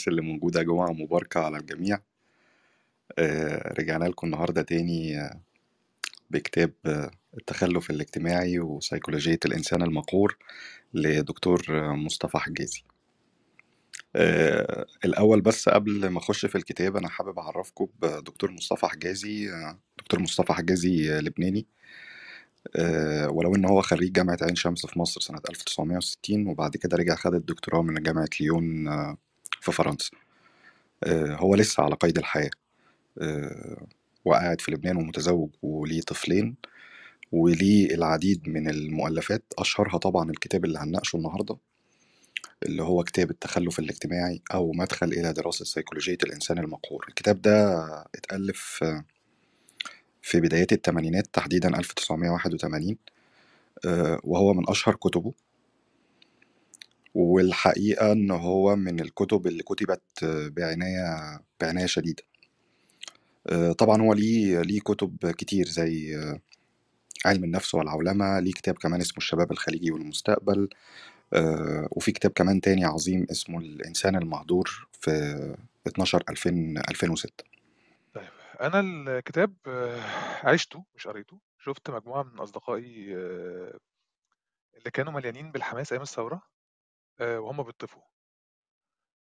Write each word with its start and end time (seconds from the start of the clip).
الناس 0.00 0.08
اللي 0.08 0.22
موجودة 0.22 0.62
جمعة 0.62 0.92
مباركة 0.92 1.40
على 1.40 1.58
الجميع. 1.58 1.98
آه، 3.18 3.74
رجعنا 3.78 4.04
لكم 4.04 4.26
النهاردة 4.26 4.62
تاني 4.62 5.20
آه، 5.20 5.40
بكتاب 6.30 6.72
آه، 6.86 7.10
التخلف 7.38 7.90
الاجتماعي 7.90 8.60
وسيكولوجية 8.60 9.38
الإنسان 9.46 9.82
المقهور 9.82 10.36
لدكتور 10.94 11.62
مصطفى 11.94 12.38
حجازي. 12.38 12.82
الأول 15.04 15.40
بس 15.40 15.68
قبل 15.68 16.08
ما 16.08 16.18
أخش 16.18 16.46
في 16.46 16.54
الكتاب 16.58 16.96
أنا 16.96 17.08
حابب 17.08 17.38
أعرفكم 17.38 17.86
بدكتور 18.02 18.50
مصطفى 18.50 18.86
حجازي 18.86 19.50
دكتور 19.98 20.20
مصطفى 20.20 20.52
حجازي 20.52 21.20
لبناني. 21.20 21.66
ولو 23.28 23.54
إن 23.56 23.64
هو 23.64 23.82
خريج 23.82 24.12
جامعة 24.12 24.38
عين 24.42 24.54
شمس 24.54 24.86
في 24.86 24.98
مصر 24.98 25.20
سنة 25.20 25.40
1960 25.50 26.46
وبعد 26.48 26.76
كده 26.76 26.96
رجع 26.96 27.14
خد 27.14 27.34
الدكتوراه 27.34 27.82
من 27.82 28.02
جامعة 28.02 28.28
ليون 28.40 28.88
في 29.60 29.72
فرنسا. 29.72 30.10
آه، 31.04 31.36
هو 31.36 31.54
لسه 31.54 31.82
على 31.82 31.94
قيد 31.94 32.18
الحياة. 32.18 32.50
آه، 33.22 33.86
وقاعد 34.24 34.60
في 34.60 34.72
لبنان 34.72 34.96
ومتزوج 34.96 35.50
وليه 35.62 36.00
طفلين. 36.00 36.56
وليه 37.32 37.94
العديد 37.94 38.48
من 38.48 38.70
المؤلفات 38.70 39.44
أشهرها 39.58 39.98
طبعا 39.98 40.30
الكتاب 40.30 40.64
اللي 40.64 40.78
هنناقشه 40.78 41.16
النهاردة 41.16 41.56
اللي 42.62 42.82
هو 42.82 43.04
كتاب 43.04 43.30
التخلف 43.30 43.78
الاجتماعي 43.78 44.42
أو 44.54 44.72
مدخل 44.72 45.08
إلى 45.12 45.32
دراسة 45.32 45.64
سيكولوجية 45.64 46.18
الإنسان 46.24 46.58
المقهور. 46.58 47.06
الكتاب 47.08 47.42
ده 47.42 47.84
اتألف 48.14 48.80
آه، 48.82 49.04
في 50.22 50.40
بدايات 50.40 50.72
الثمانينات 50.72 51.26
تحديدا 51.32 51.68
1981 51.78 52.96
آه، 53.84 54.20
وهو 54.24 54.54
من 54.54 54.70
أشهر 54.70 54.94
كتبه. 54.94 55.32
والحقيقة 57.14 58.12
إن 58.12 58.30
هو 58.30 58.76
من 58.76 59.00
الكتب 59.00 59.46
اللي 59.46 59.62
كتبت 59.62 60.24
بعناية 60.24 61.40
بعناية 61.60 61.86
شديدة. 61.86 62.22
آه، 63.46 63.72
طبعا 63.72 64.02
هو 64.02 64.12
ليه 64.12 64.60
ليه 64.60 64.80
كتب 64.80 65.30
كتير 65.30 65.66
زي 65.66 66.16
آه، 66.16 66.40
علم 67.26 67.44
النفس 67.44 67.74
والعولمة 67.74 68.40
ليه 68.40 68.52
كتاب 68.52 68.74
كمان 68.74 69.00
اسمه 69.00 69.18
الشباب 69.18 69.52
الخليجي 69.52 69.90
والمستقبل 69.90 70.68
آه، 71.32 71.88
وفي 71.92 72.12
كتاب 72.12 72.30
كمان 72.32 72.60
تاني 72.60 72.84
عظيم 72.84 73.26
اسمه 73.30 73.58
الإنسان 73.58 74.16
المهدور 74.16 74.88
في 74.92 75.10
12 75.86 76.24
2000 76.30 76.74
2006 76.90 77.44
طيب 78.14 78.28
أنا 78.60 78.80
الكتاب 78.80 79.54
عِشته 80.44 80.84
مش 80.96 81.06
قريته، 81.06 81.38
شُفت 81.58 81.90
مجموعة 81.90 82.22
من 82.22 82.38
أصدقائي 82.38 83.14
اللي 84.76 84.90
كانوا 84.92 85.12
مليانين 85.12 85.52
بالحماس 85.52 85.92
أيام 85.92 86.02
الثورة. 86.02 86.42
آآ 87.20 87.38
وهُم 87.38 87.62
بيطّفوا. 87.62 88.02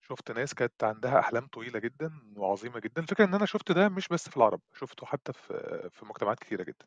شُفت 0.01 0.31
ناس 0.31 0.55
كانت 0.55 0.85
عندها 0.85 1.19
أحلام 1.21 1.47
طويلة 1.47 1.79
جدًا 1.79 2.11
وعظيمة 2.37 2.81
جدًا، 2.81 3.03
الفكرة 3.03 3.25
إن 3.25 3.35
أنا 3.35 3.47
شُفت 3.47 3.73
ده 3.73 3.89
مش 3.89 4.09
بس 4.09 4.29
في 4.29 4.37
العرب، 4.37 4.61
شُفته 4.75 5.07
حتى 5.07 5.33
في 5.33 5.89
في 5.93 6.05
مجتمعات 6.07 6.39
كتيرة 6.39 6.63
جدًا. 6.63 6.87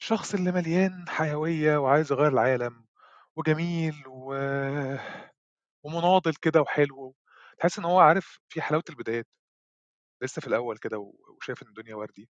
الشخص 0.00 0.34
اللي 0.34 0.52
مليان 0.52 1.06
حيوية 1.08 1.78
وعايز 1.78 2.12
يغيّر 2.12 2.28
العالم 2.28 2.86
وجميل 3.36 3.94
و 4.08 4.34
ومناضل 5.84 6.34
كده 6.34 6.60
وحلو، 6.60 7.14
تحس 7.58 7.78
إن 7.78 7.84
هو 7.84 8.00
عارف 8.00 8.38
في 8.48 8.62
حلاوة 8.62 8.84
البدايات، 8.90 9.26
لسه 10.22 10.40
في 10.40 10.48
الأول 10.48 10.78
كده 10.78 10.98
وشايف 11.38 11.62
إن 11.64 11.68
الدنيا 11.68 11.94
وردي، 11.96 12.30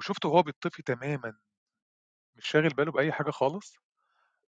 وشُفته 0.00 0.30
وهو 0.30 0.42
بيطّفي 0.42 0.82
تمامًا 0.82 1.34
مش 2.36 2.48
شاغل 2.48 2.68
باله 2.68 2.92
بأي 2.92 3.12
حاجة 3.12 3.30
خالص 3.30 3.76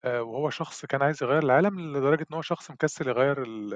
آآ 0.04 0.20
وهو 0.20 0.50
شخص 0.50 0.84
كان 0.86 1.02
عايز 1.02 1.22
يغيّر 1.22 1.42
العالم 1.42 1.80
لدرجة 1.80 2.26
إن 2.30 2.34
هو 2.36 2.42
شخص 2.42 2.70
مكسّل 2.70 3.08
يغيّر 3.08 3.42
ال 3.42 3.74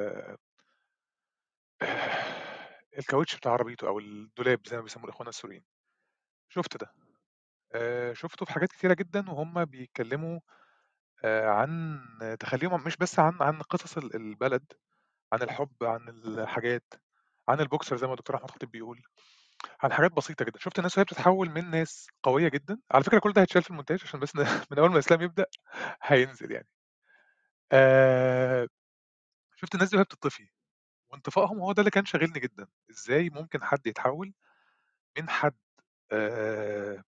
الكاوتش 2.99 3.37
بتاع 3.37 3.53
عربيته 3.53 3.89
أو 3.89 3.99
الدولاب 3.99 4.61
زي 4.69 4.77
ما 4.77 4.83
بيسموه 4.83 5.05
الإخوان 5.05 5.29
السوريين. 5.29 5.65
شُفت 6.49 6.79
ده. 6.79 6.93
آآ 7.75 8.15
شُفته 8.15 8.47
في 8.47 8.53
حاجات 8.53 8.71
كتيرة 8.73 8.95
جدًا 8.95 9.31
وهُم 9.31 9.67
بيتكلّموا 9.67 10.41
آآ 11.25 11.51
عن 11.51 12.01
تخلّيهم 12.41 12.85
مش 12.85 12.97
بس 12.99 13.21
عن 13.21 13.39
عن 13.43 13.63
قصص 13.63 13.99
ال 13.99 14.17
البلد، 14.17 14.65
عن 15.33 15.43
الحُب، 15.43 15.73
عن 15.83 16.09
الحاجات، 16.09 16.95
عن 17.49 17.59
الboxer 17.67 17.95
زي 17.95 18.07
ما 18.09 18.15
الدكتور 18.15 18.37
أحمد 18.37 18.53
خطيب 18.53 18.73
بيقول، 18.73 19.03
عن 19.83 19.93
حاجات 19.93 20.13
بسيطة 20.13 20.45
جدًا. 20.45 20.59
شُفت 20.59 20.79
الناس 20.79 20.99
وهي 20.99 21.05
بتتحوّل 21.05 21.51
من 21.51 21.71
ناس 21.71 22.09
قوية 22.23 22.49
جدًا 22.49 22.79
على 22.93 23.05
فكرة 23.05 23.19
كل 23.19 23.33
ده 23.33 23.43
هيتشال 23.43 23.63
في 23.63 23.71
المونتاج 23.71 24.01
عشان 24.05 24.21
بس 24.21 24.37
من 24.71 24.79
أول 24.79 24.91
ما 24.91 24.99
إسلام 24.99 25.23
يبدأ 25.23 25.47
هينزل 26.03 26.53
يعني. 26.53 26.69
آآ 27.73 28.69
شُفت 29.57 29.75
الناس 29.75 29.91
دي 29.91 29.97
وهي 29.97 30.05
بتطّفي، 30.05 30.49
وانطفائهم 31.13 31.59
هو 31.61 31.73
ده 31.73 31.81
اللي 31.81 31.91
كان 31.91 32.07
شاغلني 32.07 32.41
جدًا، 32.41 32.69
إزاي 32.91 33.31
ممكن 33.31 33.65
حد 33.65 33.89
يتحوّل 33.89 34.35
من 35.19 35.31
حد 35.31 35.57
آآ 36.13 37.05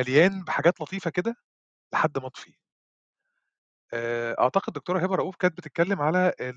مليان 0.00 0.44
بحاجات 0.44 0.82
لطيفة 0.82 1.10
كده 1.10 1.36
لحد 1.94 2.18
مطفي. 2.18 2.54
آآ 3.94 4.36
أعتقد 4.40 4.72
دكتورة 4.72 4.98
هبة 5.00 5.14
رؤوف 5.16 5.36
كانت 5.36 5.56
بتتكلّم 5.58 6.02
على 6.02 6.32
إن 6.40 6.56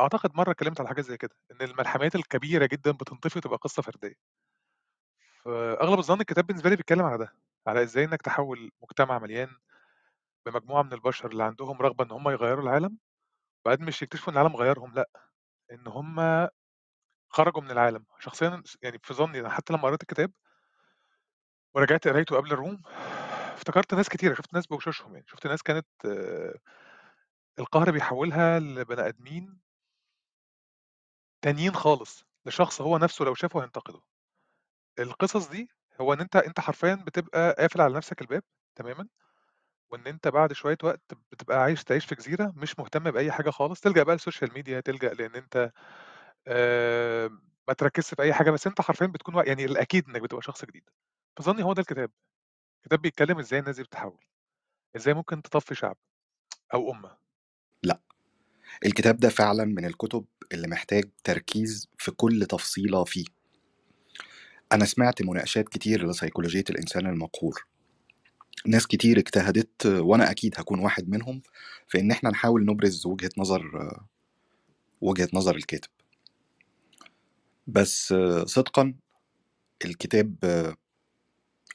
أعتقد 0.00 0.30
مرّة 0.36 0.50
اتكلّمت 0.50 0.80
على 0.80 0.88
حاجة 0.88 1.00
زي 1.00 1.16
كده، 1.16 1.36
إن 1.52 1.62
الملحمات 1.62 2.14
الكبيرة 2.14 2.66
جدًا 2.66 2.90
بتنطفي 2.90 3.38
وتبقى 3.38 3.56
قصة 3.58 3.82
فردية. 3.82 4.14
فأغلب 5.44 5.98
الظن 5.98 6.20
الكتاب 6.20 6.46
بالنسبة 6.46 6.70
لي 6.70 6.76
بيتكلّم 6.76 7.02
على 7.02 7.18
ده، 7.18 7.32
على 7.66 7.82
إزاي 7.82 8.04
إنّك 8.04 8.22
تحوّل 8.22 8.70
مجتمع 8.82 9.18
مليان 9.18 9.48
بمجموعة 10.46 10.82
من 10.82 10.92
البشر 10.92 11.30
اللي 11.32 11.44
عندهم 11.44 11.82
رغبة 11.82 12.04
إن 12.04 12.10
هم 12.12 12.30
يغيّروا 12.30 12.64
العالم، 12.64 12.98
وبعدين 13.66 13.86
مش 13.86 14.02
يكتشفوا 14.02 14.34
إن 14.34 14.38
العالم 14.38 14.56
غيّرهم 14.56 14.94
لأ، 14.94 15.10
إن 15.72 15.88
هم 15.88 16.48
خرجوا 17.30 17.62
من 17.62 17.70
العالم. 17.70 18.06
شخصيًا 18.20 18.62
يعني 18.82 18.98
في 19.04 19.14
ظني 19.14 19.48
حتى 19.50 19.72
لمّا 19.72 19.82
قريت 19.82 20.02
الكتاب 20.02 20.32
ورجعت 21.74 22.08
قرايته 22.08 22.36
قبل 22.36 22.52
الروم، 22.52 22.82
افتكرت 23.54 23.94
ناس 23.94 24.08
كتيرة، 24.08 24.34
شُفت 24.34 24.54
ناس 24.54 24.66
بوشوشهم 24.66 25.14
يعني، 25.14 25.26
شُفت 25.28 25.46
ناس 25.46 25.62
كانت 25.62 25.86
القهر 27.58 27.90
بيحوّلها 27.90 28.58
لبني 28.58 29.08
آدمين 29.08 29.58
تانيين 31.44 31.74
خالص، 31.74 32.24
لشخص 32.46 32.80
هو 32.80 32.98
نَفْسه 32.98 33.24
لو 33.24 33.34
شافه 33.34 33.62
هينتقده. 33.62 34.00
القصص 34.98 35.48
دي 35.48 35.68
هو 36.00 36.12
إن 36.12 36.20
أنت 36.20 36.36
أنت 36.36 36.60
حرفيًا 36.60 36.94
بتبقى 37.06 37.54
قافل 37.58 37.80
على 37.80 37.94
نَفْسك 37.94 38.22
الباب 38.22 38.42
تمامًا، 38.76 39.08
وإن 39.92 40.08
أنت 40.08 40.28
بعد 40.28 40.54
شوية 40.54 40.78
وقت 40.84 41.02
بتبقى 41.32 41.58
عايش 41.62 41.84
تعيش 41.84 42.06
في 42.06 42.14
جزيرة 42.14 42.52
مش 42.56 42.80
مهتم 42.80 43.12
بأي 43.12 43.32
حاجة 43.32 43.50
خالص، 43.50 43.80
تلجأ 43.80 44.02
بقى 44.02 44.14
للسوشيال 44.16 44.54
ميديا، 44.54 44.80
تلجأ 44.80 45.14
لإن 45.14 45.36
أنت 45.36 45.72
ما 47.68 47.74
تركّزش 47.74 48.14
في 48.14 48.22
أي 48.22 48.32
حاجة، 48.34 48.50
بس 48.50 48.66
أنت 48.66 48.80
حرفيًا 48.80 49.06
بتكون 49.06 49.46
يعني 49.46 49.64
الأكيد 49.64 50.08
إنّك 50.08 50.22
بتبقى 50.22 50.42
شخص 50.42 50.64
جديد. 50.64 50.90
في 51.36 51.42
ظني 51.42 51.62
هو 51.64 51.72
ده 51.72 51.80
الكتاب. 51.82 52.10
الكتاب 52.82 53.02
بيتكلّم 53.02 53.38
إزاي 53.38 53.60
الناس 53.60 53.76
دي 53.76 53.82
بتتحوّل، 53.84 54.20
إزاي 54.96 55.14
ممكن 55.14 55.42
تطفّي 55.42 55.76
شعب 55.76 55.98
أو 56.74 56.92
أمة. 56.92 57.18
لأ 57.82 57.98
الكتاب 58.86 59.16
ده 59.16 59.28
فعلا 59.28 59.64
من 59.64 59.84
الكتب 59.84 60.24
اللي 60.52 60.68
محتاج 60.68 61.04
تركيز 61.24 61.88
في 61.98 62.10
كل 62.10 62.46
تفصيلة 62.46 63.04
فيه. 63.04 63.24
أنا 64.72 64.84
سمعت 64.84 65.22
مناقشات 65.22 65.68
كتير 65.68 66.06
لسيكولوجية 66.10 66.64
الإنسان 66.70 67.06
المقهور. 67.06 67.66
ناس 68.66 68.86
كتير 68.86 69.18
اجتهدت 69.18 69.86
وأنا 69.86 70.30
أكيد 70.30 70.54
هكون 70.56 70.78
واحد 70.80 71.08
منهم 71.08 71.42
في 71.88 72.00
إن 72.00 72.10
إحنا 72.10 72.30
نحاول 72.30 72.64
نبرز 72.64 73.06
وجهة 73.06 73.30
نظر 73.38 73.90
وجهة 75.00 75.28
نظر 75.32 75.56
الكاتب. 75.56 75.90
بس 77.66 78.14
صدقا 78.46 78.94
الكتاب 79.84 80.36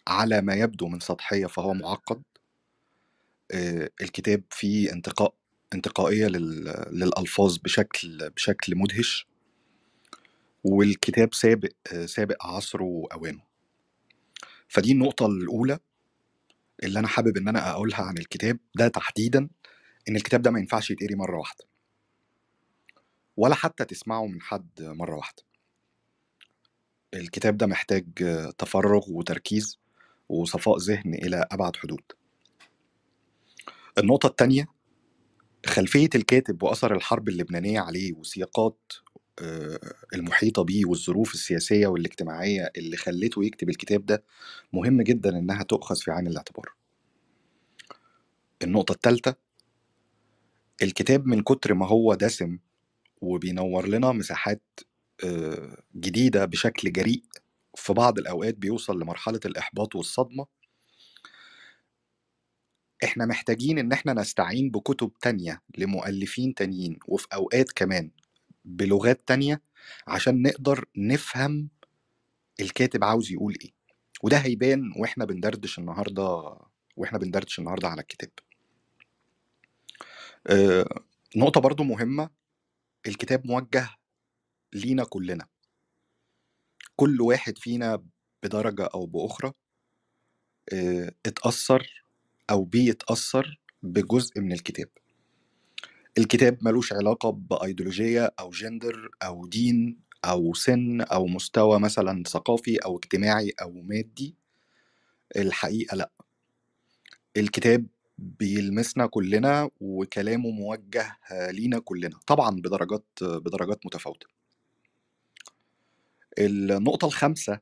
على 0.08 0.42
ما 0.42 0.54
يبدو 0.54 0.88
من 0.88 1.00
سطحية 1.00 1.46
فهو 1.46 1.74
معقد. 1.74 2.22
الكتاب 4.02 4.44
فيه 4.52 4.92
انتقاء 4.94 5.36
انتقائية 5.74 6.28
لل- 6.28 6.86
للألفاظ 6.92 7.58
بشكل 7.58 8.30
بشكل 8.30 8.76
مدهش 8.76 9.28
والكتاب 10.64 11.34
سابق 11.34 11.70
سابق 12.06 12.46
عصره 12.46 12.84
وأوانه. 12.84 13.42
فدي 14.68 14.92
النقطة 14.92 15.26
الأولى 15.26 15.80
اللي 16.84 17.00
أنا 17.00 17.08
حابب 17.08 17.38
إن 17.38 17.48
أنا 17.48 17.72
أقولها 17.72 18.02
عن 18.02 18.18
الكتاب 18.18 18.60
ده 18.76 18.88
تحديدا 18.88 19.50
إن 20.10 20.16
الكتاب 20.16 20.42
ده 20.42 20.52
ما 20.52 20.60
ينفعش 20.60 20.92
يتقري 20.92 21.16
مرة 21.16 21.38
واحدة. 21.40 21.66
ولا 23.38 23.56
حتى 23.56 23.86
تسمعه 23.86 24.28
من 24.28 24.42
حد 24.42 24.70
مرة 24.82 25.16
واحدة. 25.16 25.44
الكتاب 27.14 27.58
ده 27.58 27.68
محتاج 27.68 28.06
تفرغ 28.58 29.12
وتركيز 29.12 29.80
وصفاء 30.30 30.78
ذهن 30.78 31.14
إلى 31.14 31.46
أبعد 31.52 31.76
حدود. 31.78 32.02
النقطة 33.98 34.28
التانية 34.28 34.68
خلفية 35.66 36.10
الكاتب 36.16 36.64
وأثر 36.64 36.96
الحرب 36.96 37.30
اللبنانية 37.30 37.80
عليه 37.80 38.14
وسياقات 38.14 38.94
آه، 39.42 39.80
المحيطة 40.14 40.64
بيه 40.64 40.86
والظروف 40.86 41.34
السياسية 41.34 41.88
والاجتماعية 41.88 42.72
اللي 42.78 42.98
خلته 42.98 43.46
يكتب 43.46 43.70
الكتاب 43.70 44.06
ده 44.06 44.24
مهم 44.74 45.02
جدا 45.02 45.30
إنها 45.30 45.64
تؤخذ 45.64 45.96
في 45.96 46.12
عين 46.12 46.28
الاعتبار. 46.28 46.74
النقطة 48.64 48.92
الثالثة 48.92 49.36
الكتاب 50.82 51.26
من 51.26 51.42
كتر 51.44 51.74
ما 51.74 51.88
هو 51.88 52.14
دسم 52.14 52.58
وبينور 53.22 53.88
لنا 53.88 54.12
مساحات 54.12 54.64
آه، 55.24 55.84
جديدة 55.96 56.46
بشكل 56.46 56.92
جريء 56.92 57.24
في 57.76 57.94
بعض 57.94 58.20
الأوقات 58.20 58.56
بيوصل 58.58 59.00
لمرحلة 59.02 59.40
الإحباط 59.46 59.96
والصدمة 59.96 60.46
إحنا 63.04 63.26
محتاجين 63.26 63.80
إن 63.80 63.92
إحنا 63.92 64.14
نستعين 64.14 64.72
بكتب 64.72 65.12
تانية 65.22 65.62
لمؤلفين 65.78 66.54
تانيين 66.54 67.00
وفي 67.08 67.28
أوقات 67.34 67.72
كمان 67.72 68.12
بلغات 68.66 69.28
تانية 69.28 69.62
عشان 70.08 70.42
نقدر 70.42 70.86
نفهم 70.98 71.70
الكاتب 72.60 73.04
عاوز 73.04 73.32
يقول 73.32 73.58
إيه. 73.62 73.72
وده 74.24 74.38
هيبان 74.38 74.94
وإحنا 74.98 75.26
بندردش 75.26 75.80
النهاردة 75.80 76.58
وإحنا 76.96 77.18
بندردش 77.20 77.60
النهاردة 77.60 77.88
على 77.88 78.02
الكتاب. 78.02 78.32
آه، 80.48 81.04
نقطة 81.36 81.62
برضو 81.62 81.84
مهمة 81.84 82.30
الكتاب 83.08 83.48
موجه 83.48 83.90
لينا 84.74 85.04
كلنا. 85.04 85.48
كل 86.96 87.22
واحد 87.22 87.58
فينا 87.58 88.04
بدرجة 88.44 88.86
أو 88.94 89.06
بأخرى 89.06 89.54
آه، 90.74 91.12
اتأثر 91.26 92.04
أو 92.50 92.64
بيتأثر 92.64 93.60
بجزء 93.84 94.40
من 94.42 94.52
الكتاب. 94.52 94.88
الكتاب 96.18 96.58
ملوش 96.62 96.94
علاقة 96.94 97.30
بأيديولوجية 97.32 98.34
أو 98.40 98.50
جندر 98.50 99.10
أو 99.24 99.48
دين 99.48 100.00
أو 100.26 100.54
سن 100.54 101.02
أو 101.02 101.28
مستوى 101.28 101.80
مثلا 101.80 102.24
ثقافي 102.28 102.78
أو 102.78 102.98
اجتماعي 102.98 103.54
أو 103.62 103.72
مادي. 103.72 104.36
الحقيقة 105.38 105.96
لأ. 105.96 106.12
الكتاب 107.38 107.86
بيلمسنا 108.18 109.08
كلنا 109.08 109.70
وكلامه 109.82 110.50
موجه 110.52 111.18
لينا 111.52 111.80
كلنا 111.80 112.20
طبعا 112.28 112.56
بدرجات 112.56 113.06
بدرجات 113.22 113.86
متفاوتة. 113.86 114.28
النقطة 116.40 117.06
الخامسة 117.06 117.60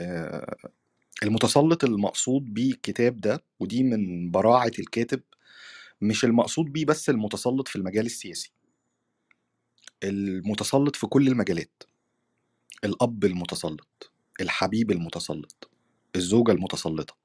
آه، 0.00 0.56
المتسلط 1.22 1.84
المقصود 1.84 2.54
بيه 2.54 2.70
الكتاب 2.72 3.20
ده 3.20 3.44
ودي 3.60 3.82
من 3.82 4.30
براعة 4.30 4.72
الكاتب 4.78 5.20
مش 6.00 6.24
المقصود 6.24 6.66
بيه 6.72 6.84
بس 6.84 7.10
المتسلط 7.10 7.68
في 7.68 7.76
المجال 7.76 8.06
السياسي. 8.06 8.52
المتسلط 10.04 10.96
في 10.96 11.06
كل 11.06 11.28
المجالات. 11.28 11.82
الأب 12.84 13.24
المتسلط 13.24 14.12
الحبيب 14.40 14.90
المتسلط 14.90 15.70
الزوجة 16.16 16.52
المتسلطة 16.52 17.16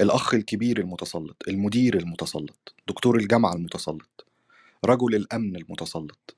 الأخ 0.00 0.34
الكبير 0.34 0.78
المتسلط 0.80 1.36
المدير 1.48 1.96
المتسلط 1.98 2.74
دكتور 2.88 3.16
الجامعة 3.16 3.54
المتسلط 3.54 4.26
رجل 4.84 5.14
الأمن 5.14 5.56
المتسلط 5.56 6.36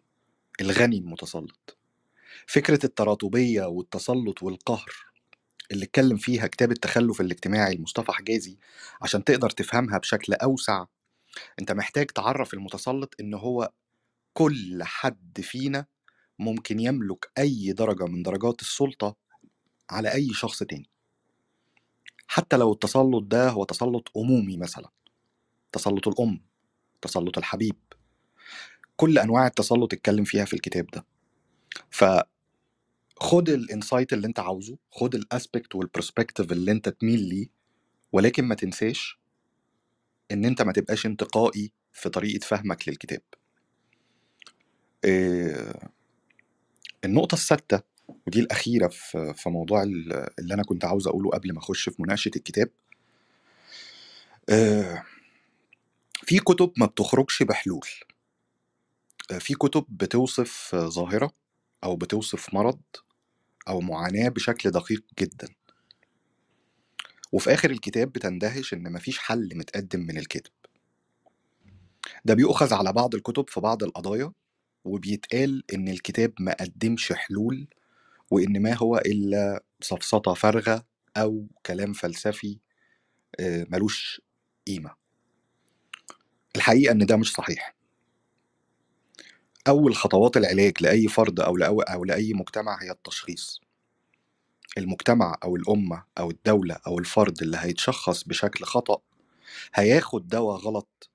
الغني 0.61 0.99
المتسلط. 0.99 1.76
فكرة 2.46 2.87
التراتبية 2.87 3.62
والتسلط 3.67 4.43
والقهر 4.43 4.91
اللي 5.74 5.84
اتكلم 5.84 6.16
فيها 6.16 6.46
كتاب 6.46 6.72
التخلف 6.72 7.20
الاجتماعي 7.20 7.74
لمصطفى 7.74 8.12
حجازي 8.12 8.58
عشان 9.02 9.24
تقدر 9.24 9.50
تفهمها 9.50 9.98
بشكل 9.98 10.34
أوسع 10.34 10.84
أنت 11.60 11.72
محتاج 11.72 12.06
تعرف 12.06 12.54
المتسلط 12.54 13.14
إن 13.20 13.34
هو 13.34 13.72
كل 14.32 14.82
حد 14.82 15.40
فينا 15.40 15.86
ممكن 16.38 16.80
يملك 16.80 17.30
أي 17.38 17.72
درجة 17.72 18.04
من 18.06 18.22
درجات 18.22 18.60
السلطة 18.60 19.16
على 19.90 20.12
أي 20.14 20.28
شخص 20.32 20.62
تاني. 20.62 20.90
حتى 22.26 22.56
لو 22.56 22.72
التسلط 22.72 23.22
ده 23.24 23.48
هو 23.50 23.64
تسلط 23.64 24.10
أمومي 24.16 24.56
مثلا 24.56 24.90
تسلط 25.72 26.08
الأم 26.08 26.40
تسلط 27.02 27.38
الحبيب 27.38 27.76
كل 28.96 29.18
أنواع 29.18 29.46
التسلط 29.46 29.92
اتكلم 29.94 30.24
فيها 30.24 30.44
في 30.44 30.54
الكتاب 30.54 30.86
ده. 30.86 31.06
فخد 33.20 33.49
ال 33.48 33.56
insight 33.56 34.12
اللي 34.12 34.26
انت 34.26 34.40
عاوزه 34.40 34.78
خد 34.90 35.14
ال 35.14 35.23
aspect 35.23 35.75
وال 35.75 35.86
perspective 35.86 36.52
اللي 36.52 36.72
انت 36.72 36.88
تميل 36.88 37.20
ليه 37.20 37.46
ولكن 38.12 38.44
ما 38.44 38.55
تنساش 38.55 39.19
إن 40.31 40.44
انت 40.44 40.62
ما 40.62 40.72
تبقاش 40.72 41.06
انتقائي 41.06 41.72
في 41.93 42.08
طريقة 42.08 42.44
فهمك 42.44 42.88
للكتاب. 42.88 43.22
آه، 45.05 45.88
النقطة 47.05 47.34
السادسة 47.34 47.82
ودي 48.26 48.40
الأخيرة 48.40 48.88
في 48.88 49.34
في 49.37 49.49
موضوع 49.50 49.82
اللي 49.82 50.55
أنا 50.55 50.62
كنت 50.62 50.84
عاوز 50.84 51.06
أقوله 51.08 51.31
قبل 51.31 51.52
ما 51.52 51.58
أخش 51.58 51.88
في 51.88 52.02
مناقشة 52.02 52.31
الكتاب. 52.37 52.70
آه، 54.49 55.02
في 56.22 56.38
كتب 56.38 56.72
ما 56.76 56.87
بتخرجش 56.87 57.43
بحلول. 57.43 57.87
آه، 59.31 59.38
في 59.38 59.55
كتب 59.55 59.84
بتوصف 59.88 60.75
ظاهرة 60.76 61.32
أو 61.84 61.96
بتوصف 61.96 62.54
مرض 62.54 62.81
أو 63.69 63.81
معاناة 63.81 64.28
بشكل 64.28 64.70
دقيق 64.70 65.04
جدا. 65.20 65.48
وفي 67.32 67.54
آخر 67.54 67.70
الكتاب 67.70 68.12
بتندهش 68.12 68.75
إن 68.75 68.92
مفيش 68.92 69.19
حل 69.19 69.50
متقدم 69.54 70.00
من 70.00 70.19
الكاتب 70.19 70.52
ده 72.25 72.34
بيؤخذ 72.34 72.75
على 72.75 72.92
بعض 72.92 73.14
الكتب 73.14 73.50
في 73.50 73.60
بعض 73.60 73.82
القضايا 73.82 74.32
وبيتقال 74.84 75.64
إن 75.75 75.88
الكتاب 75.88 76.32
ما 76.40 76.56
قدمش 76.60 77.12
حلول 77.12 77.66
وإن 78.31 78.62
ما 78.62 78.75
هو 78.75 78.98
إلا 78.98 79.64
سفسطة 79.81 80.34
فارغة 80.34 80.86
أو 81.16 81.46
كلام 81.66 81.92
فلسفي 81.92 82.58
آه، 83.40 83.66
ملوش 83.70 84.20
قيمة. 84.66 84.94
الحقيقة 86.56 86.92
إن 86.92 87.06
ده 87.06 87.16
مش 87.16 87.32
صحيح. 87.32 87.75
أول 89.69 89.96
خطوات 89.96 90.37
العلاج 90.37 90.72
لأي 90.81 91.08
فرد 91.08 91.40
أو 91.40 91.56
لأو 91.56 91.81
أو 91.81 92.05
لأي 92.05 92.32
مجتمع 92.34 92.82
هي 92.82 92.90
التشخيص. 92.90 93.61
المجتمع 94.78 95.36
أو 95.44 95.56
الأمة 95.56 96.05
أو 96.19 96.31
الدولة 96.31 96.77
أو 96.86 96.98
الفرد 96.98 97.43
اللي 97.43 97.56
هيتشخص 97.60 98.24
بشكل 98.24 98.65
خطأ 98.65 98.98
هياخد 99.74 100.29
دواء 100.29 100.56
غلط 100.56 101.10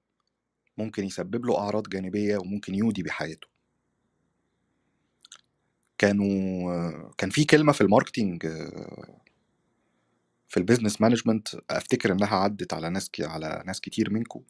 ممكن 0.77 1.05
يسبب 1.05 1.45
له 1.45 1.57
أعراض 1.57 1.89
جانبية 1.89 2.37
وممكن 2.37 2.75
يودي 2.75 3.03
بحياته. 3.03 3.47
كانوا 5.97 7.11
كان 7.17 7.29
في 7.29 7.45
كلمة 7.45 7.71
في 7.73 7.81
ال 7.81 7.88
marketing 7.88 8.47
في 10.49 10.57
ال 10.57 10.62
business 10.62 11.01
management 11.01 11.47
أفتكر 11.69 12.11
إنها 12.11 12.35
عدت 12.35 12.73
على 12.73 12.89
ناس 12.89 13.09
على 13.19 13.63
ناس 13.65 13.81
كتير 13.81 14.09
منكم 14.13 14.41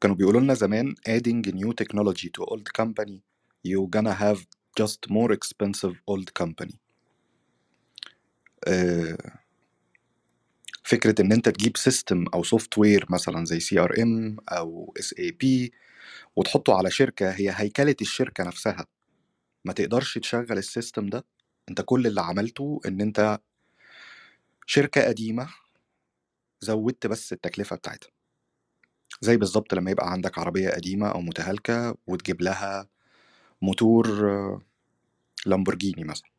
كانوا 0.00 0.16
بيقولوا 0.16 0.40
لنا 0.40 0.54
زمان 0.54 0.94
adding 1.08 1.42
new 1.50 1.72
technology 1.82 2.28
to 2.38 2.44
old 2.54 2.68
company 2.82 3.20
you 3.68 3.88
gonna 3.96 4.14
have 4.14 4.38
just 4.80 5.10
more 5.10 5.32
expensive 5.32 5.94
old 6.10 6.30
company. 6.42 6.76
آه، 8.68 9.18
فكرة 10.84 11.22
إن 11.22 11.32
أنت 11.32 11.48
تجيب 11.48 11.76
system 11.76 12.24
أو 12.34 12.44
software 12.44 13.06
مثلا 13.10 13.44
زي 13.44 13.60
CRM 13.60 14.36
أو 14.48 14.94
SAP 15.00 15.72
وتحطه 16.36 16.74
على 16.78 16.90
شركة 16.90 17.30
هي 17.32 17.52
هيكلة 17.56 17.96
الشركة 18.02 18.44
نفسها. 18.44 18.86
ما 19.66 19.72
تقدرش 19.72 20.18
تشغل 20.18 20.58
ال 20.58 20.65
system 20.65 21.06
ده. 21.06 21.26
أنت 21.70 21.80
كل 21.82 22.08
اللي 22.08 22.20
عملته 22.20 22.80
إن 22.86 23.00
أنت 23.00 23.40
شركة 24.66 25.04
قديمة 25.08 25.48
زودت 26.60 27.06
بس 27.06 27.32
التكلفة 27.32 27.76
بتاعتها. 27.76 28.10
زي 29.20 29.36
بالظبط 29.36 29.74
لما 29.74 29.90
يبقى 29.90 30.12
عندك 30.12 30.38
عربية 30.38 30.70
قديمة 30.70 31.08
أو 31.08 31.20
متهالكة 31.20 31.96
وتجيب 32.06 32.42
لها 32.42 32.88
موتور 33.62 34.08
لامبورجيني 35.46 36.04
مثلا. 36.04 36.30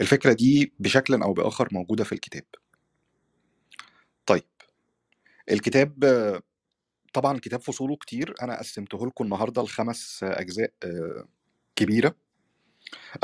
الفكرة 0.00 0.32
دي 0.32 0.72
بشكل 0.78 1.22
أو 1.22 1.32
بآخر 1.32 1.68
موجودة 1.72 2.04
في 2.04 2.12
الكتاب. 2.12 2.44
طيب 4.26 4.42
الكتاب 5.50 6.04
طبعا 7.12 7.34
الكتاب 7.34 7.60
فصوله 7.60 7.96
كتير 7.96 8.34
أنا 8.42 8.58
قسمته 8.58 9.06
لكم 9.06 9.24
النهاردة 9.24 9.62
لخمس 9.62 10.20
أجزاء 10.24 10.72
كبيرة. 11.76 12.14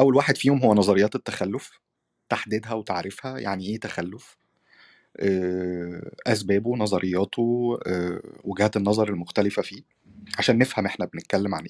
أول 0.00 0.16
واحد 0.16 0.36
فيهم 0.36 0.58
هو 0.64 0.74
نظريات 0.74 1.14
التخلف 1.14 1.70
تحديدها 2.28 2.72
وتعريفها 2.74 3.38
يعني 3.38 3.66
إيه 3.66 3.80
تخلف؟ 3.80 4.36
آه، 5.20 6.12
أسبابه 6.26 6.76
نظرياته 6.76 7.78
آه، 7.86 8.22
وجهات 8.44 8.76
النظر 8.76 9.08
المختلفة 9.08 9.62
فيه 9.62 9.82
عشان 10.38 10.58
نفهم 10.58 10.86
إحنا 10.86 11.06
بنتكلم 11.06 11.54
عن 11.54 11.66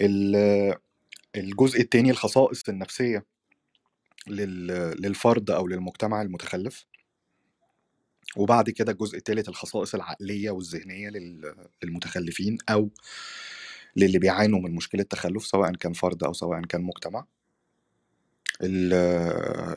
ال- 0.00 0.74
الجزء 1.36 1.80
التاني 1.80 2.10
الخصائص 2.10 2.68
النفسية 2.68 3.26
لل- 4.28 4.66
للفرد 5.02 5.50
أو 5.50 5.66
للمجتمع 5.68 6.22
المتخلف. 6.22 6.86
وبعد 8.36 8.70
كده 8.70 8.92
الجزء 8.92 9.18
الثالث 9.18 9.48
الخصائص 9.48 9.94
العقلية 9.94 10.50
والذهنية 10.50 11.08
لل- 11.10 11.54
للمتخلفين 11.84 12.58
أو 12.70 12.90
للي 13.96 14.18
بيعانوا 14.18 14.60
من 14.60 14.74
مشكلة 14.74 15.02
تخلف 15.02 15.46
سواء 15.46 15.72
كان 15.72 15.92
فرد 15.92 16.24
أو 16.24 16.32
سواء 16.32 16.60
كان 16.62 16.82
مجتمع. 16.82 17.26
ال- 18.62 18.92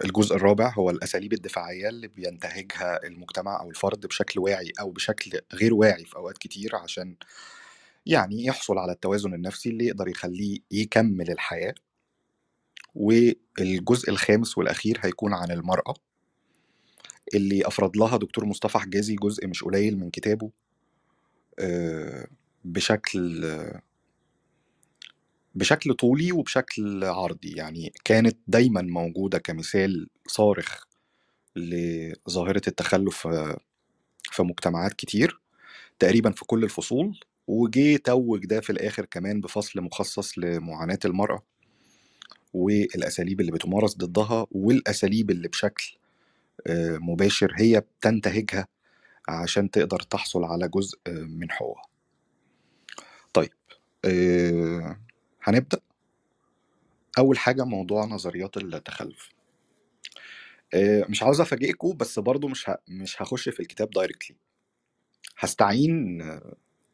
الجزء 0.05 0.36
الرابع 0.36 0.74
هو 0.74 0.89
الأساليب 0.89 1.34
الدفاعية 1.34 1.89
اللي 1.89 2.08
بينتهجها 2.08 3.08
المجتمع 3.08 3.62
أو 3.62 3.70
الفرد 3.70 4.05
بشكل 4.08 4.39
واعي 4.39 4.72
أو 4.79 4.91
بشكل 4.91 5.39
غير 5.53 5.74
واعي 5.74 6.05
في 6.05 6.15
أوقات 6.15 6.38
كتير 6.38 6.75
عشان 6.75 7.15
يعني 8.05 8.46
يحصل 8.46 8.77
على 8.77 8.91
التوازن 8.91 9.34
النفسي 9.34 9.70
اللي 9.70 9.86
يقدر 9.86 10.08
يخليه 10.08 10.60
يكمل 10.72 11.32
الحياة. 11.32 11.75
والجزء 12.96 14.10
الخامس 14.10 14.58
والأخير 14.58 14.98
هيكون 15.01 15.34
عن 15.34 15.51
المرأة 15.51 15.94
اللي 17.36 17.67
أفرد 17.67 17.98
لها 17.98 18.17
دكتور 18.17 18.46
مصطفى 18.46 18.77
حجازي 18.77 19.15
جزء 19.15 19.48
مش 19.48 19.63
قليل 19.63 19.98
من 20.00 20.10
كتابه 20.10 20.51
آه، 21.60 22.27
بشكل 22.65 23.46
بشكل 25.56 25.94
طولي 25.94 26.32
وبشكل 26.32 27.04
عرضي 27.04 27.52
يعني 27.52 27.94
كانت 28.04 28.38
دايما 28.48 28.82
موجودة 28.82 29.38
كمثال 29.38 30.08
صارخ 30.28 30.84
لظاهرة 31.56 32.62
التخلف 32.68 33.28
في 34.32 34.44
مجتمعات 34.44 34.94
كتير 34.94 35.42
تقريبا 36.00 36.32
في 36.32 36.46
كل 36.46 36.64
الفصول 36.64 37.20
وجي 37.48 37.98
توج 37.98 38.46
ده 38.46 38.62
في 38.62 38.70
الآخر 38.70 39.06
كمان 39.06 39.42
بفصل 39.42 39.82
مخصص 39.82 40.38
لمعاناة 40.38 41.00
المرأة 41.06 41.44
والأساليب 42.54 43.42
اللي 43.42 43.52
بتمارس 43.52 43.98
ضدها 43.98 44.48
والأساليب 44.52 45.32
اللي 45.32 45.48
بشكل 45.48 45.98
آه، 46.68 46.98
مباشر 46.98 47.54
هي 47.58 47.80
بتنتهجها 47.80 48.68
عشان 49.30 49.72
تقدر 49.72 50.00
تحصل 50.00 50.44
على 50.44 50.68
جزء 50.68 51.00
آه، 51.08 51.12
من 51.12 51.52
حقوقها. 51.52 51.86
طيب 53.34 53.54
آه، 54.06 55.00
هنبدأ. 55.46 55.80
أول 57.18 57.38
حاجة 57.38 57.64
موضوع 57.66 58.06
نظريات 58.06 58.58
التخلف. 58.58 59.30
آه، 60.74 61.06
مش 61.10 61.24
عاوز 61.24 61.42
أفاجئكم 61.42 61.98
بس 61.98 62.20
برضو 62.20 62.48
مش. 62.48 62.72
مش 62.90 63.22
هخش 63.22 63.50
في 63.50 63.60
الكتاب 63.60 63.90
دايركتلي 63.90 64.38
هستعين 65.38 66.24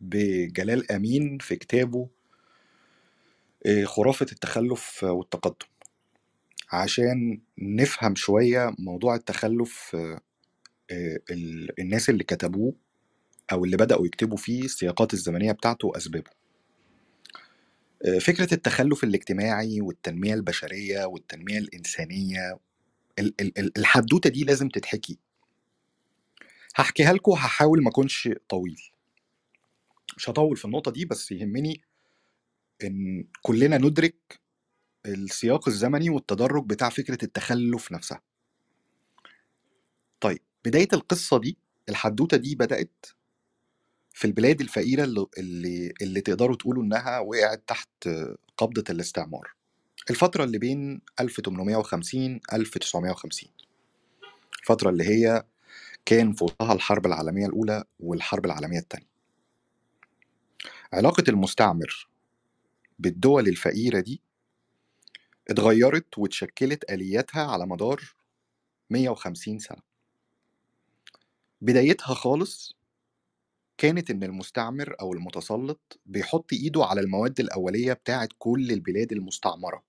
بجلال 0.02 0.92
أمين 0.92 1.38
في 1.38 1.56
كتابه 1.56 2.10
آه، 3.66 3.84
خرافة 3.86 4.26
التخلف 4.32 5.04
والتقدم. 5.04 5.68
عشان 6.72 7.42
نفهم 7.60 8.16
شوية 8.16 8.76
موضوع 8.80 9.16
التخلف 9.16 9.96
آه، 10.92 11.20
ال- 11.32 11.80
الناس 11.82 12.10
اللي 12.10 12.24
كتبوه 12.24 12.74
أو 13.52 13.66
اللي 13.66 13.78
بدأوا 13.78 14.06
يكتبوا 14.06 14.38
فيه 14.38 14.64
السياقات 14.66 15.14
الزمنية 15.14 15.52
بتاعته 15.52 15.88
وأسبابه. 15.88 16.32
آه، 18.06 18.20
فكرة 18.20 18.54
التخلف 18.54 19.04
الاجتماعي 19.04 19.82
والتنمية 19.82 20.34
البشرية 20.34 21.06
والتنمية 21.06 21.58
الإنسانية 21.58 22.60
ال- 23.20 23.34
ال- 23.42 23.58
ال- 23.60 23.78
الحدوتة 23.78 24.30
دي 24.30 24.44
لازم 24.44 24.70
تتحكي. 24.70 25.20
هحكيها 26.76 27.14
لكم 27.14 27.32
هحاول 27.32 27.84
ما 27.84 27.90
أكونش 27.90 28.30
طويل. 28.50 28.82
مش 30.18 30.30
هطول 30.30 30.58
في 30.58 30.66
النقطة 30.66 30.92
دي 30.92 31.06
بس 31.06 31.32
يهمني 31.32 31.82
إن 32.84 33.28
كلنا 33.42 33.78
ندرك 33.78 34.40
السياق 35.06 35.68
الزمني 35.68 36.10
والتدرج 36.10 36.66
بتاع 36.66 36.90
فكرة 36.90 37.18
التخلف 37.26 37.92
نفسها. 37.92 38.22
طيب 40.22 40.40
بداية 40.66 40.88
القصة 40.94 41.40
دي 41.40 41.58
الحدوتة 41.90 42.38
دي 42.38 42.56
بدأت 42.56 43.06
في 44.14 44.26
البلاد 44.26 44.62
الفقيرة 44.62 45.04
اللي, 45.04 45.26
اللي, 45.38 45.94
اللي 46.02 46.22
تقدروا 46.22 46.56
تقولوا 46.56 46.84
إنها 46.84 47.20
وقعت 47.20 47.64
تحت 47.68 48.10
قبضة 48.58 48.84
الاستعمار. 48.90 49.54
الفترة 50.10 50.44
اللي 50.44 50.58
بين 50.58 51.02
1850 51.20 52.40
1950 52.54 53.50
الفترة 54.62 54.90
اللي 54.90 55.04
هي 55.04 55.44
كان 56.06 56.34
في 56.34 56.44
وسطها 56.44 56.74
الحرب 56.74 57.06
العالمية 57.06 57.46
الأولى 57.46 57.84
والحرب 58.00 58.46
العالمية 58.46 58.80
الثانية 58.80 59.08
علاقة 60.94 61.24
المستعمر 61.30 62.08
بالدول 63.00 63.48
الفقيرة 63.48 64.00
دي 64.00 64.22
اتغيرت 65.50 66.18
واتشكلت 66.18 66.92
آلياتها 66.92 67.42
على 67.52 67.66
مدار 67.68 68.02
150 68.90 69.60
سنة. 69.60 69.82
بدايتها 71.62 72.14
خالص 72.14 72.76
كانت 73.82 74.12
إن 74.12 74.24
المستعمر 74.24 74.96
أو 75.02 75.14
المتسلط 75.14 76.00
بيحط 76.06 76.54
إيده 76.54 76.86
على 76.86 77.02
المواد 77.02 77.40
الأولية 77.40 77.94
بتاعت 77.94 78.30
كل 78.38 78.72
البلاد 78.72 79.12
المستعمرة. 79.12 79.84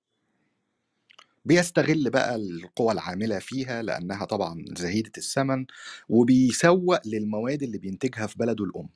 بيستغل 1.45 2.11
بقى 2.11 2.35
القوى 2.35 2.93
العاملة 2.93 3.39
فيها 3.39 3.83
لأنها 3.83 4.25
طبعا 4.25 4.65
زهيدة 4.77 5.13
الثمن 5.19 5.67
وبيسوق 6.09 7.07
للمواد 7.07 7.63
اللي 7.63 7.79
بينتجها 7.79 8.27
في 8.27 8.39
بلده 8.39 8.65
الأم. 8.65 8.89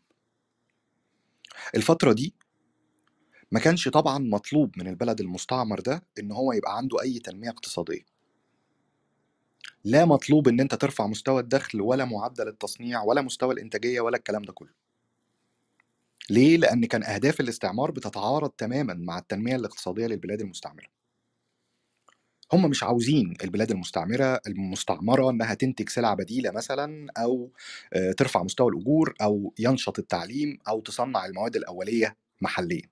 الفترة 1.75 2.13
دي 2.13 2.35
ما 3.53 3.61
كانش 3.61 3.89
طبعا 3.89 4.19
مطلوب 4.19 4.79
من 4.79 4.89
البلد 4.89 5.21
المستعمر 5.21 5.81
ده 5.81 6.03
إن 6.19 6.33
هو 6.33 6.53
يبقى 6.53 6.77
عنده 6.77 7.03
أي 7.03 7.19
تنمية 7.19 7.51
اقتصادية. 7.51 8.07
لا 9.85 10.05
مطلوب 10.05 10.49
إن 10.49 10.61
أنت 10.61 10.75
ترفع 10.75 11.07
مستوى 11.07 11.41
الدخل 11.41 11.81
ولا 11.81 12.05
معدل 12.05 12.49
التصنيع 12.49 13.03
ولا 13.03 13.23
مستوى 13.23 13.55
الإنتاجية 13.55 14.01
ولا 14.01 14.17
الكلام 14.17 14.43
ده 14.43 14.53
كله. 14.53 14.86
ليه؟ 16.31 16.57
لأن 16.57 16.85
كان 16.85 17.03
أهداف 17.05 17.41
الاستعمار 17.41 17.91
بتتعارض 17.91 18.51
تماما 18.51 18.95
مع 18.95 19.19
التنمية 19.19 19.57
الاقتصادية 19.57 20.07
للبلاد 20.07 20.41
المستعمرة. 20.41 20.87
هم 22.53 22.71
مش 22.71 22.83
عاوزين 22.83 23.35
البلاد 23.45 23.71
المستعمرة 23.71 24.41
المستعمرة 24.47 25.31
إنها 25.31 25.55
تنتج 25.55 25.89
سلع 25.89 26.15
بديلة 26.15 26.51
مثلا 26.51 27.07
أو 27.19 27.53
آه، 27.93 28.13
ترفع 28.13 28.43
مستوى 28.43 28.69
الأجور 28.73 29.15
أو 29.23 29.55
ينشط 29.59 29.99
التعليم 29.99 30.59
أو 30.69 30.81
تصنع 30.81 31.27
المواد 31.27 31.57
الأولية 31.57 32.17
محليا. 32.43 32.83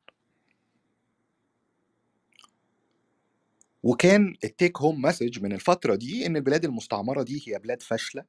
وكان 3.82 4.34
ال 4.44 4.51
take 4.51 4.78
home 4.80 5.02
message 5.02 5.42
من 5.42 5.52
الفترة 5.52 5.94
دي 5.94 6.26
إن 6.26 6.36
البلاد 6.36 6.64
المستعمرة 6.64 7.22
دي 7.22 7.42
هي 7.48 7.58
بلاد 7.58 7.82
فاشلة 7.82 8.24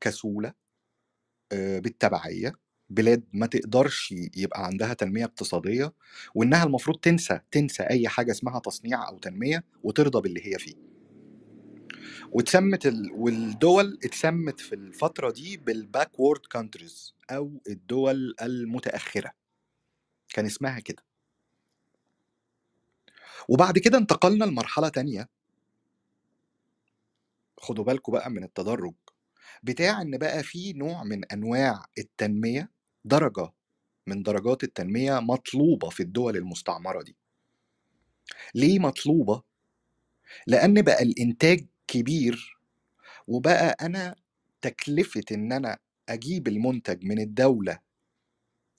كسولة 0.00 0.52
آه، 1.52 1.78
بالتبعية. 1.78 2.65
بلاد 2.90 3.24
ما 3.32 3.46
تقدرش 3.46 4.14
يبقى 4.36 4.66
عندها 4.66 4.94
تنمية 4.94 5.24
اقتصادية 5.24 5.92
وإنها 6.34 6.64
المفروض 6.64 6.96
تنسى 7.00 7.40
تنسى 7.50 7.82
أي 7.82 8.08
حاجة 8.08 8.30
اسمها 8.30 8.58
تصنيع 8.60 9.08
أو 9.08 9.18
تنمية 9.18 9.64
وترضى 9.82 10.20
باللي 10.20 10.46
هي 10.46 10.58
فيه. 10.58 10.74
واتسمت 12.32 12.86
ال... 12.86 13.12
والدول 13.12 13.98
اتسمت 14.04 14.60
في 14.60 14.74
الفترة 14.74 15.30
دي 15.30 15.56
بال 15.56 15.73
backward 15.73 16.40
countries 16.46 17.14
أو 17.30 17.60
الدول 17.68 18.34
المتأخرة. 18.42 19.32
كان 20.28 20.46
اسمها 20.46 20.80
كده. 20.80 21.02
وبعد 23.48 23.78
كده 23.78 23.98
انتقلنا 23.98 24.44
لمرحلة 24.44 24.88
تانية. 24.88 25.28
خدوا 27.58 27.84
بالكم 27.84 28.12
بقى 28.12 28.30
من 28.30 28.44
التدرج. 28.44 28.94
بتاع 29.62 30.02
إن 30.02 30.18
بقى 30.18 30.42
في 30.42 30.72
نوع 30.72 31.04
من 31.04 31.24
أنواع 31.24 31.84
التنمية 31.98 32.70
درجة 33.06 33.52
من 34.06 34.22
درجات 34.22 34.64
التنمية 34.64 35.20
مطلوبة 35.20 35.88
في 35.90 36.02
الدول 36.02 36.36
المستعمرة 36.36 37.02
دي. 37.02 37.16
ليه 38.54 38.78
مطلوبة؟ 38.78 39.42
لأن 40.46 40.82
بقى 40.82 41.02
الإنتاج 41.02 41.66
كبير 41.88 42.58
وبقى 43.26 43.76
أنا 43.80 44.14
تكلفة 44.60 45.22
إن 45.32 45.52
أنا 45.52 45.78
أجيب 46.08 46.48
المنتج 46.48 47.04
من 47.04 47.20
الدولة 47.20 47.78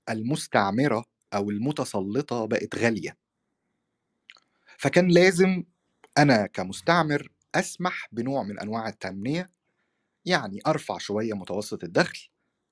المستعمرة 0.09 1.05
أو 1.33 1.49
المتسلطة 1.49 2.45
بقت 2.45 2.75
غالية. 2.75 3.17
فكان 4.77 5.07
لازم 5.07 5.63
أنا 6.17 6.47
كمستعمر 6.47 7.31
أسمح 7.55 8.07
بنوع 8.11 8.43
من 8.43 8.59
أنواع 8.59 8.87
التنمية 8.87 9.49
يعني 10.25 10.59
أرفع 10.67 10.97
شوية 10.97 11.33
متوسط 11.33 11.83
الدخل 11.83 12.27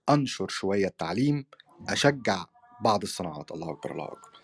أنشر 0.10 0.48
شوية 0.48 0.88
التعليم 0.88 1.46
أشجع 1.90 2.46
بعض 2.82 3.04
الصناعات 3.04 3.52
الله 3.52 3.72
أكبر 3.72 3.92
الله 3.92 4.06
أكبر. 4.06 4.40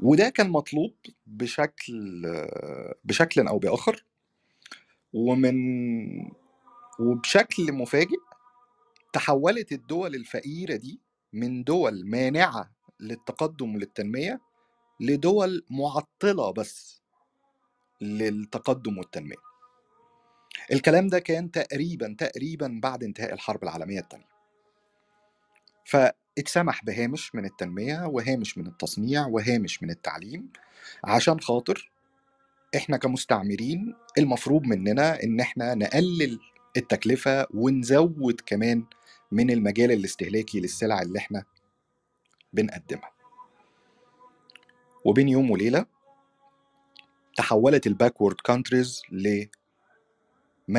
وده 0.00 0.28
كان 0.28 0.50
مطلوب 0.50 0.94
بشكل 1.26 2.22
بشكل 3.04 3.46
أو 3.48 3.58
بآخر. 3.58 4.04
ومن 5.12 5.56
وبشكل 7.00 7.72
مفاجئ 7.72 8.18
تحولت 9.12 9.72
الدول 9.72 10.14
الفقيرة 10.14 10.76
دي 10.76 11.00
من 11.32 11.64
دول 11.64 12.06
مانعة 12.06 12.70
للتقدم 13.00 13.74
وللتنميه 13.74 14.40
لدول 15.00 15.64
معطلة 15.70 16.52
بس 16.52 17.02
للتقدم 18.00 18.98
والتنمية. 18.98 19.36
الكلام 20.72 21.08
ده 21.08 21.18
كان 21.18 21.50
تقريبا 21.50 22.16
تقريبا 22.18 22.80
بعد 22.82 23.04
انتهاء 23.04 23.34
الحرب 23.34 23.64
العالمية 23.64 24.00
الثانية 24.00 24.35
فاتسمح 25.86 26.84
بهامش 26.84 27.34
من 27.34 27.44
التنمية 27.44 28.06
وهامش 28.06 28.58
من 28.58 28.66
التصنيع 28.66 29.26
وهامش 29.26 29.82
من 29.82 29.90
التعليم 29.90 30.48
عشان 31.04 31.40
خاطر 31.40 31.90
إحنا 32.76 32.96
كمستعمرين 32.96 33.94
المفروض 34.18 34.62
مننا 34.62 35.22
إن 35.22 35.40
إحنا 35.40 35.74
نقلل 35.74 36.38
التكلفة 36.76 37.46
ونزود 37.54 38.40
كمان 38.46 38.84
من 39.32 39.50
المجال 39.50 39.92
الاستهلاكي 39.92 40.60
للسلع 40.60 41.02
اللي 41.02 41.18
إحنا 41.18 41.44
بنقدمها. 42.52 43.10
وبين 45.04 45.28
يوم 45.28 45.50
وليلة 45.50 45.86
تحولت 47.36 47.86
ال 47.86 47.92
backward 47.92 48.36
countries 48.40 49.02
لما 49.10 49.48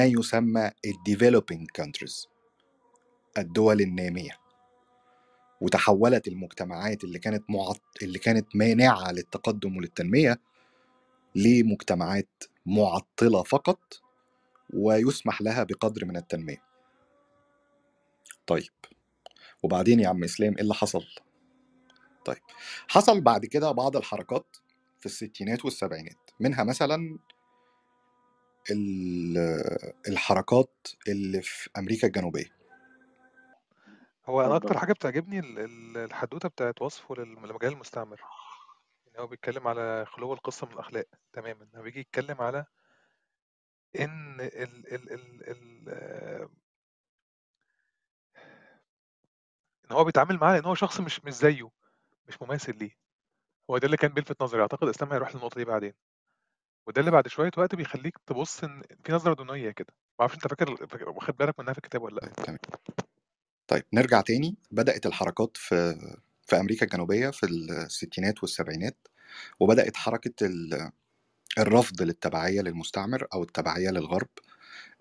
يسمى 0.06 0.72
ال 0.86 0.93
developing 0.93 1.70
countries 1.76 2.28
الدول 3.38 3.82
النامية. 3.82 4.47
وتحولت 5.62 6.28
المجتمعات 6.28 7.04
اللي 7.04 7.20
كانت 7.20 7.44
معط... 7.50 7.82
اللي 8.02 8.20
كانت 8.20 8.56
مانعة 8.56 9.12
للتقدم 9.12 9.78
وللتنمية 9.78 10.42
لمجتمعات 11.36 12.44
معطلة 12.66 13.44
فقط 13.44 14.02
ويسمح 14.74 15.42
لها 15.42 15.64
بقدر 15.64 16.06
من 16.06 16.18
التنمية. 16.18 16.64
طيب. 18.48 18.72
وبعدين 19.64 20.00
يا 20.00 20.08
عم 20.08 20.24
إسلام 20.24 20.54
إيه 20.54 20.62
اللي 20.62 20.74
حصل؟ 20.74 21.06
طيب. 22.26 22.38
حصل 22.88 23.22
بعد 23.22 23.46
كده 23.46 23.72
بعض 23.72 23.98
الحركات 23.98 24.58
في 25.00 25.06
الستينات 25.06 25.66
والسبعينات. 25.66 26.32
منها 26.40 26.64
مثلا 26.64 27.20
ال- 28.72 29.92
الحركات 30.08 30.88
اللي 31.08 31.42
في 31.42 31.70
أمريكا 31.78 32.08
الجنوبية. 32.08 32.57
هو 34.30 34.42
أنا 34.42 34.56
اتفضل. 34.56 34.68
أكتر 34.70 34.80
حاجة 34.80 34.94
بتعجبني 34.94 35.40
ال- 35.40 35.60
ال- 35.60 35.98
الحدوتة 35.98 36.50
بتاعت 36.50 36.82
وصفه 36.82 37.16
للم- 37.16 37.46
لمجال 37.46 37.72
المستعمر 37.74 38.22
إن 39.08 39.20
هو 39.22 39.28
بيتكلم 39.28 39.68
على 39.68 40.06
خلو 40.08 40.34
القصة 40.34 40.68
من 40.68 40.74
الأخلاق 40.74 41.06
تماما 41.34 41.68
هو 41.76 41.82
بيجي 41.82 42.00
يتكلم 42.00 42.42
على 42.42 42.66
إن 44.00 44.40
ال 44.42 44.94
ال 44.94 45.12
ال 45.14 45.50
ال 45.50 45.86
آه، 45.90 46.50
إن 49.92 49.96
هو 49.96 50.04
بيتعامل 50.04 50.38
معاه 50.38 50.60
إن 50.60 50.66
هو 50.66 50.76
شخص 50.76 51.00
مش 51.00 51.26
مش 51.26 51.34
زيه 51.34 51.70
مش 52.28 52.42
مماثل 52.42 52.78
ليه. 52.78 52.92
هو 53.70 53.78
ده 53.78 53.86
اللي 53.86 53.98
كان 53.98 54.14
بيلفت 54.14 54.42
نظري 54.44 54.62
أعتقد 54.62 54.88
إسلام 54.88 55.12
هيروح 55.14 55.36
للنقطة 55.36 55.56
دي 55.58 55.66
بعدين. 55.66 55.94
وده 56.88 57.00
اللي 57.00 57.12
بعد 57.12 57.28
شوية 57.28 57.52
وقت 57.58 57.76
بيخليك 57.76 58.18
تبص 58.26 58.64
إن 58.64 58.82
في 59.04 59.12
نظرة 59.12 59.34
دونية 59.34 59.72
كده. 59.72 59.94
معرفش 60.20 60.36
أنت 60.36 60.48
فاكر 60.48 60.88
فاكر- 60.88 61.10
واخد 61.10 61.38
بالك 61.38 61.60
منها 61.60 61.74
في 61.74 61.80
الكتاب 61.80 62.02
ولا 62.02 62.20
تمام. 62.20 62.60
طيب 63.68 63.84
نرجع 63.94 64.22
تاني. 64.22 64.56
بدأت 64.72 65.06
الحركات 65.06 65.58
في 65.58 65.96
في 66.48 66.56
أمريكا 66.60 66.86
الجنوبية 66.86 67.30
في 67.30 67.46
الستينات 67.46 68.44
والسبعينات 68.44 68.98
وبدأت 69.60 69.98
حركة 69.98 70.46
ال- 70.46 70.92
الرفض 71.60 72.02
للتبعية 72.02 72.62
للمستعمر 72.62 73.28
أو 73.34 73.44
التبعية 73.44 73.90
للغرب. 73.90 74.28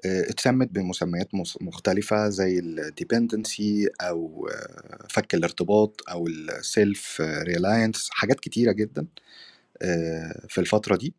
آه، 0.06 0.22
اتسمت 0.30 0.68
بمسميات 0.70 1.34
مس- 1.34 1.58
مختلفة 1.62 2.28
زي 2.28 2.58
ال 2.58 2.70
dependency 2.70 3.88
أو 4.00 4.48
آه، 4.52 5.06
فك 5.10 5.34
الارتباط 5.34 6.00
أو 6.10 6.26
ال 6.26 7.20
self-reliance 7.22 8.08
حاجات 8.12 8.40
كتيرة 8.40 8.72
جدا 8.72 9.06
آه، 9.82 10.46
في 10.48 10.58
الفترة 10.60 10.96
دي. 10.96 11.14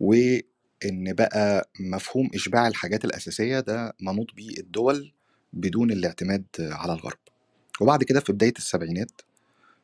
وإن 0.00 1.12
بقى 1.14 1.70
مفهوم 1.80 2.30
إشباع 2.34 2.68
الحاجات 2.68 3.04
الأساسية 3.04 3.60
ده 3.60 3.94
منوط 4.00 4.34
بيه 4.34 4.58
الدول 4.60 5.12
بدون 5.52 5.90
الاعتماد 5.90 6.44
على 6.58 6.92
الغرب. 6.92 7.18
وبعد 7.80 8.04
كده 8.04 8.20
في 8.20 8.32
بداية 8.32 8.52
السبعينات 8.58 9.20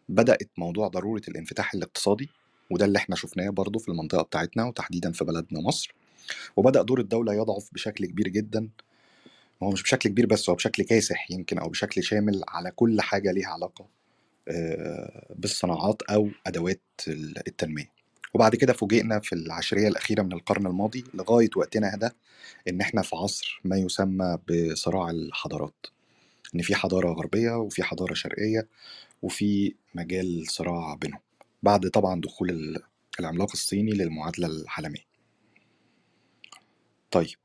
بدأت 0.09 0.51
موضوع 0.59 0.89
ضرورة 0.89 1.23
الانفتاح 1.29 1.75
الاقتصادي 1.75 2.29
وده 2.71 2.85
اللي 2.85 2.99
إحنا 2.99 3.17
شفناه 3.17 3.51
برضو 3.51 3.79
في 3.79 3.89
المنطقة 3.89 4.23
بتاعتنا 4.23 4.65
وتحديدا 4.65 5.13
في 5.13 5.25
بلدنا 5.25 5.61
مصر. 5.61 5.95
وبدأ 6.57 6.83
دور 6.83 7.01
الدولة 7.01 7.35
يضعف 7.35 7.69
بشكل 7.73 8.07
كبير 8.07 8.29
جدا. 8.29 8.69
هو 9.63 9.71
مش 9.71 9.83
بشكل 9.83 10.09
كبير 10.09 10.27
بس 10.27 10.51
هو 10.51 10.57
بشكل 10.57 10.83
كاسح 10.83 11.31
يمكن 11.31 11.59
أو 11.59 11.69
بشكل 11.69 12.03
شامل 12.03 12.43
على 12.49 12.71
كل 12.71 13.01
حاجة 13.01 13.33
ليها 13.33 13.49
علاقة 13.49 13.87
آه، 14.49 15.35
بالصناعات 15.37 16.03
أو 16.03 16.29
أدوات 16.47 16.83
التنمية. 17.49 17.98
وبعد 18.35 18.57
كده 18.57 18.73
فوجئنا 18.73 19.21
في 19.21 19.33
العشرية 19.35 19.89
الأخيرة 19.89 20.23
من 20.23 20.33
القرن 20.33 20.67
الماضي 20.67 21.05
لغاية 21.15 21.51
وقتنا 21.57 21.97
ده 21.97 22.15
إن 22.69 22.81
إحنا 22.81 23.03
في 23.03 23.17
عصر 23.17 23.61
ما 23.65 23.77
يسمى 23.77 24.39
بصراع 24.49 25.11
الحضارات. 25.11 25.87
إن 26.55 26.63
في 26.63 26.75
حضارة 26.75 27.13
غربية 27.13 27.51
وفي 27.59 27.83
حضارة 27.83 28.15
شرقية 28.15 28.69
وفي 29.23 29.75
مجال 29.95 30.45
صراع 30.51 30.95
بينهم 30.95 31.21
بعد 31.63 31.91
طبعا 31.91 32.21
دخول 32.21 32.51
ال- 32.51 32.83
العملاق 33.21 33.51
الصيني 33.53 33.91
للمعادلة 33.93 34.47
العالمية. 34.47 35.05
طيب. 37.11 37.37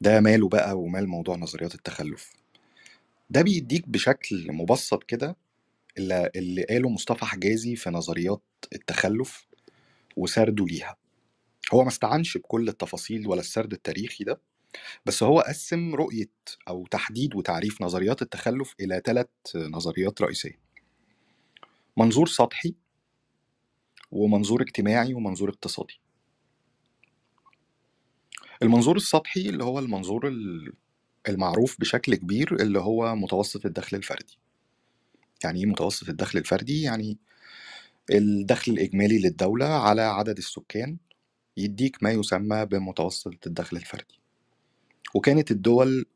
ده 0.00 0.20
ماله 0.20 0.48
بقى 0.48 0.78
ومال 0.78 1.08
موضوع 1.08 1.36
نظريات 1.36 1.74
التخلف؟ 1.74 2.32
ده 3.30 3.42
بيديك 3.42 3.88
بشكل 3.88 4.52
مبسط 4.52 5.04
كده 5.04 5.36
اللي 5.98 6.62
قاله 6.70 6.88
مصطفى 6.88 7.24
حجازي 7.24 7.76
في 7.76 7.90
نظريات 7.90 8.42
التخلف 8.72 9.46
وسرده 10.16 10.64
ليها. 10.66 10.96
هو 11.74 11.82
ما 11.82 11.88
استعنش 11.88 12.36
بكل 12.36 12.68
التفاصيل 12.68 13.28
ولا 13.28 13.40
السرد 13.40 13.72
التاريخي 13.72 14.24
ده 14.24 14.40
بس 15.06 15.22
هو 15.22 15.40
قسم 15.40 15.94
رؤية 15.94 16.30
أو 16.68 16.86
تحديد 16.86 17.34
وتعريف 17.34 17.82
نظريات 17.82 18.22
التخلف 18.22 18.74
إلى 18.80 19.02
ثلاث 19.04 19.28
نظريات 19.56 20.22
رئيسية. 20.22 20.60
منظور 21.96 22.28
سطحي 22.28 22.74
ومنظور 24.10 24.62
اجتماعي 24.62 25.14
ومنظور 25.14 25.48
اقتصادي. 25.50 26.00
المنظور 28.62 28.96
السطحي 28.96 29.48
اللي 29.48 29.64
هو 29.64 29.78
المنظور 29.78 30.28
ال- 30.28 30.72
المعروف 31.28 31.80
بشكل 31.80 32.14
كبير 32.14 32.54
اللي 32.62 32.78
هو 32.78 33.14
متوسط 33.16 33.66
الدخل 33.66 33.96
الفردي. 33.96 34.38
يعني 35.44 35.60
إيه 35.60 35.66
متوسط 35.66 36.08
الدخل 36.08 36.38
الفردي؟ 36.38 36.82
يعني 36.82 37.18
الدخل 38.10 38.72
الإجمالي 38.72 39.18
للدولة 39.18 39.66
على 39.66 40.02
عدد 40.02 40.38
السكان 40.38 40.96
يديك 41.56 42.02
ما 42.02 42.10
يسمى 42.10 42.66
بمتوسط 42.66 43.46
الدخل 43.46 43.76
الفردي. 43.76 44.20
وكانت 45.14 45.50
الدول 45.50 46.06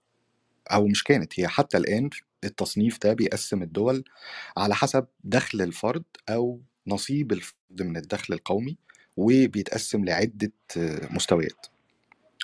أو 0.72 0.86
مش 0.88 1.04
كانت 1.04 1.40
هي 1.40 1.48
حتى 1.48 1.76
الآن 1.76 2.10
التصنيف 2.44 2.98
ده 3.02 3.12
بيقسم 3.12 3.62
الدول 3.62 4.04
على 4.56 4.74
حسب 4.74 5.06
دخل 5.24 5.62
الفرد 5.62 6.04
أو 6.28 6.60
نصيب 6.86 7.32
الفرد 7.32 7.82
من 7.82 7.96
الدخل 7.96 8.34
القومي 8.34 8.76
وبيتقسم 9.16 10.04
لعدة 10.04 10.52
آه، 10.76 11.08
مستويات. 11.12 11.66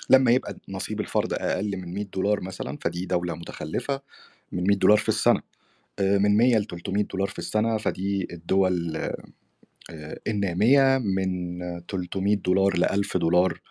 لما 0.09 0.31
يبقى 0.31 0.57
نصيب 0.69 0.99
الفرد 1.01 1.33
أقل 1.33 1.77
من 1.77 1.93
100 1.93 2.05
دولار 2.05 2.41
مثلا 2.41 2.77
فدي 2.81 3.05
دولة 3.05 3.35
متخلفة 3.35 4.01
من 4.51 4.63
100 4.67 4.77
دولار 4.77 4.97
في 4.97 5.09
السنة. 5.09 5.41
من 6.01 6.37
100 6.37 6.57
ل 6.57 6.65
300 6.65 7.03
دولار 7.03 7.27
في 7.27 7.39
السنة 7.39 7.77
فدي 7.77 8.27
الدول 8.31 8.97
آه، 8.97 9.23
آه، 9.91 10.19
النامية 10.27 10.97
من 10.97 11.59
300 11.87 12.35
دولار 12.37 12.77
ل 12.77 12.83
1000 12.85 13.17
دولار. 13.17 13.61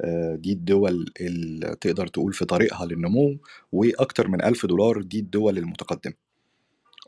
آه، 0.00 0.34
دي 0.36 0.52
الدول 0.52 1.12
اللي 1.20 1.76
تقدر 1.80 2.06
تقول 2.06 2.32
في 2.32 2.44
طريقها 2.44 2.86
للنمو 2.86 3.38
وأكتر 3.72 4.28
من 4.28 4.44
1000 4.44 4.66
دولار 4.66 5.02
دي 5.02 5.18
الدول 5.20 5.58
المتقدمة. 5.58 6.14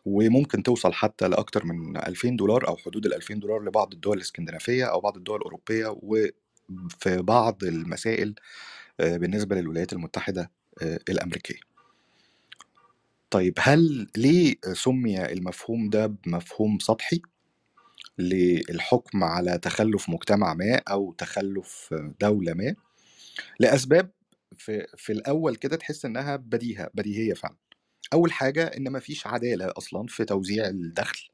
وممكن 0.07 0.63
توصل 0.63 0.93
حتى 0.93 1.29
لأكتر 1.29 1.65
من 1.65 1.97
2000 1.97 2.37
دولار 2.37 2.69
أو 2.69 2.77
حدود 2.77 3.07
ال 3.07 3.15
2000 3.15 3.35
دولار 3.41 3.65
لبعض 3.65 3.93
الدول 3.95 4.17
الإسكندنافية 4.17 4.85
أو 4.85 5.01
بعض 5.01 5.17
الدول 5.17 5.37
الأوروبية 5.39 5.87
وفي 6.03 7.23
بعض 7.23 7.65
المسائل 7.65 8.35
آه، 9.01 9.17
بالنسبة 9.17 9.57
للولايات 9.57 9.93
المتحدة 9.93 10.51
آه، 10.83 11.01
الأمريكية. 11.09 11.74
طيب 13.35 13.55
هل 13.59 14.07
ليه 14.17 14.55
سمي 14.73 15.25
المفهوم 15.33 15.91
ده 15.91 16.07
بمفهوم 16.07 16.79
سطحي؟ 16.79 17.21
للحكم 18.19 19.25
على 19.25 19.59
تخلف 19.59 20.11
مجتمع 20.11 20.55
ما 20.55 20.83
أو 20.89 21.13
تخلف 21.13 21.95
دولة 22.21 22.55
ما؟ 22.55 22.75
لأسباب 23.61 24.11
في, 24.59 24.87
في 24.97 25.13
الأول 25.13 25.57
كده 25.57 25.77
تحس 25.77 26.05
إنها 26.05 26.37
بديهة 26.37 26.91
بديهية 26.95 27.35
فعلا. 27.35 27.57
أول 28.13 28.33
حاجة 28.33 28.65
إن 28.65 28.93
مفيش 28.93 29.27
عدالة 29.27 29.73
أصلا 29.77 30.07
في 30.09 30.25
توزيع 30.25 30.69
الدخل 30.69 31.29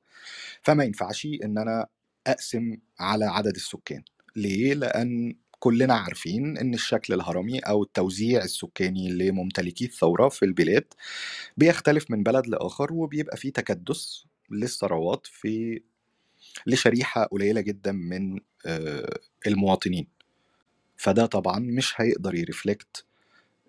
فما 0.63 0.85
ينفعش 0.85 1.27
إن 1.45 1.59
أنا 1.59 1.87
أقسم 2.27 2.77
على 3.01 3.25
عدد 3.25 3.57
السكان. 3.57 4.03
ليه؟ 4.37 4.75
لأن 4.75 5.37
كلنا 5.61 5.95
عارفين 5.95 6.59
إن 6.59 6.75
الشكل 6.75 7.15
الهرمي 7.15 7.59
أو 7.59 7.83
التوزيع 7.83 8.45
السكاني 8.45 9.11
لممتلكي 9.13 9.85
الثورة 9.85 10.29
في 10.29 10.45
البلاد 10.45 10.85
بيختلف 11.57 12.11
من 12.11 12.23
بلد 12.23 12.47
لآخر 12.47 12.93
وبيبقى 12.93 13.37
فيه 13.37 13.53
تكدس 13.53 14.25
للثروات 14.51 15.27
في 15.27 15.81
لشريحة 16.67 17.25
قليلة 17.25 17.61
جدا 17.61 17.93
من 17.93 18.41
آه، 18.67 19.19
المواطنين. 19.47 20.07
فده 20.97 21.27
طبعا 21.27 21.59
مش 21.59 21.95
هيقدر 22.01 22.35
يرفلكت 22.35 23.05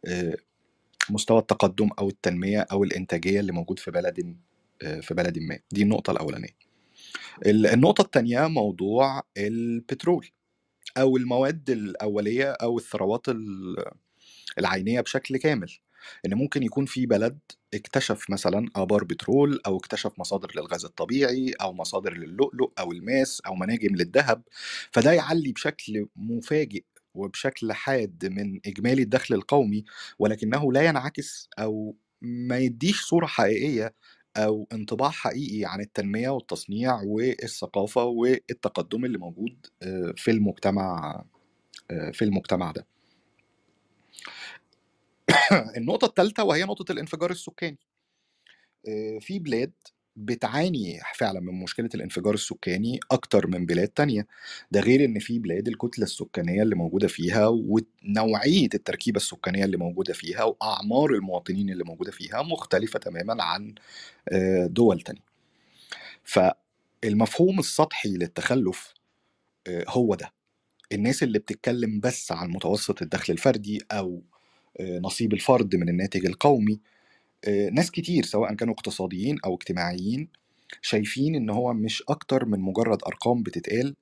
آه، 0.05 0.37
مستوى 1.09 1.39
التقدم 1.39 1.89
أو 1.99 2.09
التنمية 2.09 2.59
أو 2.71 2.83
الإنتاجية 2.83 3.39
اللي 3.39 3.51
موجود 3.51 3.79
في 3.79 3.91
بلد 3.91 4.37
آه، 4.83 4.99
في 4.99 5.13
بلد 5.13 5.39
ما. 5.39 5.59
دي 5.71 5.81
النقطة 5.83 6.11
الأولانية. 6.11 6.55
ال- 7.45 7.67
النقطة 7.67 8.01
الثانية 8.01 8.47
موضوع 8.47 9.21
البترول. 9.37 10.27
أو 10.97 11.17
المواد 11.17 11.69
الأولية 11.69 12.51
أو 12.51 12.77
الثروات 12.77 13.29
ال- 13.29 13.85
العينية 14.59 15.01
بشكل 15.01 15.37
كامل. 15.37 15.71
إن 16.25 16.33
ممكن 16.33 16.63
يكون 16.63 16.85
في 16.85 17.05
بلد 17.05 17.39
اكتشف 17.73 18.29
مثلا 18.29 18.69
آبار 18.75 19.03
بترول 19.03 19.61
أو 19.65 19.77
اكتشف 19.77 20.11
مصادر 20.19 20.51
للغاز 20.55 20.85
الطبيعي 20.85 21.51
أو 21.61 21.73
مصادر 21.73 22.13
للؤلؤ 22.17 22.71
أو 22.79 22.91
الماس 22.91 23.41
أو 23.41 23.55
مناجم 23.55 23.95
للذهب 23.95 24.41
فده 24.91 25.11
يعلي 25.11 25.51
بشكل 25.51 26.07
مفاجئ 26.15 26.83
وبشكل 27.13 27.73
حاد 27.73 28.25
من 28.25 28.59
إجمالي 28.65 29.01
الدخل 29.01 29.35
القومي 29.35 29.83
ولكنه 30.19 30.73
لا 30.73 30.81
ينعكس 30.81 31.49
أو 31.59 31.95
ما 32.21 32.57
يديش 32.57 33.01
صورة 33.01 33.25
حقيقية 33.25 33.93
أو 34.37 34.67
انطباع 34.73 35.09
حقيقي 35.09 35.65
عن 35.73 35.81
التنمية 35.81 36.29
والتصنيع 36.29 37.01
والثقافة 37.05 38.03
والتقدم 38.05 39.05
اللي 39.05 39.17
موجود 39.17 39.65
آه، 39.83 40.13
في 40.17 40.31
المجتمع 40.31 41.23
آه، 41.91 42.11
في 42.11 42.25
المجتمع 42.25 42.71
ده. 42.71 42.87
النقطة 45.77 46.05
الثالثة 46.05 46.43
وهي 46.43 46.63
نقطة 46.63 46.91
الانفجار 46.91 47.31
السكاني. 47.31 47.79
آه، 48.87 49.19
في 49.19 49.39
بلاد 49.39 49.73
بتعاني 50.15 50.99
فعلا 51.15 51.39
من 51.39 51.53
مشكلة 51.63 51.89
الانفجار 51.95 52.33
السكاني 52.33 52.99
أكتر 53.11 53.47
من 53.47 53.65
بلاد 53.65 53.87
تانية. 53.87 54.27
ده 54.71 54.79
غير 54.81 55.05
إن 55.05 55.19
في 55.19 55.39
بلاد 55.39 55.67
الكتلة 55.67 56.05
السكانية 56.05 56.63
اللي 56.63 56.75
موجودة 56.75 57.07
فيها 57.07 57.47
ونوعية 57.47 58.69
التركيبة 58.73 59.17
السكانية 59.17 59.65
اللي 59.65 59.77
موجودة 59.77 60.13
فيها 60.13 60.43
وأعمار 60.43 61.09
المواطنين 61.13 61.69
اللي 61.69 61.83
موجودة 61.83 62.11
فيها 62.11 62.41
مختلفة 62.41 62.99
تماما 62.99 63.43
عن 63.43 63.75
آه، 64.29 64.65
دول 64.65 65.01
تانية. 65.01 65.21
فالمفهوم 66.23 67.59
السطحي 67.59 68.09
للتخلف 68.09 68.93
آه، 69.67 69.85
هو 69.87 70.15
ده. 70.15 70.33
الناس 70.91 71.23
اللي 71.23 71.39
بتتكلم 71.39 71.99
بس 71.99 72.31
عن 72.31 72.49
متوسط 72.49 73.01
الدخل 73.01 73.33
الفردي 73.33 73.81
أو 73.91 74.23
آه، 74.79 74.99
نصيب 74.99 75.33
الفرد 75.33 75.75
من 75.75 75.89
الناتج 75.89 76.25
القومي 76.25 76.79
ناس 77.47 77.91
كتير 77.91 78.25
سواء 78.25 78.53
كانوا 78.53 78.73
اقتصاديين 78.73 79.37
أو 79.45 79.55
اجتماعيين 79.55 80.27
شايفين 80.81 81.35
إن 81.35 81.49
هو 81.49 81.73
مش 81.73 82.03
أكتر 82.09 82.45
من 82.45 82.59
مجرد 82.59 83.03
أرقام 83.07 83.43
بتتقال 83.43 83.95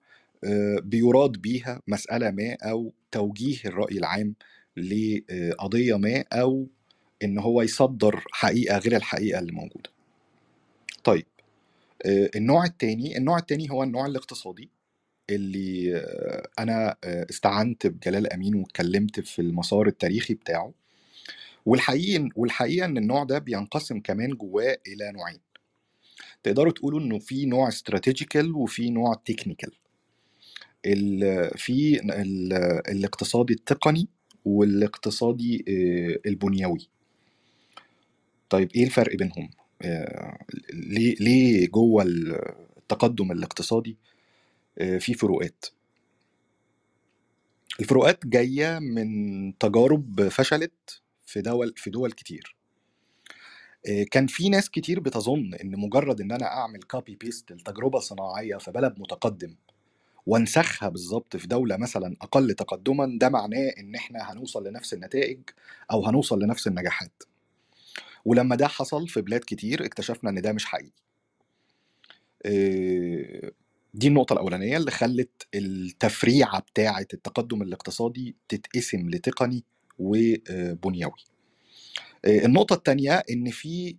آه، 0.43 0.79
بيراد 0.83 1.31
بيها 1.31 1.81
مسألة 1.87 2.31
ما 2.31 2.57
أو 2.63 2.93
توجيه 3.11 3.57
الرأي 3.65 3.97
العام 3.97 4.33
لقضية 4.77 5.95
ما 5.95 6.23
أو 6.33 6.67
إن 7.23 7.39
هو 7.39 7.61
يصدر 7.61 8.23
حقيقة 8.31 8.77
غير 8.77 8.95
الحقيقة 8.95 9.39
اللي 9.39 9.51
موجودة. 9.51 9.89
طيب 11.03 11.25
آه، 12.05 12.29
النوع 12.35 12.65
التاني 12.65 13.17
النوع 13.17 13.37
التاني 13.37 13.71
هو 13.71 13.83
النوع 13.83 14.05
الاقتصادي 14.05 14.69
اللي 15.29 15.95
آه، 15.97 16.49
أنا 16.59 16.95
آه، 17.03 17.27
استعنت 17.29 17.87
بجلال 17.87 18.33
أمين 18.33 18.55
واتكلمت 18.55 19.19
في 19.19 19.39
المسار 19.41 19.87
التاريخي 19.87 20.33
بتاعه. 20.33 20.73
والحقيقة 21.65 22.29
والحقيقة 22.35 22.85
إن 22.85 22.97
النوع 22.97 23.23
ده 23.23 23.39
بينقسم 23.39 23.99
كمان 23.99 24.29
جواه 24.29 24.77
إلى 24.87 25.11
نوعين. 25.11 25.39
تقدروا 26.43 26.71
تقولوا 26.73 26.99
إنه 26.99 27.19
في 27.19 27.45
نوع 27.45 27.67
استراتيجيكال 27.67 28.55
وفي 28.55 28.89
نوع 28.89 29.13
تكنيكال 29.25 29.71
في 31.55 31.99
ال- 32.03 32.53
الاقتصادي 32.89 33.53
التقني 33.53 34.07
والاقتصادي 34.45 35.65
آه، 35.67 36.29
البنيوي. 36.29 36.89
طيب 38.49 38.71
إيه 38.75 38.83
الفرق 38.83 39.15
بينهم؟ 39.15 39.49
آه، 39.81 40.37
ليه 40.73 41.15
ليه 41.19 41.67
جوه 41.67 42.03
التقدم 42.77 43.31
الاقتصادي 43.31 43.97
آه، 44.77 44.97
في 44.97 45.13
فروقات؟ 45.13 45.65
الفروقات 47.79 48.25
جاية 48.27 48.79
من 48.79 49.57
تجارب 49.57 50.27
فشلت 50.29 51.01
في 51.29 51.41
دول 51.41 51.73
في 51.77 51.89
دول 51.89 52.11
كتير. 52.11 52.55
آه، 53.87 54.03
كان 54.11 54.27
في 54.27 54.49
ناس 54.49 54.69
كتير 54.69 54.99
بتظن 54.99 55.53
إن 55.53 55.79
مجرد 55.79 56.21
إن 56.21 56.31
أنا 56.31 56.45
أعمل 56.45 56.83
copy 56.83 57.15
paste 57.15 57.51
لتجربة 57.51 57.99
صناعية 57.99 58.57
في 58.57 58.71
بلد 58.71 58.99
متقدم 58.99 59.55
وانسخها 60.25 60.89
بالظبط 60.89 61.37
في 61.37 61.47
دولة 61.47 61.77
مثلا 61.77 62.15
أقل 62.21 62.53
تقدما 62.53 63.17
ده 63.21 63.29
معناه 63.29 63.69
إن 63.79 63.95
إحنا 63.95 64.31
هنوصل 64.31 64.67
لنفس 64.67 64.93
النتائج 64.93 65.39
أو 65.91 66.05
هنوصل 66.05 66.39
لنفس 66.43 66.67
النجاحات. 66.67 67.23
ولما 68.25 68.55
ده 68.55 68.67
حصل 68.67 69.07
في 69.07 69.21
بلاد 69.21 69.41
كتير 69.47 69.85
اكتشفنا 69.85 70.29
إن 70.29 70.41
ده 70.41 70.53
مش 70.53 70.65
حقيقي. 70.65 70.91
آه، 72.45 73.51
دي 73.93 74.07
النقطة 74.07 74.33
الأولانية 74.33 74.77
اللي 74.77 74.91
خلت 74.91 75.47
التفريعة 75.55 76.59
بتاعة 76.59 77.07
التقدم 77.13 77.61
الاقتصادي 77.61 78.35
تتقسم 78.49 79.09
لتقني 79.09 79.63
وبنيوي. 79.99 81.11
آه، 82.25 82.45
النقطة 82.45 82.73
التانية 82.73 83.23
إن 83.31 83.51
في 83.51 83.97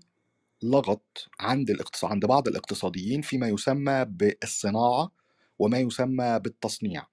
لغط 0.62 1.28
عند 1.40 1.70
الاقتصاد 1.70 2.10
عند 2.10 2.26
بعض 2.26 2.48
الاقتصاديين 2.48 3.22
فيما 3.22 3.48
يسمى 3.48 4.04
بالصناعة 4.04 5.12
وما 5.58 5.78
يسمى 5.78 6.38
بالتصنيع. 6.44 7.06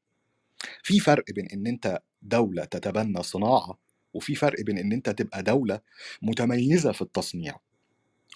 في 0.84 1.00
فرق 1.00 1.32
بين 1.32 1.48
إن 1.54 1.68
أنت 1.68 2.00
دولة 2.22 2.66
تتبنى 2.66 3.24
صناعة 3.24 3.80
وفي 4.14 4.36
فرق 4.36 4.62
بين 4.62 4.78
إن 4.78 4.92
أنت 4.94 5.10
تبقى 5.10 5.44
دولة 5.44 5.80
متميزة 6.22 6.92
في 6.92 7.02
التصنيع. 7.02 7.60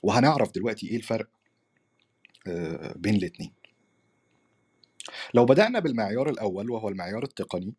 وهنعرف 0.03 0.51
دلوقتي 0.51 0.87
إيه 0.89 0.97
الفرق 0.97 1.29
آه، 2.47 2.93
بين 2.97 3.15
الاتنين. 3.15 3.53
لو 5.33 5.45
بدأنا 5.45 5.79
بالمعيار 5.79 6.29
الأول 6.29 6.71
وهو 6.71 6.89
المعيار 6.89 7.23
التقني 7.23 7.73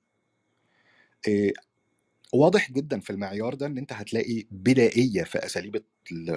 آه، 1.28 1.52
واضح 2.32 2.72
جدا 2.72 3.00
في 3.00 3.10
المعيار 3.10 3.54
ده 3.54 3.66
إن 3.66 3.78
أنت 3.78 3.92
هتلاقي 3.92 4.44
بدائية 4.50 5.22
في 5.24 5.38
أساليب 5.46 5.82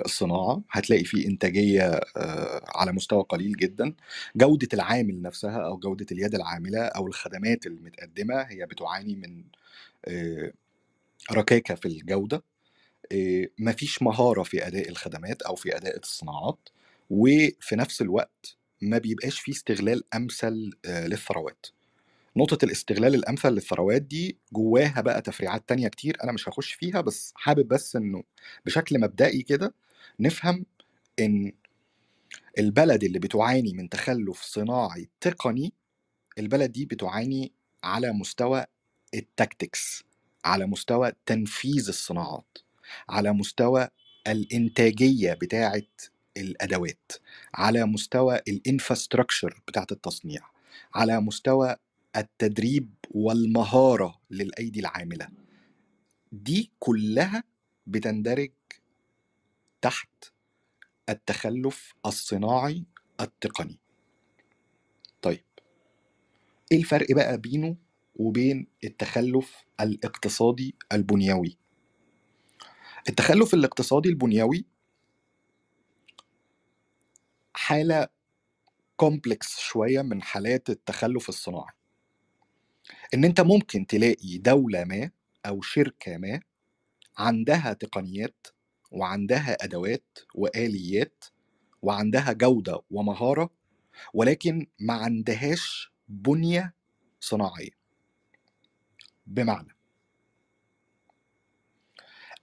الصناعة 0.05 0.61
هتلاقي 0.71 1.03
في 1.03 1.27
إنتاجية 1.27 1.81
آه، 2.17 2.63
على 2.75 2.91
مستوى 2.91 3.23
قليل 3.29 3.57
جدا. 3.57 3.93
جودة 4.35 4.67
العامل 4.73 5.21
نفسها 5.21 5.57
أو 5.65 5.77
جودة 5.77 6.05
اليد 6.11 6.35
العاملة 6.35 6.79
أو 6.81 7.07
الخدمات 7.07 7.65
المتقدمة 7.65 8.41
هي 8.41 8.65
بتعاني 8.65 9.15
من 9.15 9.43
آه، 10.07 10.51
ركاكة 11.31 11.75
في 11.75 11.85
الجودة. 11.87 12.43
آه، 13.11 13.47
مفيش 13.59 14.01
مهارة 14.03 14.43
في 14.43 14.67
أداء 14.67 14.89
الخدمات 14.89 15.41
أو 15.41 15.55
في 15.55 15.77
أداء 15.77 15.97
الصناعات 15.99 16.69
وفي 17.09 17.75
نفس 17.75 18.01
الوقت 18.01 18.55
ما 18.81 18.97
بيبقاش 18.97 19.39
فيه 19.39 19.51
استغلال 19.51 20.03
أمثل 20.15 20.71
للثروات. 20.85 21.65
نقطة 22.37 22.65
الاستغلال 22.65 23.15
الأمثل 23.15 23.49
للثروات 23.49 24.01
دي 24.01 24.37
جواها 24.53 25.01
بقى 25.01 25.21
تفريعات 25.21 25.69
تانية 25.69 25.87
كتير 25.87 26.17
أنا 26.23 26.31
مش 26.31 26.49
هخش 26.49 26.73
فيها 26.73 27.01
بس 27.01 27.33
حابب 27.35 27.67
بس 27.67 27.95
إنه 27.95 28.23
بشكل 28.65 28.99
مبدئي 28.99 29.41
كده 29.41 29.73
نفهم 30.19 30.65
إن 31.19 31.51
البلد 32.59 33.03
اللي 33.03 33.19
بتعاني 33.19 33.73
من 33.73 33.89
تخلف 33.89 34.41
صناعي 34.41 35.09
تقني 35.21 35.73
البلد 36.39 36.71
دي 36.71 36.85
بتعاني 36.85 37.53
على 37.83 38.11
مستوى 38.11 38.65
التكتكس 39.13 40.03
على 40.45 40.65
مستوى 40.65 41.11
تنفيذ 41.25 41.87
الصناعات 41.87 42.57
على 43.09 43.33
مستوى 43.33 43.87
الإنتاجية 44.27 45.33
بتاعة 45.33 45.81
الأدوات 46.37 47.11
على 47.53 47.85
مستوى 47.85 48.39
الانفراستراكشر 48.47 49.61
بتاعة 49.67 49.87
التصنيع 49.91 50.41
على 50.95 51.19
مستوى 51.21 51.75
التدريب 52.17 52.93
والمهارة 53.11 54.21
للأيدي 54.29 54.79
العاملة. 54.79 55.27
دي 56.31 56.71
كلها 56.79 57.43
بتندرج 57.87 58.51
تحت 59.81 60.09
التخلف 61.09 61.93
الصناعي 62.05 62.85
التقني. 63.21 63.79
طيب 65.21 65.43
إيه 66.71 66.77
الفرق 66.77 67.11
بقى 67.11 67.37
بينه 67.37 67.75
وبين 68.15 68.67
التخلف 68.83 69.65
الاقتصادي 69.81 70.75
البنيوي؟ 70.91 71.57
التخلف 73.09 73.53
الاقتصادي 73.53 74.09
البنيوي 74.09 74.65
حالة 77.53 78.07
كومبلكس 78.95 79.59
شوية 79.59 80.01
من 80.01 80.21
حالات 80.21 80.69
التخلف 80.69 81.29
الصناعي. 81.29 81.73
إن 83.13 83.25
أنت 83.25 83.41
ممكن 83.41 83.87
تلاقي 83.87 84.37
دولة 84.37 84.83
ما 84.83 85.11
أو 85.45 85.61
شركة 85.61 86.17
ما 86.17 86.39
عندها 87.17 87.73
تقنيات 87.73 88.47
وعندها 88.91 89.63
أدوات 89.63 90.19
وآليات 90.35 91.23
وعندها 91.81 92.31
جودة 92.33 92.81
ومهارة 92.91 93.49
ولكن 94.13 94.67
ما 94.79 94.93
عندهاش 94.93 95.91
بنية 96.07 96.73
صناعية. 97.19 97.71
بمعنى 99.27 99.75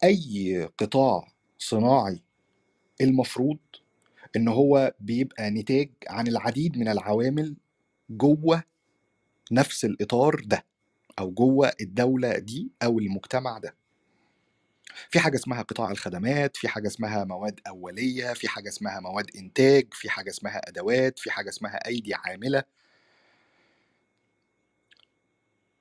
أي 0.05 0.64
قطاع 0.79 1.33
صناعي 1.59 2.22
المفروض 3.01 3.59
إن 4.37 4.48
هو 4.48 4.94
بيبقى 5.01 5.51
نتاج 5.51 5.90
عن 6.09 6.29
العديد 6.29 6.79
من 6.79 6.88
العوامل 6.88 7.57
جوه 8.11 8.64
نفس 9.53 9.85
الإطار 9.85 10.41
ده 10.45 10.65
أو 11.19 11.31
جوه 11.31 11.73
الدولة 11.81 12.38
دي 12.38 12.73
أو 12.83 12.99
المجتمع 12.99 13.59
ده. 13.59 13.77
في 15.11 15.21
حاجة 15.21 15.37
اسمها 15.37 15.62
قطاع 15.62 15.91
الخدمات 15.91 16.57
في 16.57 16.69
حاجة 16.69 16.87
اسمها 16.87 17.25
مواد 17.25 17.61
أولية 17.67 18.33
في 18.33 18.49
حاجة 18.49 18.69
اسمها 18.69 19.01
مواد 19.01 19.27
إنتاج 19.37 19.95
في 19.95 20.11
حاجة 20.11 20.31
اسمها 20.31 20.59
أدوات 20.69 21.19
في 21.19 21.31
حاجة 21.31 21.49
اسمها 21.49 21.87
أيدي 21.87 22.15
عاملة. 22.15 22.65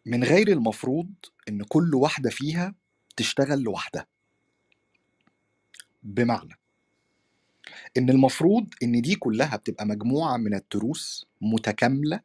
من 0.06 0.24
غير 0.24 0.48
المفروض 0.48 1.10
إن 1.50 1.64
كل 1.64 1.96
واحدة 1.96 2.30
فيها 2.30 2.76
تشتغل 3.18 3.60
لوحدها. 3.60 4.08
بمعنى 6.04 6.58
إن 7.98 8.10
المفروض 8.10 8.74
إن 8.84 9.02
دي 9.02 9.16
كلها 9.16 9.56
بتبقى 9.56 9.86
مجموعة 9.86 10.38
من 10.38 10.54
التروس 10.54 11.26
متكاملة 11.42 12.20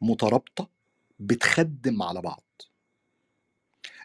مترابطة 0.00 0.75
بتخدم 1.18 2.02
على 2.02 2.20
بعض. 2.22 2.44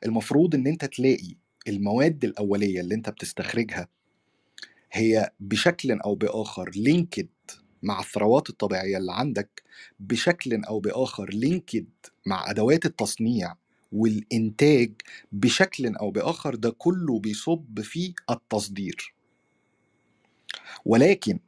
المفروض 0.06 0.56
إن 0.56 0.68
أنت 0.68 0.86
تلاقي 0.86 1.36
المواد 1.68 2.26
الأولية 2.26 2.82
اللي 2.82 2.96
أنت 2.96 3.10
بتستخرجها 3.10 3.88
هي 4.92 5.32
بشكل 5.40 5.92
أو 5.92 6.16
بآخر 6.16 6.70
linked 6.76 7.28
مع 7.84 8.00
الثروات 8.00 8.50
الطبيعية 8.50 8.98
اللي 8.98 9.12
عندك 9.14 9.64
بشكل 10.00 10.64
أو 10.64 10.80
بآخر 10.80 11.30
linked 11.30 11.88
مع 12.26 12.50
أدوات 12.52 12.86
التصنيع 12.86 13.56
والإنتاج 13.92 14.92
بشكل 15.32 15.96
أو 15.96 16.12
بآخر 16.12 16.56
ده 16.56 16.70
كله 16.70 17.20
بيصب 17.20 17.82
في 17.82 18.14
التصدير. 18.30 19.16
ولكن 20.86 21.40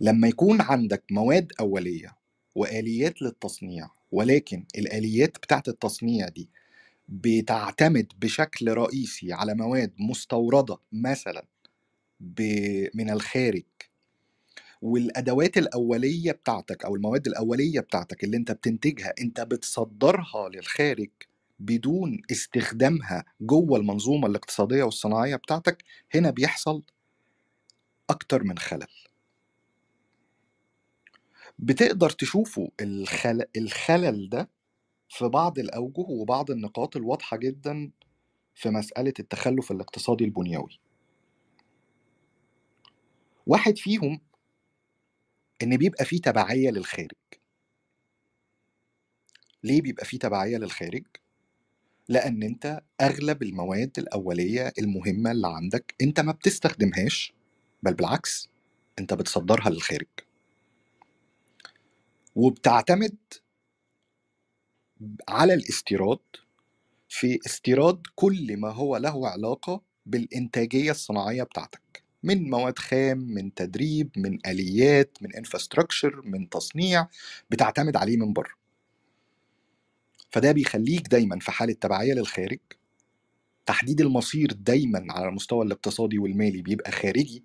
لما 0.00 0.28
يكون 0.28 0.60
عندك 0.60 1.04
مواد 1.10 1.52
أولية 1.60 2.16
وآليات 2.54 3.22
للتصنيع 3.22 3.88
ولكن 4.12 4.64
الآليات 4.78 5.36
بتاعت 5.38 5.68
التصنيع 5.68 6.28
دي 6.28 6.50
بتعتمد 7.08 8.12
بشكل 8.18 8.68
رئيسي 8.74 9.32
على 9.32 9.54
مواد 9.54 9.92
مستوردة 9.98 10.78
مثلا 10.92 11.46
من 12.94 13.10
الخارج. 13.10 13.64
والأدوات 14.82 15.58
الأولية 15.58 16.32
بتاعتك 16.32 16.84
أو 16.84 16.94
المواد 16.96 17.26
الأولية 17.26 17.80
بتاعتك 17.80 18.24
اللي 18.24 18.36
أنت 18.36 18.52
بتنتجها 18.52 19.14
أنت 19.20 19.40
بتصدرها 19.40 20.48
للخارج 20.48 21.10
بدون 21.58 22.22
استخدامها 22.32 23.24
جوه 23.40 23.78
المنظومة 23.78 24.26
الاقتصادية 24.26 24.82
والصناعية 24.82 25.36
بتاعتك 25.36 25.84
هنا 26.14 26.30
بيحصل 26.30 26.82
أكتر 28.10 28.44
من 28.44 28.58
خلل. 28.58 28.86
بتقدر 31.58 32.10
تشوفوا 32.10 32.68
الخل... 32.80 33.44
الخلل 33.56 34.28
ده 34.28 34.50
في 35.08 35.28
بعض 35.28 35.58
الأوجه 35.58 36.00
وبعض 36.00 36.50
النقاط 36.50 36.96
الواضحة 36.96 37.36
جدا 37.36 37.90
في 38.54 38.70
مسألة 38.70 39.12
التخلف 39.20 39.72
الاقتصادي 39.72 40.24
البنيوي. 40.24 40.80
واحد 43.46 43.78
فيهم 43.78 44.20
إن 45.62 45.76
بيبقى 45.76 46.04
فيه 46.04 46.20
تبعية 46.20 46.70
للخارج. 46.70 47.12
ليه 49.64 49.82
بيبقى 49.82 50.04
فيه 50.04 50.18
تبعية 50.18 50.56
للخارج؟ 50.58 51.04
لأن 52.08 52.42
أنت 52.42 52.80
أغلب 53.00 53.42
المواد 53.42 53.92
الأولية 53.98 54.72
المهمة 54.78 55.30
اللي 55.30 55.48
عندك 55.48 55.94
أنت 56.02 56.20
ما 56.20 56.32
بتستخدمهاش 56.32 57.32
بل 57.82 57.94
بالعكس 57.94 58.48
أنت 58.98 59.14
بتصدرها 59.14 59.70
للخارج. 59.70 60.06
وبتعتمد 62.36 63.16
على 65.28 65.54
الاستيراد 65.54 66.18
في 67.08 67.38
استيراد 67.46 68.02
كل 68.14 68.56
ما 68.56 68.70
هو 68.70 68.96
له 68.96 69.28
علاقة 69.28 69.82
بالإنتاجية 70.06 70.90
الصناعية 70.90 71.42
بتاعتك. 71.42 72.02
من 72.22 72.50
مواد 72.50 72.78
خام 72.78 73.18
من 73.18 73.54
تدريب 73.54 74.10
من 74.16 74.38
آليات 74.46 75.18
من 75.22 75.34
انفراستراكشر 75.34 76.22
من 76.24 76.48
تصنيع 76.48 77.08
بتعتمد 77.50 77.96
عليه 77.96 78.16
من 78.16 78.32
بره. 78.32 78.54
فده 80.30 80.52
بيخليك 80.52 81.08
دايما 81.08 81.38
في 81.38 81.50
حالة 81.50 81.72
تبعية 81.72 82.14
للخارج. 82.14 82.58
تحديد 83.66 84.00
المصير 84.00 84.52
دايما 84.52 85.06
على 85.10 85.28
المستوى 85.28 85.66
الاقتصادي 85.66 86.18
والمالي 86.18 86.62
بيبقى 86.62 86.92
خارجي. 86.92 87.44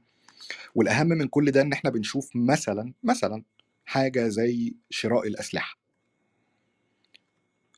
والأهم 0.75 1.07
من 1.07 1.27
كل 1.27 1.51
ده 1.51 1.61
إن 1.61 1.73
إحنا 1.73 1.89
بنشوف 1.89 2.29
مثلا 2.35 2.93
مثلا 3.03 3.43
حاجة 3.91 4.27
زي 4.27 4.75
شراء 4.89 5.27
الأسلحة. 5.27 5.77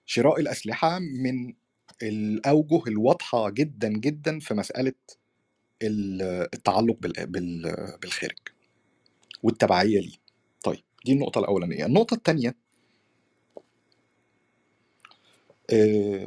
شراء 0.06 0.40
الأسلحة 0.40 1.00
من 1.00 1.54
الأوجه 2.04 2.84
الواضحة 2.88 3.50
جدا 3.50 3.90
جدا 3.90 4.40
في 4.40 4.54
مسألة 4.54 4.94
ال- 5.84 6.22
التعلق 6.54 6.98
بال- 7.00 7.28
بال- 7.28 7.98
بالخارج 8.02 8.38
والتبعية 9.44 10.00
ليه. 10.00 10.18
طيب 10.64 10.84
دي 11.06 11.14
النقطة 11.14 11.40
الأولانية. 11.40 11.86
النقطة 11.86 12.14
الثانية 12.16 12.56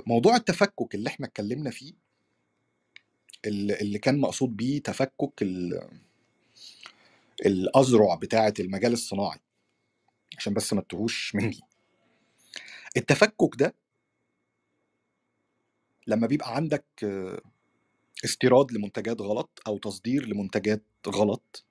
موضوع 0.07 0.37
التفكك 0.37 0.95
اللي 0.95 1.09
إحنا 1.09 1.27
اتكلمنا 1.27 1.71
فيه 1.71 1.95
اللي 3.47 3.99
كان 3.99 4.19
مقصود 4.19 4.57
بيه 4.57 4.83
تفكك 4.83 5.43
ال- 5.43 5.91
الاذرع 7.47 8.15
بتاعة 8.15 8.55
المجال 8.61 8.93
الصناعي. 8.93 9.39
عشان 10.39 10.55
بس 10.55 10.73
ما 10.73 10.81
تتوهوش 10.81 11.35
مني. 11.35 11.61
التفكك 12.97 13.57
ده 13.59 13.75
لما 16.07 16.27
بيبقى 16.27 16.57
عندك 16.57 16.85
آه، 17.05 17.41
استيراد 18.25 18.73
لمنتجات 18.73 19.21
غلط 19.21 19.63
أو 19.67 19.79
تصدير 19.79 20.27
لمنتجات 20.27 20.85
غلط 21.09 21.67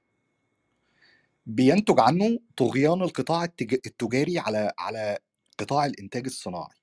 بينتج 1.45 1.99
عنه 1.99 2.39
طغيان 2.57 3.01
القطاع 3.01 3.45
التج- 3.45 3.79
التجاري 3.85 4.39
على 4.39 4.71
على 4.79 5.19
قطاع 5.59 5.85
الإنتاج 5.85 6.25
الصناعي. 6.25 6.75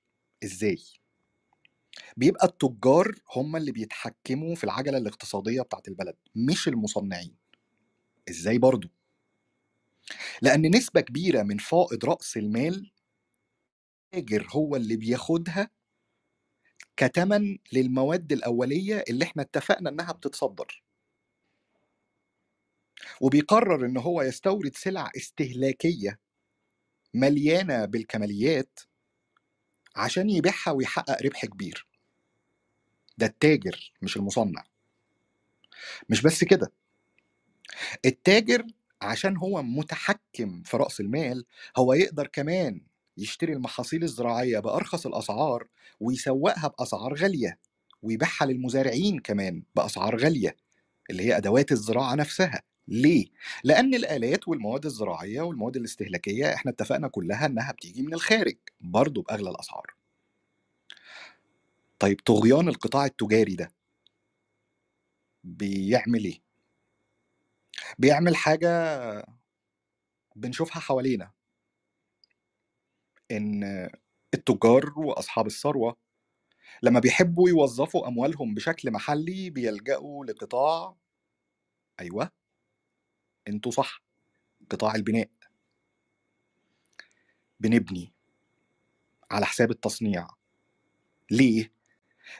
إزاي؟ 0.43 0.77
بيبقى 2.17 2.47
التجار 2.47 3.15
هم 3.35 3.55
اللي 3.55 3.71
بيتحكموا 3.71 4.55
في 4.55 4.63
العجلة 4.63 4.97
الاقتصادية 4.97 5.61
بتاعت 5.61 5.87
البلد 5.87 6.15
مش 6.35 6.67
المصنعين. 6.67 7.35
إزاي 8.29 8.57
برضو؟ 8.57 8.87
لأن 10.41 10.75
نسبة 10.75 11.01
كبيرة 11.01 11.43
من 11.43 11.57
فائض 11.57 12.05
رأس 12.05 12.37
المال 12.37 12.91
التاجر 14.13 14.47
هو 14.51 14.75
اللي 14.75 14.95
بياخدها 14.95 15.69
كتمن 16.97 17.57
للمواد 17.73 18.31
الأولية 18.31 19.03
اللي 19.09 19.25
إحنا 19.25 19.41
اتفقنا 19.43 19.89
إنها 19.89 20.11
بتتصدر. 20.11 20.83
وبيقرر 23.21 23.85
إن 23.85 23.97
هو 23.97 24.21
يستورد 24.21 24.75
سلع 24.75 25.11
استهلاكية 25.17 26.19
مليانة 27.13 27.85
بالكماليات 27.85 28.79
عشان 29.95 30.29
يبيعها 30.29 30.71
ويحقق 30.71 31.21
ربح 31.25 31.45
كبير. 31.45 31.87
ده 33.17 33.25
التاجر 33.25 33.93
مش 34.01 34.17
المصنع. 34.17 34.63
مش 36.09 36.21
بس 36.21 36.43
كده 36.43 36.71
التاجر 38.05 38.67
عشان 39.03 39.37
هو 39.37 39.63
متحكم 39.63 40.63
في 40.65 40.77
رأس 40.77 40.99
المال 40.99 41.45
هو 41.77 41.93
يقدر 41.93 42.27
كمان 42.27 42.81
يشتري 43.17 43.53
المحاصيل 43.53 44.03
الزراعية 44.03 44.59
بأرخص 44.59 45.05
الأسعار 45.05 45.67
ويسوقها 45.99 46.67
بأسعار 46.67 47.13
غالية 47.13 47.59
ويبيعها 48.01 48.45
للمزارعين 48.45 49.19
كمان 49.19 49.63
بأسعار 49.75 50.15
غالية 50.17 50.55
اللي 51.09 51.23
هي 51.23 51.37
أدوات 51.37 51.71
الزراعة 51.71 52.15
نفسها 52.15 52.61
ليه؟ 52.87 53.25
لأن 53.63 53.93
الآلات 53.95 54.47
والمواد 54.47 54.85
الزراعية 54.85 55.41
والمواد 55.41 55.75
الاستهلاكية 55.77 56.53
إحنا 56.53 56.71
اتفقنا 56.71 57.07
كلها 57.07 57.45
إنها 57.45 57.71
بتيجي 57.71 58.01
من 58.01 58.13
الخارج 58.13 58.57
برضه 58.81 59.21
بأغلى 59.21 59.49
الأسعار 59.49 59.93
طيب 61.99 62.19
طغيان 62.25 62.67
القطاع 62.67 63.05
التجاري 63.05 63.55
ده 63.55 63.71
بيعمل 65.43 66.25
إيه؟ 66.25 66.41
بيعمل 67.99 68.35
حاجة 68.35 68.69
بنشوفها 70.35 70.79
حوالينا. 70.79 71.31
إن 73.31 73.63
التجار 74.33 74.93
وأصحاب 74.99 75.47
الثروة 75.47 75.97
لما 76.83 76.99
بيحبوا 76.99 77.49
يوظفوا 77.49 78.07
أموالهم 78.07 78.53
بشكل 78.53 78.91
محلي 78.91 79.49
بيلجأوا 79.49 80.25
لقطاع 80.25 80.95
أيوه 81.99 82.31
أنتوا 83.47 83.71
صح 83.71 84.03
قطاع 84.71 84.95
البناء. 84.95 85.29
بنبني 87.59 88.13
على 89.31 89.45
حساب 89.45 89.71
التصنيع. 89.71 90.27
ليه؟ 91.31 91.73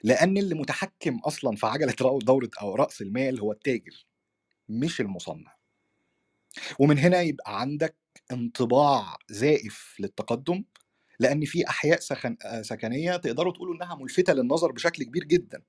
لأن 0.03 0.37
اللي 0.37 0.55
متحكم 0.55 1.19
أصلا 1.19 1.55
في 1.55 1.65
عجلة 1.65 1.95
دورة 2.19 2.49
أو 2.61 2.75
رأس 2.75 3.01
المال 3.01 3.39
هو 3.39 3.51
التاجر. 3.51 4.05
مش 4.79 5.01
المصنع. 5.01 5.55
ومن 6.79 6.97
هنا 6.97 7.21
يبقى 7.21 7.61
عندك 7.61 7.95
انطباع 8.31 9.17
زائف 9.29 9.95
للتقدم 9.99 10.63
لأن 11.19 11.45
في 11.45 11.67
أحياء 11.69 11.99
سخن... 11.99 12.37
آه، 12.45 12.61
سكنية 12.61 13.15
تقدروا 13.17 13.53
تقولوا 13.53 13.75
إنها 13.75 13.95
ملفتة 13.95 14.33
للنظر 14.33 14.71
بشكل 14.71 15.03
كبير 15.03 15.23
جدا 15.23 15.61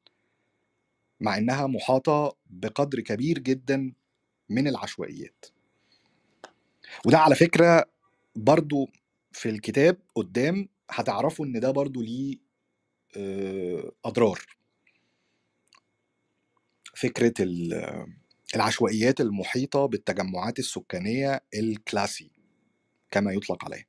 مع 1.21 1.39
إنها 1.39 1.67
محاطة 1.67 2.37
بقدر 2.47 3.01
كبير 3.01 3.39
جدا 3.39 3.93
من 4.49 4.69
العشوائيات. 4.69 5.45
وده 7.07 7.19
على 7.19 7.35
فكرة 7.35 7.85
برضو 8.37 8.91
في 9.33 9.49
الكتاب 9.51 9.99
قدام 10.15 10.69
هتعرفوا 10.91 11.47
إن 11.47 11.61
ده 11.61 11.71
برضو 11.71 12.03
ليه 12.03 12.37
آه، 13.17 13.93
أضرار. 14.05 14.41
فكرة 16.97 17.35
ال- 17.41 18.07
العشوائيات 18.55 19.21
المحيطة 19.21 19.87
بالتجمعات 19.87 20.59
السكانية 20.59 21.41
الكلاسي 21.55 22.31
كما 23.11 23.33
يطلق 23.33 23.65
عليه 23.65 23.89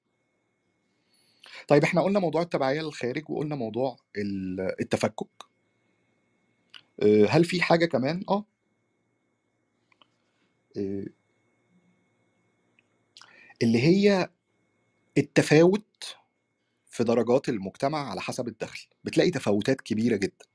طيب 1.67 1.83
إحنا 1.83 2.01
قلنا 2.01 2.19
موضوع 2.19 2.41
التبعية 2.41 2.81
للخارج 2.81 3.23
وقلنا 3.29 3.55
موضوع 3.55 3.97
ال- 4.17 4.81
التفكك. 4.81 5.27
آه، 7.03 7.25
هل 7.29 7.45
في 7.45 7.61
حاجة 7.61 7.85
كمان؟ 7.85 8.23
آه. 8.29 8.45
آه، 10.77 11.05
اللي 13.63 13.81
هي 13.83 14.29
التفاوت 15.17 16.15
في 16.89 17.03
درجات 17.03 17.49
المجتمع 17.49 18.09
على 18.09 18.21
حسب 18.21 18.47
الدخل. 18.47 18.87
بتلاقي 19.03 19.31
تفاوتات 19.31 19.81
كبيرة 19.81 20.15
جدا. 20.17 20.45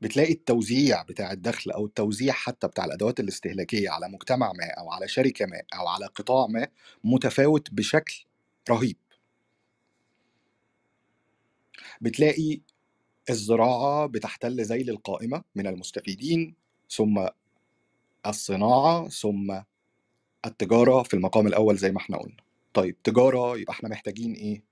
بتلاقي 0.00 0.32
التوزيع 0.32 1.02
بتاع 1.02 1.32
الدخل 1.32 1.70
أو 1.70 1.86
التوزيع 1.86 2.32
حتى 2.32 2.66
بتاع 2.68 2.84
الأدوات 2.84 3.20
الاستهلاكية 3.20 3.90
على 3.90 4.08
مجتمع 4.08 4.52
ما 4.52 4.64
أو 4.78 4.90
على 4.90 5.08
شركة 5.08 5.46
ما 5.46 5.62
أو 5.74 5.88
على 5.88 6.06
قطاع 6.06 6.46
ما 6.46 6.68
متفاوت 7.04 7.70
بشكل 7.74 8.24
رهيب. 8.70 8.96
بتلاقي 12.00 12.60
الزراعة 13.30 14.06
بتحتل 14.06 14.60
ذيل 14.64 14.90
القائمه 14.90 15.44
من 15.54 15.66
المستفيدين 15.66 16.54
ثم 16.90 17.26
الصناعة 18.26 19.08
ثم 19.08 19.60
التجارة 20.46 21.02
في 21.02 21.14
المقام 21.14 21.46
الأول 21.46 21.76
زي 21.76 21.92
ما 21.92 21.98
إحنا 21.98 22.16
قلنا. 22.18 22.36
طيب 22.74 23.02
تجارة 23.02 23.58
يبقى 23.58 23.72
إحنا 23.72 23.88
محتاجين 23.88 24.32
إيه؟ 24.32 24.62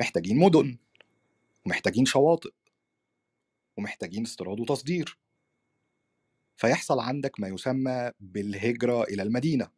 محتاجين 0.00 0.38
مدن 0.38 0.76
ومحتاجين 1.66 2.04
شواطئ. 2.04 2.50
ومحتاجين 3.76 4.22
استيراد 4.22 4.60
وتصدير. 4.60 5.18
فيحصل 6.56 7.00
عندك 7.00 7.40
ما 7.40 7.48
يسمى 7.48 8.10
بالهجرة 8.20 9.02
إلى 9.02 9.22
المدينة. 9.22 9.70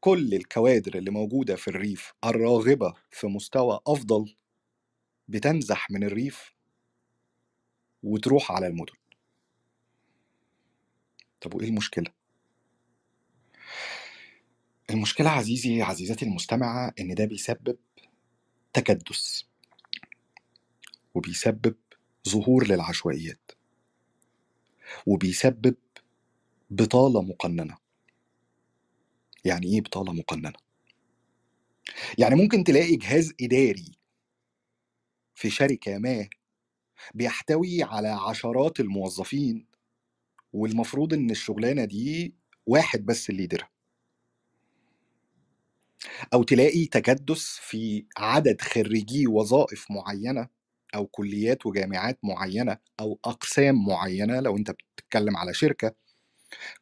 كل 0.00 0.34
الكوادر 0.34 0.98
اللي 0.98 1.10
موجودة 1.10 1.56
في 1.56 1.68
الريف 1.68 2.12
الراغبة 2.24 2.94
في 3.10 3.26
مستوى 3.26 3.80
أفضل 3.86 4.36
بتنزح 5.28 5.90
من 5.90 6.04
الريف 6.04 6.54
وتروح 8.02 8.52
على 8.52 8.66
المدن. 8.66 8.94
طب 11.40 11.54
وإيه 11.54 11.68
المشكلة؟ 11.68 12.12
المشكلة 14.90 15.30
عزيزي 15.30 15.82
عزيزتي 15.82 16.24
المستمعة 16.24 16.92
إن 17.00 17.14
ده 17.14 17.24
بيسبب 17.24 17.78
تكدس. 18.72 19.47
وبيسبب 21.18 21.74
ظهور 22.28 22.66
للعشوائيات. 22.66 23.50
وبيسبب 25.06 25.76
بطالة 26.70 27.22
مقننة. 27.22 27.76
يعني 29.44 29.66
إيه 29.66 29.80
بطالة 29.80 30.12
مقننة؟ 30.12 30.52
يعني 32.18 32.34
ممكن 32.34 32.64
تلاقي 32.64 32.96
جهاز 32.96 33.32
إداري 33.40 33.92
في 35.34 35.50
شركة 35.50 35.98
ما 35.98 36.28
بيحتوي 37.14 37.82
على 37.82 38.08
عشرات 38.08 38.80
الموظفين 38.80 39.66
والمفروض 40.52 41.14
إن 41.14 41.30
الشغلانة 41.30 41.84
دي 41.84 42.34
واحد 42.66 43.06
بس 43.06 43.30
اللي 43.30 43.42
يديرها. 43.42 43.70
أو 46.34 46.42
تلاقي 46.42 46.86
تكدس 46.86 47.58
في 47.60 48.06
عدد 48.16 48.60
خريجي 48.60 49.26
وظائف 49.26 49.86
معينة 49.90 50.48
أو 50.94 51.06
كليات 51.06 51.66
وجامعات 51.66 52.18
معينة 52.22 52.78
أو 53.00 53.18
أقسام 53.24 53.86
معينة 53.86 54.40
لو 54.40 54.56
أنت 54.56 54.70
بتتكلم 54.70 55.36
على 55.36 55.54
شركة 55.54 55.94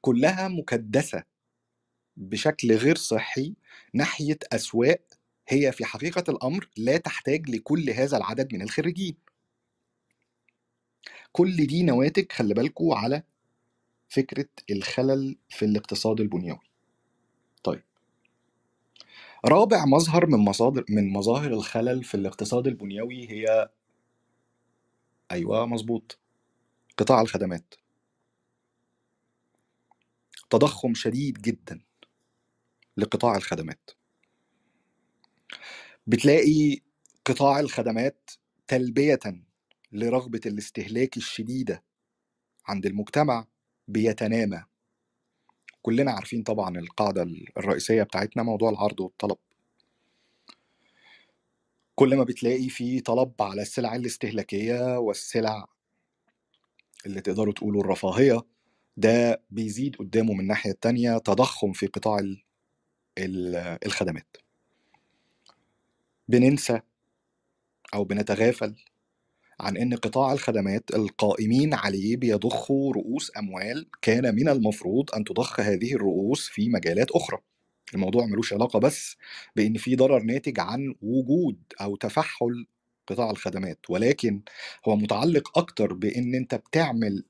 كلها 0.00 0.48
مكدسة 0.48 1.22
بشكل 2.16 2.72
غير 2.72 2.96
صحي 2.96 3.54
ناحية 3.94 4.38
أسواق 4.52 5.00
هي 5.48 5.72
في 5.72 5.84
حقيقة 5.84 6.24
الأمر 6.28 6.68
لا 6.76 6.96
تحتاج 6.96 7.50
لكل 7.50 7.90
هذا 7.90 8.16
العدد 8.16 8.54
من 8.54 8.62
الخريجين. 8.62 9.16
كل 11.32 11.66
دي 11.66 11.82
نواتج 11.82 12.32
خلي 12.32 12.54
بالكوا 12.54 12.96
على 12.96 13.22
فكرة 14.08 14.48
الخلل 14.70 15.36
في 15.48 15.64
الاقتصاد 15.64 16.20
البنيوي. 16.20 16.60
طيب. 17.64 17.82
رابع 19.44 19.84
مظهر 19.84 20.26
من 20.26 20.38
مصادر 20.38 20.84
من 20.88 21.12
مظاهر 21.12 21.52
الخلل 21.52 22.04
في 22.04 22.14
الاقتصاد 22.14 22.66
البنيوي 22.66 23.30
هي 23.30 23.68
أيوه 25.32 25.66
مظبوط. 25.66 26.18
قطاع 26.98 27.20
الخدمات. 27.20 27.74
تضخم 30.50 30.94
شديد 30.94 31.42
جدا 31.42 31.80
لقطاع 32.96 33.36
الخدمات. 33.36 33.90
بتلاقي 36.06 36.78
قطاع 37.24 37.60
الخدمات 37.60 38.30
تلبية 38.68 39.18
لرغبة 39.92 40.40
الاستهلاك 40.46 41.16
الشديدة 41.16 41.84
عند 42.68 42.86
المجتمع 42.86 43.46
بيتنامى. 43.88 44.64
كلنا 45.82 46.12
عارفين 46.12 46.42
طبعا 46.42 46.78
القاعدة 46.78 47.22
الرئيسية 47.56 48.02
بتاعتنا 48.02 48.42
موضوع 48.42 48.70
العرض 48.70 49.00
والطلب. 49.00 49.36
كل 51.96 52.16
ما 52.16 52.24
بتلاقي 52.24 52.68
في 52.68 53.00
طلب 53.00 53.32
على 53.40 53.62
السلع 53.62 53.96
الاستهلاكية 53.96 54.98
والسلع 54.98 55.66
اللي 57.06 57.20
تقدروا 57.20 57.52
تقولوا 57.52 57.80
الرفاهية 57.84 58.40
ده 58.96 59.42
بيزيد 59.50 59.96
قدامه 59.96 60.32
من 60.34 60.40
الناحية 60.40 60.70
التانية 60.70 61.18
تضخم 61.18 61.72
في 61.72 61.86
قطاع 61.86 62.18
ال- 62.18 62.42
ال- 63.18 63.78
الخدمات. 63.86 64.36
بننسى 66.28 66.80
أو 67.94 68.04
بنتغافل 68.04 68.74
عن 69.60 69.76
أن 69.76 69.94
قطاع 69.94 70.32
الخدمات 70.32 70.94
القائمين 70.94 71.74
عليه 71.74 72.16
بيضخوا 72.16 72.92
رؤوس 72.94 73.32
أموال 73.38 73.86
كان 74.02 74.34
من 74.34 74.48
المفروض 74.48 75.14
أن 75.14 75.24
تضخ 75.24 75.60
هذه 75.60 75.94
الرؤوس 75.94 76.48
في 76.48 76.68
مجالات 76.68 77.10
أخرى. 77.10 77.38
الموضوع 77.94 78.26
ملوش 78.26 78.52
علاقة 78.52 78.78
بس 78.78 79.16
بأن 79.56 79.76
في 79.76 79.96
ضرر 79.96 80.22
ناتج 80.22 80.60
عن 80.60 80.94
وجود 81.02 81.58
أو 81.80 81.96
تفحل 81.96 82.66
قطاع 83.06 83.30
الخدمات 83.30 83.78
ولكن 83.88 84.42
هو 84.88 84.96
متعلق 84.96 85.58
أكتر 85.58 85.92
بأن 85.92 86.34
أنت 86.34 86.54
بتعمل 86.54 87.24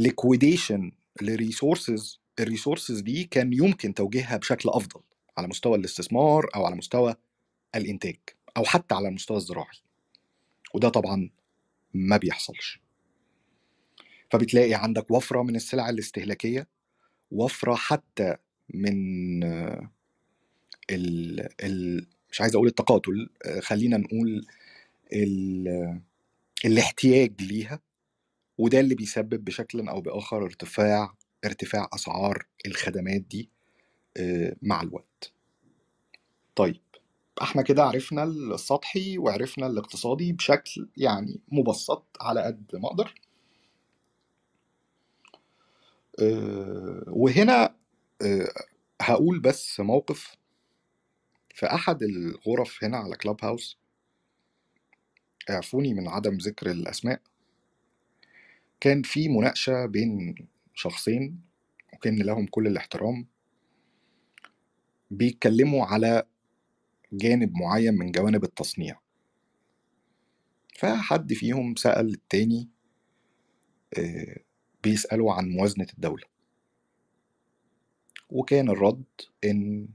liquidation 0.00 0.90
ل 1.22 1.32
resources 1.32 2.20
ال 2.40 2.46
resources 2.46 3.00
دي 3.00 3.24
كان 3.24 3.52
يمكن 3.52 3.94
توجيهها 3.94 4.36
بشكل 4.36 4.68
أفضل 4.68 5.00
على 5.38 5.48
مستوى 5.48 5.78
الاستثمار 5.78 6.46
أو 6.54 6.66
على 6.66 6.76
مستوى 6.76 7.14
الإنتاج 7.74 8.18
أو 8.56 8.64
حتى 8.64 8.94
على 8.94 9.08
المستوى 9.08 9.36
الزراعي. 9.36 9.78
وده 10.74 10.88
طبعا 10.88 11.30
ما 11.94 12.16
بيحصلش. 12.16 12.80
فبتلاقي 14.30 14.74
عندك 14.74 15.10
وفرة 15.10 15.42
من 15.42 15.56
السلع 15.56 15.88
الاستهلاكية 15.88 16.68
وفرة 17.30 17.74
حتى 17.74 18.36
من 18.74 19.44
ال 20.90 21.40
ال 21.64 22.06
مش 22.30 22.40
عايز 22.40 22.54
أقول 22.54 22.68
التقاتل 22.68 23.28
خلينا 23.62 23.96
نقول 23.96 24.46
ال 25.12 26.00
الاحتياج 26.64 27.42
ليها 27.42 27.80
وده 28.58 28.80
اللي 28.80 28.94
بيسبب 28.94 29.44
بشكل 29.44 29.88
أو 29.88 30.00
بآخر 30.00 30.44
ارتفاع 30.44 31.14
ارتفاع 31.44 31.88
أسعار 31.94 32.46
الخدمات 32.66 33.20
دي 33.20 33.48
آه، 34.16 34.56
مع 34.62 34.82
الوقت. 34.82 35.32
طيب 36.56 36.80
إحنا 37.42 37.62
كده 37.62 37.84
عرفنا 37.84 38.24
السطحي 38.24 39.18
وعرفنا 39.18 39.66
الاقتصادي 39.66 40.32
بشكل 40.32 40.88
يعني 40.96 41.40
مبسط 41.48 42.04
على 42.20 42.42
قد 42.42 42.64
ما 42.76 42.88
أقدر. 42.88 43.14
آه، 46.20 47.04
وهنا 47.06 47.74
هقول 49.00 49.40
بس 49.40 49.80
موقف 49.80 50.36
في 51.54 51.66
أحد 51.66 52.02
الغرف 52.02 52.84
هنا 52.84 52.96
على 52.96 53.16
كلاب 53.16 53.44
هاوس 53.44 53.78
اعفوني 55.50 55.94
من 55.94 56.08
عدم 56.08 56.34
ذكر 56.36 56.70
الأسماء. 56.70 57.20
كان 58.80 59.02
في 59.02 59.28
مناقشة 59.28 59.86
بين 59.86 60.34
شخصين 60.74 61.40
وكان 61.92 62.22
لهم 62.22 62.46
كل 62.46 62.66
الاحترام. 62.66 63.26
بيتكلموا 65.10 65.84
على 65.86 66.26
جانب 67.12 67.52
معين 67.56 67.94
من 67.94 68.12
جوانب 68.12 68.44
التصنيع. 68.44 69.00
فحد 70.78 71.32
فيهم 71.32 71.76
سأل 71.76 72.14
التاني 72.14 72.68
آه، 73.98 74.36
بيسأله 74.82 75.34
عن 75.34 75.48
موازنة 75.48 75.86
الدولة. 75.94 76.37
وكان 78.30 78.68
الرد 78.70 79.04
إن 79.44 79.88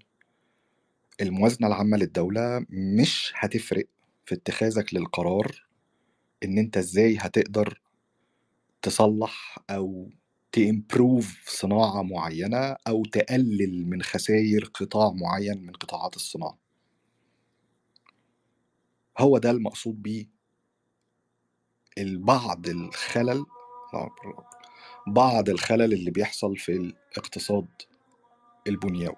الموازنة 1.22 1.68
العامة 1.68 1.98
للدولة 1.98 2.66
مش 2.70 3.34
هتفرق 3.36 3.86
في 4.26 4.36
اتخاذك 4.36 4.94
للقرار 4.94 5.66
إن 6.44 6.58
أنت 6.58 6.78
إزاي 6.78 7.18
هتقدر 7.20 7.82
تصلح 8.82 9.58
أو 9.70 10.10
تإمبروف 10.52 11.44
صناعة 11.50 12.02
معينة 12.02 12.76
أو 12.88 13.06
تقلل 13.06 13.86
من 13.90 14.02
خسائر 14.04 14.66
قطاع 14.74 15.12
معين 15.12 15.66
من 15.66 15.74
قطاعات 15.74 16.16
الصناعة. 16.16 16.58
هو 19.18 19.38
ده 19.38 19.52
المقصود 19.52 20.04
بيه. 20.04 20.26
البعض 21.98 22.68
الخلل 22.68 23.46
بعض 25.08 25.50
الخلل 25.50 25.94
اللي 25.94 26.12
بيحصل 26.12 26.58
في 26.58 26.72
الاقتصاد 26.72 27.68
البنيوي. 28.68 29.16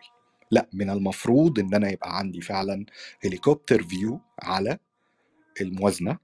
لا 0.52 0.68
من 0.74 0.89
المفروض 0.89 1.60
إن 1.60 1.74
أنا 1.74 1.89
يبقى 1.91 2.18
عندي 2.18 2.41
فعلا 2.41 2.86
هليكوبتر 3.24 3.84
فيو 3.84 4.20
على 4.43 4.78
الموازنة 5.62 6.18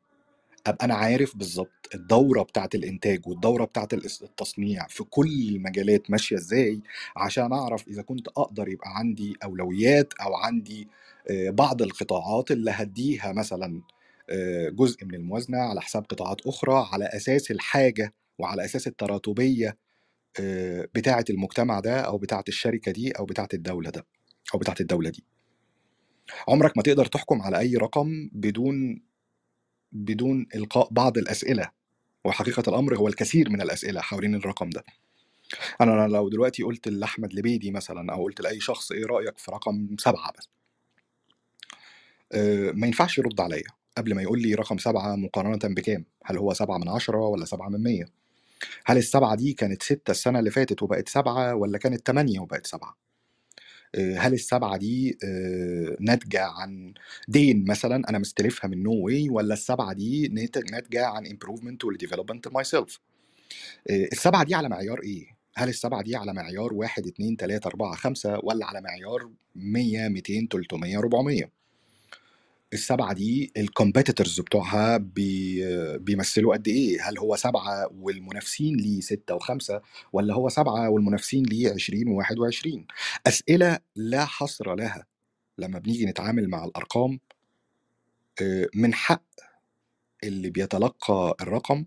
أبقى 0.68 0.86
أنا 0.86 0.94
عارف 0.96 1.38
بالظبط 1.38 1.90
الدورة 1.96 2.44
بتاعه 2.44 2.70
الإنتاج 2.76 3.28
والدورة 3.28 3.66
بتاعه 3.66 3.88
التصنيع 3.94 4.88
في 4.88 5.04
كل 5.04 5.50
المجالات 5.50 6.12
ماشية 6.12 6.36
إزاي 6.36 6.82
عشان 7.18 7.54
أعرف 7.54 7.88
إذا 7.88 8.02
كنت 8.02 8.28
أقدر 8.28 8.70
يبقى 8.70 8.90
عندي 8.98 9.38
أولويات 9.44 10.14
أو 10.22 10.36
عندي 10.36 10.88
آه، 11.30 11.50
بعض 11.50 11.82
القطاعات 11.82 12.52
اللي 12.52 12.72
هديها 12.72 13.32
مثلا 13.34 13.82
آه، 14.30 14.70
جزء 14.70 15.06
من 15.06 15.16
الموازنة 15.16 15.58
على 15.58 15.82
حساب 15.82 16.06
قطاعات 16.06 16.48
أخرى 16.48 16.88
على 16.94 17.06
أساس 17.06 17.52
الحاجة 17.52 18.14
وعلى 18.40 18.66
أساس 18.66 18.88
التراتبية 18.88 19.78
بتاعة 20.96 21.26
المجتمع 21.30 21.80
ده 21.80 22.00
أو 22.02 22.18
بتاعة 22.18 22.44
الشركة 22.48 22.92
دي 22.92 23.12
أو 23.12 23.26
بتاعة 23.26 23.50
الدولة 23.54 23.90
ده 23.90 24.06
أو 24.54 24.60
بتاعة 24.60 24.76
الدولة 24.82 25.10
دي. 25.10 25.24
عمرك 26.48 26.78
ما 26.78 26.84
تقدر 26.84 27.06
تحكم 27.06 27.42
على 27.42 27.60
أي 27.60 27.76
رقم 27.76 28.30
بدون 28.34 29.02
بدون 29.92 30.46
إلقاء 30.56 30.88
بعض 30.92 31.18
الأسئلة 31.18 31.72
وحقيقة 32.26 32.64
الأمر 32.68 32.98
هو 32.98 33.08
الكثير 33.08 33.50
من 33.50 33.62
الأسئلة 33.62 34.02
حوالين 34.02 34.36
الرقم 34.36 34.70
ده. 34.70 34.84
أنا 35.82 36.08
لو 36.08 36.30
دلوقتي 36.30 36.64
قلت 36.64 36.88
لأحمد 36.88 37.34
لبيدي 37.34 37.72
مثلا 37.72 38.14
أو 38.14 38.24
قلت 38.24 38.42
لأي 38.42 38.60
شخص 38.60 38.92
إيه 38.92 39.06
رأيك 39.06 39.38
في 39.38 39.52
رقم 39.52 39.96
سبعة 40.00 40.32
بس؟ 40.38 40.50
آه، 42.34 42.72
ما 42.72 42.88
ينفعش 42.88 43.18
يرد 43.18 43.42
عليا 43.42 43.64
قبل 43.98 44.16
ما 44.16 44.22
يقول 44.22 44.42
لي 44.42 44.54
رقم 44.56 44.78
سبعة 44.78 45.16
مقارنة 45.16 45.76
بكام؟ 45.76 46.06
هل 46.26 46.38
هو 46.38 46.54
سبعة 46.54 46.78
من 46.78 46.90
عشرة 46.90 47.18
ولا 47.28 47.46
سبعة 47.46 47.70
من 47.70 47.84
مية؟ 47.84 48.21
هل 48.86 48.98
السبعة 48.98 49.36
دي 49.36 49.54
كانت 49.54 49.84
ستة 49.84 50.12
السنة 50.12 50.40
اللي 50.40 50.52
فاتت 50.52 50.84
وبقت 50.84 51.10
سبعة 51.10 51.56
ولا 51.56 51.78
كانت 51.78 52.08
تمانية 52.08 52.40
وبقت 52.40 52.68
سبعة 52.68 52.98
آه، 53.96 54.18
هل 54.18 54.34
السبعة 54.34 54.78
دي 54.78 55.18
آه، 55.24 55.98
ناتجة 56.00 56.44
عن 56.46 56.94
دين 57.28 57.66
مثلا 57.68 58.10
أنا 58.10 58.20
مستلفها 58.20 58.68
من 58.68 58.84
nowhere 58.84 59.30
ولا 59.30 59.54
السبعة 59.54 59.94
دي 59.94 60.28
نات- 60.28 60.72
ناتجة 60.72 61.06
عن 61.06 61.26
improvement 61.26 61.86
وال 61.86 61.98
development 62.04 62.52
myself 62.52 62.98
آه، 63.90 64.08
السبعة 64.12 64.44
دي 64.44 64.56
على 64.56 64.70
معيار 64.70 65.02
إيه؟ 65.04 65.26
هل 65.56 65.70
السبعة 65.70 66.02
دي 66.02 66.16
على 66.16 66.34
معيار 66.34 66.74
واحد 66.74 67.08
اتنين 67.08 67.38
تلاتة 67.38 67.68
أربعة 67.68 67.96
خمسة 67.96 68.40
ولا 68.44 68.66
على 68.66 68.82
معيار 68.82 69.30
مية 69.56 70.08
ميتين 70.08 70.48
تلتمية 70.50 71.00
ربعمية؟ 71.00 71.61
السبعة 72.74 73.14
دي 73.14 73.52
ال 73.58 73.64
competitors 73.64 74.40
بتوعها 74.42 74.98
بي 74.98 75.62
بيمثلوا 75.98 76.54
قد 76.54 76.68
إيه؟ 76.68 77.10
هل 77.10 77.18
هو 77.20 77.36
سبعة 77.36 77.88
والمنافسين 77.94 78.76
ليه 78.76 79.02
ستة 79.02 79.36
وخمسة 79.36 79.82
ولا 80.14 80.34
هو 80.34 80.50
سبعة 80.50 80.90
والمنافسين 80.90 81.44
ليه 81.46 81.74
عشرين 81.74 82.08
وواحد 82.08 82.40
وعشرين؟ 82.40 82.88
أسئلة 83.28 83.80
لا 83.96 84.26
حصر 84.26 84.76
لها 84.76 85.06
لما 85.58 85.80
بنيجي 85.80 86.06
نتعامل 86.06 86.50
مع 86.50 86.66
الأرقام 86.66 87.20
آه، 88.42 88.68
من 88.76 88.94
حق 88.94 89.24
اللي 90.24 90.50
بيتلقى 90.50 91.36
الرقم 91.42 91.86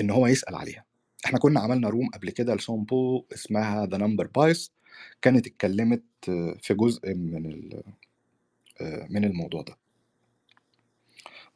إن 0.00 0.10
هو 0.10 0.26
يسأل 0.26 0.54
عليها. 0.54 0.84
إحنا 1.26 1.38
كنا 1.38 1.60
عملنا 1.60 1.88
room 1.88 2.08
قبل 2.08 2.30
كده 2.30 2.54
لسومبو 2.54 3.24
اسمها 3.34 3.86
the 3.86 3.96
number 3.96 4.26
bias 4.26 4.72
كانت 5.22 5.46
اتكلمت 5.46 6.02
في 6.62 6.74
جزء 6.74 7.14
من 7.14 7.46
ال- 7.46 7.82
من 9.10 9.24
الموضوع 9.24 9.62
ده. 9.62 9.76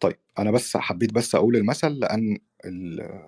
طيب 0.00 0.16
أنا 0.38 0.50
بس 0.50 0.76
حبيت 0.76 1.12
بس 1.12 1.34
أقول 1.34 1.56
المثل 1.56 1.92
لأن 1.92 2.38
ال- 2.64 3.24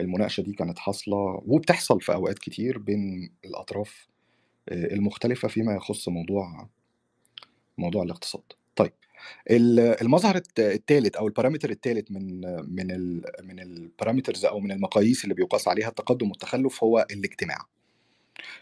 المناقشة 0.00 0.40
دي 0.42 0.52
كانت 0.52 0.78
حاصلة 0.78 1.16
وبتحصل 1.46 2.00
في 2.00 2.14
أوقات 2.14 2.38
كتير 2.38 2.78
بين 2.78 3.32
الأطراف 3.44 4.08
آه، 4.68 4.94
المختلفة 4.94 5.48
فيما 5.48 5.74
يخص 5.74 6.08
موضوع 6.08 6.68
موضوع 7.78 8.02
الاقتصاد 8.02 8.42
طيب 8.76 8.92
ال- 9.50 9.80
المظهر 10.02 10.40
الثالث 10.58 11.16
أو 11.16 11.26
ال 11.26 11.30
parameter 11.30 11.70
الثالث 11.70 12.10
من 12.10 12.40
من 12.76 12.90
ال 12.90 13.24
من 13.42 13.60
ال 13.60 13.68
parameters 13.68 14.44
أو 14.44 14.60
من 14.60 14.72
المقاييس 14.72 15.24
اللي 15.24 15.34
بيقاس 15.34 15.68
عليها 15.68 15.88
التقدم 15.88 16.28
والتخلف 16.30 16.84
هو 16.84 17.06
الاجتماع 17.10 17.58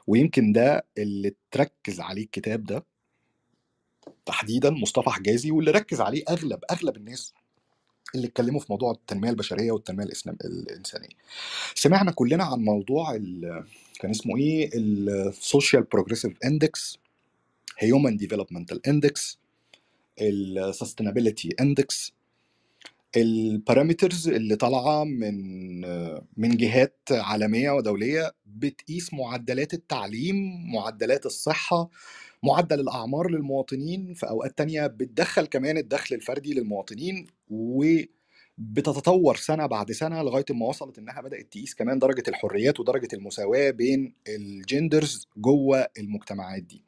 ويمكن 0.07 0.53
ده 0.53 0.87
اللي 0.99 1.35
تركز 1.51 2.01
عليه 2.01 2.23
الكتاب 2.25 2.65
ده 2.65 2.85
تحديدا 4.27 4.71
مصطفى 4.71 5.11
حجازي 5.11 5.51
واللي 5.51 5.71
ركز 5.71 6.01
عليه 6.01 6.25
أغلب 6.29 6.61
أغلب 6.71 6.97
الناس 6.97 7.33
اللي 8.15 8.27
اتكلموا 8.27 8.61
في 8.61 8.67
موضوع 8.71 8.93
التنمية 8.93 9.31
البشرية 9.31 9.73
والتنمية 9.73 10.05
الإسلام 10.05 10.37
الإنسانية. 10.45 11.09
سمعنا 11.75 12.11
كلنا 12.11 12.45
عن 12.45 12.59
موضوع 12.59 13.17
كان 14.01 14.11
اسمه 14.11 14.37
إيه؟ 14.37 14.71
ال 14.75 14.90
social 14.90 15.83
progressive 15.83 16.33
index 16.45 16.99
human 17.79 18.17
developmental 18.17 18.87
index 18.87 19.39
ال 20.21 20.29
sustainability 20.29 21.49
index 21.61 22.13
ال 23.17 23.27
parameters 23.27 24.29
اللي 24.29 24.57
طالعة 24.57 25.05
من 25.05 25.81
من 26.37 26.57
جهات 26.57 26.99
عالمية 27.11 27.71
ودولية 27.71 28.33
بتقيس 28.47 29.15
معدلات 29.15 29.75
التعليم 29.75 30.37
معدلات 30.73 31.27
الصحة 31.27 31.91
معدل 32.47 32.81
الأعمار 32.81 33.31
للمواطنين 33.31 34.15
في 34.15 34.29
أوقات 34.29 34.59
تانية 34.59 34.87
بتدخل 34.87 35.47
كمان 35.47 35.79
الدخل 35.79 36.15
الفردي 36.15 36.55
للمواطنين 36.55 37.27
وبتتطور 37.51 39.37
سنة 39.37 39.67
بعد 39.67 39.93
سنة 39.93 40.23
لغاية 40.23 40.45
ما 40.51 40.67
وصلت 40.67 40.99
إنها 40.99 41.21
بدأت 41.21 41.53
تقيس 41.53 41.75
كمان 41.75 41.99
درجة 41.99 42.23
الحريات 42.29 42.81
ودرجة 42.81 43.09
المساواة 43.13 43.71
بين 43.71 44.15
ال 44.29 44.41
genders 44.41 45.29
جوه 45.37 45.89
المجتمعات 45.99 46.63
دي. 46.63 46.85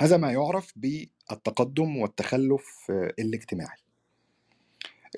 هذا 0.00 0.16
ما 0.16 0.32
يعرف 0.32 0.72
بالتقدم 0.76 1.96
والتخلف 1.96 2.90
الاجتماعي. 3.18 3.78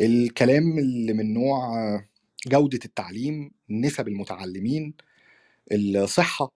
الكلام 0.01 0.79
اللي 0.79 1.13
من 1.13 1.35
نوع 1.35 1.61
جودة 2.47 2.81
التعليم 2.85 3.51
نسب 3.71 4.09
المتعلمين 4.09 4.95
الصحة 5.73 6.53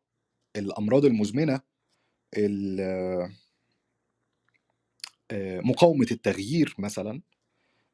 الأمراض 0.57 1.05
المزمنة 1.05 1.61
آه، 5.31 5.61
مقاومة 5.61 6.07
التغيير 6.11 6.75
مثلا 6.79 7.21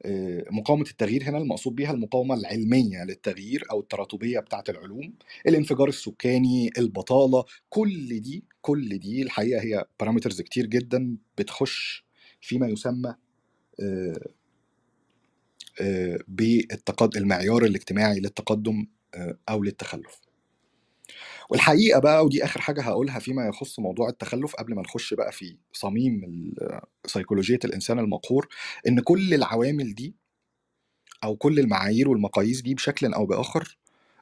آه، 0.04 0.44
مقاومة 0.50 0.82
التغيير 0.90 1.24
هنا 1.24 1.38
المقصود 1.38 1.74
بها 1.76 1.92
المقاومة 1.92 2.34
العلمية 2.34 3.04
للتغيير 3.04 3.64
أو 3.70 3.80
التراتبية 3.80 4.40
بتاعة 4.40 4.64
العلوم 4.68 5.14
الانفجار 5.48 5.88
السكاني 5.88 6.70
البطالة 6.78 7.44
كل 7.70 8.20
دي 8.20 8.44
كل 8.62 8.98
دي 8.98 9.22
الحقيقة 9.22 9.62
هي 9.62 9.84
بارامترز 10.00 10.40
كتير 10.42 10.66
جدا 10.66 11.16
بتخش 11.38 12.06
فيما 12.40 12.68
يسمى 12.68 13.14
آه، 13.80 14.20
آه، 15.80 16.18
بالتقد 16.28 17.16
المعيار 17.16 17.64
الاجتماعي 17.64 18.20
للتقدم 18.20 18.86
أو 19.48 19.62
للتخلف. 19.62 20.20
والحقيقة 21.50 22.00
بقى 22.00 22.24
ودي 22.24 22.44
آخر 22.44 22.60
حاجة 22.60 22.82
هقولها 22.82 23.18
فيما 23.18 23.46
يخص 23.46 23.78
موضوع 23.78 24.08
التخلف 24.08 24.54
قبل 24.54 24.74
ما 24.74 24.82
نخش 24.82 25.14
بقى 25.14 25.32
في 25.32 25.56
صميم 25.72 26.24
ال- 26.24 26.80
سيكولوجية 27.06 27.58
الإنسان 27.64 27.98
المقهور 27.98 28.48
إن 28.88 29.00
كل 29.00 29.34
العوامل 29.34 29.94
دي 29.94 30.14
أو 31.24 31.36
كل 31.36 31.58
المعايير 31.58 32.08
والمقاييس 32.08 32.60
دي 32.62 32.74
بشكل 32.74 33.14
أو 33.14 33.26
بآخر 33.26 33.78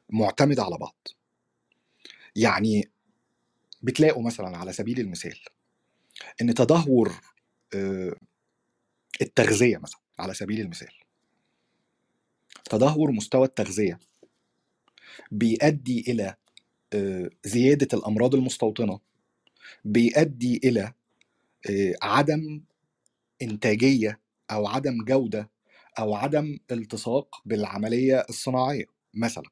معتمدة 0.09 0.63
على 0.63 0.77
بعض. 0.77 1.07
يعني 2.35 2.89
بتلاقوا 3.81 4.23
مثلا 4.23 4.57
على 4.57 4.73
سبيل 4.73 4.99
المثال 4.99 5.39
إن 6.41 6.53
تدهور 6.53 7.21
التغذية 9.21 9.77
مثلا 9.77 9.99
على 10.19 10.33
سبيل 10.33 10.61
المثال. 10.61 10.93
تدهور 12.69 13.11
مستوى 13.11 13.45
التغذية 13.45 13.99
بيؤدي 15.31 16.01
إلى 16.07 16.35
زيادة 17.45 17.87
الأمراض 17.97 18.35
المستوطنة 18.35 18.99
بيؤدي 19.85 20.61
إلى 20.63 20.93
آه، 21.69 21.93
عدم 22.01 22.61
إنتاجية 23.41 24.19
أو 24.51 24.67
عدم 24.67 25.03
جودة 25.05 25.49
أو 25.99 26.15
عدم 26.15 26.59
التصاق 26.71 27.41
بالعملية 27.45 28.25
الصناعية 28.29 28.85
مثلا. 29.13 29.49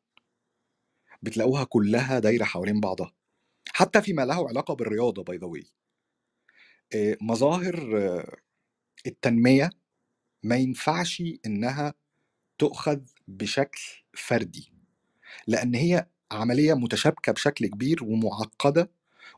بتلاقوها 1.22 1.64
كلها 1.64 2.20
دايرة 2.20 2.44
حوالين 2.44 2.80
بعضها. 2.82 3.12
حتى 3.74 4.02
فيما 4.02 4.26
له 4.26 4.48
علاقة 4.48 4.74
بالرياضة 4.74 5.24
باي 5.24 5.38
ذا 5.38 5.48
مظاهر 7.22 7.98
آه، 7.98 8.38
التنمية 9.08 9.70
ما 10.44 10.56
ينفعش 10.56 11.24
إنها 11.46 11.94
تؤخذ 12.58 13.00
بشكل 13.28 13.82
فردي 14.14 14.74
لأن 15.48 15.76
هي 15.76 16.08
عملية 16.32 16.74
متشابكة 16.74 17.32
بشكل 17.32 17.68
كبير 17.68 18.04
ومعقدة 18.04 18.92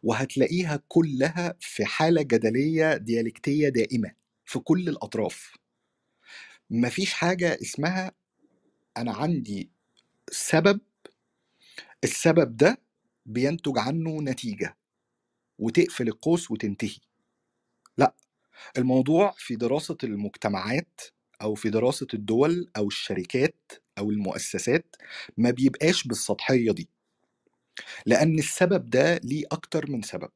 وهتلاقيها 0.04 0.80
كلها 0.88 1.56
في 1.60 1.86
حالة 1.86 2.22
جدلية 2.22 2.98
ديالكتية 2.98 3.70
دائمة 3.70 4.12
في 4.46 4.60
كل 4.60 4.90
الأطراف. 4.90 5.54
مفيش 6.70 7.14
حاجة 7.14 7.58
اسمها 7.62 8.12
أنا 8.98 9.14
عندي 9.14 9.70
سبب 10.32 10.80
السبب 12.04 12.58
ده 12.58 12.78
بينتج 13.26 13.78
عنه 13.78 14.22
نتيجة 14.22 14.78
وتقفل 15.60 16.08
القوس 16.08 16.52
وتنتهي. 16.52 16.98
لا 17.98 18.16
الموضوع 18.78 19.34
في 19.38 19.56
دراسة 19.56 19.98
المجتمعات 20.04 21.02
أو 21.42 21.56
في 21.56 21.70
دراسة 21.70 22.08
الدول 22.14 22.72
أو 22.78 22.88
الشركات 22.88 23.72
أو 24.00 24.12
المؤسسات 24.12 24.96
ما 25.38 25.52
بيبقاش 25.52 26.08
بالسطحية 26.08 26.72
دي. 26.72 26.90
لأن 28.06 28.40
السبب 28.40 28.90
ده 28.90 29.18
ليه 29.24 29.46
أكتر 29.52 29.92
من 29.92 30.02
سبب 30.02 30.30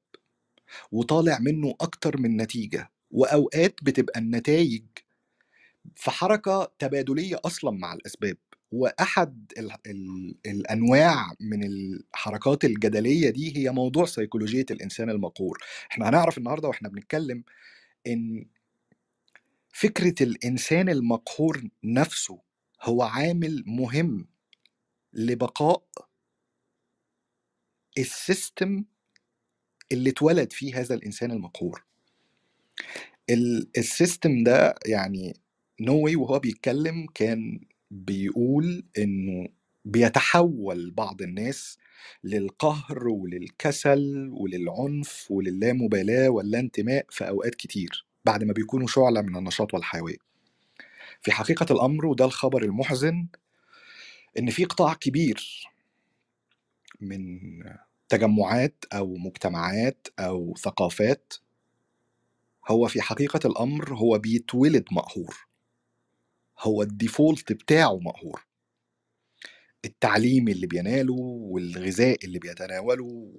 وطالع 0.91 1.39
منه 1.39 1.76
أكتر 1.82 2.18
من 2.18 2.38
نتيجة 2.38 2.91
وأوقات 3.11 3.76
بتبقى 3.84 4.20
النتائج 4.20 4.84
في 5.95 6.11
حركة 6.11 6.72
تبادلية 6.80 7.39
أصلا 7.45 7.72
مع 7.72 7.93
الأسباب. 7.93 8.38
واحد 8.72 9.53
ال 9.57 9.72
ال 9.88 10.36
الأنواع 10.45 11.26
من 11.39 11.64
الحركات 11.64 12.66
الجدلية 12.66 13.30
دي 13.30 13.57
هي 13.57 13.72
موضوع 13.72 14.05
سيكولوجية 14.05 14.66
الإنسان 14.72 15.09
المقهور. 15.09 15.57
إحنا 15.91 16.09
هنعرف 16.09 16.38
النهارده 16.38 16.68
وإحنا 16.68 16.89
بنتكلم 16.89 17.43
إن 18.07 18.45
فكرة 19.74 20.24
الإنسان 20.24 20.89
المقهور 20.89 21.64
نفسه 21.84 22.39
هو 22.84 23.03
عامل 23.03 23.63
مهم 23.67 24.27
لبقاء 25.13 25.84
ال 27.97 28.10
system 28.10 28.86
اللي 29.91 30.09
اتولد 30.09 30.53
فيه 30.53 30.79
هذا 30.79 30.95
الإنسان 30.95 31.31
المقهور. 31.31 31.86
ال- 33.29 33.69
ال 33.77 33.87
system 33.87 34.43
ده 34.43 34.75
يعني 34.86 35.34
نوي 35.81 36.15
وهو 36.15 36.39
بيتكلم 36.39 37.05
كان 37.15 37.59
بيقول 37.91 38.86
إنه 38.97 39.47
بيتحول 39.86 40.91
بعض 40.91 41.21
الناس 41.21 41.77
للقهر 42.23 43.07
وللكسل 43.07 44.29
وللعنف 44.34 45.27
وللامبالاه 45.31 46.29
واللانتماء 46.29 47.05
في 47.09 47.27
أوقات 47.29 47.55
كتير 47.55 48.05
بعد 48.25 48.43
ما 48.43 48.53
بيكونوا 48.53 48.88
شعلة 48.88 49.21
من 49.21 49.38
النشاط 49.38 49.73
والحيوية. 49.73 50.17
في 51.24 51.32
حقيقة 51.32 51.65
الأمر 51.74 52.05
وده 52.05 52.26
الخبر 52.26 52.63
المحزن 52.63 53.28
إن 54.39 54.49
في 54.49 54.65
قطاع 54.65 54.93
كبير 54.93 55.67
من 57.01 57.39
تجمعات 58.09 58.86
أو 58.93 59.15
مجتمعات 59.15 60.07
أو 60.19 60.53
ثقافات 60.57 61.34
هو 62.67 62.88
في 62.88 63.01
حقيقة 63.01 63.39
الأمر 63.45 63.93
هو 63.95 64.17
بيتولد 64.17 64.86
مقهور. 64.91 65.47
هو 66.59 66.82
الديفولت 66.82 67.51
بتاعه 67.53 67.99
مقهور. 67.99 68.45
التعليم 69.86 70.47
اللي 70.47 70.67
بيناله 70.67 71.13
والغذاء 71.13 72.26
اللي 72.26 72.39
بيتناوله 72.39 73.32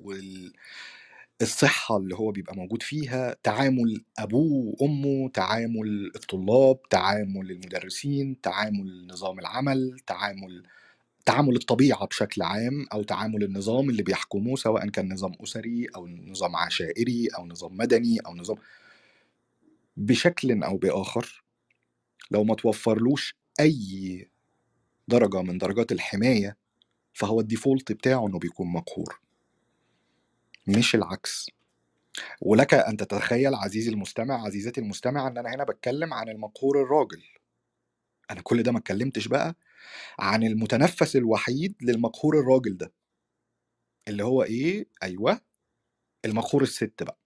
والصحة 1.41 1.97
اللي 1.97 2.14
هو 2.14 2.30
بيبقى 2.32 2.57
موجود 2.57 2.82
فيها 2.82 3.37
تعامل 3.43 4.05
أبوه 4.18 4.74
وأمه 4.80 5.28
تعامل 5.28 6.12
الطلاب 6.16 6.82
تعامل 6.91 7.51
المدرسين 7.51 8.41
تعامل 8.41 9.07
نظام 9.11 9.39
العمل 9.39 9.97
تعامل 10.07 10.62
تعامل 11.26 11.57
الطبيعة 11.57 12.07
بشكل 12.07 12.43
عام 12.43 12.87
أو 12.93 13.03
تعامل 13.03 13.45
النظام 13.45 13.91
اللي 13.91 14.03
بيحكموه 14.03 14.57
سواء 14.57 14.89
كان 14.89 15.12
نظام 15.12 15.32
أسري 15.43 15.87
أو 15.97 16.09
نظام 16.09 16.57
عشائري 16.57 17.28
أو 17.39 17.47
نظام 17.47 17.76
مدني 17.76 18.18
أو 18.20 18.35
نظام 18.35 18.57
بشكل 19.97 20.62
أو 20.62 20.76
بآخر 20.76 21.45
لو 22.30 22.45
ما 22.45 22.55
توفرلوش 22.55 23.37
أي 23.61 24.28
درجة 25.09 25.43
من 25.43 25.59
درجات 25.59 25.93
الحماية 25.93 26.57
فهو 27.12 27.41
الديفولت 27.41 27.93
بتاعه 27.93 28.26
إنه 28.26 28.39
بيكون 28.39 28.68
مقهور. 28.72 29.24
مش 30.66 30.94
العكس. 30.94 31.50
ولك 32.40 32.74
أن 32.74 32.96
تتخيل 32.96 33.54
عزيزي 33.54 33.90
المستمع 33.90 34.44
عزيزتي 34.46 34.80
المستمع 34.80 35.26
إن 35.28 35.38
أنا 35.38 35.54
هنا 35.54 35.64
بتكلم 35.64 36.14
عن 36.14 36.28
المقهور 36.28 36.82
الراجل. 36.82 37.22
أنا 38.30 38.40
كل 38.42 38.62
ده 38.62 38.72
ما 38.72 38.78
اتكلمتش 38.78 39.28
بقى 39.28 39.56
عن 40.18 40.42
المتنفس 40.42 41.16
الوحيد 41.16 41.74
للمقهور 41.82 42.40
الراجل 42.40 42.76
ده. 42.76 42.92
اللي 44.08 44.24
هو 44.24 44.42
إيه؟ 44.42 44.86
أيوه 45.02 45.40
المقهور 46.24 46.62
الست 46.62 47.02
بقى. 47.02 47.18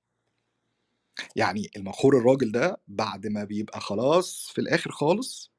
يعني 1.36 1.70
المقهور 1.76 2.18
الراجل 2.18 2.52
ده 2.52 2.80
بعد 2.88 3.26
ما 3.26 3.44
بيبقى 3.44 3.80
خلاص 3.80 4.48
في 4.54 4.60
الآخر 4.60 4.90
خالص 4.90 5.52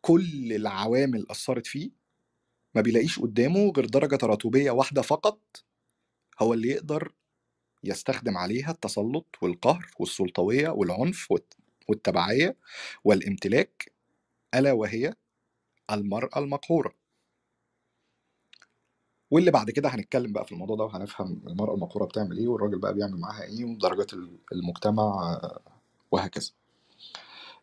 كل 0.00 0.52
العوامل 0.52 1.26
أثرت 1.30 1.66
فيه 1.66 1.90
ما 2.74 2.80
بيلاقيش 2.80 3.18
قدامه 3.20 3.72
غير 3.76 3.86
درجة 3.86 4.16
تراتبية 4.16 4.70
واحدة 4.70 5.02
فقط 5.02 5.40
هو 6.40 6.54
اللي 6.54 6.68
يقدر 6.68 7.12
يستخدم 7.84 8.36
عليها 8.36 8.70
التسلط 8.70 9.26
والقهر 9.42 9.90
والسلطوية 9.98 10.68
والعنف 10.68 11.32
والت- 11.32 11.54
والتبعية 11.88 12.56
والامتلاك 13.04 13.92
ألا 14.54 14.72
وهي 14.72 15.14
المرأة 15.92 16.38
المقهورة. 16.38 16.94
واللي 19.30 19.50
بعد 19.50 19.70
كده 19.70 19.88
هنتكلم 19.88 20.32
بقى 20.32 20.44
في 20.44 20.52
الموضوع 20.52 20.76
ده 20.76 20.84
وهنفهم 20.84 21.42
المرأة 21.46 21.74
المقهورة 21.74 22.04
بتعمل 22.04 22.38
إيه 22.38 22.48
والراجل 22.48 22.78
بقى 22.78 22.94
بيعمل 22.94 23.20
معاها 23.20 23.42
إيه 23.42 23.64
ودرجات 23.64 24.12
ال- 24.12 24.38
المجتمع 24.52 25.38
وهكذا. 26.10 26.50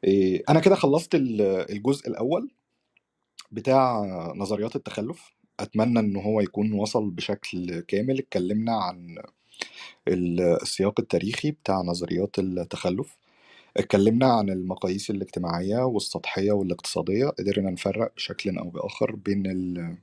إيه، 0.03 0.43
أنا 0.49 0.59
كده 0.59 0.75
خلصت 0.75 1.15
ال- 1.15 1.41
الجزء 1.71 2.07
الأول 2.09 2.51
بتاع 3.51 4.01
نظريات 4.35 4.75
التخلف. 4.75 5.34
أتمنى 5.59 5.99
إن 5.99 6.15
هو 6.15 6.41
يكون 6.41 6.71
وصل 6.73 7.09
بشكل 7.11 7.79
كامل. 7.79 8.19
اتكلمنا 8.19 8.71
عن 8.77 9.17
ال- 10.07 10.41
السياق 10.41 10.99
التاريخي 10.99 11.51
بتاع 11.51 11.81
نظريات 11.81 12.39
التخلف. 12.39 13.17
اتكلمنا 13.77 14.27
عن 14.33 14.49
المقاييس 14.49 15.09
الاجتماعية 15.09 15.77
والسطحية 15.83 16.51
والاقتصادية. 16.51 17.25
قدرنا 17.27 17.71
نفرق 17.71 18.13
بشكل 18.15 18.57
أو 18.57 18.69
بآخر 18.69 19.15
بين 19.15 19.45
ال... 19.47 19.97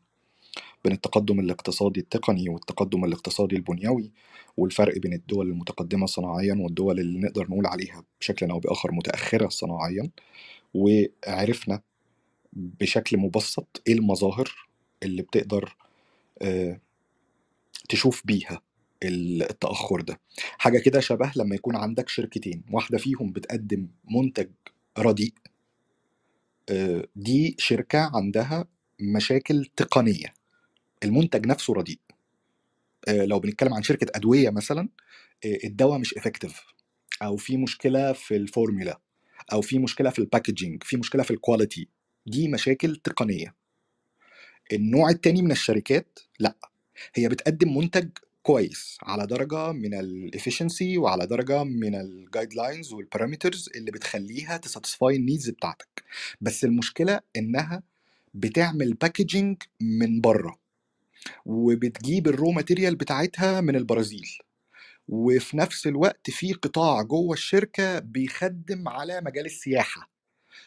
بين 0.85 0.93
التقدم 0.93 1.41
الاقتصادي 1.41 2.01
التقني 2.01 2.49
والتقدم 2.49 3.05
الاقتصادي 3.05 3.57
البنيوي 3.57 4.13
والفرق 4.57 4.99
بين 4.99 5.13
الدول 5.13 5.49
المتقدمة 5.51 6.07
صناعيا 6.07 6.55
والدول 6.61 7.01
اللي 7.01 7.19
نقدر 7.21 7.45
نقول 7.51 7.67
عليها 7.67 8.05
بشكل 8.21 8.51
أو 8.51 8.59
بآخر 8.61 8.93
متأخرة 8.93 9.49
صناعيا. 9.49 10.11
وعرفنا 10.75 11.81
بشكل 12.53 13.17
مبسط 13.19 13.83
إيه 13.89 13.95
المظاهر 13.95 14.53
اللي 15.03 15.23
بتقدر 15.23 15.77
آه، 16.43 16.81
تشوف 17.89 18.23
بيها 18.27 18.63
التأخر 19.03 20.01
ده. 20.01 20.21
حاجة 20.59 20.79
كده 20.79 21.01
شبه 21.01 21.33
لما 21.37 21.55
يكون 21.55 21.77
عندك 21.77 22.09
شركتين 22.09 22.63
واحدة 22.73 22.99
فيهم 22.99 23.33
بتقدم 23.33 23.89
منتج 24.11 24.49
رديء 24.99 25.35
آه، 26.69 27.05
دي 27.17 27.57
شركة 27.59 28.11
عندها 28.17 28.65
مشاكل 29.01 29.65
تقنية. 29.77 30.35
المنتج 31.05 31.47
نفسه 31.47 31.75
رديء. 31.75 31.99
آه، 33.09 33.25
لو 33.25 33.41
بنتكلم 33.41 33.75
عن 33.75 33.83
شركة 33.83 34.07
أدوية 34.15 34.51
مثلا 34.51 34.89
الدواء 35.65 35.99
مش 35.99 36.15
effective 36.15 36.61
أو 37.23 37.37
في 37.37 37.57
مشكلة 37.57 38.13
في 38.13 38.37
الفورمولا 38.37 39.01
أو 39.53 39.61
في 39.61 39.79
مشكلة 39.79 40.11
في 40.11 40.19
ال 40.19 40.25
packaging 40.25 40.83
في 40.83 40.97
مشكلة 40.97 41.23
في 41.23 41.31
ال 41.31 41.38
quality 41.38 41.89
دي 42.27 42.49
مشاكل 42.49 42.97
تقنية. 42.97 43.55
النوع 44.73 45.11
التاني 45.11 45.43
من 45.43 45.53
الشركات 45.53 46.19
لأ 46.39 46.57
هي 47.15 47.29
بتقدم 47.29 47.79
منتج 47.79 48.09
كويس 48.43 48.99
على 49.03 49.27
درجة 49.27 49.73
من 49.73 49.95
ال 49.95 50.04
efficiency 50.04 50.99
وعلى 50.99 51.27
درجة 51.27 51.65
من 51.65 51.95
ال 51.95 52.55
guidelines 52.55 52.93
وال 52.93 53.06
parameters 53.06 53.69
اللي 53.77 53.91
بتخليها 53.91 54.57
ت 54.57 54.64
satisfy 54.64 55.17
ال 55.17 55.23
needs 55.23 55.51
بتاعتك. 55.51 56.05
بس 56.41 56.65
المشكلة 56.65 57.21
إنها 57.37 57.83
بتعمل 58.35 58.95
packaging 58.95 59.63
من 59.81 60.21
بره 60.21 60.59
وبتجيب 61.47 62.29
ال 62.29 62.34
raw 62.34 62.51
material 62.51 62.97
بتاعتها 62.97 63.61
من 63.61 63.77
البرازيل 63.77 64.29
وفي 65.09 65.57
نفس 65.57 65.87
الوقت 65.87 66.31
في 66.31 66.53
قطاع 66.53 67.03
جوه 67.03 67.33
الشركة 67.33 67.99
بيخدم 67.99 68.89
على 68.89 69.21
مجال 69.21 69.47
السياحة. 69.47 70.11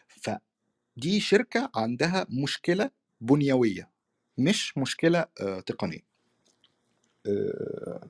فدي 0.08 1.20
شركة 1.20 1.72
عندها 1.76 2.28
مشكلة 2.30 2.92
بنيوية. 3.26 3.90
مش 4.38 4.78
مشكلة 4.78 5.26
آه، 5.42 5.60
تقنية. 5.60 6.06
آه، 7.28 8.10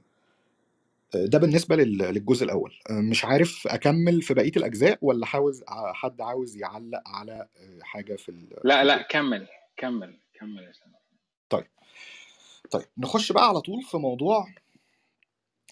آه، 1.15 1.25
ده 1.25 1.37
بالنسبة 1.39 1.75
لل- 1.75 1.97
للجزء 1.97 2.43
الأول. 2.45 2.73
آه، 2.89 3.01
مش 3.01 3.25
عارف 3.25 3.67
أكمل 3.67 4.21
في 4.21 4.33
بقية 4.33 4.51
الأجزاء 4.57 4.97
ولا 5.01 5.27
عاوز 5.33 5.63
حد 5.69 6.21
عاوز 6.21 6.57
يعلق 6.57 7.01
على 7.05 7.47
حاجة 7.81 8.15
في 8.15 8.29
ال- 8.29 8.59
لا 8.63 8.83
لا 8.83 9.01
كمل 9.01 9.47
كمل 9.77 10.19
كمل 10.33 10.63
يا 10.63 10.71
سلام. 10.71 10.93
طيب. 11.49 11.67
طيب 12.71 12.85
نخش 12.97 13.31
بقى 13.31 13.47
على 13.49 13.61
طول 13.61 13.83
في 13.83 13.97
موضوع 13.97 14.47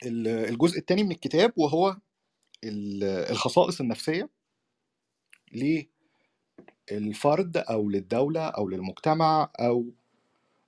ال- 0.05 0.27
الجزء 0.27 0.79
الثاني 0.79 1.03
من 1.03 1.11
الكتاب 1.11 1.53
وهو 1.57 1.97
ال- 2.63 3.03
الخصائص 3.03 3.81
النفسية 3.81 4.29
للفرد 6.91 7.57
أو 7.57 7.89
للدولة 7.89 8.41
أو 8.47 8.69
للمجتمع 8.69 9.51
أو 9.59 9.85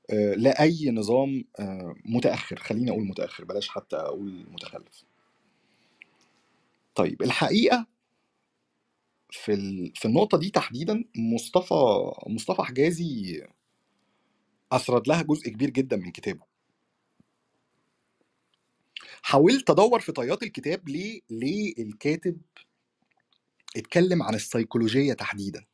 آه، 0.09 0.33
لأي 0.35 0.91
نظام 0.91 1.45
آه، 1.59 1.95
متأخر. 2.05 2.55
خليني 2.59 2.91
أقول 2.91 3.05
متأخر 3.05 3.45
بلاش 3.45 3.69
حتى 3.69 3.95
أقول 3.95 4.45
متخلف. 4.51 5.03
طيب 6.95 7.21
الحقيقة 7.21 7.85
في 9.31 9.55
في 9.95 10.05
النقطة 10.05 10.37
دي 10.37 10.49
تحديدا 10.49 11.03
مصطفى 11.15 11.75
مصطفى 12.27 12.61
حجازي 12.63 13.47
أسرد 14.71 15.07
لها 15.07 15.21
جزء 15.21 15.49
كبير 15.49 15.69
جدا 15.69 15.97
من 15.97 16.11
كتابه. 16.11 16.45
حاولت 19.23 19.69
أدور 19.69 19.99
في 19.99 20.11
طيات 20.11 20.43
الكتاب 20.43 20.89
ليه 20.89 21.21
ليه 21.29 21.73
الكاتب 21.79 22.37
اتكلم 23.77 24.23
عن 24.23 24.35
السيكولوجية 24.35 25.13
تحديدا؟ 25.13 25.65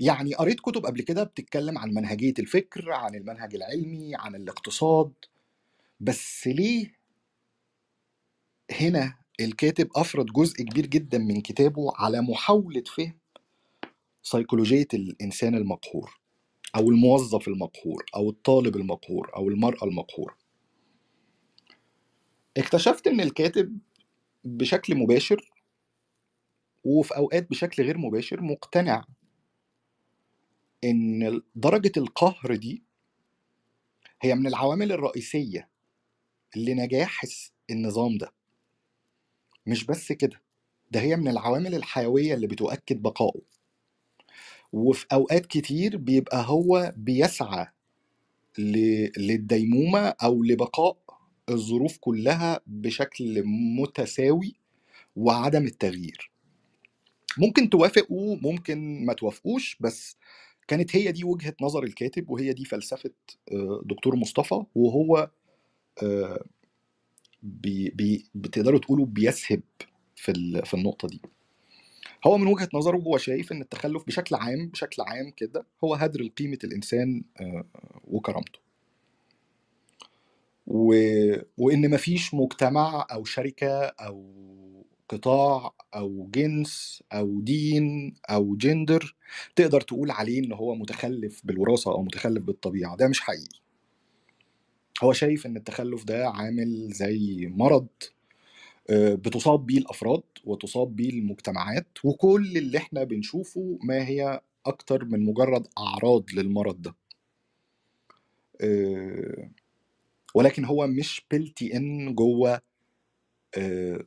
يعني 0.00 0.34
قريت 0.34 0.60
كتب 0.60 0.86
قبل 0.86 1.02
كده 1.02 1.24
بتتكلم 1.24 1.78
عن 1.78 1.90
منهجية 1.94 2.34
الفكر 2.38 2.92
عن 2.92 3.14
المنهج 3.14 3.54
العلمي 3.54 4.12
عن 4.14 4.34
الاقتصاد 4.34 5.12
بس 6.00 6.46
ليه 6.46 6.94
هنا 8.80 9.18
الكاتب 9.40 9.88
أفرد 9.96 10.26
جزء 10.26 10.62
كبير 10.62 10.86
جدا 10.86 11.18
من 11.18 11.40
كتابه 11.40 11.92
على 11.96 12.20
محاولة 12.20 12.82
فهم 12.96 13.18
سيكولوجية 14.22 14.88
الإنسان 14.94 15.54
المقهور 15.54 16.20
أو 16.76 16.90
الموظف 16.90 17.48
المقهور 17.48 18.04
أو 18.16 18.30
الطالب 18.30 18.76
المقهور 18.76 19.30
أو 19.36 19.48
المرأة 19.48 19.84
المقهورة 19.84 20.36
اكتشفت 22.56 23.06
إن 23.06 23.20
الكاتب 23.20 23.78
بشكل 24.44 24.94
مباشر 24.94 25.50
وفي 26.84 27.16
أوقات 27.16 27.50
بشكل 27.50 27.82
غير 27.82 27.98
مباشر 27.98 28.40
مقتنع 28.40 29.04
إن 30.84 31.42
درجة 31.54 31.92
القهر 31.96 32.56
دي 32.56 32.84
هي 34.22 34.34
من 34.34 34.46
العوامل 34.46 34.92
الرئيسية 34.92 35.70
لنجاح 36.56 37.22
النظام 37.70 38.18
ده. 38.18 38.32
مش 39.66 39.84
بس 39.86 40.12
كده 40.12 40.42
ده 40.90 41.00
هي 41.00 41.16
من 41.16 41.28
العوامل 41.28 41.74
الحيوية 41.74 42.34
اللي 42.34 42.46
بتؤكد 42.46 43.02
بقائه. 43.02 43.42
وفي 44.72 45.06
أوقات 45.12 45.46
كتير 45.46 45.96
بيبقى 45.96 46.44
هو 46.48 46.94
بيسعى 46.96 47.66
ل- 48.58 49.10
للديمومة 49.22 50.00
أو 50.08 50.42
لبقاء 50.44 50.98
الظروف 51.50 51.98
كلها 51.98 52.60
بشكل 52.66 53.42
متساوي 53.46 54.56
وعدم 55.16 55.64
التغيير. 55.66 56.32
ممكن 57.38 57.70
توافقوا 57.70 58.36
ممكن 58.42 59.06
ما 59.06 59.12
توافقوش 59.12 59.76
بس 59.80 60.16
كانت 60.68 60.96
هي 60.96 61.12
دي 61.12 61.24
وجهة 61.24 61.54
نظر 61.60 61.82
الكاتب 61.84 62.30
وهي 62.30 62.52
دي 62.52 62.64
فلسفة 62.64 63.10
آه، 63.52 63.82
دكتور 63.84 64.16
مصطفى 64.16 64.62
وهو 64.74 65.30
آه، 66.02 66.44
بي 67.42 67.90
بي 67.90 68.24
بتقدروا 68.34 68.80
تقولوا 68.80 69.06
بيسهب 69.06 69.62
في 70.16 70.62
في 70.64 70.74
النقطة 70.74 71.08
دي. 71.08 71.20
هو 72.26 72.38
من 72.38 72.46
وجهة 72.46 72.68
نظره 72.74 72.96
هو 72.96 73.18
شايف 73.18 73.52
إن 73.52 73.60
التخلف 73.62 74.06
بشكل 74.06 74.34
عام 74.34 74.68
بشكل 74.68 75.02
عام 75.02 75.30
كده 75.36 75.66
هو 75.84 75.94
هدر 75.94 76.22
لقيمة 76.22 76.58
الإنسان 76.64 77.24
آه، 77.40 77.64
وكرامته. 78.04 78.58
و... 80.66 80.94
وإن 81.58 81.90
مفيش 81.90 82.34
مجتمع 82.34 83.06
أو 83.12 83.24
شركة 83.24 83.82
أو 83.84 84.24
قطاع 85.08 85.74
أو 85.94 86.28
جنس 86.34 87.02
أو 87.12 87.40
دين 87.40 88.14
أو 88.30 88.56
جندر 88.56 89.14
تقدر 89.56 89.80
تقول 89.80 90.10
عليه 90.10 90.38
إن 90.40 90.52
هو 90.52 90.74
متخلف 90.74 91.40
بالوراثة 91.44 91.90
أو 91.92 92.02
متخلف 92.02 92.42
بالطبيعة 92.44 92.96
ده 92.96 93.08
مش 93.08 93.20
حقيقي. 93.20 93.60
هو 95.02 95.12
شايف 95.12 95.46
إن 95.46 95.56
التخلف 95.56 96.04
ده 96.04 96.28
عامل 96.28 96.88
زي 96.92 97.46
مرض 97.56 97.86
آه، 98.90 99.14
بتصاب 99.14 99.66
بيه 99.66 99.78
الأفراد 99.78 100.22
وتصاب 100.44 100.96
بيه 100.96 101.10
المجتمعات 101.10 101.86
وكل 102.04 102.56
اللي 102.58 102.78
إحنا 102.78 103.04
بنشوفه 103.04 103.78
ما 103.82 104.06
هي 104.08 104.40
أكتر 104.66 105.04
من 105.04 105.24
مجرد 105.24 105.66
أعراض 105.78 106.24
للمرض 106.34 106.82
ده. 106.82 106.94
آه، 108.60 109.50
ولكن 110.34 110.64
هو 110.64 110.86
مش 110.86 111.22
بلتي 111.30 111.76
ان 111.76 112.14
جوه 112.14 112.60
آه، 113.58 114.00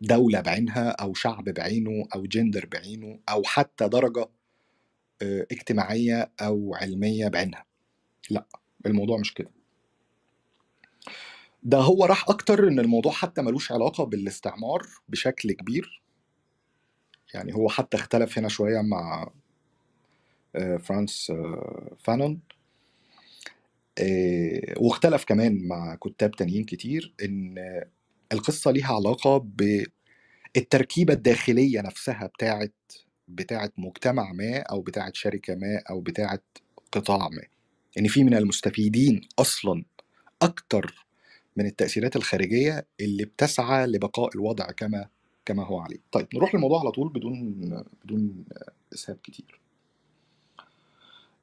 دولة 0.00 0.40
بعينها 0.40 0.90
أو 0.90 1.14
شعب 1.14 1.44
بعينه 1.44 2.08
أو 2.14 2.26
جندر 2.26 2.66
بعينه 2.66 3.18
أو 3.28 3.42
حتى 3.44 3.88
درجة 3.88 4.28
آه، 5.22 5.46
اجتماعية 5.52 6.30
أو 6.40 6.74
علمية 6.74 7.28
بعينها. 7.28 7.64
لأ 8.30 8.46
الموضوع 8.86 9.18
مش 9.18 9.34
كده. 9.34 9.50
ده 11.62 11.78
هو 11.78 12.04
راح 12.04 12.28
أكتر 12.28 12.68
إن 12.68 12.78
الموضوع 12.78 13.12
حتى 13.12 13.42
ملوش 13.42 13.72
علاقة 13.72 14.04
بالاستعمار 14.04 14.86
بشكل 15.08 15.52
كبير. 15.52 16.02
يعني 17.34 17.54
هو 17.54 17.68
حتى 17.68 17.96
اختلف 17.96 18.38
هنا 18.38 18.48
شوية 18.48 18.80
مع 18.80 19.30
آه، 20.56 20.76
فرانس 20.76 21.30
آه، 21.30 21.96
فانون. 21.98 22.40
واختلف 24.76 25.24
كمان 25.24 25.68
مع 25.68 25.94
كتاب 25.94 26.30
تانيين 26.30 26.64
كتير 26.64 27.14
إن 27.24 27.54
القصة 28.32 28.70
ليها 28.70 28.94
علاقة 28.94 29.38
بالتركيبة 30.54 31.12
الداخلية 31.14 31.80
نفسها 31.80 32.26
بتاعت 32.26 32.74
بتاعت 33.28 33.72
مجتمع 33.78 34.32
ما 34.32 34.58
أو 34.58 34.80
بتاعت 34.82 35.14
شركة 35.16 35.54
ما 35.54 35.82
أو 35.90 36.00
بتاعت 36.00 36.44
قطاع 36.92 37.28
ما. 37.28 37.42
إن 37.98 38.08
في 38.08 38.24
من 38.24 38.34
المستفيدين 38.34 39.20
أصلا 39.38 39.84
أكتر 40.42 41.06
من 41.56 41.66
التأثيرات 41.66 42.16
الخارجية 42.16 42.86
اللي 43.00 43.24
بتسعى 43.24 43.86
لبقاء 43.86 44.30
الوضع 44.34 44.66
كما 44.70 45.08
كما 45.44 45.66
هو 45.66 45.78
عليه. 45.78 45.98
طيب 46.12 46.26
نروح 46.34 46.54
للموضوع 46.54 46.80
على 46.80 46.90
طول 46.90 47.08
بدون 47.08 47.54
بدون 48.04 48.44
إسهاب 48.94 49.18
كتير. 49.22 49.60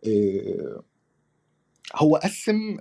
آه، 0.08 0.84
هو 1.96 2.16
قسم 2.16 2.78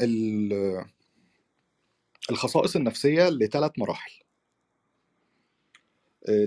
الخصائص 2.31 2.77
النفسية 2.77 3.29
لثلاث 3.29 3.73
مراحل. 3.79 4.13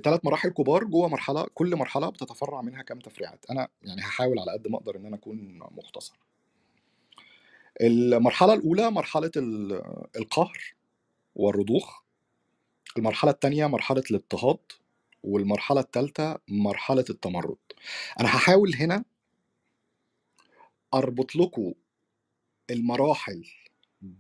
ثلاث 0.04 0.20
مراحل 0.26 0.50
كبار 0.50 0.84
جوه 0.84 1.08
مرحلة 1.08 1.48
كل 1.54 1.76
مرحلة 1.76 2.10
بتتفرع 2.10 2.62
منها 2.62 2.82
كام 2.82 3.00
تفريعات. 3.00 3.46
أنا 3.52 3.68
يعني 3.84 4.02
هحاول 4.02 4.40
على 4.40 4.52
قد 4.52 4.68
ما 4.68 4.78
أقدر 4.78 4.96
إن 4.96 5.06
أنا 5.06 5.16
أكون 5.16 5.60
مختصر. 5.72 6.16
المرحلة 7.82 8.54
الأولى 8.54 8.92
مرحلة 8.92 9.32
ال- 9.38 9.82
القهر 10.18 10.58
والرضوخ. 11.36 12.02
المرحلة 12.98 13.32
الثانية 13.32 13.68
مرحلة 13.68 14.04
الإضطهاد. 14.12 14.60
والمرحلة 15.24 15.80
الثالثة 15.82 16.40
مرحلة 16.48 17.06
التمرد. 17.10 17.58
أنا 18.20 18.28
هحاول 18.28 18.76
هنا 18.76 19.04
أربط 20.94 21.36
لكم 21.36 21.74
المراحل 22.70 23.46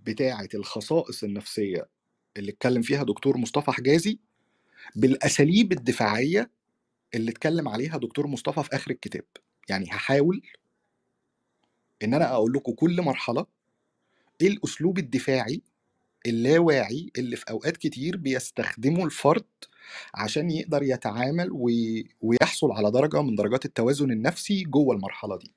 بتاعة 0.03 0.49
الخصائص 0.53 1.23
النفسية 1.23 1.89
اللي 2.37 2.51
اتكلم 2.51 2.81
فيها 2.81 3.03
دكتور 3.03 3.37
مصطفى 3.37 3.71
حجازي 3.71 4.19
بالأساليب 4.95 5.71
الدفاعية 5.71 6.51
اللي 7.15 7.31
اتكلم 7.31 7.67
عليها 7.67 7.97
دكتور 7.97 8.27
مصطفى 8.27 8.63
في 8.63 8.75
آخر 8.75 8.91
الكتاب. 8.91 9.23
يعني 9.69 9.85
هحاول 9.91 10.41
إن 12.03 12.13
أنا 12.13 12.31
أقول 12.33 12.53
لكم 12.53 12.71
كل 12.73 13.01
مرحلة 13.01 13.45
إيه 14.41 14.47
الأسلوب 14.47 14.97
الدفاعي 14.99 15.61
اللاواعي 16.25 17.11
اللي 17.17 17.35
في 17.35 17.45
أوقات 17.49 17.77
كتير 17.77 18.17
بيستخدمه 18.17 19.05
الفرد 19.05 19.45
عشان 20.15 20.51
يقدر 20.51 20.83
يتعامل 20.83 21.49
وي- 21.51 22.07
ويحصل 22.21 22.71
على 22.71 22.91
درجة 22.91 23.21
من 23.21 23.35
درجات 23.35 23.65
التوازن 23.65 24.11
النفسي 24.11 24.63
جوه 24.63 24.95
المرحلة 24.95 25.37
دي. 25.37 25.51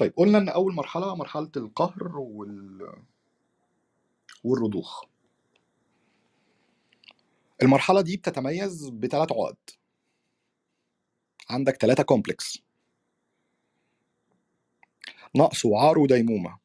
طيب 0.00 0.12
قلنا 0.16 0.38
إن 0.38 0.48
أول 0.48 0.74
مرحلة 0.74 1.14
مرحلة 1.14 1.50
القهر 1.56 2.18
وال... 2.18 2.92
والرضوخ. 4.44 5.04
المرحلة 7.62 8.00
دي 8.00 8.16
بتتميز 8.16 8.88
بثلاث 8.88 9.32
عقد. 9.32 9.56
عندك 11.50 11.76
ثلاثة 11.76 12.02
كومبلكس. 12.02 12.58
نقص 15.36 15.64
وعار 15.64 15.98
وديمومة. 15.98 16.58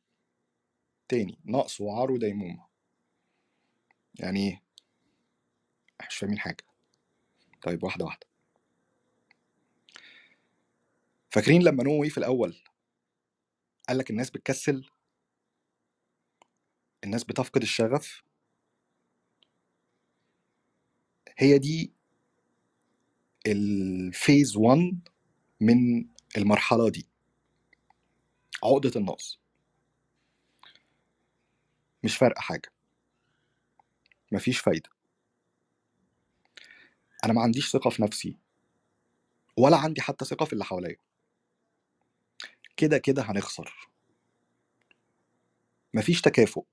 تاني 1.08 1.40
نقص 1.46 1.82
وعار 1.82 2.12
وديمومة. 2.12 2.66
يعني 4.20 4.40
إيه؟ 4.50 4.64
مش 6.10 6.16
فاهمين 6.16 6.40
حاجة. 6.40 6.66
طيب 7.62 7.84
واحدة 7.84 8.06
واحدة. 8.06 8.28
فاكرين 11.30 11.64
لما 11.64 11.84
نووي 11.84 12.10
في 12.10 12.18
الأول؟ 12.18 12.56
قال 13.90 13.98
لك 13.98 14.10
الناس 14.10 14.30
بتكسل 14.30 14.90
الناس 17.04 17.24
بتفقد 17.24 17.62
الشغف. 17.62 18.24
هي 21.38 21.58
دي 21.58 21.94
الفيز 23.48 24.58
1 24.58 25.10
من 25.62 26.06
المرحلة 26.38 26.90
دي. 26.90 27.08
عقدة 28.64 28.92
النقص. 28.96 29.40
مش 32.04 32.18
فارقة 32.18 32.42
حاجة. 32.42 32.72
مفيش 34.32 34.60
فايدة. 34.60 34.90
أنا 37.26 37.34
ما 37.34 37.42
عنديش 37.42 37.72
ثقة 37.72 37.90
في 37.90 38.02
نفسي 38.02 38.38
ولا 39.58 39.78
عندي 39.78 40.02
حتى 40.02 40.26
ثقة 40.26 40.46
في 40.46 40.54
اللي 40.54 40.66
حواليا. 40.66 40.98
كده 42.78 42.98
كده 42.98 43.22
هنخسر. 43.22 43.90
مفيش 45.94 46.22
تكافؤ. 46.22 46.66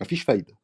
مفيش 0.00 0.22
فايدة. 0.22 0.58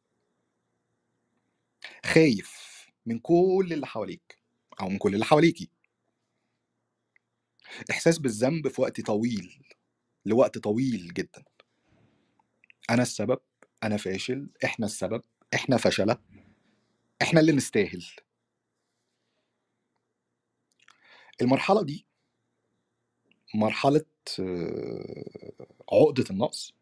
خايف 2.05 2.69
من 3.05 3.19
كل 3.19 3.69
اللي 3.71 3.87
حواليك 3.87 4.43
أو 4.81 4.89
من 4.89 4.97
كل 4.97 5.13
اللي 5.13 5.25
حواليكي. 5.25 5.69
إحساس 7.91 8.19
بالذنب 8.19 8.67
في 8.67 8.81
وقت 8.81 9.01
طويل 9.01 9.63
لوقت 10.25 10.57
طويل 10.57 11.13
جدا. 11.13 11.43
أنا 12.89 13.01
السبب 13.01 13.39
أنا 13.83 13.97
فاشل 13.97 14.49
إحنا 14.65 14.85
السبب 14.85 15.21
إحنا 15.53 15.77
فشلة 15.77 16.17
إحنا 17.21 17.39
اللي 17.39 17.51
نستاهل. 17.51 18.05
المرحلة 21.41 21.83
دي 21.83 22.05
مرحلة 23.55 24.05
آه، 24.39 25.51
عقدة 25.93 26.23
النقص. 26.31 26.73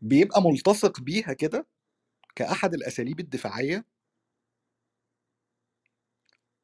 بيبقى 0.00 0.42
ملتصق 0.42 1.00
بيها 1.00 1.32
كده 1.32 1.66
كأحد 2.36 2.74
الأساليب 2.74 3.20
الدفاعية. 3.20 3.84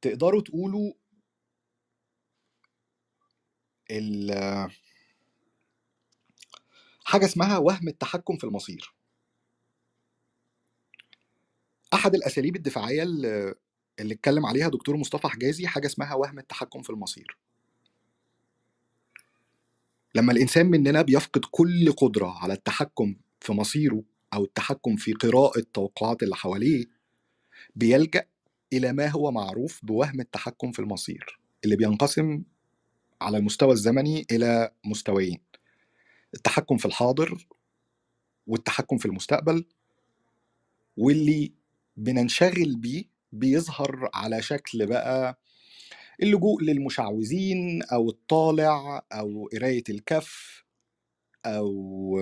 تقدروا 0.02 0.40
تقولوا 0.42 0.92
ال- 3.90 4.30
حاجة 7.04 7.24
اسمها 7.24 7.58
وهم 7.58 7.88
التحكم 7.88 8.36
في 8.36 8.44
المصير. 8.44 8.94
أحد 11.94 12.14
الأساليب 12.14 12.56
الدفاعية 12.56 13.02
اللي 13.02 13.54
اللي 14.00 14.14
اتكلم 14.14 14.46
عليها 14.46 14.68
دكتور 14.68 14.96
مصطفى 14.96 15.28
حجازي 15.28 15.66
حاجة 15.66 15.86
اسمها 15.86 16.14
وهم 16.14 16.38
التحكم 16.38 16.82
في 16.82 16.90
المصير. 16.90 17.38
لما 20.18 20.32
الإنسان 20.32 20.66
مننا 20.66 21.02
بيفقد 21.02 21.44
كل 21.50 21.92
قدرة 21.92 22.38
على 22.38 22.52
التحكم 22.52 23.16
في 23.40 23.52
مصيره 23.52 24.02
أو 24.34 24.44
التحكم 24.44 24.96
في 24.96 25.12
قراءة 25.12 25.62
توقعات 25.74 26.22
اللي 26.22 26.36
حواليه 26.36 26.84
بيلجأ 27.76 28.26
إلى 28.72 28.92
ما 28.92 29.06
هو 29.08 29.30
معروف 29.30 29.80
بوهم 29.84 30.20
التحكم 30.20 30.72
في 30.72 30.78
المصير 30.78 31.40
اللي 31.64 31.76
بينقسم 31.76 32.42
على 33.20 33.38
المستوى 33.38 33.72
الزمني 33.72 34.26
إلى 34.30 34.70
مستويين 34.84 35.38
التحكم 36.34 36.76
في 36.76 36.86
الحاضر 36.86 37.46
والتحكم 38.46 38.98
في 38.98 39.06
المستقبل 39.06 39.64
واللي 40.96 41.52
بننشغل 41.96 42.76
بيه 42.76 43.04
بيظهر 43.32 44.10
على 44.14 44.42
شكل 44.42 44.86
بقى 44.86 45.40
اللجوء 46.22 46.62
للمشعوذين 46.62 47.82
أو 47.82 48.08
الطالع 48.10 49.02
أو 49.12 49.48
قراية 49.52 49.84
الكف 49.88 50.64
أو 51.46 52.20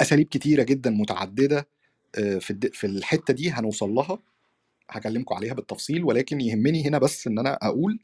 أساليب 0.00 0.28
كتيرة 0.28 0.62
جدا 0.62 0.90
متعددة 0.90 1.68
آه، 2.18 2.38
في 2.38 2.70
في 2.72 2.86
الحتة 2.86 3.34
دي 3.34 3.50
هنوصل 3.50 3.90
لها. 3.90 4.18
هكلمكم 4.90 5.34
عليها 5.34 5.54
بالتفصيل 5.54 6.04
ولكن 6.04 6.40
يهمني 6.40 6.86
هنا 6.88 6.98
بس 6.98 7.26
إن 7.26 7.38
أنا 7.38 7.58
أقول 7.62 7.98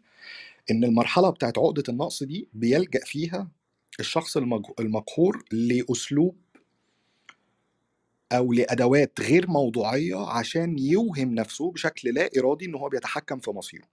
إن 0.71 0.85
المرحلة 0.85 1.31
بتاعت 1.31 1.59
عقدة 1.59 1.85
النقص 1.89 2.23
دي 2.23 2.49
بيلجأ 2.55 3.01
فيها 3.05 3.49
الشخص 4.01 4.37
المقهور 4.81 5.45
لأسلوب 5.53 6.37
أو 8.33 8.53
لأدوات 8.53 9.21
غير 9.21 9.51
موضوعية 9.51 10.17
عشان 10.31 10.79
يوهم 10.79 11.35
نفسه 11.35 11.71
بشكل 11.71 12.15
لا 12.15 12.31
إرادي 12.39 12.65
إن 12.65 12.75
هو 12.75 12.89
بيتحكم 12.89 13.41
في 13.41 13.51
مصيره. 13.51 13.85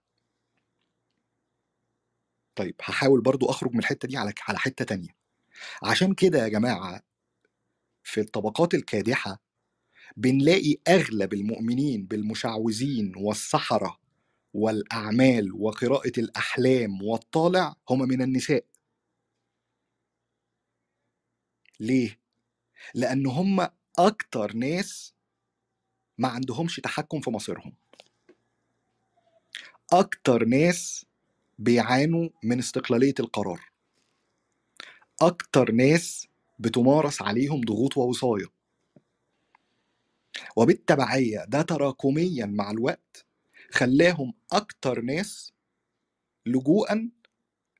طيب 2.56 2.74
هحاول 2.82 3.20
برضو 3.20 3.50
أخرج 3.50 3.72
من 3.72 3.78
الحتة 3.78 4.08
دي 4.08 4.16
على 4.16 4.32
على 4.48 4.58
حتة 4.58 4.84
تانية. 4.84 5.16
عشان 5.82 6.14
كده 6.14 6.38
يا 6.38 6.48
جماعة 6.48 7.02
في 8.02 8.20
الطبقات 8.20 8.74
الكادحة 8.74 9.42
بنلاقي 10.16 10.76
أغلب 10.88 11.34
المؤمنين 11.34 12.06
بالمشعوذين 12.06 13.12
والسحرة 13.16 13.98
والأعمال 14.54 15.52
وقراءة 15.52 16.12
الأحلام 16.18 17.02
والطالع 17.02 17.74
هم 17.90 17.98
من 18.08 18.22
النساء. 18.22 18.64
ليه؟ 21.80 22.20
لأن 22.94 23.26
هم 23.26 23.68
أكتر 23.98 24.52
ناس 24.56 25.14
ما 26.18 26.28
عندهمش 26.28 26.76
تحكم 26.80 27.20
في 27.20 27.30
مصيرهم. 27.30 27.74
أكتر 29.92 30.44
ناس 30.44 31.06
بيعانوا 31.62 32.28
من 32.44 32.58
استقلالية 32.58 33.14
القرار. 33.20 33.60
أكتر 35.22 35.72
ناس 35.72 36.28
بتمارس 36.58 37.22
عليهم 37.22 37.60
ضغوط 37.60 37.96
ووصايه 37.96 38.46
وبالتبعية 40.56 41.44
ده 41.44 41.62
تراكميا 41.62 42.46
مع 42.46 42.70
الوقت 42.70 43.26
خلاهم 43.70 44.34
أكتر 44.52 45.00
ناس 45.00 45.52
لجوءا 46.46 47.10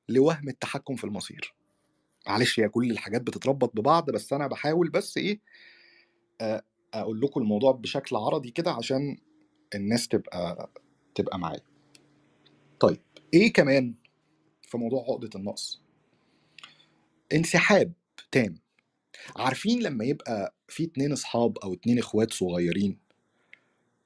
لوهم 0.09 0.49
التحكم 0.49 0.95
في 0.95 1.03
المصير. 1.03 1.55
معلش 2.27 2.59
هي 2.59 2.69
كل 2.69 2.91
الحاجات 2.91 3.21
بتتربط 3.21 3.75
ببعض 3.75 4.11
بس 4.11 4.33
أنا 4.33 4.47
بحاول 4.47 4.89
بس 4.89 5.17
إيه 5.17 5.39
آه، 6.41 6.63
أقول 6.93 7.21
لكم 7.21 7.41
الموضوع 7.41 7.71
بشكل 7.71 8.15
عرضي 8.15 8.51
كده 8.51 8.71
عشان 8.71 9.17
الناس 9.75 10.07
تبقى 10.07 10.69
تبقى 11.15 11.39
معايا. 11.39 11.61
طيب. 12.79 13.01
إيه 13.33 13.53
كمان 13.53 13.95
في 14.61 14.77
موضوع 14.77 15.01
عقدة 15.09 15.29
النقص؟ 15.35 15.81
انسحاب 17.33 17.93
تام. 18.31 18.55
عارفين 19.35 19.83
لما 19.83 20.05
يبقى 20.05 20.55
في 20.67 20.83
اتنين 20.83 21.11
أصحاب 21.11 21.57
أو 21.57 21.73
اتنين 21.73 21.99
إخوات 21.99 22.33
صغيرين 22.33 22.99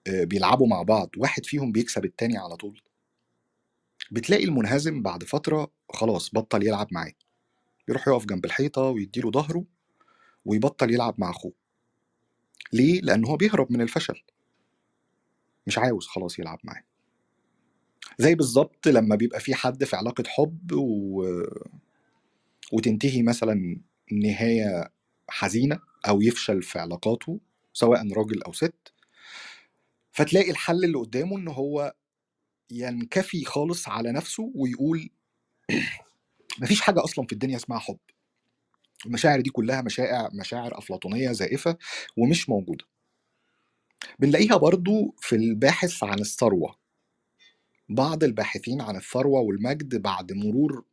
آه، 0.08 0.24
بيلعبوا 0.24 0.68
مع 0.68 0.82
بعض 0.82 1.10
واحد 1.18 1.46
فيهم 1.46 1.72
بيكسب 1.72 2.06
التاني 2.06 2.38
على 2.38 2.56
طول؟ 2.56 2.82
بتلاقي 4.12 4.44
المنهزم 4.44 5.02
بعد 5.02 5.24
فترة 5.24 5.72
خلاص 5.90 6.30
بطل 6.36 6.64
يلعب 6.64 6.88
معاه. 6.92 7.14
يروح 7.90 8.08
يقف 8.08 8.26
جنب 8.26 8.46
الحيطة 8.46 8.82
ويديله 8.82 9.32
ظهره 9.32 9.66
ويبطل 10.46 10.94
يلعب 10.94 11.16
مع 11.18 11.30
أخوه. 11.30 11.54
ليه؟ 12.74 13.02
لأن 13.02 13.26
هو 13.26 13.38
بيهرب 13.38 13.72
من 13.72 13.82
الفشل. 13.82 14.22
مش 15.68 15.78
عاوز 15.78 16.08
خلاص 16.08 16.40
يلعب 16.40 16.60
معاه. 16.64 16.84
زي 18.18 18.36
بالظبط 18.36 18.88
لما 18.88 19.16
بيبقى 19.16 19.40
في 19.40 19.56
حد 19.56 19.84
في 19.84 19.96
علاقة 19.96 20.24
حب 20.28 20.72
و... 20.74 21.26
وتنتهي 22.72 23.22
مثلا 23.24 23.82
نهاية 24.12 24.92
حزينة 25.30 25.80
أو 26.08 26.22
يفشل 26.22 26.62
في 26.64 26.80
علاقاته 26.80 27.40
سواء 27.74 28.14
راجل 28.14 28.44
أو 28.44 28.54
ست 28.54 28.94
فتلاقي 30.12 30.52
الحل 30.52 30.84
اللي 30.84 30.98
قدامه 30.98 31.38
إن 31.38 31.48
هو 31.48 31.94
ينكفي 32.72 33.46
خالص 33.46 33.88
على 33.90 34.12
نفسه 34.12 34.52
ويقول 34.56 35.10
مفيش 36.62 36.82
حاجة 36.82 37.04
أصلا 37.04 37.26
في 37.26 37.34
الدنيا 37.34 37.56
اسمها 37.56 37.80
حب. 37.80 38.00
المشاعر 39.06 39.42
دي 39.42 39.50
كلها 39.50 39.82
مشاعر 39.82 40.30
مشاعر 40.34 40.78
أفلاطونية 40.78 41.32
زائفة 41.32 41.78
ومش 42.18 42.50
موجودة. 42.50 42.86
بنلاقيها 44.20 44.58
برضو 44.58 45.16
في 45.20 45.36
الباحث 45.36 46.04
عن 46.04 46.20
الثروة. 46.20 46.76
بعض 47.90 48.24
الباحثين 48.24 48.82
عن 48.82 48.96
الثروة 48.96 49.40
والمجد 49.42 49.96
بعد 50.02 50.34
مرور 50.34 50.86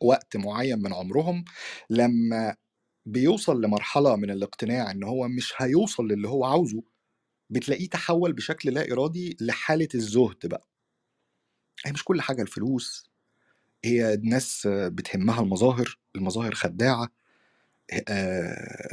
وقت 0.00 0.36
معين 0.36 0.82
من 0.82 0.92
عمرهم 0.94 1.44
لما 1.90 2.56
بيوصل 3.06 3.62
لمرحلة 3.62 4.16
من 4.16 4.30
الاقتناع 4.30 4.90
إن 4.90 5.04
هو 5.04 5.28
مش 5.28 5.54
هيوصل 5.58 6.08
للي 6.08 6.28
هو 6.28 6.44
عاوزه 6.44 6.82
بتلاقيه 7.50 7.88
تحول 7.88 8.32
بشكل 8.32 8.74
لا 8.74 8.92
إرادي 8.92 9.36
لحالة 9.40 9.88
الزهد 9.94 10.46
بقى. 10.46 10.68
هي 11.86 11.92
مش 11.92 12.04
كل 12.04 12.20
حاجة 12.20 12.42
الفلوس 12.42 13.10
هي 13.84 14.14
الناس 14.14 14.68
بتهمها 14.70 15.40
المظاهر 15.42 15.98
المظاهر 16.16 16.54
خداعة 16.54 17.08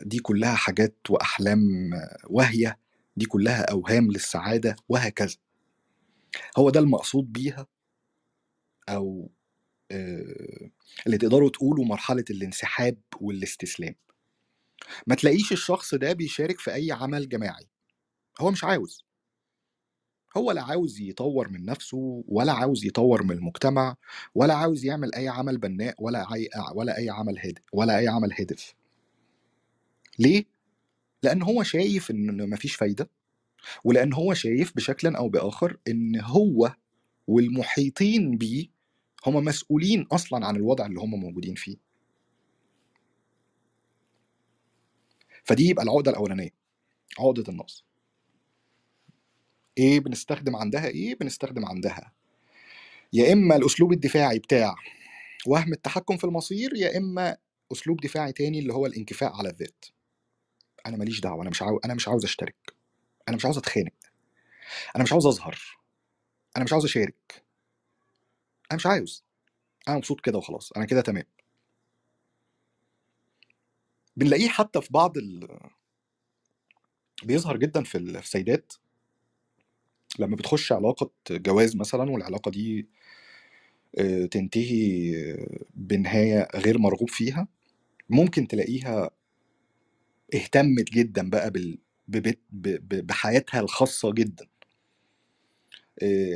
دي 0.03 0.19
كلها 0.19 0.55
حاجات 0.55 0.97
وأحلام 1.09 1.61
واهية 2.29 2.79
دي 3.17 3.25
كلها 3.25 3.61
أوهام 3.71 4.11
للسعادة 4.11 4.75
وهكذا. 4.89 5.35
هو 6.57 6.69
ده 6.69 6.79
المقصود 6.79 7.33
بيها 7.33 7.67
أو 8.89 9.31
آه، 9.91 10.71
اللي 11.05 11.17
تقدروا 11.17 11.49
تقولوا 11.49 11.85
مرحلة 11.85 12.25
الانسحاب 12.29 12.97
والاستسلام. 13.21 13.95
ما 15.07 15.15
تلاقيش 15.15 15.51
الشخص 15.51 15.95
ده 15.95 16.13
بيشارك 16.13 16.59
في 16.59 16.73
أي 16.73 16.91
عمل 16.91 17.29
جماعي. 17.29 17.67
هو 18.41 18.51
مش 18.51 18.63
عاوز. 18.63 19.05
هو 20.37 20.51
لا 20.51 20.63
عاوز 20.63 20.99
يطور 21.01 21.49
من 21.49 21.65
نفسه 21.65 22.23
ولا 22.27 22.53
عاوز 22.53 22.85
يطور 22.85 23.23
من 23.23 23.31
المجتمع 23.31 23.95
ولا 24.35 24.53
عاوز 24.53 24.85
يعمل 24.85 25.15
أي 25.15 25.27
عمل 25.27 25.57
بناء 25.57 25.95
ولا 25.99 26.33
أي 26.33 26.49
ولا 26.75 26.97
أي 26.97 27.09
عمل 27.09 27.39
هادف 27.39 27.63
ولا 27.73 27.97
أي 27.97 28.07
عمل 28.07 28.33
هادف. 28.39 28.75
ليه؟ 30.19 30.45
لأن 31.23 31.41
هو 31.41 31.63
شايف 31.63 32.11
إن 32.11 32.49
مفيش 32.49 32.75
فايدة. 32.75 33.09
ولأن 33.83 34.13
هو 34.13 34.33
شايف 34.33 34.75
بشكل 34.75 35.15
أو 35.15 35.29
بآخر 35.29 35.77
إن 35.87 36.19
هو 36.21 36.75
والمحيطين 37.27 38.37
بيه 38.37 38.67
هم 39.25 39.35
مسؤولين 39.45 40.01
أصلا 40.11 40.45
عن 40.45 40.55
الوضع 40.55 40.85
اللي 40.85 40.99
هم 40.99 41.19
موجودين 41.19 41.55
فيه. 41.55 41.77
فدي 45.43 45.67
يبقى 45.69 45.83
العقدة 45.83 46.11
الأولانية 46.11 46.49
عقدة 47.19 47.43
النقص. 47.49 47.85
إيه 49.77 49.99
بنستخدم 49.99 50.55
عندها؟ 50.55 50.87
إيه؟ 50.87 51.15
بنستخدم 51.15 51.65
عندها؟ 51.65 52.11
يا 53.13 53.33
إما 53.33 53.55
الأسلوب 53.55 53.91
الدفاعي 53.93 54.39
بتاع 54.39 54.75
وهم 55.47 55.73
التحكم 55.73 56.17
في 56.17 56.23
المصير 56.23 56.75
يا 56.75 56.97
إما 56.97 57.37
أسلوب 57.71 58.01
دفاعي 58.01 58.31
تاني 58.33 58.59
اللي 58.59 58.73
هو 58.73 58.85
الانكفاء 58.85 59.33
على 59.33 59.49
الذات. 59.49 59.85
أنا 60.85 60.97
ماليش 60.97 61.19
دعوة 61.19 61.41
أنا 61.41 61.49
مش 61.49 61.61
عاوز 61.61 61.79
أنا 61.85 61.93
مش 61.93 62.07
عاوز 62.07 62.23
أشترك. 62.23 62.80
أنا 63.27 63.35
مش 63.35 63.45
عاوز 63.45 63.57
أتخانق. 63.57 63.93
أنا 64.95 65.03
مش 65.03 65.11
عاوز 65.11 65.25
أظهر. 65.25 65.59
أنا 66.57 66.63
مش 66.63 66.73
عاوز 66.73 66.85
أشارك. 66.85 67.43
أنا 68.71 68.75
مش 68.77 68.85
عاوز. 68.85 69.23
أنا 69.87 69.97
مبسوط 69.97 70.21
كده 70.21 70.37
وخلاص. 70.37 70.71
أنا 70.71 70.85
كده 70.85 71.01
تمام. 71.01 71.25
بنلاقيه 74.17 74.47
حتى 74.49 74.81
في 74.81 74.87
بعض 74.91 75.17
ال... 75.17 75.59
بيظهر 77.23 77.57
جدا 77.57 77.83
في 77.83 77.97
ال- 77.97 78.13
في 78.13 78.19
السيدات 78.19 78.73
لما 80.19 80.35
بتخش 80.35 80.71
علاقة 80.71 81.11
جواز 81.31 81.75
مثلا 81.75 82.11
والعلاقة 82.11 82.51
دي 82.51 82.87
آه، 83.99 84.25
تنتهي 84.25 85.11
بنهاية 85.73 86.47
غير 86.55 86.77
مرغوب 86.77 87.09
فيها 87.09 87.47
ممكن 88.09 88.47
تلاقيها 88.47 89.11
اهتمت 90.35 90.91
جدا 90.91 91.29
بقى 91.29 91.51
بال... 91.51 91.77
ببت... 92.11 92.39
ب... 92.51 92.67
ب... 92.67 93.07
بحياتها 93.07 93.59
الخاصة 93.59 94.13
جدا. 94.13 94.45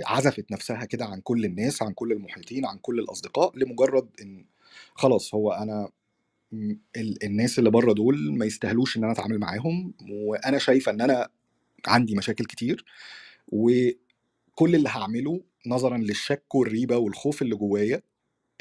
عزفت 0.06 0.52
نفسها 0.52 0.86
كده 0.86 1.06
عن 1.06 1.22
كل 1.22 1.46
الناس 1.46 1.82
عن 1.82 1.94
كل 1.94 2.12
المحيطين 2.12 2.66
عن 2.66 2.78
كل 2.78 3.00
الأصدقاء 3.00 3.58
لمجرد 3.58 4.10
إن 4.22 4.46
خلاص 4.96 5.36
هو 5.36 5.52
ال... 6.98 7.24
الناس 7.24 7.60
اللي 7.60 7.70
بره 7.70 7.94
دول 7.94 8.38
ما 8.38 8.46
يستاهلوش 8.46 8.98
إن 8.98 9.04
أنا 9.04 9.14
أتعامل 9.14 9.40
معاهم 9.40 9.94
وأنا 10.12 10.58
شايفة 10.58 10.92
إن 10.92 11.02
أنا 11.02 11.30
عندي 11.88 12.16
مشاكل 12.16 12.46
كتير 12.46 12.86
وكل 13.48 14.76
اللي 14.76 14.90
هعمله 14.90 15.42
نظرا 15.68 15.98
للشك 15.98 16.56
والريبة 16.56 16.98
والخوف 16.98 17.42
اللي 17.42 17.56
جوايا 17.56 18.02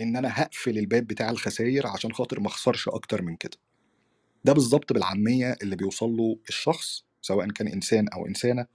إن 0.00 0.16
أنا 0.16 0.42
هقفل 0.42 0.78
الباب 0.78 1.06
بتاع 1.06 1.30
الخسائر 1.30 1.86
عشان 1.86 2.12
خاطر 2.12 2.40
ما 2.40 2.46
أخسرش 2.48 2.88
أكتر 2.88 3.22
من 3.22 3.36
كده. 3.36 3.56
ده 4.44 4.52
بالظبط 4.52 4.92
بالعامية 4.92 5.56
اللي 5.62 5.76
بيوصل 5.76 6.10
له 6.10 6.38
الشخص 6.48 7.04
سواء 7.22 7.48
كان 7.50 7.68
إنسان 7.68 8.08
أو 8.08 8.26
إنسانة 8.26 8.66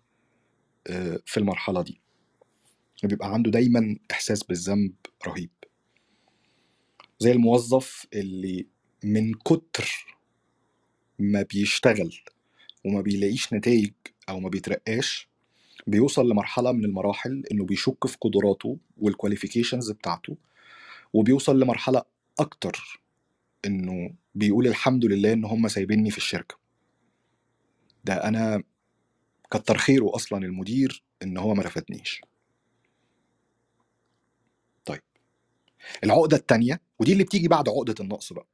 آه، 0.87 1.19
في 1.25 1.37
المرحلة 1.37 1.81
دي. 1.81 2.01
بيبقى 3.03 3.33
عنده 3.33 3.51
دايما 3.51 3.97
إحساس 4.11 4.43
بالذنب 4.43 4.93
رهيب. 5.27 5.49
زي 7.19 7.31
الموظف 7.31 8.07
اللي 8.13 8.67
من 9.03 9.33
كتر 9.33 10.17
ما 11.19 11.41
بيشتغل 11.41 12.15
وما 12.85 13.01
بيلاقيش 13.01 13.53
نتائج 13.53 13.91
أو 14.29 14.39
ما 14.39 14.49
بيترقاش 14.49 15.29
بيوصل 15.87 16.29
لمرحلة 16.29 16.71
من 16.71 16.85
المراحل 16.85 17.43
إنه 17.51 17.65
بيشك 17.65 18.07
في 18.07 18.17
قدراته 18.21 18.77
والكواليفيكيشنز 18.97 19.91
بتاعته 19.91 20.37
وبيوصل 21.13 21.59
لمرحلة 21.59 22.03
أكتر 22.39 23.01
إنه 23.65 24.13
بيقول 24.39 24.67
الحمد 24.67 25.05
لله 25.05 25.33
إن 25.33 25.45
هم 25.45 25.67
سايبيني 25.67 26.11
في 26.11 26.17
الشركة. 26.17 26.57
ده 28.03 28.13
أنا 28.13 28.63
كتر 29.51 29.77
خيره 29.77 30.15
أصلا 30.15 30.45
المدير 30.45 31.03
إن 31.23 31.37
هو 31.37 31.53
ما 31.53 31.63
رفدنيش. 31.63 32.21
طيب. 34.85 35.01
العقدة 36.03 36.37
التانية 36.37 36.81
ودي 36.99 37.13
اللي 37.13 37.23
بتيجي 37.23 37.47
بعد 37.47 37.69
عقدة 37.69 37.95
النقص 37.99 38.33
بقى. 38.33 38.47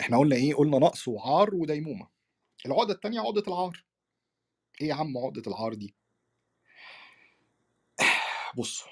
إحنا 0.00 0.18
قلنا 0.18 0.36
إيه؟ 0.36 0.54
قلنا 0.54 0.78
نقص 0.78 1.08
وعار 1.08 1.54
وديمومة. 1.54 2.08
العقدة 2.66 2.94
التانية 2.94 3.20
عقدة 3.20 3.42
العار. 3.48 3.84
إيه 4.80 4.88
يا 4.88 4.94
عم 4.94 5.18
عقدة 5.18 5.42
العار 5.46 5.74
دي؟ 5.74 5.94
بص 8.58 8.84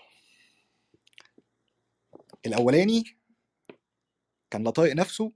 الأولاني 2.46 3.19
كان 4.50 4.64
لا 4.64 4.70
طايق 4.70 4.94
نفسه 4.94 5.32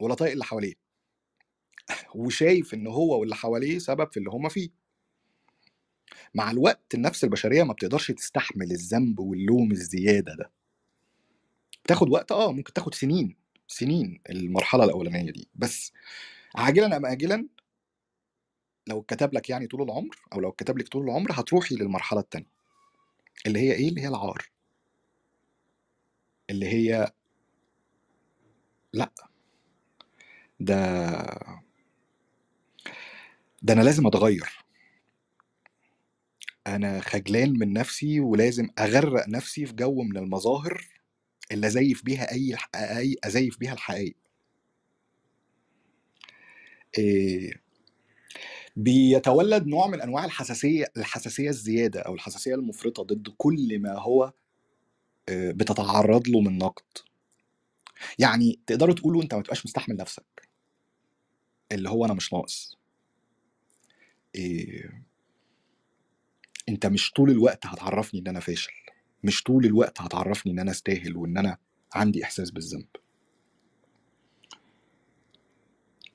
ولا 0.00 0.14
طايق 0.14 0.32
اللي 0.32 0.44
حواليه. 0.44 0.74
وشايف 2.14 2.74
إن 2.74 2.86
هو 2.86 3.20
واللي 3.20 3.34
حواليه 3.36 3.78
سبب 3.78 4.12
في 4.12 4.16
اللي 4.16 4.30
هما 4.30 4.48
فيه. 4.48 4.70
مع 6.34 6.50
الوقت 6.50 6.94
النفس 6.94 7.24
البشرية 7.24 7.62
ما 7.62 7.72
بتقدرش 7.72 8.10
تستحمل 8.10 8.70
الذنب 8.72 9.18
واللوم 9.20 9.72
الزيادة 9.72 10.34
ده. 10.34 10.50
بتاخد 11.84 12.08
وقت 12.08 12.32
آه 12.32 12.52
ممكن 12.52 12.72
تاخد 12.72 12.94
سنين 12.94 13.36
سنين 13.68 14.20
المرحلة 14.30 14.84
الأولانية 14.84 15.32
دي. 15.32 15.48
بس 15.54 15.92
عاجلا 16.54 16.96
أم 16.96 17.06
آجلا 17.06 17.48
لو 18.86 19.00
اتكتب 19.00 19.34
لك 19.34 19.50
يعني 19.50 19.66
طول 19.66 19.82
العمر 19.82 20.16
أو 20.32 20.40
لو 20.40 20.48
اتكتب 20.48 20.78
لك 20.78 20.88
طول 20.88 21.04
العمر 21.04 21.28
هتروحي 21.32 21.74
للمرحلة 21.74 22.20
التانية. 22.20 22.50
اللي 23.46 23.58
هي 23.58 23.72
إيه؟ 23.72 23.88
اللي 23.88 24.00
هي 24.02 24.08
العار. 24.08 24.50
اللي 26.50 26.66
هي 26.66 27.12
لأ. 28.94 29.10
ده 30.60 30.76
ده 33.62 33.72
أنا 33.74 33.82
لازم 33.82 34.06
أتغير. 34.06 34.64
أنا 36.66 37.00
خجلان 37.00 37.58
من 37.58 37.72
نفسي 37.72 38.20
ولازم 38.20 38.68
أغرق 38.78 39.28
نفسي 39.28 39.66
في 39.66 39.72
جو 39.72 40.02
من 40.02 40.16
المظاهر 40.16 40.84
اللي 41.52 41.66
أزيف 41.66 42.04
بيها 42.04 42.32
أي 42.32 42.56
أي 42.74 43.16
أزيف 43.24 43.58
بيها 43.58 43.72
الحقائق. 43.72 44.16
إيه 46.98 47.64
بيتولد 48.76 49.66
نوع 49.66 49.86
من 49.86 50.00
أنواع 50.00 50.24
الحساسية 50.24 50.86
الحساسية 50.96 51.48
الزيادة 51.48 52.00
أو 52.00 52.14
الحساسية 52.14 52.54
المفرطة 52.54 53.02
ضد 53.02 53.28
كل 53.36 53.78
ما 53.78 53.98
هو 53.98 54.32
بتتعرض 55.30 56.28
له 56.28 56.40
من 56.40 56.58
نقد. 56.58 56.84
يعني 58.18 58.60
تقدروا 58.66 58.94
تقولوا 58.94 59.22
أنت 59.22 59.34
ما 59.34 59.42
تبقاش 59.42 59.66
مستحمل 59.66 59.96
نفسك. 59.96 60.48
اللي 61.72 61.88
هو 61.88 62.04
أنا 62.04 62.14
مش 62.14 62.32
ناقص. 62.32 62.78
إيه 64.34 65.04
أنت 66.68 66.86
مش 66.86 67.12
طول 67.12 67.30
الوقت 67.30 67.66
هتعرفني 67.66 68.20
إن 68.20 68.28
أنا 68.28 68.40
فاشل. 68.40 68.72
مش 69.24 69.42
طول 69.42 69.64
الوقت 69.66 70.00
هتعرفني 70.00 70.52
إن 70.52 70.58
أنا 70.58 70.70
استاهل 70.70 71.16
وإن 71.16 71.38
أنا 71.38 71.58
عندي 71.94 72.24
إحساس 72.24 72.50
بالذنب. 72.50 72.86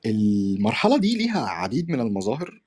المرحلة 0.05 0.97
دي 0.97 1.17
ليها 1.17 1.45
عديد 1.45 1.89
من 1.91 1.99
المظاهر. 1.99 2.63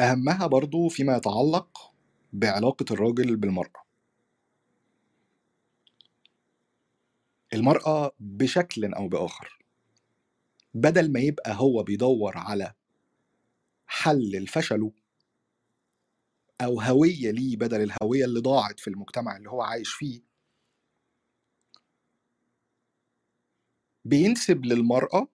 أهمها 0.00 0.46
برضو 0.46 0.88
فيما 0.88 1.16
يتعلق 1.16 1.92
بعلاقة 2.32 2.84
الراجل 2.90 3.36
بالمرأة. 3.36 3.81
المرأة 7.54 8.12
بشكل 8.20 8.94
أو 8.94 9.08
بآخر. 9.08 9.58
بدل 10.74 11.12
ما 11.12 11.20
يبقى 11.20 11.54
هو 11.54 11.82
بيدور 11.82 12.38
على 12.38 12.74
حل 13.86 14.42
لفشله 14.44 14.92
أو 16.60 16.80
هوية 16.80 17.30
ليه 17.30 17.56
بدل 17.56 17.82
الهوية 17.82 18.24
اللي 18.24 18.40
ضاعت 18.40 18.80
في 18.80 18.88
المجتمع 18.88 19.36
اللي 19.36 19.50
هو 19.50 19.62
عايش 19.62 19.92
فيه 19.92 20.22
بينسب 24.04 24.64
للمرأة 24.64 25.28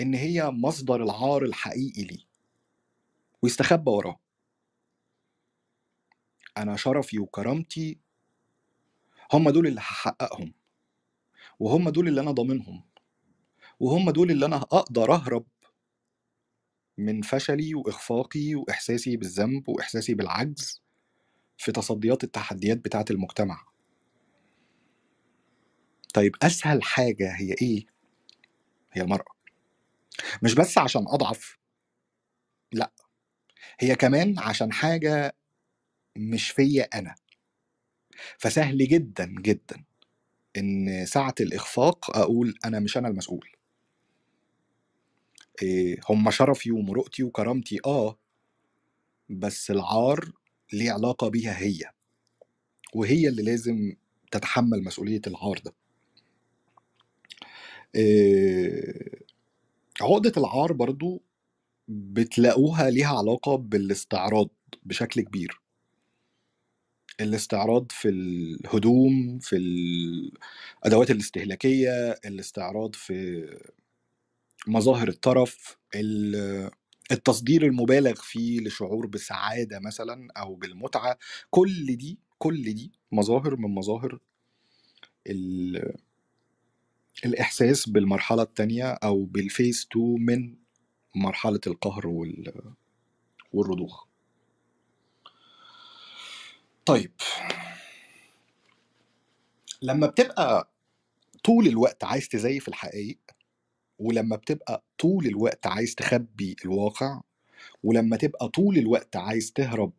إن 0.00 0.14
هي 0.14 0.50
مصدر 0.50 1.02
العار 1.02 1.44
الحقيقي 1.44 2.02
ليه 2.04 2.24
ويستخبى 3.42 3.90
وراه. 3.90 4.18
أنا 6.56 6.76
شرفي 6.76 7.18
وكرامتي 7.18 7.98
هم 9.32 9.50
دول 9.50 9.66
اللي 9.66 9.80
هحققهم. 9.80 10.52
وهم 11.60 11.88
دول 11.88 12.08
اللي 12.08 12.20
أنا 12.20 12.30
ضامنهم. 12.30 12.82
وهم 13.80 14.10
دول 14.10 14.30
اللي 14.30 14.46
أنا 14.46 14.56
أقدر 14.56 15.14
أهرب 15.14 15.46
من 16.98 17.22
فشلي 17.22 17.74
وإخفاقي 17.74 18.54
وإحساسي 18.54 19.16
بالذنب 19.16 19.68
وإحساسي 19.68 20.14
بالعجز 20.14 20.82
في 21.58 21.72
تصديات 21.72 22.24
التحديات 22.24 22.78
بتاعة 22.78 23.04
المجتمع. 23.10 23.66
طيب 26.14 26.36
أسهل 26.42 26.82
حاجة 26.82 27.32
هي 27.36 27.52
إيه؟ 27.62 27.86
هي 28.92 29.02
المرأة. 29.02 29.36
مش 30.42 30.54
بس 30.54 30.78
عشان 30.78 31.04
أضعف 31.08 31.58
لأ. 32.72 32.92
هي 33.80 33.94
كمان 33.94 34.38
عشان 34.38 34.72
حاجة 34.72 35.36
مش 36.16 36.50
فيا 36.50 36.84
أنا. 36.98 37.14
فسهل 38.38 38.78
جدا 38.88 39.34
جدا. 39.38 39.84
إن 40.56 41.06
ساعة 41.06 41.34
الإخفاق 41.40 42.16
أقول 42.16 42.54
أنا 42.64 42.80
مش 42.80 42.96
أنا 42.98 43.08
المسؤول. 43.08 43.48
إيه 45.62 46.00
هم 46.10 46.30
شرفي 46.30 46.72
ومرؤتي 46.72 47.22
وكرامتي 47.22 47.78
آه 47.86 48.18
بس 49.30 49.70
العار 49.70 50.32
ليه 50.72 50.92
علاقة 50.92 51.28
بيها 51.28 51.58
هي 51.58 51.80
وهي 52.94 53.28
اللي 53.28 53.42
لازم 53.42 53.92
تتحمل 54.32 54.84
مسؤولية 54.84 55.20
العار 55.26 55.58
ده. 55.64 55.74
إيه 57.94 59.26
عقدة 60.00 60.32
العار 60.36 60.72
برضو 60.72 61.22
بتلاقوها 61.88 62.90
ليها 62.90 63.18
علاقة 63.18 63.56
بالاستعراض 63.56 64.48
بشكل 64.84 65.20
كبير. 65.20 65.60
الاستعراض 67.20 67.92
في 67.92 68.08
الهدوم 68.08 69.38
في 69.38 69.56
الادوات 69.56 71.10
الاستهلاكية 71.10 71.90
الاستعراض 72.26 72.94
في 72.94 73.46
مظاهر 74.68 75.08
الطرف 75.08 75.76
ال- 75.94 76.70
التصدير 77.12 77.66
المبالغ 77.66 78.14
فيه 78.14 78.60
لشعور 78.60 79.06
بالسعاده 79.06 79.80
مثلا 79.80 80.28
أو 80.36 80.54
بالمتعة 80.54 81.18
كل 81.50 81.96
دي 81.96 82.18
كل 82.38 82.62
دي 82.74 82.92
مظاهر 83.12 83.56
من 83.56 83.74
مظاهر 83.74 84.18
ال- 85.26 85.94
الإحساس 87.24 87.88
بالمرحلة 87.88 88.42
الثانية 88.42 88.84
أو 88.92 89.24
بالفيس 89.24 89.86
2 89.92 90.16
من 90.26 90.56
مرحلة 91.16 91.60
القهر 91.66 92.06
وال- 92.08 92.74
والرضوخ. 93.52 94.05
طيب. 96.86 97.12
لما 99.82 100.06
بتبقى 100.06 100.70
طول 101.44 101.66
الوقت 101.66 102.04
عايز 102.04 102.28
تزيف 102.28 102.68
الحقائق 102.68 103.18
ولما 103.98 104.36
بتبقى 104.36 104.84
طول 104.98 105.26
الوقت 105.26 105.66
عايز 105.66 105.94
تخبي 105.94 106.56
الواقع 106.64 107.20
ولما 107.82 108.16
تبقى 108.16 108.48
طول 108.48 108.78
الوقت 108.78 109.16
عايز 109.16 109.52
تهرب 109.52 109.92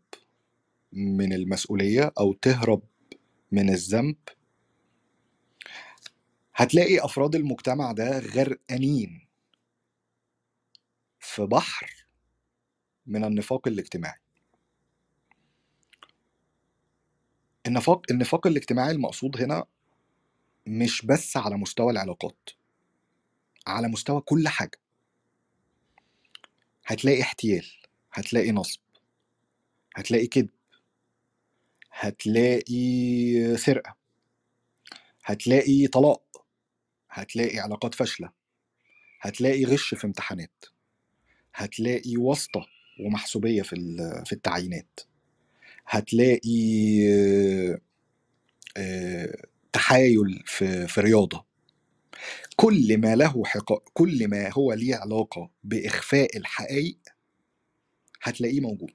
من 0.94 1.34
المسؤولية 1.34 2.14
أو 2.20 2.34
تهرب 2.34 2.82
من 3.52 3.70
الذنب 3.70 4.16
هتلاقي 6.56 7.00
أفراد 7.06 7.36
المجتمع 7.36 7.92
ده 7.92 8.20
غرقانين 8.20 9.28
في 11.20 11.46
بحر 11.46 12.06
من 13.06 13.24
النفاق 13.24 13.68
الاجتماعي. 13.68 14.20
النفاق 17.68 18.02
النفاق 18.12 18.48
الاجتماعي 18.48 18.92
المقصود 18.92 19.42
هنا 19.42 19.66
مش 20.68 21.06
بس 21.06 21.38
على 21.38 21.58
مستوى 21.58 21.92
العلاقات 21.92 22.50
على 23.68 23.88
مستوى 23.88 24.22
كل 24.22 24.48
حاجة. 24.48 24.80
هتلاقي 26.86 27.22
احتيال 27.22 27.66
هتلاقي 28.14 28.52
نصب 28.52 28.80
هتلاقي 29.96 30.28
كذب 30.28 30.50
هتلاقي 31.92 33.58
سرقة 33.58 33.96
هتلاقي 35.26 35.88
طلاق 35.88 36.46
هتلاقي 37.10 37.60
علاقات 37.60 37.96
فاشلة 37.96 38.32
هتلاقي 39.22 39.66
غش 39.66 39.94
في 39.94 40.08
امتحانات 40.08 40.66
هتلاقي 41.56 42.18
واسطة 42.18 42.66
ومحسوبية 43.00 43.62
في 43.62 43.76
في 44.26 44.34
التعيينات. 44.34 45.00
هتلاقي 45.88 46.50
آه، 48.78 49.36
تحايل 49.74 50.44
في 50.46 50.88
في 50.88 51.02
رياضة. 51.02 51.46
كل 52.56 52.98
ما 52.98 53.16
له 53.16 53.46
حقا 53.46 53.80
كل 53.94 54.28
ما 54.28 54.50
هو 54.54 54.74
ليه 54.74 54.96
علاقة 54.96 55.50
بإخفاء 55.64 56.38
الحقائق 56.38 56.98
هتلاقيه 58.24 58.60
موجود. 58.62 58.94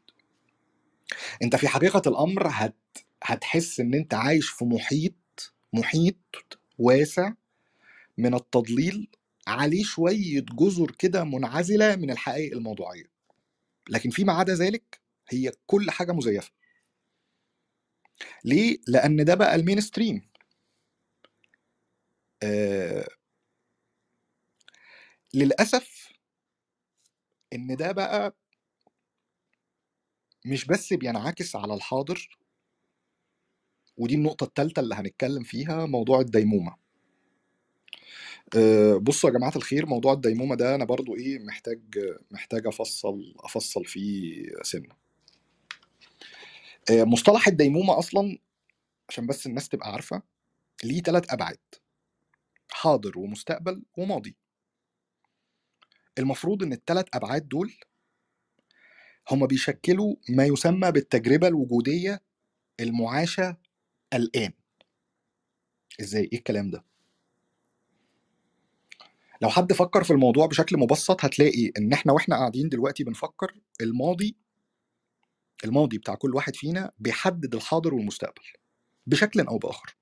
أنت 1.43 1.57
في 1.57 1.69
حقيقة 1.69 2.03
الأمر 2.07 2.49
هت 2.51 2.77
هتحس 3.23 3.81
إن 3.81 3.95
أنت 3.95 4.15
عايش 4.15 4.49
في 4.51 4.65
محيط 4.65 5.15
محيط 5.73 6.59
واسع 6.79 7.33
من 8.19 8.35
التضليل 8.35 9.09
عليه 9.47 9.85
شوية 9.85 10.41
جزر 10.41 10.91
كده 10.91 11.25
منعزلة 11.25 11.97
من 11.97 12.11
الحقائق 12.11 12.53
الموضوعية. 12.53 13.05
لكن 13.91 14.11
فيما 14.11 14.33
عدا 14.33 14.55
ذلك 14.55 15.01
هي 15.29 15.53
كل 15.67 15.91
حاجة 15.91 16.13
مزيفة. 16.13 16.51
ليه؟ 18.45 18.79
لأن 18.89 19.25
ده 19.25 19.35
بقى 19.35 19.55
المين 19.55 19.81
ستريم 19.81 20.23
آه 22.43 23.05
للأسف 25.35 26.13
إن 27.53 27.77
ده 27.77 27.93
بقى 27.93 28.37
مش 30.45 30.65
بس 30.67 30.93
بينعكس 30.93 31.57
على 31.57 31.75
الحاضر 31.75 32.39
ودي 33.97 34.15
النقطة 34.15 34.45
الثالثة 34.45 34.81
اللي 34.81 34.95
هنتكلم 34.95 35.43
فيها 35.43 35.87
موضوع 35.87 36.21
الديمومة. 36.21 36.77
آه، 38.57 38.97
بصوا 38.97 39.31
يا 39.31 39.35
جماعة 39.35 39.53
الخير 39.57 39.87
موضوع 39.87 40.13
الديمومة 40.13 40.55
ده 40.57 40.75
أنا 40.75 40.85
برضو 40.85 41.17
إيه 41.17 41.39
محتاج 41.39 41.81
محتاج 42.31 42.67
أفصل 42.67 43.35
أفصل 43.45 43.85
فيه 43.85 44.47
سنة. 44.63 45.02
مصطلح 46.91 47.49
الديمومة 47.49 47.99
أصلا 47.99 48.39
عشان 49.09 49.27
بس 49.27 49.47
الناس 49.47 49.69
تبقى 49.69 49.93
عارفة 49.93 50.23
ليه 50.85 51.03
ثلاث 51.03 51.33
أبعاد 51.33 51.59
حاضر 52.71 53.19
ومستقبل 53.19 53.83
وماضي. 53.99 54.37
المفروض 56.19 56.63
إن 56.63 56.73
الثلاث 56.73 57.07
أبعاد 57.15 57.49
دول 57.49 57.73
هما 59.31 59.47
بيشكلوا 59.47 60.17
ما 60.29 60.45
يسمى 60.45 60.91
بالتجربة 60.93 61.49
الوجودية 61.49 62.23
المعاشة 62.81 63.57
الآن. 64.15 64.53
إزاي؟ 66.01 66.23
إيه 66.33 66.39
الكلام 66.39 66.71
ده؟ 66.71 66.85
لو 69.43 69.49
حد 69.49 69.73
فكر 69.73 70.05
في 70.05 70.11
الموضوع 70.11 70.47
بشكل 70.47 70.77
مبسط 70.77 71.25
هتلاقي 71.25 71.73
إن 71.79 71.93
إحنا 71.93 72.13
وإحنا 72.13 72.37
قاعدين 72.37 72.69
دلوقتي 72.69 73.05
بنفكر 73.05 73.55
الماضي 73.81 74.37
الماضي 75.65 75.99
بتاع 75.99 76.15
كل 76.15 76.35
واحد 76.35 76.57
فينا 76.57 76.93
بيحدد 76.99 77.55
الحاضر 77.55 77.95
والمستقبل 77.95 78.43
بشكل 79.07 79.41
أو 79.41 79.59
بآخر. 79.59 79.97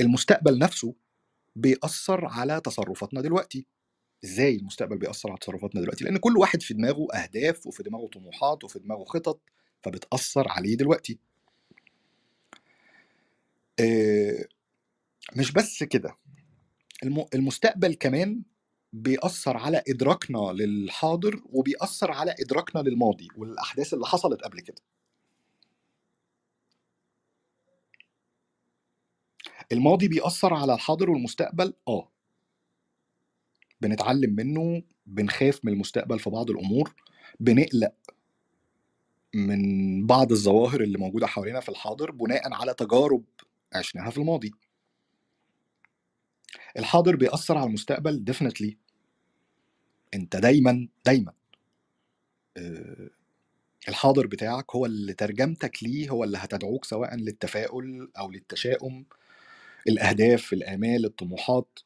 المستقبل 0.00 0.58
نفسه 0.58 0.94
بيأثر 1.56 2.26
على 2.26 2.60
تصرفاتنا 2.60 3.20
دلوقتي. 3.20 3.66
إزاي 4.24 4.56
المستقبل 4.56 4.98
بيأثر 4.98 5.28
على 5.30 5.38
تصرفاتنا 5.38 5.80
دلوقتي؟ 5.80 6.04
لأن 6.04 6.16
كل 6.16 6.36
واحد 6.38 6.62
في 6.62 6.74
دماغه 6.74 7.06
أهداف 7.14 7.66
وفي 7.66 7.82
دماغه 7.82 8.06
طموحات 8.06 8.64
وفي 8.64 8.78
دماغه 8.78 9.04
خطط 9.04 9.40
فبتأثر 9.82 10.48
عليه 10.48 10.76
دلوقتي. 10.76 11.18
آه، 13.80 14.44
مش 15.36 15.52
بس 15.52 15.82
كده. 15.84 16.16
الم- 17.02 17.26
المستقبل 17.34 17.94
كمان 17.94 18.42
بيأثر 18.92 19.56
على 19.56 19.82
إدراكنا 19.88 20.38
للحاضر 20.52 21.40
وبيأثر 21.52 22.10
على 22.12 22.34
إدراكنا 22.40 22.80
للماضي 22.80 23.28
والأحداث 23.36 23.94
اللي 23.94 24.06
حصلت 24.06 24.40
قبل 24.42 24.60
كده. 24.60 24.82
الماضي 29.72 30.08
بيأثر 30.08 30.54
على 30.54 30.74
الحاضر 30.74 31.10
والمستقبل؟ 31.10 31.74
آه. 31.88 32.08
بنتعلم 33.80 34.30
منه 34.34 34.82
بنخاف 35.06 35.60
من 35.64 35.72
المستقبل 35.72 36.18
في 36.18 36.30
بعض 36.30 36.50
الأمور 36.50 36.94
بنقلق 37.40 37.92
من 39.34 40.06
بعض 40.06 40.32
الظواهر 40.32 40.80
اللي 40.80 40.98
موجودة 40.98 41.26
حوالينا 41.26 41.60
في 41.60 41.68
الحاضر 41.68 42.10
بناء 42.10 42.52
على 42.54 42.74
تجارب 42.74 43.24
عشناها 43.74 44.10
في 44.10 44.18
الماضي. 44.18 44.50
الحاضر 46.78 47.16
بيأثر 47.16 47.58
على 47.58 47.66
المستقبل 47.66 48.24
definitely. 48.30 48.72
انت 50.14 50.36
دايما 50.36 50.88
دايما. 51.06 51.32
آه، 52.56 53.10
الحاضر 53.88 54.26
بتاعك 54.26 54.76
هو 54.76 54.86
اللي 54.86 55.14
ترجمتك 55.14 55.82
ليه 55.82 56.10
هو 56.10 56.24
اللي 56.24 56.38
هتدعوك 56.38 56.84
سواء 56.84 57.16
للتفاؤل 57.16 58.10
أو 58.18 58.30
للتشاؤم. 58.30 59.06
الأهداف 59.88 60.52
الآمال 60.52 61.04
الطموحات. 61.04 61.78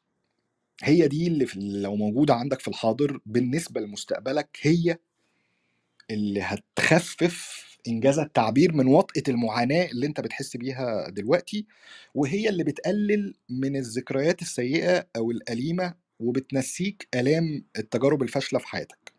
هي 0.83 1.07
دي 1.07 1.27
اللي 1.27 1.45
في 1.45 1.59
لو 1.59 1.95
موجودة 1.95 2.33
عندك 2.35 2.59
في 2.61 2.67
الحاضر 2.67 3.19
بالنسبة 3.25 3.81
لمستقبلك 3.81 4.57
هي 4.61 4.97
اللي 6.11 6.41
هتخفف 6.41 7.63
إنجاز 7.87 8.19
التعبير 8.19 8.73
من 8.73 8.87
وطئة 8.87 9.23
المعاناة 9.31 9.85
اللي 9.85 10.05
أنت 10.07 10.21
بتحس 10.21 10.57
بيها 10.57 11.09
دلوقتي 11.09 11.65
وهي 12.15 12.49
اللي 12.49 12.63
بتقلل 12.63 13.33
من 13.49 13.75
الذكريات 13.75 14.41
السيئة 14.41 15.07
أو 15.15 15.31
الأليمة 15.31 15.95
وبتنسيك 16.19 17.07
آلام 17.15 17.65
التجارب 17.77 18.23
الفاشلة 18.23 18.59
في 18.59 18.67
حياتك. 18.67 19.13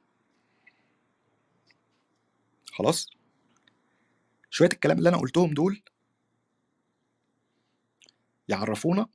خلاص؟ 2.73 3.07
شوية 4.51 4.69
الكلام 4.73 4.99
اللي 4.99 5.09
أنا 5.09 5.17
قلتهم 5.19 5.55
دول 5.55 5.83
يعرفونا 8.49 9.07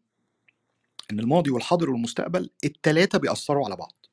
إن 1.12 1.20
الماضي 1.20 1.50
والحاضر 1.52 1.90
والمستقبل 1.90 2.50
التلاتة 2.66 3.20
بيأثروا 3.20 3.66
على 3.66 3.76
بعض. 3.76 4.06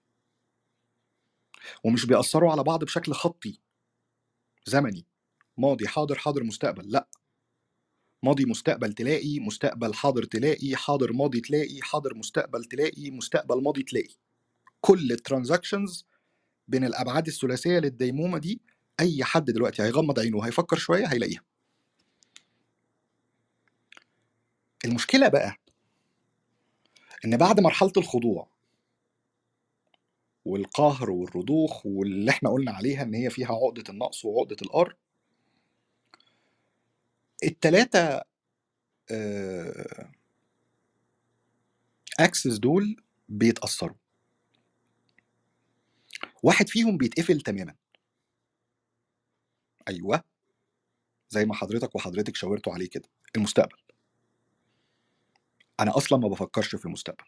ومش 1.84 2.06
بيأثروا 2.06 2.52
على 2.52 2.62
بعض 2.62 2.84
بشكل 2.84 3.12
خطي 3.12 3.60
زمني. 4.66 5.06
ماضي 5.58 5.88
حاضر 5.88 6.14
حاضر 6.18 6.44
مستقبل. 6.44 6.90
لأ. 6.90 7.08
ماضي 8.22 8.44
مستقبل 8.44 8.92
تلاقي 8.92 9.38
مستقبل 9.40 9.94
حاضر 9.94 10.24
تلاقي 10.24 10.76
حاضر 10.76 11.12
ماضي 11.12 11.40
تلاقي 11.40 11.82
حاضر 11.82 12.14
مستقبل 12.14 12.64
تلاقي 12.64 13.10
مستقبل 13.10 13.62
ماضي 13.62 13.82
تلاقي. 13.82 14.14
كل 14.80 15.12
الترانزاكشنز 15.12 16.06
بين 16.68 16.84
الأبعاد 16.84 17.26
الثلاثية 17.26 17.78
للديمومة 17.78 18.38
دي 18.38 18.60
أي 19.00 19.24
حد 19.24 19.44
دلوقتي 19.44 19.82
هيغمض 19.82 20.20
عينه 20.20 20.36
وهيفكر 20.36 20.76
شوية 20.76 21.06
هيلاقيها. 21.06 21.42
المشكلة 24.84 25.28
بقى 25.28 25.56
إن 27.24 27.36
بعد 27.36 27.60
مرحلة 27.60 27.92
الخضوع 27.96 28.48
والقهر 30.44 31.10
والرضوخ 31.10 31.86
واللي 31.86 32.30
إحنا 32.30 32.50
قلنا 32.50 32.72
عليها 32.72 33.02
إن 33.02 33.14
هي 33.14 33.30
فيها 33.30 33.48
عقدة 33.52 33.84
النقص 33.88 34.24
وعقدة 34.24 34.56
العار 34.62 34.96
التلاتة 37.46 38.20
axes 42.20 42.56
دول 42.58 42.96
بيتأثروا. 43.28 43.96
واحد 46.42 46.68
فيهم 46.68 46.96
بيتقفل 46.96 47.40
تماما. 47.40 47.74
أيوه. 49.88 50.24
زي 51.28 51.44
ما 51.44 51.54
حضرتك 51.54 51.94
وحضرتك 51.94 52.36
شاورتوا 52.36 52.72
عليه 52.72 52.88
كده. 52.88 53.08
المستقبل. 53.36 53.76
أنا 55.80 55.96
أصلا 55.96 56.18
ما 56.18 56.28
بفكرش 56.28 56.76
في 56.76 56.86
المستقبل. 56.86 57.24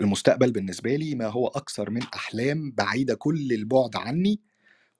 المستقبل 0.00 0.52
بالنسبة 0.52 0.96
لي 0.96 1.14
ما 1.14 1.26
هو 1.26 1.46
أكثر 1.48 1.90
من 1.90 2.02
أحلام 2.02 2.70
بعيدة 2.70 3.14
كل 3.14 3.52
البعد 3.52 3.96
عني 3.96 4.40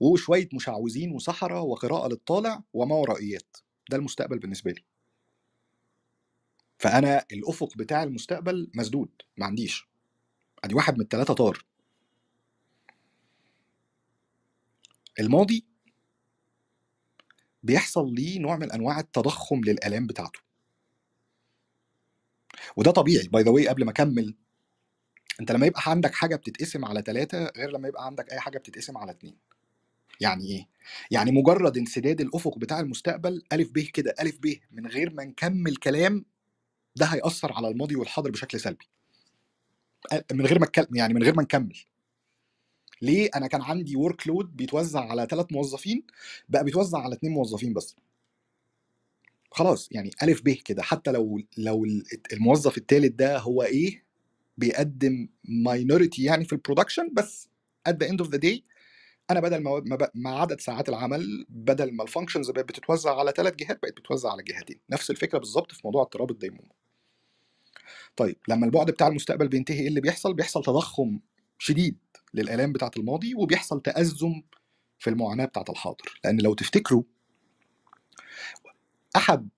وشوية 0.00 0.48
مشعوذين 0.54 1.12
وسحره 1.12 1.60
وقراءه 1.60 2.08
للطالع 2.08 2.62
وما 2.72 2.94
ورائيات. 2.94 3.56
ده 3.90 3.96
المستقبل 3.96 4.38
بالنسبة 4.38 4.70
لي. 4.70 4.84
فأنا 6.78 7.26
الأفق 7.32 7.76
بتاع 7.76 8.02
المستقبل 8.02 8.70
مسدود 8.74 9.10
ما 9.36 9.46
عنديش. 9.46 9.88
أدي 10.64 10.74
واحد 10.74 10.94
من 10.94 11.00
الثلاثه 11.00 11.34
طار. 11.34 11.64
الماضي 15.20 15.66
بيحصل 17.62 18.14
ليه 18.14 18.38
نوع 18.38 18.56
من 18.56 18.72
أنواع 18.72 19.00
التضخم 19.00 19.60
للآلام 19.64 20.06
بتاعته. 20.06 20.40
وده 22.76 22.90
طبيعي 22.90 23.28
by 23.28 23.42
the 23.42 23.50
way 23.50 23.68
قبل 23.68 23.84
ما 23.84 23.90
أكمل. 23.90 24.36
أنت 25.40 25.52
لما 25.52 25.66
يبقى 25.66 25.82
عندك 25.86 26.14
حاجة 26.14 26.36
بتتقسم 26.36 26.84
على 26.84 27.02
ثلاثة 27.02 27.52
غير 27.56 27.70
لما 27.70 27.88
يبقى 27.88 28.06
عندك 28.06 28.32
أي 28.32 28.40
حاجة 28.40 28.58
بتتقسم 28.58 28.98
على 28.98 29.10
اتنين. 29.10 29.38
يعني 30.20 30.46
إيه؟ 30.46 30.68
يعني 31.10 31.30
مجرد 31.32 31.76
انسداد 31.78 32.20
الأفق 32.20 32.58
بتاع 32.58 32.80
المستقبل 32.80 33.42
ألف 33.52 33.70
ب 33.72 33.78
كده 33.78 34.14
ألف 34.20 34.38
ب 34.42 34.54
من 34.72 34.86
غير 34.86 35.14
ما 35.14 35.24
نكمل 35.24 35.76
كلام 35.76 36.24
ده 36.96 37.06
هيأثر 37.06 37.52
على 37.52 37.68
الماضي 37.68 37.96
والحاضر 37.96 38.30
بشكل 38.30 38.60
سلبي. 38.60 38.86
من 40.32 40.46
غير 40.46 40.58
ما 40.58 40.64
اتكلم 40.64 40.96
يعني 40.96 41.14
من 41.14 41.22
غير 41.22 41.34
ما 41.36 41.42
نكمل. 41.42 41.76
ليه؟ 43.02 43.30
أنا 43.36 43.46
كان 43.46 43.62
عندي 43.62 43.96
workload 43.96 44.56
بيتوزع 44.56 45.00
على 45.00 45.26
ثلاث 45.30 45.46
موظفين 45.52 46.02
بقى 46.48 46.64
بيتوزع 46.64 46.98
على 46.98 47.14
اثنين 47.14 47.32
موظفين 47.32 47.72
بس. 47.74 47.96
خلاص 49.50 49.88
يعني 49.92 50.10
ألف 50.22 50.42
ب 50.42 50.48
كده. 50.50 50.82
حتى 50.82 51.12
لو 51.12 51.40
لو 51.58 51.86
الموظف 52.32 52.78
الثالث 52.78 53.12
ده 53.14 53.38
هو 53.38 53.62
إيه؟ 53.62 54.04
بيقدم 54.58 55.28
minority 55.44 56.22
يعني 56.24 56.44
في 56.44 56.52
ال 56.52 56.58
production 56.58 57.14
بس 57.14 57.48
at 57.88 57.92
the 57.92 58.06
end 58.08 58.24
of 58.26 58.28
the 58.28 58.38
day 58.38 58.60
أنا 59.30 59.40
بدل 59.40 59.62
ما 59.62 59.82
ما, 60.14 60.30
عدد 60.40 60.60
ساعات 60.60 60.88
العمل 60.88 61.46
بدل 61.48 61.92
ما 61.92 62.02
ال 62.02 62.07
functions 62.07 62.50
بقت 62.50 62.64
بتتوزع 62.68 63.18
على 63.18 63.32
ثلاث 63.36 63.54
جهات 63.54 63.78
بقت 63.82 63.92
بتتوزع 63.92 64.32
على 64.32 64.42
جهتين. 64.42 64.80
نفس 64.90 65.10
الفكرة 65.10 65.38
بالظبط 65.38 65.72
في 65.72 65.80
موضوع 65.84 66.02
اضطراب 66.02 66.30
الديمومه 66.30 66.70
طيب 68.16 68.36
لما 68.48 68.66
البعد 68.66 68.90
بتاع 68.90 69.06
المستقبل 69.08 69.48
بينتهي 69.48 69.80
إيه 69.80 69.88
اللي 69.88 70.00
بيحصل؟ 70.00 70.34
بيحصل 70.34 70.62
تضخم 70.62 71.20
شديد 71.58 71.98
للآلام 72.34 72.72
بتاعة 72.72 72.90
الماضي 72.96 73.34
وبيحصل 73.34 73.80
تأزم 73.82 74.42
في 74.98 75.10
المعاناة 75.10 75.44
بتاعة 75.44 75.64
الحاضر. 75.70 76.20
لأن 76.24 76.40
لو 76.40 76.54
تفتكروا 76.54 77.02
أحد 79.16 79.48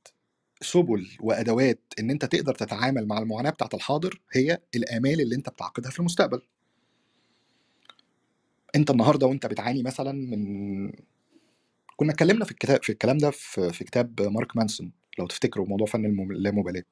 سبل 0.61 1.09
وأدوات 1.21 1.81
إن 1.99 2.11
أنت 2.11 2.25
تقدر 2.25 2.55
تتعامل 2.55 3.07
مع 3.07 3.19
المعاناة 3.19 3.51
بتاعة 3.51 3.71
الحاضر 3.75 4.21
هي 4.33 4.59
الآمال 4.75 5.21
اللي 5.21 5.35
أنت 5.37 5.49
بتعقدها 5.49 5.91
في 5.91 6.01
المستقبل. 6.01 6.43
أنت 8.77 8.91
النهارده 8.91 9.27
وأنت 9.27 9.47
بتعاني 9.47 9.83
مثلا 9.83 10.13
من 10.13 10.93
كنا 11.97 12.13
اتكلمنا 12.13 12.45
في 12.45 12.51
الكتاب 12.51 12.83
في 12.83 12.91
الكلام 12.93 13.19
ده 13.19 13.31
في, 13.31 13.73
في 13.73 13.85
كتاب 13.85 14.23
مارك 14.23 14.57
مانسون 14.57 14.93
لو 15.19 15.27
تفتكروا 15.27 15.67
موضوع 15.67 15.87
فن 15.87 16.07
اللامبالاه 16.07 16.83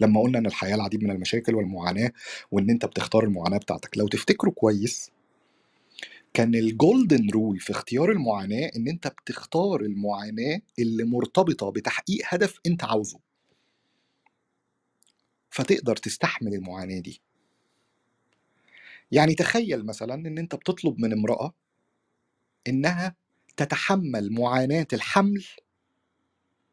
لما 0.00 0.20
قلنا 0.20 0.38
إن 0.38 0.46
الحياة 0.46 0.74
العديد 0.74 1.04
من 1.04 1.10
المشاكل 1.10 1.54
والمعاناة 1.54 2.12
وإن 2.50 2.70
أنت 2.70 2.86
بتختار 2.86 3.24
المعاناة 3.24 3.58
بتاعتك. 3.58 3.98
لو 3.98 4.08
تفتكروا 4.08 4.52
كويس 4.52 5.10
كان 6.34 6.54
ال 6.54 6.65
golden 6.65 7.30
rule 7.30 7.60
في 7.60 7.70
اختيار 7.70 8.10
المعاناة 8.10 8.70
إن 8.76 8.88
أنت 8.88 9.06
بتختار 9.08 9.80
المعاناة 9.80 10.60
اللي 10.78 11.04
مرتبطة 11.04 11.70
بتحقيق 11.70 12.22
هدف 12.24 12.60
أنت 12.66 12.84
عاوزه. 12.84 13.18
فتقدر 15.50 15.96
تستحمل 15.96 16.54
المعاناة 16.54 17.00
دي. 17.00 17.20
يعني 19.14 19.34
تخيل 19.34 19.86
مثلا 19.86 20.14
إن 20.14 20.38
أنت 20.38 20.54
بتطلب 20.54 21.00
من 21.00 21.12
امرأة 21.12 21.54
إنها 22.68 23.16
تتحمل 23.56 24.32
معاناة 24.32 24.86
الحمل 24.92 25.44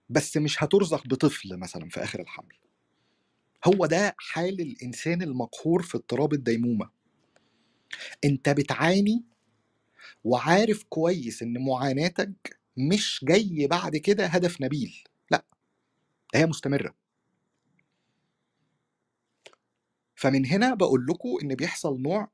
بس 0.10 0.38
مش 0.38 0.64
هترزق 0.64 1.08
بطفل 1.08 1.58
مثلا 1.58 1.90
في 1.90 2.04
آخر 2.04 2.20
الحمل. 2.20 2.56
هو 3.66 3.86
ده 3.86 4.16
حال 4.20 4.62
الإنسان 4.62 5.22
المقهور 5.22 5.82
في 5.84 5.98
اضطراب 5.98 6.34
الديمومة. 6.34 6.90
أنت 8.26 8.50
بتعاني 8.50 9.24
وعارف 10.24 10.84
كويس 10.90 11.44
إن 11.44 11.66
معاناتك 11.66 12.60
مش 12.78 13.26
جاي 13.28 13.68
بعد 13.68 13.98
كده 13.98 14.26
هدف 14.28 14.62
نبيل 14.62 15.04
لأ 15.32 15.46
هي 16.36 16.46
مستمرة. 16.46 16.96
فمن 20.22 20.46
هنا 20.46 20.74
بقول 20.74 21.06
لكم 21.10 21.30
إن 21.44 21.56
بيحصل 21.56 22.02
نوع 22.02 22.30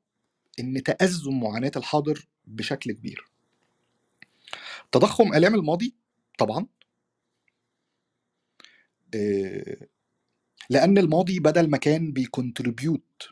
إن 0.59 0.83
تأزم 0.83 1.39
معاناة 1.39 1.71
الحاضر 1.75 2.27
بشكل 2.47 2.91
كبير. 2.91 3.25
تضخم 4.91 5.33
آلام 5.33 5.55
الماضي 5.55 5.95
طبعا. 6.39 6.67
لأن 10.69 10.97
الماضي 10.97 11.39
بدل 11.39 11.69
ما 11.69 11.77
كان 11.77 12.11
بي 12.11 12.30
contribute 12.30 13.23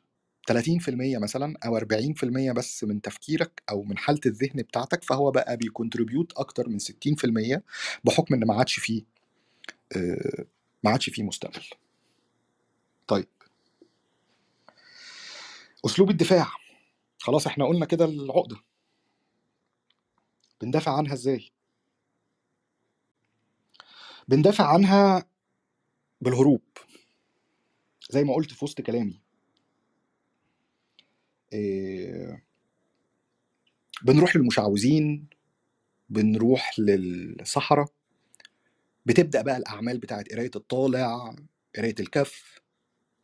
30% 0.52 1.18
مثلا 1.18 1.58
أو 1.66 1.80
40% 1.80 2.52
بس 2.52 2.84
من 2.84 3.02
تفكيرك 3.02 3.64
أو 3.70 3.84
من 3.84 3.98
حالة 3.98 4.20
الذهن 4.26 4.62
بتاعتك 4.62 5.04
فهو 5.04 5.32
بقى 5.32 5.58
بي 5.58 5.70
contribute 5.70 6.34
أكتر 6.38 6.70
من 6.70 6.80
60% 6.80 7.62
بحكم 8.04 8.34
إن 8.36 8.46
ما 8.48 8.54
عادش 8.54 8.80
فيه 8.80 9.04
ما 10.84 10.92
عادش 10.92 11.10
فيه 11.10 11.24
مستقبل. 11.24 11.64
طيب. 13.08 13.28
أسلوب 15.86 16.10
الدفاع. 16.10 16.52
خلاص 17.20 17.48
إحنا 17.48 17.66
قلنا 17.66 17.86
كده 17.86 18.06
العقدة. 18.06 18.58
بندافع 20.62 20.98
عنها 20.98 21.14
إزاي؟ 21.14 21.52
بندافع 24.28 24.74
عنها 24.74 25.30
بالهروب. 26.22 26.62
زي 28.12 28.24
ما 28.24 28.34
قلت 28.34 28.54
في 28.54 28.66
وسط 28.66 28.82
كلامي. 28.82 29.22
إيه 31.54 32.46
بنروح 34.04 34.36
للمشعوذين 34.36 35.28
بنروح 36.10 36.80
للصحراء. 36.80 37.88
بتبدأ 39.06 39.42
بقى 39.42 39.58
الأعمال 39.58 39.98
بتاعت 39.98 40.32
قراية 40.32 40.52
الطالع 40.56 41.36
قراية 41.76 41.96
الكف 42.00 42.62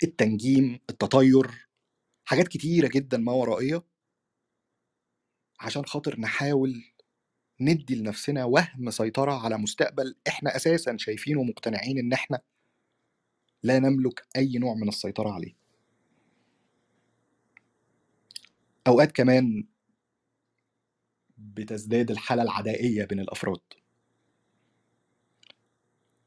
التنجيم 0.04 0.80
التطير. 0.90 1.71
حاجات 2.32 2.48
كتيرة 2.48 2.88
جدا 2.88 3.18
ما 3.18 3.32
ورائية. 3.32 3.84
عشان 5.60 5.86
خاطر 5.86 6.20
نحاول 6.20 6.84
ندي 7.62 7.96
لنفسنا 7.96 8.46
وهم 8.46 8.92
سيطرة 8.92 9.32
على 9.46 9.58
مستقبل 9.58 10.16
إحنا 10.28 10.56
أساسا 10.56 10.98
شايفينه 10.98 11.40
ومقتنعين 11.40 11.98
إن 12.00 12.14
إحنا 12.14 12.40
لا 13.64 13.80
نملك 13.80 14.28
أي 14.36 14.58
نوع 14.58 14.74
من 14.74 14.88
السيطرة 14.88 15.30
عليه. 15.30 15.56
أوقات 18.88 19.12
كمان 19.12 19.68
بتزداد 21.38 22.12
الحالة 22.12 22.44
العدائية 22.44 23.06
بين 23.06 23.20
الأفراد. 23.20 23.62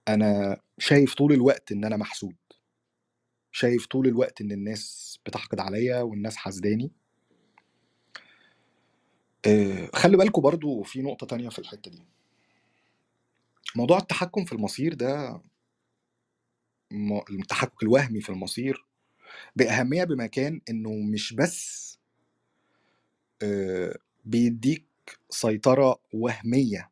أنا 0.08 0.60
شايف 0.78 1.14
طول 1.14 1.32
الوقت 1.32 1.72
إن 1.72 1.84
أنا 1.84 1.96
محسود 1.96 2.36
شايف 3.54 3.86
طول 3.86 4.06
الوقت 4.06 4.40
إن 4.40 4.52
الناس 4.52 5.18
بتحقد 5.26 5.60
عليا 5.60 6.02
والناس 6.02 6.36
حاسداني. 6.36 6.92
آه، 9.46 9.90
خلي 9.94 10.16
بالكم 10.16 10.42
برضو 10.42 10.82
في 10.82 11.02
نقطة 11.02 11.26
تانية 11.26 11.48
في 11.48 11.58
الحتة 11.58 11.90
دي. 11.90 12.02
موضوع 13.76 13.98
التحكم 13.98 14.44
في 14.44 14.52
المصير 14.52 14.94
ده 14.94 15.40
التحكم 17.30 17.76
الوهمي 17.82 18.20
في 18.20 18.30
المصير 18.30 18.84
بأهمية 19.56 20.04
بمكان 20.04 20.60
إنه 20.70 20.90
مش 20.90 21.32
بس 21.32 21.84
آه، 23.42 23.94
بيديك 24.24 24.86
سيطرة 25.30 26.00
وهمية 26.12 26.90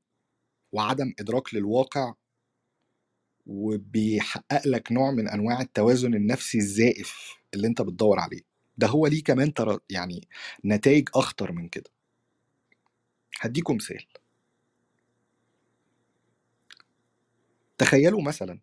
وعدم 0.73 1.15
إدراك 1.21 1.55
للواقع 1.55 2.15
وبيحقق 3.47 4.67
لك 4.69 4.93
نوع 4.93 5.11
من 5.11 5.29
أنواع 5.29 5.61
التوازن 5.61 6.15
النفسي 6.15 6.59
الزائف 6.59 7.35
اللي 7.55 7.67
أنت 7.67 7.83
بتدور 7.83 8.19
عليه. 8.21 8.41
ده 8.79 8.87
هو 8.87 9.07
ليه 9.07 9.23
كمان 9.25 9.55
ترى 9.55 9.79
يعني 9.91 10.29
نتائج 10.65 11.09
أخطر 11.15 11.53
من 11.53 11.69
كده. 11.69 11.91
هديكم 13.41 13.75
مثال. 13.77 14.07
تخيلوا 17.79 18.23
مثلا 18.23 18.61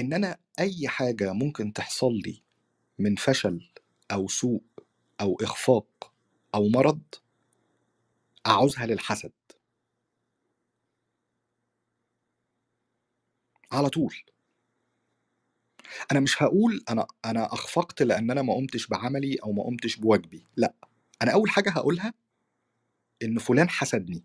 إن 0.00 0.12
أنا 0.12 0.36
أي 0.60 0.88
حاجة 0.88 1.32
ممكن 1.32 1.72
تحصل 1.72 2.12
لي 2.14 2.42
من 2.98 3.16
فشل 3.16 3.70
أو 4.12 4.28
سوء 4.28 4.62
أو 5.20 5.36
إخفاق 5.42 6.12
أو 6.54 6.68
مرض 6.68 7.00
أعوزها 8.46 8.86
للحسد. 8.86 9.32
على 13.72 13.88
طول. 13.90 14.14
أنا 16.12 16.20
مش 16.20 16.42
هقول 16.42 16.84
أنا 16.90 17.06
أنا 17.24 17.54
أخفقت 17.54 18.02
لأن 18.02 18.30
أنا 18.30 18.42
ما 18.42 18.54
قمتش 18.54 18.86
بعملي 18.86 19.36
أو 19.42 19.52
ما 19.52 19.62
قمتش 19.62 19.96
بواجبي 19.96 20.46
لأ. 20.56 20.74
أنا 21.22 21.32
أول 21.32 21.50
حاجة 21.50 21.70
هقولها 21.70 22.14
إن 23.22 23.38
فلان 23.38 23.68
حسدني. 23.68 24.24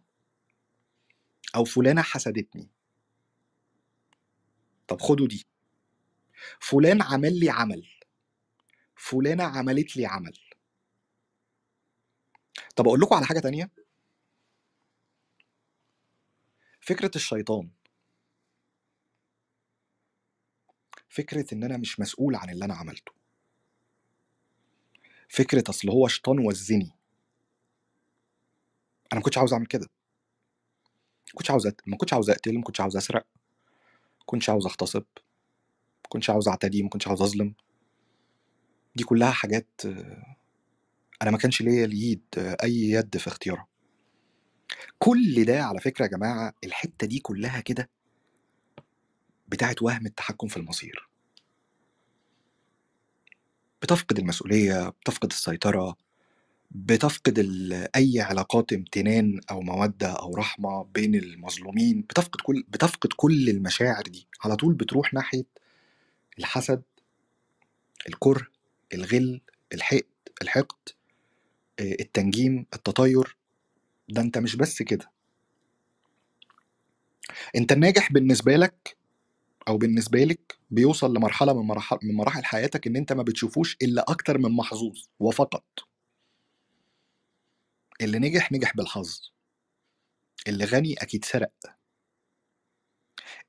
أو 1.55 1.63
فلانة 1.63 2.01
حسدتني. 2.01 2.69
طب 4.87 5.01
خدوا 5.01 5.27
دي. 5.27 5.45
فلان 6.59 7.01
عمل 7.01 7.39
لي 7.39 7.49
عمل. 7.49 7.87
فلانة 8.95 9.43
عملت 9.43 9.97
لي 9.97 10.05
عمل. 10.05 10.37
طب 12.75 12.87
أقول 12.87 12.99
لكم 12.99 13.15
على 13.15 13.25
حاجة 13.25 13.39
تانية. 13.39 13.71
فكرة 16.81 17.11
الشيطان. 17.15 17.69
فكرة 21.15 21.53
إن 21.53 21.63
أنا 21.63 21.77
مش 21.77 21.99
مسؤول 21.99 22.35
عن 22.35 22.49
اللي 22.49 22.65
أنا 22.65 22.73
عملته. 22.73 23.11
فكرة 25.29 25.63
أصل 25.69 25.89
هو 25.89 26.07
شيطان 26.07 26.39
وزني. 26.39 26.91
أنا 29.13 29.19
ما 29.19 29.21
كنتش 29.21 29.37
عاوز 29.37 29.53
أعمل 29.53 29.65
كده. 29.65 29.87
ما 31.27 31.33
كنتش 31.35 31.51
عاوز. 31.51 31.67
ما 31.87 31.97
كنتش 31.97 32.13
عاوز 32.13 32.29
أقتل 32.29 32.55
ما 32.57 32.63
كنتش 32.63 32.81
عاوز 32.81 32.97
أسرق. 32.97 33.25
ما 34.19 34.25
كنتش 34.25 34.49
عاوز 34.49 34.65
أغتصب. 34.65 35.03
ما 36.03 36.09
كنتش 36.09 36.29
عاوز 36.29 36.47
أعتدي 36.47 36.83
ما 36.83 36.89
كنتش 36.89 37.07
عاوز 37.07 37.21
أظلم. 37.21 37.53
دي 38.95 39.03
كلها 39.03 39.31
حاجات 39.31 39.81
أنا 41.21 41.31
ما 41.31 41.37
كانش 41.37 41.61
ليا 41.61 41.85
اليد 41.85 42.25
أي 42.63 42.75
يد 42.75 43.17
في 43.17 43.27
اختيارها. 43.27 43.67
كل 44.99 45.45
ده 45.45 45.63
على 45.63 45.79
فكرة 45.79 46.05
يا 46.05 46.09
جماعة 46.09 46.53
الحتة 46.63 47.07
دي 47.07 47.19
كلها 47.19 47.61
كده 47.61 47.89
بتاعت 49.47 49.81
وهم 49.81 50.05
التحكم 50.05 50.47
في 50.47 50.57
المصير. 50.57 51.09
بتفقد 53.81 54.19
المسؤولية 54.19 54.89
بتفقد 54.89 55.29
السيطرة 55.31 55.95
بتفقد 56.71 57.39
أي 57.95 58.21
علاقات 58.21 58.73
امتنان 58.73 59.39
أو 59.51 59.61
مودة 59.61 60.07
أو 60.11 60.35
رحمة 60.35 60.83
بين 60.83 61.15
المظلومين 61.15 62.01
بتفقد 62.01 62.41
كل 62.41 62.63
بتفقد 62.67 63.09
كل 63.15 63.49
المشاعر 63.49 64.03
دي. 64.03 64.27
على 64.43 64.55
طول 64.55 64.73
بتروح 64.73 65.13
ناحية 65.13 65.45
الحسد 66.39 66.83
الكره 68.09 68.47
الغل 68.93 69.41
الحقد 69.73 70.03
الحقد 70.41 70.89
آه، 71.79 71.95
التنجيم 71.99 72.65
التطير. 72.73 73.37
ده 74.09 74.21
انت 74.21 74.37
مش 74.37 74.55
بس 74.55 74.81
كده. 74.81 75.11
انت 77.55 77.71
الناجح 77.71 78.11
بالنسبة 78.11 78.55
لك 78.55 78.97
أو 79.67 79.77
بالنسبة 79.77 80.23
لك 80.23 80.57
بيوصل 80.71 81.13
لمرحلة 81.13 81.53
من 81.61 81.67
مراحل 81.67 81.97
من 82.03 82.15
مراحل 82.15 82.45
حياتك 82.45 82.87
إن 82.87 82.95
أنت 82.95 83.13
ما 83.13 83.23
بتشوفوش 83.23 83.77
إلا 83.81 84.05
أكتر 84.09 84.37
من 84.37 84.51
محظوظ 84.51 84.97
وفقط. 85.19 85.65
اللي 88.01 88.19
نجح 88.19 88.51
نجح 88.51 88.75
بالحظ. 88.75 89.19
اللي 90.47 90.65
غني 90.65 90.93
أكيد 90.93 91.25
سرق. 91.25 91.51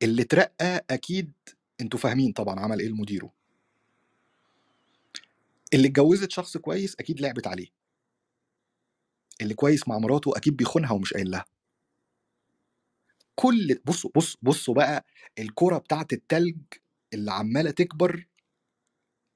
اللي 0.03 0.23
اترقى 0.23 0.85
أكيد 0.91 1.33
أنتوا 1.81 1.99
فاهمين 1.99 2.33
طبعا 2.33 2.61
عمل 2.61 2.81
إيه 2.81 2.89
لمديره. 2.89 3.33
اللي 5.75 5.89
اتجوزت 5.89 6.31
شخص 6.31 6.57
كويس 6.57 6.97
أكيد 7.01 7.21
لعبت 7.21 7.47
عليه. 7.47 7.67
اللي 9.41 9.55
كويس 9.55 9.89
مع 9.89 9.99
مراته 9.99 10.37
أكيد 10.37 10.57
بيخونها 10.57 10.93
ومش 10.93 11.15
قايل 11.15 11.31
لها. 11.31 11.45
كل 13.37 13.81
بصوا 13.85 14.11
بص 14.17 14.37
بصوا 14.43 14.75
بقى 14.75 15.05
الكرة 15.39 15.79
بتاعت 15.79 16.13
التلج 16.13 16.57
اللي 17.15 17.33
عمالة 17.33 17.71
تكبر 17.71 18.27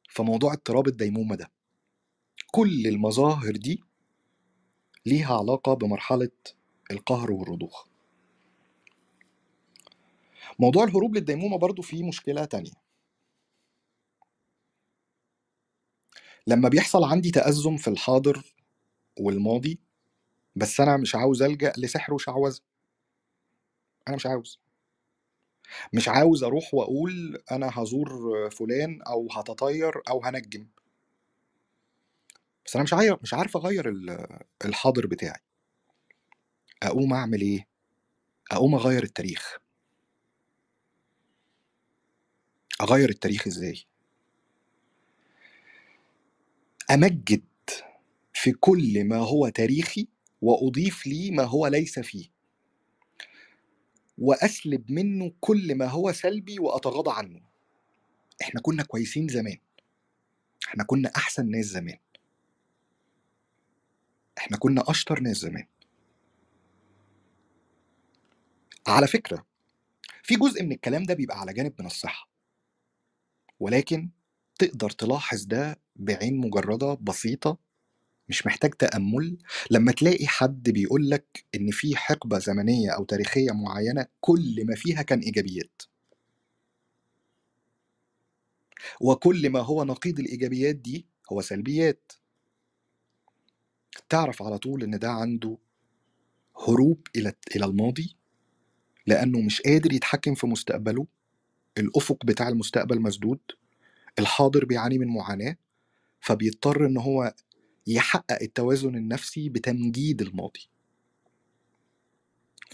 في 0.08 0.22
موضوع 0.22 0.52
اضطراب 0.52 0.88
الديمومة 0.88 1.36
ده. 1.36 1.50
كل 2.52 2.86
المظاهر 2.86 3.56
دي 3.56 3.82
ليها 5.06 5.38
علاقة 5.38 5.74
بمرحلة 5.74 6.30
القهر 6.90 7.32
والرضوخ. 7.32 7.86
موضوع 10.58 10.84
الهروب 10.84 11.14
للديمومة 11.14 11.58
برضو 11.58 11.82
فيه 11.82 12.04
مشكلة 12.04 12.44
تانية. 12.44 12.72
لما 16.46 16.68
بيحصل 16.68 17.04
عندي 17.04 17.30
تأزم 17.30 17.76
في 17.76 17.88
الحاضر 17.88 18.54
والماضي 19.20 19.80
بس 20.56 20.80
أنا 20.80 20.96
مش 20.96 21.14
عاوز 21.14 21.42
ألجأ 21.42 21.72
لسحر 21.78 22.14
وشعوذة. 22.14 22.60
أنا 24.08 24.16
مش 24.16 24.26
عاوز. 24.26 24.60
مش 25.92 26.08
عاوز 26.08 26.44
أروح 26.44 26.74
وأقول 26.74 27.42
أنا 27.52 27.70
هزور 27.74 28.50
فلان 28.50 29.02
أو 29.02 29.28
هتطير 29.32 30.02
أو 30.10 30.24
هنجم. 30.24 30.66
بس 32.66 32.76
أنا 32.76 32.84
مش 32.84 32.94
عاير 32.94 33.18
مش 33.22 33.34
عارف 33.34 33.56
أغير 33.56 33.88
ال- 33.88 34.26
الحاضر 34.64 35.06
بتاعي. 35.06 35.40
أقوم 36.82 37.12
أعمل 37.14 37.40
إيه؟ 37.40 37.68
أقوم 38.52 38.74
أغير 38.74 39.02
التاريخ. 39.02 39.58
أغير 42.80 43.08
التاريخ 43.08 43.46
إزاي؟ 43.46 43.84
أمجد 46.90 47.42
في 48.34 48.52
كل 48.52 49.04
ما 49.04 49.16
هو 49.18 49.48
تاريخي 49.48 50.08
وأضيف 50.42 51.06
لي 51.06 51.30
ما 51.30 51.42
هو 51.44 51.66
ليس 51.66 51.98
فيه. 51.98 52.30
وأسلب 54.20 54.90
منه 54.90 55.32
كل 55.40 55.74
ما 55.74 55.86
هو 55.86 56.12
سلبي 56.12 56.58
وأتغاضى 56.58 57.10
عنه. 57.10 57.40
إحنا 58.42 58.60
كنا 58.60 58.82
كويسين 58.82 59.28
زمان. 59.28 59.58
إحنا 60.68 60.84
كنا 60.84 61.12
أحسن 61.16 61.50
ناس 61.50 61.64
زمان. 61.66 61.98
إحنا 64.38 64.56
كنا 64.56 64.90
أشطر 64.90 65.20
ناس 65.20 65.36
زمان. 65.36 65.66
على 68.86 69.06
فكرة 69.06 69.46
في 70.22 70.36
جزء 70.36 70.62
من 70.62 70.72
الكلام 70.72 71.02
ده 71.02 71.14
بيبقى 71.14 71.40
على 71.40 71.52
جانب 71.52 71.74
من 71.80 71.86
الصحة. 71.86 72.28
ولكن 73.60 74.10
تقدر 74.58 74.90
تلاحظ 74.90 75.44
ده 75.44 75.80
بعين 75.96 76.36
مجردة 76.36 76.94
بسيطة 76.94 77.58
مش 78.30 78.46
محتاج 78.46 78.70
تأمل 78.74 79.38
لما 79.70 79.92
تلاقي 79.92 80.26
حد 80.26 80.70
بيقول 80.70 81.10
لك 81.10 81.44
إن 81.54 81.70
في 81.70 81.96
حقبة 81.96 82.38
زمنية 82.38 82.90
أو 82.90 83.04
تاريخية 83.04 83.52
معينة 83.52 84.06
كل 84.20 84.64
ما 84.66 84.74
فيها 84.76 85.02
كان 85.02 85.20
إيجابيات. 85.20 85.82
وكل 89.00 89.50
ما 89.50 89.60
هو 89.60 89.84
نقيض 89.84 90.20
الإيجابيات 90.20 90.76
دي 90.76 91.06
هو 91.32 91.40
سلبيات. 91.40 92.12
تعرف 94.08 94.42
على 94.42 94.58
طول 94.58 94.82
إن 94.82 94.98
ده 94.98 95.10
عنده 95.10 95.58
هروب 96.68 97.08
إلى 97.16 97.32
إلى 97.56 97.64
الماضي 97.64 98.16
لأنه 99.06 99.40
مش 99.40 99.62
قادر 99.62 99.92
يتحكم 99.92 100.34
في 100.34 100.46
مستقبله. 100.46 101.06
الأفق 101.78 102.26
بتاع 102.26 102.48
المستقبل 102.48 103.00
مسدود 103.00 103.40
الحاضر 104.18 104.64
بيعاني 104.64 104.98
من 104.98 105.08
معاناة 105.08 105.56
فبيضطر 106.20 106.86
إن 106.86 106.96
هو 106.96 107.34
يحقق 107.86 108.42
التوازن 108.42 108.96
النفسي 108.96 109.48
بتمجيد 109.48 110.22
الماضي. 110.22 110.68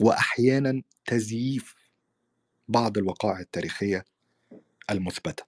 واحيانا 0.00 0.82
تزييف 1.04 1.74
بعض 2.68 2.98
الوقائع 2.98 3.40
التاريخية 3.40 4.04
المثبتة. 4.90 5.44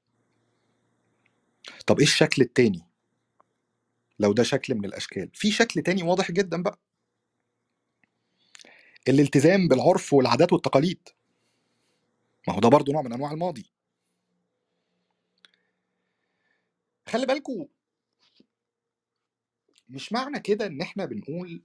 طب 1.86 1.98
إيه 1.98 2.06
الشكل 2.06 2.43
التاني؟ 2.43 2.82
لو 4.18 4.32
ده 4.32 4.43
شكل 4.43 4.74
من 4.74 4.85
الأشكال. 4.85 5.30
في 5.35 5.51
شكل 5.51 5.82
تاني 5.82 6.02
واضح 6.02 6.30
جدا 6.30 6.62
بقى. 6.62 6.78
الالتزام 9.09 9.68
بالعرف 9.68 10.12
والعادات 10.12 10.52
والتقاليد. 10.52 11.09
ما 12.48 12.55
هو 12.55 12.60
ده 12.60 12.68
برضه 12.68 12.93
نوع 12.93 13.02
من 13.02 13.12
أنواع 13.12 13.32
الماضي. 13.32 13.70
خلي 17.09 17.26
بالكوا 17.26 17.66
مش 19.89 20.12
معنى 20.12 20.40
كده 20.40 20.66
إن 20.66 20.81
إحنا 20.81 21.05
بنقول 21.05 21.62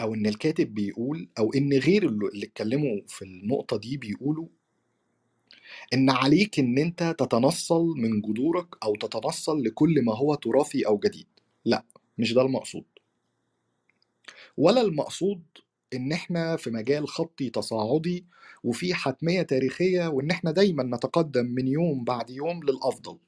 أو 0.00 0.14
إن 0.14 0.26
الكاتب 0.26 0.74
بيقول 0.74 1.28
أو 1.38 1.52
إن 1.52 1.72
غير 1.72 2.08
اللي 2.08 2.46
اتكلموا 2.46 3.00
في 3.08 3.22
النقطة 3.24 3.76
دي 3.76 3.96
بيقولوا 3.96 4.48
إن 5.94 6.10
عليك 6.10 6.58
إن 6.58 6.78
أنت 6.78 7.14
تتنصل 7.18 7.84
من 7.96 8.20
جذورك 8.20 8.66
أو 8.82 8.94
تتنصل 8.96 9.62
لكل 9.62 10.02
ما 10.04 10.14
هو 10.16 10.34
تراثي 10.34 10.86
أو 10.86 10.98
جديد. 10.98 11.26
لأ 11.64 11.84
مش 12.18 12.32
ده 12.34 12.42
المقصود. 12.42 12.84
ولا 14.56 14.80
المقصود 14.80 15.42
إن 15.94 16.12
إحنا 16.12 16.56
في 16.56 16.70
مجال 16.70 17.08
خطي 17.08 17.50
تصاعدي 17.50 18.26
وفي 18.64 18.94
حتمية 18.94 19.42
تاريخية 19.42 20.08
وإن 20.08 20.30
إحنا 20.30 20.50
دايما 20.50 20.82
نتقدم 20.96 21.46
من 21.46 21.68
يوم 21.68 22.04
بعد 22.04 22.30
يوم 22.30 22.62
للأفضل. 22.64 23.18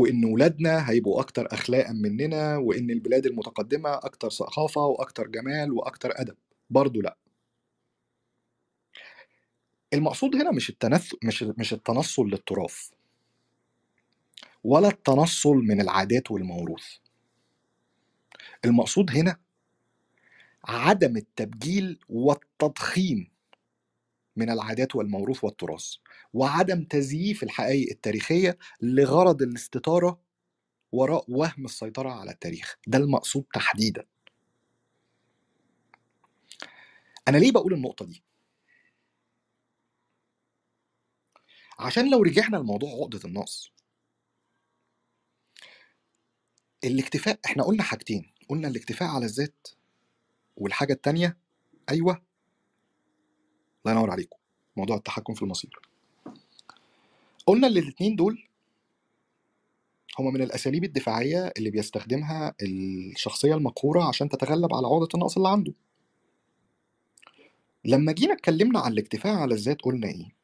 وإن 0.00 0.24
ولادنا 0.24 0.90
هيبقوا 0.90 1.20
أكتر 1.20 1.48
اخلاقا 1.52 1.92
مننا 1.92 2.56
وإن 2.56 2.90
البلاد 2.90 3.26
المتقدمة 3.26 3.94
أكتر 3.94 4.30
ثقافة 4.30 4.80
وأكتر 4.80 5.26
جمال 5.26 5.72
وأكتر 5.72 6.12
أدب. 6.14 6.36
برضو 6.70 7.00
لأ. 7.00 7.16
المقصود 9.92 10.36
هنا 10.36 10.50
مش 10.50 10.70
التنث 10.70 11.12
مش 11.24 11.42
مش 11.42 11.72
التنصل 11.72 12.22
للتراث. 12.28 12.90
ولا 14.64 14.88
التنصل 14.88 15.56
من 15.56 15.80
العادات 15.80 16.30
والموروث. 16.30 16.84
المقصود 18.64 19.10
هنا 19.10 19.36
عدم 20.64 21.16
التبجيل 21.16 21.98
والتضخيم 22.08 23.29
من 24.36 24.50
العادات 24.50 24.96
والموروث 24.96 25.44
والتراث 25.44 25.94
وعدم 26.32 26.84
تزييف 26.84 27.42
الحقائق 27.42 27.90
التاريخية 27.90 28.58
لغرض 28.80 29.42
الاستطارة 29.42 30.20
وراء 30.92 31.24
وهم 31.28 31.64
السيطرة 31.64 32.10
على 32.10 32.30
التاريخ 32.30 32.78
ده 32.86 32.98
المقصود 32.98 33.44
تحديدا 33.54 34.06
أنا 37.28 37.36
ليه 37.38 37.52
بقول 37.52 37.72
النقطة 37.74 38.04
دي؟ 38.04 38.22
عشان 41.78 42.10
لو 42.10 42.22
رجعنا 42.22 42.56
لموضوع 42.56 42.90
عقدة 42.90 43.20
النقص 43.24 43.72
الاكتفاء 46.84 47.40
إحنا 47.46 47.62
قلنا 47.62 47.82
حاجتين 47.82 48.32
قلنا 48.48 48.68
الاكتفاء 48.68 49.08
على 49.08 49.24
الذات 49.26 49.68
والحاجة 50.56 50.92
التانية 50.92 51.38
أيوة 51.90 52.22
الله 53.86 53.96
ينور 53.96 54.10
عليكم. 54.10 54.36
موضوع 54.76 54.96
التحكم 54.96 55.34
في 55.34 55.42
المصير. 55.42 55.78
قلنا 57.46 57.66
إن 57.66 57.76
الاتنين 57.76 58.16
دول 58.16 58.46
هما 60.18 60.30
من 60.30 60.42
الأساليب 60.42 60.84
الدفاعية 60.84 61.52
اللي 61.58 61.70
بيستخدمها 61.70 62.54
الشخصية 62.62 63.54
المقهورة 63.54 64.02
عشان 64.08 64.28
تتغلب 64.28 64.74
على 64.74 64.86
عقدة 64.86 65.08
النقص 65.14 65.36
اللي 65.36 65.48
عنده. 65.48 65.72
لما 67.84 68.12
جينا 68.12 68.32
اتكلمنا 68.34 68.80
عن 68.80 68.92
الاكتفاء 68.92 69.34
على 69.36 69.54
الذات 69.54 69.82
قلنا 69.82 70.08
إيه؟ 70.08 70.40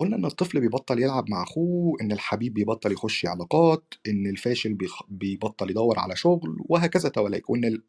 قلنا 0.00 0.16
إن 0.16 0.24
الطفل 0.24 0.60
بيبطل 0.60 1.02
يلعب 1.02 1.30
مع 1.30 1.42
أخوه 1.42 1.96
إن 2.00 2.12
الحبيب 2.12 2.54
بيبطل 2.54 2.92
يخش 2.92 3.26
علاقات 3.26 3.94
إن 4.08 4.26
الفاشل. 4.26 4.78
بيبطل 5.08 5.70
يدور 5.70 5.98
على 5.98 6.16
شغل 6.16 6.56
وهكذا 6.68 7.08
تواليك 7.08 7.50
وإن 7.50 7.64
ال- 7.64 7.82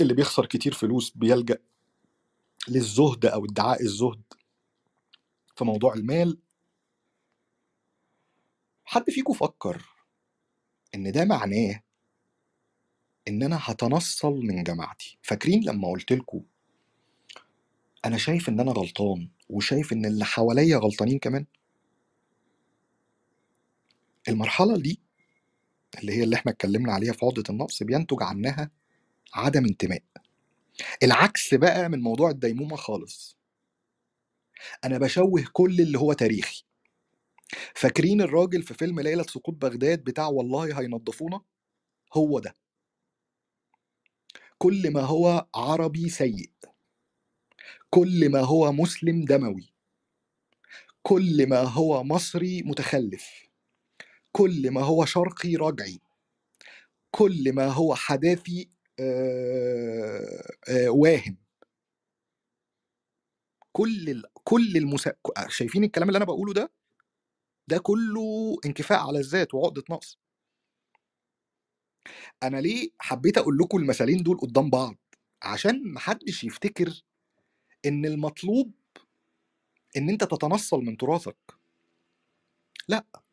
اللي 0.00 0.14
بيخسر 0.14 0.46
كتير 0.46 0.72
فلوس 0.74 1.12
بيلجأ 1.16 1.58
للزهد 2.68 3.26
أو 3.26 3.44
ادعاء 3.44 3.82
الزهد 3.82 4.22
في 5.56 5.64
موضوع 5.64 5.94
المال 5.94 6.38
حد 8.84 9.10
فيكم 9.10 9.32
فكر 9.32 9.82
إن 10.94 11.12
ده 11.12 11.24
معناه 11.24 11.80
إن 13.28 13.42
أنا 13.42 13.58
هتنصل 13.62 14.32
من 14.32 14.62
جماعتي؟ 14.62 15.18
فاكرين 15.22 15.64
لما 15.64 15.88
قلت 15.88 16.12
لكم 16.12 16.42
أنا 18.04 18.18
شايف 18.18 18.48
إن 18.48 18.60
أنا 18.60 18.72
غلطان 18.72 19.28
وشايف 19.48 19.92
إن 19.92 20.06
اللي 20.06 20.24
حواليا 20.24 20.76
غلطانين 20.76 21.18
كمان؟ 21.18 21.46
المرحلة 24.28 24.78
دي 24.78 25.00
اللي 26.00 26.12
هي 26.12 26.24
اللي 26.24 26.36
إحنا 26.36 26.52
اتكلمنا 26.52 26.92
عليها 26.92 27.12
في 27.12 27.26
عقدة 27.26 27.42
النقص 27.50 27.82
بينتج 27.82 28.22
عنها 28.22 28.70
عدم 29.34 29.64
انتماء. 29.64 30.02
العكس 31.02 31.54
بقى 31.54 31.88
من 31.88 32.00
موضوع 32.00 32.30
الديمومة 32.30 32.76
خالص. 32.76 33.38
أنا 34.84 34.98
بشوه 34.98 35.44
كل 35.52 35.80
اللي 35.80 35.98
هو 35.98 36.12
تاريخي. 36.12 36.64
فاكرين 37.74 38.20
الراجل 38.22 38.62
في 38.62 38.74
فيلم 38.74 39.00
ليلة 39.00 39.22
سقوط 39.22 39.54
بغداد 39.54 40.04
بتاع 40.04 40.26
والله 40.26 40.80
هينضفونا 40.80 41.40
هو 42.14 42.38
ده. 42.38 42.54
كل 44.58 44.92
ما 44.92 45.00
هو 45.00 45.46
عربي 45.54 46.08
سيء. 46.08 46.50
كل 47.90 48.28
ما 48.30 48.40
هو 48.40 48.72
مسلم 48.72 49.24
دموي. 49.24 49.74
كل 51.02 51.48
ما 51.48 51.60
هو 51.60 52.04
مصري 52.04 52.62
متخلف. 52.62 53.48
كل 54.32 54.70
ما 54.70 54.82
هو 54.82 55.04
شرقي 55.04 55.56
رجعي. 55.56 56.00
كل 57.10 57.52
ما 57.52 57.66
هو 57.66 57.94
حداثي 57.94 58.68
واهم. 60.88 61.36
كل 63.72 64.10
ال... 64.10 64.24
كل 64.44 64.76
المسا... 64.76 65.12
شايفين 65.48 65.84
الكلام 65.84 66.08
اللي 66.08 66.16
أنا 66.16 66.24
بقوله 66.24 66.52
ده؟ 66.52 66.72
ده 67.68 67.78
كله 67.78 68.56
انكفاء 68.66 68.98
على 69.06 69.18
الذات 69.18 69.54
وعقدة 69.54 69.84
نقص. 69.90 70.18
أنا 72.42 72.60
ليه 72.60 72.90
حبيت 72.98 73.38
أقول 73.38 73.58
لكم 73.58 73.78
المثالين 73.78 74.22
دول 74.22 74.38
قدام 74.38 74.70
بعض؟ 74.70 74.96
عشان 75.42 75.92
محدش 75.92 76.44
يفتكر 76.44 77.02
إن 77.86 78.06
المطلوب 78.06 78.72
إن 79.96 80.08
أنت 80.10 80.24
تتنصل 80.24 80.80
من 80.80 80.96
تراثك. 80.96 81.36
لأ. 82.88 83.23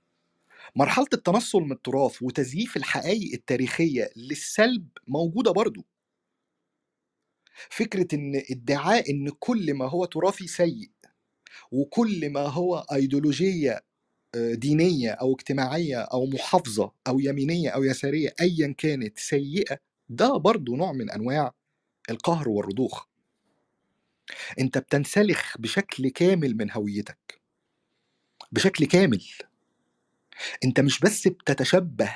مرحلة 0.75 1.07
التنصل 1.13 1.61
من 1.61 1.71
التراث 1.71 2.21
وتزييف 2.23 2.77
الحقائق 2.77 3.33
التاريخية 3.33 4.09
للسلب 4.15 4.87
موجودة 5.07 5.51
برضو. 5.51 5.85
فكرة 7.69 8.07
إن 8.15 8.41
ادعاء 8.51 9.11
إن 9.11 9.29
كل 9.39 9.73
ما 9.73 9.89
هو 9.89 10.05
تراثي 10.05 10.47
سيء 10.47 10.91
وكل 11.71 12.29
ما 12.29 12.41
هو 12.41 12.85
ايديولوجية 12.93 13.81
آه، 14.35 14.53
دينية 14.53 15.11
أو 15.11 15.33
اجتماعية 15.35 15.97
أو 16.01 16.25
محافظة 16.25 16.91
أو 17.07 17.19
يمينية 17.19 17.69
أو 17.69 17.83
يسارية 17.83 18.33
ايا 18.41 18.75
كانت 18.77 19.19
سيئة 19.19 19.79
ده 20.09 20.37
برضو 20.37 20.75
نوع 20.75 20.91
من 20.91 21.11
أنواع 21.11 21.53
القهر 22.09 22.49
والرضوخ. 22.49 23.05
أنت 24.59 24.77
بتنسلخ 24.77 25.57
بشكل 25.57 26.09
كامل 26.09 26.57
من 26.57 26.71
هويتك 26.71 27.41
بشكل 28.51 28.85
كامل. 28.85 29.23
أنت 30.63 30.79
مش 30.79 30.99
بس 30.99 31.27
بتتشبه 31.27 32.15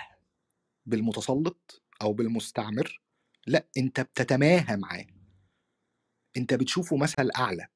بالمتسلط 0.85 1.83
أو 2.01 2.13
بالمستعمر 2.13 3.01
لأ 3.47 3.67
أنت 3.77 4.01
بتتماهى 4.01 4.77
معاه. 4.77 5.05
أنت 6.37 6.53
بتشوفه 6.53 6.97
مثل 6.97 7.31
أعلى. 7.37 7.67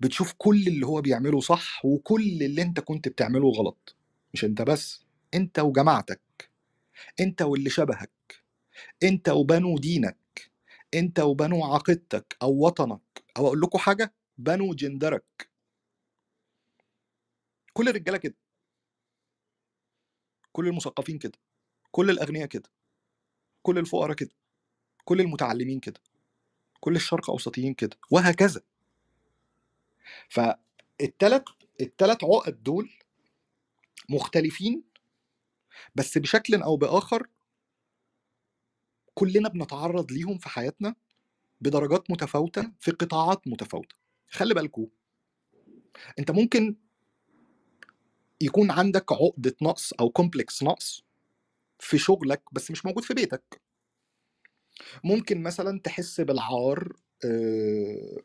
بتشوف 0.00 0.34
كل 0.38 0.68
اللي 0.68 0.86
هو 0.86 1.00
بيعمله 1.00 1.40
صح 1.40 1.84
وكل 1.84 2.42
اللي 2.42 2.62
أنت 2.62 2.80
كنت 2.80 3.08
بتعمله 3.08 3.48
غلط. 3.50 3.96
مش 4.34 4.44
أنت 4.44 4.62
بس 4.62 5.04
أنت 5.34 5.58
وجماعتك. 5.58 6.20
أنت 7.20 7.42
واللي 7.42 7.70
شبهك. 7.70 8.10
أنت 9.02 9.28
وبنو 9.28 9.78
دينك. 9.78 10.16
أنت 10.94 11.20
وبنو 11.20 11.64
عقيدتك 11.64 12.36
أو 12.42 12.66
وطنك. 12.66 13.00
أو 13.38 13.46
أقول 13.46 13.60
لكم 13.60 13.78
حاجة 13.78 14.14
بنو 14.38 14.74
جندرك. 14.74 15.50
كل 17.72 17.88
الرجالة 17.88 18.18
كده. 18.18 18.34
كل 20.60 20.68
المثقفين 20.68 21.18
كده 21.18 21.38
كل 21.90 22.10
الأغنياء 22.10 22.46
كده 22.46 22.70
كل 23.62 23.78
الفقراء 23.78 24.16
كده 24.16 24.30
كل 25.04 25.20
المتعلمين 25.20 25.80
كده 25.80 26.00
كل 26.80 26.96
الشرق 26.96 27.30
أوسطيين 27.30 27.74
كده 27.74 27.96
وهكذا. 28.10 28.62
فالتلات 30.28 31.44
التلات 31.80 32.24
عقد 32.24 32.62
دول 32.62 32.90
مختلفين 34.08 34.82
بس 35.94 36.18
بشكل 36.18 36.62
أو 36.62 36.76
بآخر 36.76 37.26
كلنا 39.14 39.48
بنتعرض 39.48 40.12
ليهم 40.12 40.38
في 40.38 40.48
حياتنا 40.48 40.94
بدرجات 41.60 42.10
متفاوتة 42.10 42.72
في 42.80 42.90
قطاعات 42.90 43.48
متفاوتة. 43.48 43.96
خلي 44.30 44.54
بالكوا 44.54 44.86
أنت 46.18 46.30
ممكن 46.30 46.76
يكون 48.40 48.70
عندك 48.70 49.12
عقدة 49.12 49.56
نقص 49.62 49.92
أو 49.92 50.10
كومبلكس 50.10 50.62
نقص 50.62 51.04
في 51.78 51.98
شغلك 51.98 52.42
بس 52.52 52.70
مش 52.70 52.86
موجود 52.86 53.04
في 53.04 53.14
بيتك. 53.14 53.60
ممكن 55.04 55.42
مثلا 55.42 55.80
تحس 55.80 56.20
بالعار 56.20 56.92
آه، 57.24 58.16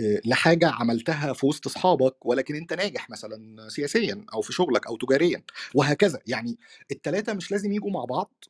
آه، 0.00 0.20
لحاجة 0.24 0.68
عملتها 0.70 1.32
في 1.32 1.46
وسط 1.46 1.66
أصحابك 1.66 2.26
ولكن 2.26 2.54
أنت 2.54 2.72
ناجح 2.72 3.10
مثلا 3.10 3.68
سياسيا 3.68 4.26
أو 4.34 4.40
في 4.40 4.52
شغلك 4.52 4.86
أو 4.86 4.96
تجاريا 4.96 5.42
وهكذا. 5.74 6.20
يعني 6.26 6.58
التلاتة 6.90 7.32
مش 7.32 7.50
لازم 7.52 7.72
يجوا 7.72 7.90
مع 7.90 8.04
بعض 8.04 8.44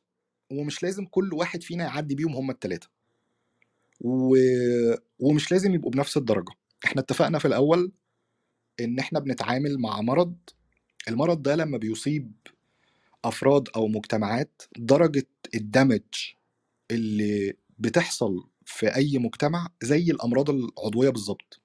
ومش 0.51 0.83
لازم 0.83 1.05
كل 1.05 1.33
واحد 1.33 1.63
فينا 1.63 1.83
يعدي 1.83 2.15
بيهم 2.15 2.35
هما 2.35 2.51
التلاتة. 2.53 2.87
و... 4.01 4.35
ومش 5.19 5.51
لازم 5.51 5.73
يبقوا 5.73 5.91
بنفس 5.91 6.17
الدرجة. 6.17 6.51
إحنا 6.85 7.01
اتفقنا 7.01 7.39
في 7.39 7.45
الأول 7.47 7.91
إن 8.79 8.99
إحنا 8.99 9.19
بنتعامل 9.19 9.79
مع 9.79 10.01
مرض 10.01 10.35
المرض 11.07 11.41
ده 11.43 11.55
لما 11.55 11.77
بيصيب 11.77 12.31
أفراد 13.25 13.69
أو 13.75 13.87
مجتمعات 13.87 14.61
درجة 14.77 15.27
الدمج 15.55 16.01
اللي 16.91 17.53
بتحصل 17.79 18.47
في 18.65 18.95
أي 18.95 19.17
مجتمع 19.17 19.67
زي 19.83 20.11
الأمراض 20.11 20.49
العضوية 20.49 21.09
بالظبط. 21.09 21.61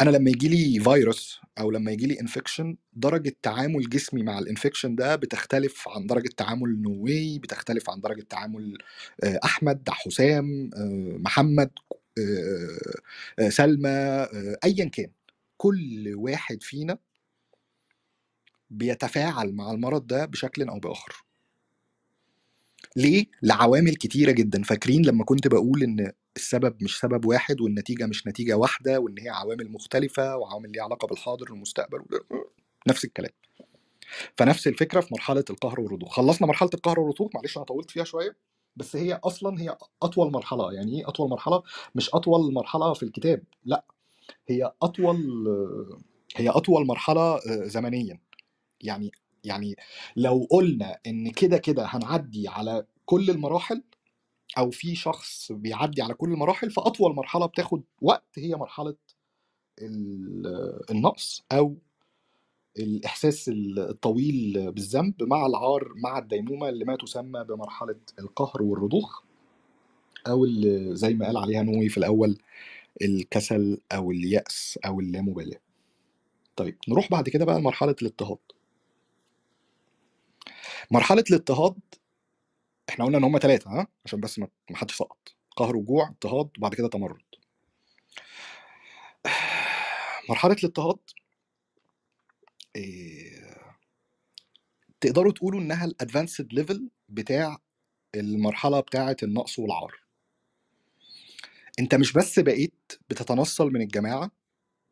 أنا 0.00 0.10
لما 0.10 0.30
يجي 0.30 0.48
لي 0.48 0.84
فيروس 0.84 1.40
أو 1.58 1.70
لما 1.70 1.92
يجي 1.92 2.06
لي 2.06 2.20
infection 2.20 2.76
درجة 2.92 3.36
تعامل 3.42 3.88
جسمي 3.90 4.22
مع 4.22 4.38
ال 4.38 4.44
infection 4.44 4.94
ده 4.96 5.16
بتختلف 5.16 5.88
عن 5.88 6.06
درجة 6.06 6.28
تعامل 6.36 6.82
نووي 6.82 7.38
بتختلف 7.38 7.90
عن 7.90 8.00
درجة 8.00 8.22
تعامل 8.22 8.78
آه، 9.24 9.40
أحمد 9.44 9.88
حسام 9.90 10.70
آه، 10.76 11.16
محمد 11.18 11.70
آه، 13.38 13.48
سلمى 13.48 13.88
ايا 14.64 14.84
كان. 14.84 15.10
كل 15.60 16.14
واحد 16.16 16.62
فينا 16.62 16.98
بيتفاعل 18.70 19.52
مع 19.52 19.70
المرض 19.70 20.06
ده 20.06 20.24
بشكل 20.24 20.68
أو 20.68 20.78
بآخر. 20.78 21.24
ليه؟ 22.96 23.26
لعوامل 23.42 23.94
كتيرة 23.96 24.30
جدا. 24.32 24.62
فاكرين 24.62 25.06
لما 25.06 25.24
كنت 25.24 25.48
بقول 25.48 25.82
إن 25.82 26.12
السبب 26.36 26.82
مش 26.82 26.98
سبب 26.98 27.24
واحد 27.24 27.60
والنتيجة 27.60 28.06
مش 28.06 28.26
نتيجة 28.26 28.54
واحدة 28.56 29.00
وإن 29.00 29.18
هي 29.18 29.28
عوامل 29.28 29.72
مختلفة 29.72 30.36
وعوامل 30.36 30.72
ليها 30.72 30.82
علاقة 30.82 31.06
بالحاضر 31.08 31.52
والمستقبل 31.52 32.04
نفس 32.88 33.04
الكلام. 33.04 33.32
فنفس 34.38 34.66
الفكرة 34.66 35.00
في 35.00 35.08
مرحلة 35.14 35.44
القهر 35.50 35.80
والرضوخ. 35.80 36.16
خلصنا 36.16 36.46
مرحلة 36.48 36.70
القهر 36.74 37.00
والرضوخ 37.00 37.30
معلش 37.34 37.56
أنا 37.56 37.64
طولت 37.64 37.90
فيها 37.90 38.04
شوية 38.04 38.36
بس 38.76 38.96
هي 38.96 39.20
أصلا 39.24 39.60
هي 39.60 39.78
أطول 40.02 40.32
مرحلة. 40.32 40.72
يعني 40.72 41.00
إيه 41.00 41.08
أطول 41.08 41.30
مرحلة؟ 41.30 41.62
مش 41.94 42.14
أطول 42.14 42.52
مرحلة 42.52 42.92
في 42.92 43.02
الكتاب 43.02 43.42
لأ. 43.64 43.84
هي 44.48 44.72
أطول 44.82 45.48
هي 46.36 46.48
أطول 46.48 46.86
مرحلة 46.86 47.38
زمنيا. 47.46 48.18
يعني 48.80 49.10
يعني 49.44 49.76
لو 50.16 50.46
قلنا 50.50 50.98
إن 51.06 51.30
كده 51.30 51.58
كده 51.58 51.84
هنعدي 51.86 52.48
على 52.48 52.86
كل 53.04 53.30
المراحل 53.30 53.82
أو 54.58 54.70
في 54.70 54.94
شخص 54.94 55.52
بيعدي 55.52 56.02
على 56.02 56.14
كل 56.14 56.32
المراحل 56.32 56.70
فأطول 56.70 57.14
مرحلة 57.14 57.46
بتاخد 57.46 57.82
وقت 58.02 58.38
هي 58.38 58.56
مرحلة 58.56 58.96
ال- 59.82 60.80
النقص 60.90 61.42
أو 61.52 61.76
الإحساس 62.78 63.50
الطويل 63.54 64.72
بالذنب 64.72 65.22
مع 65.22 65.46
العار 65.46 65.92
مع 65.96 66.18
الديمومة 66.18 66.68
اللي 66.68 66.84
ما 66.84 66.96
تسمى 66.96 67.44
بمرحلة 67.44 67.96
القهر 68.18 68.62
والرضوخ 68.62 69.22
أو 70.26 70.44
اللي 70.44 70.96
زي 70.96 71.14
ما 71.14 71.26
قال 71.26 71.36
عليها 71.36 71.62
نووي 71.62 71.88
في 71.88 71.98
الأول 71.98 72.38
الكسل 73.02 73.80
أو 73.92 74.10
اليأس 74.10 74.78
أو 74.86 75.00
اللامبالاة. 75.00 75.60
طيب 76.56 76.78
نروح 76.88 77.10
بعد 77.10 77.28
كده 77.28 77.44
بقى 77.44 77.58
لمرحلة 77.58 77.96
الاضطهاد. 78.02 78.38
مرحلة 80.90 81.24
الاضطهاد 81.30 81.78
إحنا 82.88 83.04
قلنا 83.04 83.18
إن 83.18 83.24
هم 83.24 83.38
ثلاثة 83.38 83.70
ها؟ 83.70 83.86
عشان 84.04 84.20
بس 84.20 84.38
ما 84.38 84.48
حدش 84.74 84.94
سقط. 84.96 85.34
قهر 85.56 85.76
وجوع 85.76 86.08
اضطهاد 86.08 86.50
وبعد 86.58 86.74
كده 86.74 86.88
تمرد. 86.88 87.22
مرحلة 90.30 90.52
الاضطهاد 90.52 90.98
إيه 92.76 93.50
تقدروا 95.00 95.32
تقولوا 95.32 95.60
إنها 95.60 95.84
ال 95.84 95.92
advanced 95.92 96.52
level 96.52 96.88
بتاع 97.08 97.58
المرحلة 98.14 98.80
بتاعة 98.80 99.16
النقص 99.22 99.58
والعار. 99.58 100.00
أنت 101.80 101.94
مش 101.94 102.12
بس 102.12 102.38
بقيت 102.38 102.92
بتتنصل 103.10 103.72
من 103.72 103.82
الجماعة 103.82 104.30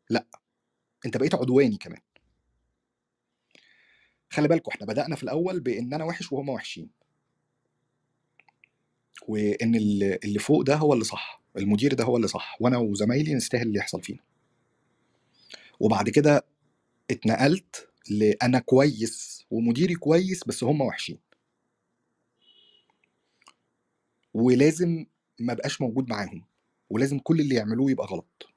لأ 0.09 0.25
أنت 1.05 1.17
بقيت 1.17 1.35
عدواني 1.35 1.77
كمان. 1.77 2.01
خلي 4.29 4.47
بالكوا 4.47 4.73
إحنا 4.73 4.85
بدأنا 4.85 5.15
في 5.15 5.23
الأول 5.23 5.59
بإن 5.59 5.93
أنا 5.93 6.03
وحش 6.05 6.31
وهم 6.31 6.49
وحشين. 6.49 6.89
وإن 9.27 9.75
اللي 9.75 10.39
فوق 10.39 10.61
ده 10.61 10.75
هو 10.75 10.93
اللي 10.93 11.03
صح 11.05 11.41
المدير 11.57 11.93
ده 11.93 12.03
هو 12.03 12.15
اللي 12.17 12.27
صح 12.27 12.57
وأنا 12.61 12.77
وزمايلي 12.77 13.33
نستاهل 13.33 13.67
اللي 13.67 13.79
يحصل 13.79 14.03
فينا. 14.03 14.23
وبعد 15.79 16.09
كده 16.09 16.45
اتنقلت 17.11 17.89
لأنا 18.09 18.59
كويس 18.59 19.45
ومديري 19.51 19.95
كويس 19.95 20.43
بس 20.47 20.63
هم 20.63 20.81
وحشين. 20.81 21.19
ولازم 24.33 25.05
ما 25.39 25.53
بقاش 25.53 25.81
موجود 25.81 26.09
معاهم. 26.09 26.45
ولازم 26.89 27.19
كل 27.19 27.39
اللي 27.39 27.55
يعملوه 27.55 27.91
يبقى 27.91 28.07
غلط. 28.07 28.47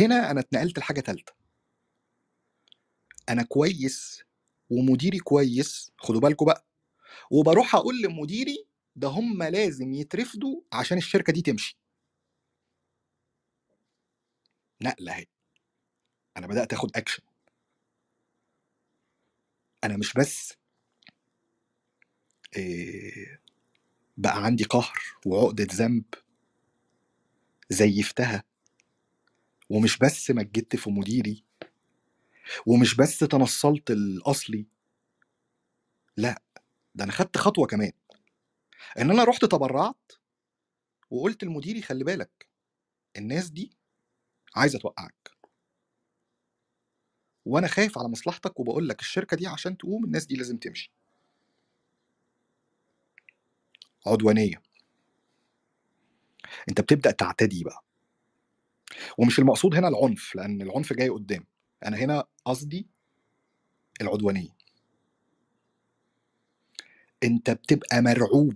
هنا 0.00 0.30
أنا 0.30 0.40
اتنقلت 0.40 0.78
لحاجة 0.78 1.00
تالتة. 1.00 1.32
أنا 3.28 3.42
كويس 3.42 4.22
ومديري 4.70 5.18
كويس 5.18 5.92
خدوا 5.98 6.20
بالكم 6.20 6.46
بقى 6.46 6.66
وبروح 7.30 7.74
أقول 7.74 8.02
لمديري 8.02 8.66
ده 8.96 9.08
هم 9.08 9.42
لازم 9.42 9.94
يترفدوا 9.94 10.60
عشان 10.72 10.98
الشركة 10.98 11.32
دي 11.32 11.42
تمشي. 11.42 11.78
نقلة 14.82 15.12
أهي. 15.16 15.26
أنا 16.36 16.46
بدأت 16.46 16.72
آخد 16.72 16.90
اكشن 16.96 17.22
أنا 19.84 19.96
مش 19.96 20.12
بس 20.14 20.54
إيه 22.56 23.40
بقى 24.18 24.44
عندي 24.44 24.64
قهر 24.64 24.98
وعقدة 25.26 25.66
ذنب 25.72 26.04
زيفتها. 27.70 28.44
ومش 29.70 29.98
بس 29.98 30.30
مجدت 30.30 30.76
في 30.76 30.90
مديري 30.90 31.44
ومش 32.66 32.94
بس 32.96 33.18
تنصلت 33.18 33.90
الاصلي 33.90 34.66
لا 36.16 36.42
ده 36.94 37.04
أنا 37.04 37.12
خدت 37.12 37.36
خطوة 37.38 37.66
كمان. 37.66 37.92
إن 38.98 39.10
أنا 39.10 39.24
رحت 39.24 39.44
تبرعت 39.44 40.12
وقلت 41.10 41.44
لمديري 41.44 41.82
خلي 41.82 42.04
بالك 42.04 42.48
الناس 43.16 43.50
دي 43.50 43.78
عايزة 44.56 44.78
توقعك. 44.78 45.30
وأنا 47.46 47.66
خايف 47.68 47.98
على 47.98 48.08
مصلحتك 48.08 48.60
وبقول 48.60 48.88
لك 48.88 49.00
الشركة 49.00 49.36
دي 49.36 49.46
عشان 49.46 49.76
تقوم 49.76 50.04
الناس 50.04 50.26
دي 50.26 50.36
لازم 50.36 50.56
تمشي. 50.56 50.92
عدوانية. 54.08 54.62
انت 56.68 56.80
بتبدأ 56.80 57.10
تعتدي 57.10 57.64
بقى. 57.64 57.84
ومش 59.18 59.38
المقصود 59.38 59.74
هنا 59.74 59.88
العنف 59.88 60.34
لأن 60.34 60.62
العنف 60.62 60.92
جاي 60.92 61.08
قدام. 61.08 61.44
أنا 61.86 61.96
هنا 61.96 62.24
قصدي 62.44 62.88
العدوانية. 64.00 64.56
انت 67.24 67.50
بتبقى 67.50 68.02
مرعوب 68.02 68.54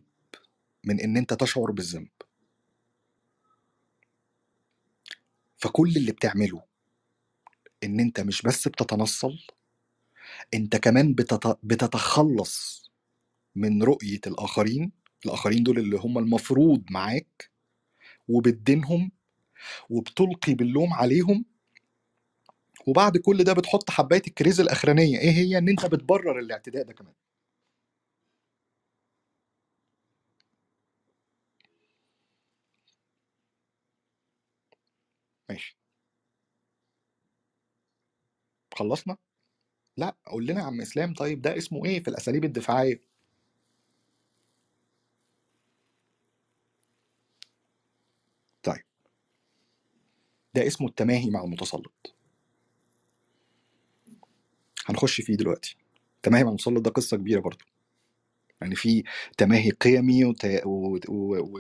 من 0.84 1.00
إن 1.00 1.16
أنت 1.16 1.34
تشعر 1.34 1.70
بالذنب. 1.70 2.08
فكل 5.56 5.96
اللي 5.96 6.12
بتعمله 6.12 6.62
إن 7.84 8.00
أنت 8.00 8.20
مش 8.20 8.42
بس 8.42 8.68
بتتنصل 8.68 9.38
أنت 10.54 10.76
كمان 10.76 11.14
بتت... 11.14 11.58
بتتخلص 11.62 12.90
من 13.56 13.82
رؤية 13.82 14.20
الآخرين 14.26 14.92
الآخرين 15.26 15.62
دول 15.62 15.78
اللي 15.78 15.96
هم 15.96 16.18
المفروض 16.18 16.82
معاك 16.90 17.50
وبتدينهم 18.28 19.12
وبتلقي 19.90 20.54
باللوم 20.54 20.94
عليهم 20.94 21.44
وبعد 22.86 23.16
كل 23.18 23.44
ده 23.44 23.52
بتحط 23.52 23.90
حباية 23.90 24.22
الكريز 24.28 24.60
الأخرانية 24.60 25.18
إيه 25.18 25.30
هي 25.30 25.58
إن 25.58 25.68
أنت 25.68 25.86
بتبرر 25.86 26.38
الاعتداء 26.38 26.84
ده 26.84 26.92
كمان 26.92 27.14
ماشي 35.48 35.76
خلصنا؟ 38.74 39.16
لا 39.96 40.16
قول 40.26 40.46
لنا 40.46 40.60
يا 40.60 40.66
عم 40.66 40.80
إسلام 40.80 41.14
طيب 41.14 41.42
ده 41.42 41.58
اسمه 41.58 41.84
إيه 41.86 42.02
في 42.02 42.08
الأساليب 42.08 42.44
الدفاعية؟ 42.44 43.02
طيب 48.62 48.82
ده 50.54 50.66
اسمه 50.66 50.88
التماهي 50.88 51.30
مع 51.30 51.44
المتسلط. 51.44 52.14
هنخش 54.86 55.20
فيه 55.20 55.34
دلوقتي. 55.36 55.76
التماهي 56.16 56.44
مع 56.44 56.48
المتسلط 56.48 56.78
ده 56.80 56.90
قصة 56.90 57.16
كبيرة 57.16 57.40
برضو. 57.40 57.64
يعني 58.60 58.74
في 58.74 59.02
تماهي 59.38 59.70
قيمي 59.70 60.24
وت... 60.24 60.44
و... 60.44 60.98
و... 61.08 61.36
و... 61.38 61.58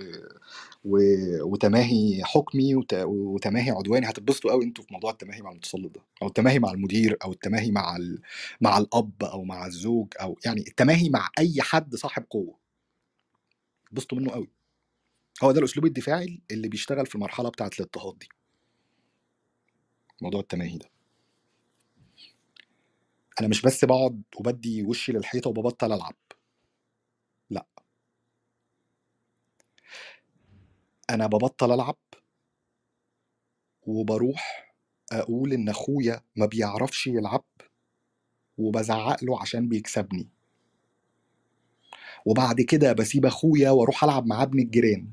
و... 0.84 0.98
وتماهي 1.42 2.24
حكمي 2.24 2.74
وت... 2.74 2.94
وتماهي 2.94 3.70
عدواني. 3.70 4.08
هتتبسطوا 4.10 4.50
قوي 4.50 4.64
أنتوا 4.64 4.84
في 4.84 4.92
موضوع 4.92 5.10
التماهي 5.10 5.42
مع 5.42 5.50
المتسلط 5.50 5.94
ده. 5.94 6.00
أو 6.22 6.26
التماهي 6.26 6.58
مع 6.58 6.70
المدير 6.70 7.16
أو 7.24 7.32
التماهي 7.32 7.70
مع 7.70 7.96
ال... 7.96 8.22
مع 8.60 8.78
الأب 8.78 9.22
أو 9.22 9.44
مع 9.44 9.66
الزوج 9.66 10.08
أو 10.20 10.38
يعني 10.46 10.60
التماهي 10.60 11.08
مع 11.08 11.28
أي 11.38 11.62
حد 11.62 11.94
صاحب 11.96 12.24
قوة. 12.30 12.58
تبسطوا 13.90 14.18
منه 14.18 14.30
قوي. 14.30 14.48
هو 15.42 15.52
ده 15.52 15.58
الأسلوب 15.58 15.86
الدفاعي 15.86 16.40
اللي 16.50 16.68
بيشتغل 16.68 17.06
في 17.06 17.14
المرحلة 17.14 17.48
بتاعة 17.48 17.70
الاضطهاد 17.78 18.18
دي. 18.18 18.28
موضوع 20.22 20.40
التماهي 20.40 20.78
ده. 20.78 20.90
أنا 23.40 23.48
مش 23.48 23.62
بس 23.62 23.84
بقعد 23.84 24.22
وبدي 24.36 24.82
وشي 24.82 25.12
للحيطة 25.12 25.50
وببطل 25.50 25.92
ألعب. 25.92 26.14
لا. 27.50 27.66
أنا 31.10 31.26
ببطل 31.26 31.72
ألعب 31.72 31.96
وبروح 33.86 34.74
أقول 35.12 35.52
إن 35.52 35.68
أخويا 35.68 36.20
ما 36.36 36.46
بيعرفش 36.46 37.06
يلعب 37.06 37.44
وبزعق 38.58 39.24
له 39.24 39.40
عشان 39.40 39.68
بيكسبني. 39.68 40.28
وبعد 42.26 42.60
كده 42.60 42.92
بسيب 42.92 43.26
أخويا 43.26 43.70
وأروح 43.70 44.04
ألعب 44.04 44.26
مع 44.26 44.42
ابن 44.42 44.58
الجيران. 44.58 45.12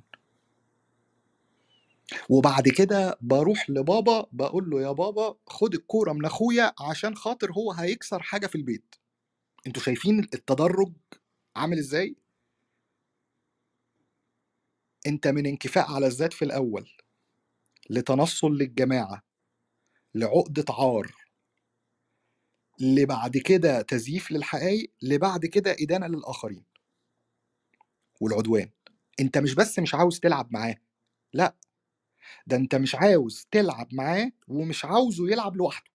وبعد 2.30 2.70
كده 2.70 3.18
بروح 3.22 3.70
لبابا 3.70 4.28
بقول 4.32 4.70
له 4.70 4.82
يا 4.82 4.92
بابا 4.92 5.36
خد 5.48 5.74
الكورة 5.74 6.14
من 6.14 6.26
أخويا 6.26 6.74
عشان 6.80 7.16
خاطر 7.16 7.52
هو 7.52 7.72
هيكسر 7.72 8.20
حاجة 8.24 8.48
في 8.48 8.56
البيت. 8.56 8.96
أنتوا 9.68 9.82
شايفين 9.84 10.20
التدرج 10.20 10.94
عامل 11.56 11.78
إزاي؟ 11.78 12.16
انت 15.08 15.28
من 15.28 15.46
انكفاء 15.46 15.92
على 15.92 16.08
الذات 16.08 16.34
في 16.34 16.46
الأول 16.46 16.90
لتنصل 17.90 18.52
للجماعة 18.52 19.24
لعقده 20.16 20.66
عار 20.70 21.12
لبعد 22.80 23.38
كده 23.38 23.82
تزييف 23.82 24.32
للحقائق 24.32 24.92
لبعد 25.02 25.46
كده 25.46 25.76
إدانة 25.82 26.08
للآخرين 26.08 26.64
والعدوان. 28.22 28.70
انت 29.20 29.38
مش 29.38 29.56
بس 29.56 29.80
مش 29.80 29.96
عاوز 29.96 30.20
تلعب 30.20 30.48
معاه 30.54 30.76
لأ 31.34 31.56
ده 32.48 32.56
أنت 32.58 32.76
مش 32.76 32.96
عاوز 32.96 33.48
تلعب 33.52 33.94
معاه 33.94 34.32
ومش 34.48 34.86
عاوزه 34.86 35.30
يلعب 35.32 35.56
لوحده. 35.56 35.92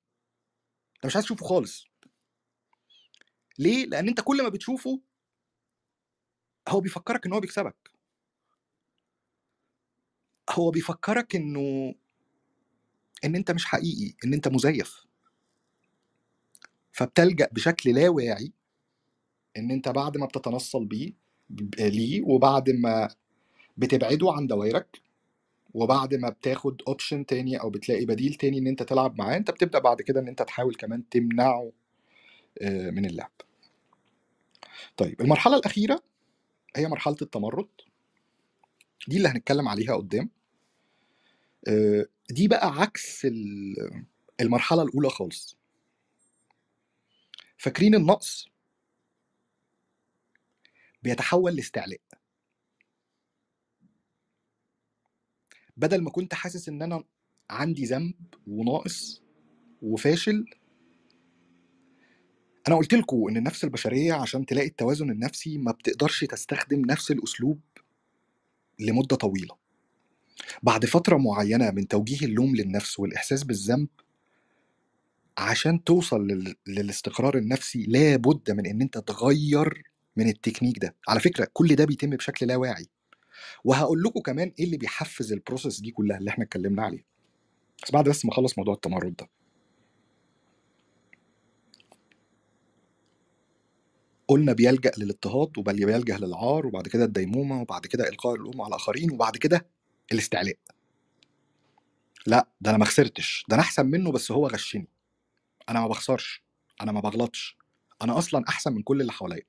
أنت 0.97 1.07
مش 1.07 1.17
عايز 1.17 1.25
تشوفه 1.25 1.47
خالص. 1.47 1.87
ليه؟ 3.59 3.87
لأن 3.87 4.09
أنت 4.09 4.21
كل 4.21 4.43
ما 4.43 4.49
بتشوفه 4.49 5.01
هو 6.69 6.81
بيفكرك 6.81 7.27
إن 7.27 7.33
هو 7.33 7.41
بيكسبك. 7.41 7.91
هو 10.51 10.71
بيفكرك 10.71 11.37
إنه 11.37 11.95
إن 13.25 13.37
أنت 13.37 13.51
مش 13.51 13.65
حقيقي 13.67 14.15
إن 14.25 14.35
أنت 14.35 14.49
مزيف. 14.49 15.07
فبتلجأ 16.93 17.49
بشكل 17.53 17.95
لا 17.95 18.09
واعي 18.09 18.53
إن 19.57 19.71
أنت 19.71 19.89
بعد 19.89 20.17
ما 20.17 20.27
بتتنصل 20.27 20.85
بيه 20.85 21.13
ليه 21.79 22.23
وبعد 22.23 22.71
ما 22.71 23.09
بتبعده 23.77 24.33
عن 24.33 24.47
دوائرك 24.47 25.04
وبعد 25.75 26.15
ما 26.15 26.29
بتاخد 26.29 26.83
اوبشن 26.89 27.27
تاني 27.27 27.61
أو 27.61 27.71
بتلاقي 27.71 28.05
بديل 28.07 28.35
تاني 28.35 28.59
إن 28.59 28.67
أنت 28.67 28.83
تلعب 28.83 29.19
معاه 29.19 29.37
أنت 29.37 29.51
بتبدأ 29.51 29.79
بعد 29.79 30.03
كده 30.03 30.21
إن 30.21 30.29
أنت 30.29 30.43
تحاول 30.43 30.75
كمان 30.75 31.09
تمنعه 31.09 31.73
آه، 32.63 32.91
من 32.91 33.05
اللعب. 33.07 33.33
طيب 34.97 35.21
المرحلة 35.21 35.57
الأخيرة 35.57 36.03
هي 36.77 36.87
مرحلة 36.89 37.17
التمرد. 37.23 37.69
دي 39.09 39.17
اللي 39.17 39.29
هنتكلم 39.29 39.69
عليها 39.69 39.95
قدام. 39.97 40.31
آه، 41.69 42.07
دي 42.31 42.49
بقى 42.49 42.67
عكس 42.81 43.25
ال- 43.25 44.05
المرحلة 44.41 44.83
الأولى 44.83 45.09
خالص. 45.11 45.57
فاكرين 47.57 47.95
النقص؟ 47.95 48.49
بيتحول 51.03 51.57
لاستعلاء. 51.57 52.01
بدل 55.77 56.03
ما 56.03 56.11
كنت 56.11 56.35
حاسس 56.35 56.69
إن 56.69 56.83
أنا 56.83 57.05
عندي 57.51 57.85
ذنب 57.85 58.15
وناقص 58.47 59.23
وفاشل 59.83 60.45
أنا 62.69 62.77
قلت 62.77 62.95
لكم 62.95 63.29
إن 63.29 63.37
النفس 63.37 63.65
البشرية 63.65 64.13
عشان 64.13 64.47
تلاقي 64.47 64.67
التوازن 64.67 65.11
النفسي 65.11 65.59
ما 65.59 65.73
بتقدرش 65.73 66.25
تستخدم 66.25 66.81
نفس 66.81 67.11
الأسلوب 67.11 67.61
لمدة 68.79 69.17
طويلة. 69.17 69.57
بعد 70.63 70.87
فترة 70.87 71.17
معينة 71.17 71.71
من 71.71 71.89
توجيه 71.89 72.27
اللوم 72.27 72.57
للنفس 72.57 73.01
والإحساس 73.01 73.43
بالذنب 73.45 73.89
عشان 75.39 75.85
توصل 75.85 76.27
لل... 76.27 76.55
للاستقرار 76.67 77.39
النفسي 77.39 77.85
لابد 77.89 78.51
من 78.51 78.67
إن 78.67 78.83
أنت 78.83 78.99
تغير 78.99 79.83
من 80.17 80.29
التكنيك 80.29 80.79
ده. 80.79 80.95
على 81.09 81.21
فكرة 81.21 81.49
كل 81.53 81.77
ده 81.77 81.85
بيتم 81.85 82.11
بشكل 82.11 82.47
لا 82.47 82.57
واعي. 82.57 82.87
وهقول 83.65 84.03
لكم 84.03 84.21
كمان 84.21 84.53
إيه 84.59 84.65
اللي 84.65 84.77
بيحفز 84.77 85.33
ال 85.33 85.39
process 85.39 85.81
دي 85.81 85.91
كلها 85.91 86.19
اللي 86.19 86.31
إحنا 86.31 86.45
اتكلمنا 86.45 86.83
عليها. 86.83 87.05
بس 87.85 87.91
بعد 87.93 88.09
بس 88.09 88.25
ما 88.25 88.33
أخلص 88.33 88.59
موضوع 88.59 88.75
التمرد 88.75 89.17
ده. 89.17 89.29
قلنا 94.29 94.53
بيلجأ 94.53 94.91
للاضطهاد 94.99 95.59
وبل 95.59 95.87
بيلجأ 95.87 96.19
للعار 96.19 96.67
وبعد 96.67 96.89
كده 96.89 97.05
الديمومة 97.05 97.61
وبعد 97.61 97.87
كده 97.87 98.09
إلقاء 98.09 98.35
اللوم 98.35 98.61
على 98.61 98.69
الآخرين 98.69 99.13
وبعد 99.13 99.37
كده 99.37 99.67
الاستعلاء. 100.13 100.57
لا 102.27 102.49
ده 102.61 102.71
أنا 102.71 102.79
ما 102.79 102.85
خسرتش. 102.85 103.45
ده 103.49 103.55
أنا 103.57 103.63
أحسن 103.63 103.87
منه 103.87 104.13
بس 104.13 104.33
هو 104.33 104.47
غشني. 104.47 104.89
أنا 105.69 105.81
ما 105.81 105.89
بخسرش. 105.89 106.45
أنا 106.83 106.93
ما 106.93 107.01
بغلطش. 107.01 107.57
أنا 108.03 108.19
أصلا 108.19 108.45
أحسن 108.49 108.73
من 108.73 108.83
كل 108.83 109.01
اللي 109.01 109.13
حواليا. 109.13 109.43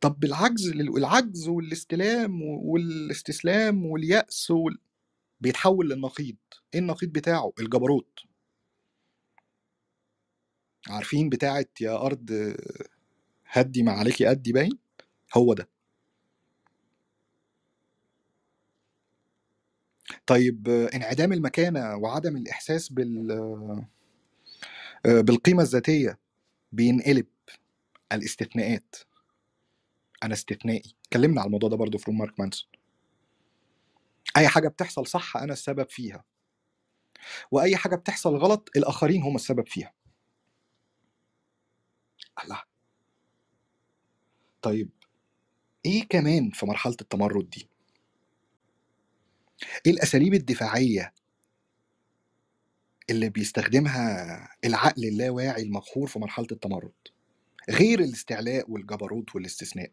طب 0.00 0.20
بالعجز 0.20 0.68
العجز 0.68 1.48
والاستلام 1.48 2.42
والاستسلام 2.42 3.86
واليأس 3.86 4.50
وال... 4.50 4.78
بيتحول 5.40 5.90
للنقيض. 5.90 6.36
إيه 6.74 6.80
النقيض 6.80 7.12
بتاعه؟ 7.12 7.52
الجبروت. 7.60 8.20
عارفين 10.88 11.28
بتاعت 11.28 11.80
يا 11.80 11.96
أرض 12.06 12.54
هدي 13.46 13.82
ما 13.82 13.92
عليكي 13.92 14.26
قدي 14.26 14.52
باين؟ 14.52 14.78
هو 15.36 15.54
ده. 15.54 15.68
طيب 20.26 20.68
انعدام 20.68 21.32
المكانة 21.32 21.96
وعدم 21.96 22.36
الإحساس 22.36 22.88
بال 22.92 23.84
بالقيمة 25.04 25.62
الذاتية 25.62 26.18
بينقلب 26.72 27.26
الاستثناءات. 28.12 28.96
أنا 30.24 30.34
استثنائي. 30.34 30.94
اتكلمنا 31.04 31.40
على 31.40 31.46
الموضوع 31.46 31.68
ده 31.70 31.76
برضو 31.76 31.98
في 31.98 32.04
روم 32.10 32.18
مارك 32.18 32.40
مانسون 32.40 32.68
أي 34.36 34.48
حاجة 34.48 34.68
بتحصل 34.68 35.06
صح 35.06 35.36
أنا 35.36 35.52
السبب 35.52 35.88
فيها. 35.90 36.24
وأي 37.50 37.76
حاجة 37.76 37.96
بتحصل 37.96 38.36
غلط 38.36 38.68
الآخرين 38.76 39.22
هم 39.22 39.34
السبب 39.36 39.68
فيها. 39.68 39.92
الله. 42.44 42.62
طيب 44.62 44.90
إيه 45.86 46.08
كمان 46.08 46.50
في 46.50 46.66
مرحلة 46.66 46.96
التمرد 47.00 47.50
دي؟ 47.50 47.68
إيه 49.86 49.92
الأساليب 49.92 50.34
الدفاعية 50.34 51.14
اللي 53.10 53.28
بيستخدمها 53.28 54.48
العقل 54.64 55.04
اللاواعي 55.04 55.62
المقهور 55.62 56.06
في 56.08 56.18
مرحلة 56.18 56.46
التمرد؟ 56.52 56.92
غير 57.70 58.00
الاستعلاء 58.00 58.70
والجبروت 58.70 59.34
والاستثناء. 59.34 59.90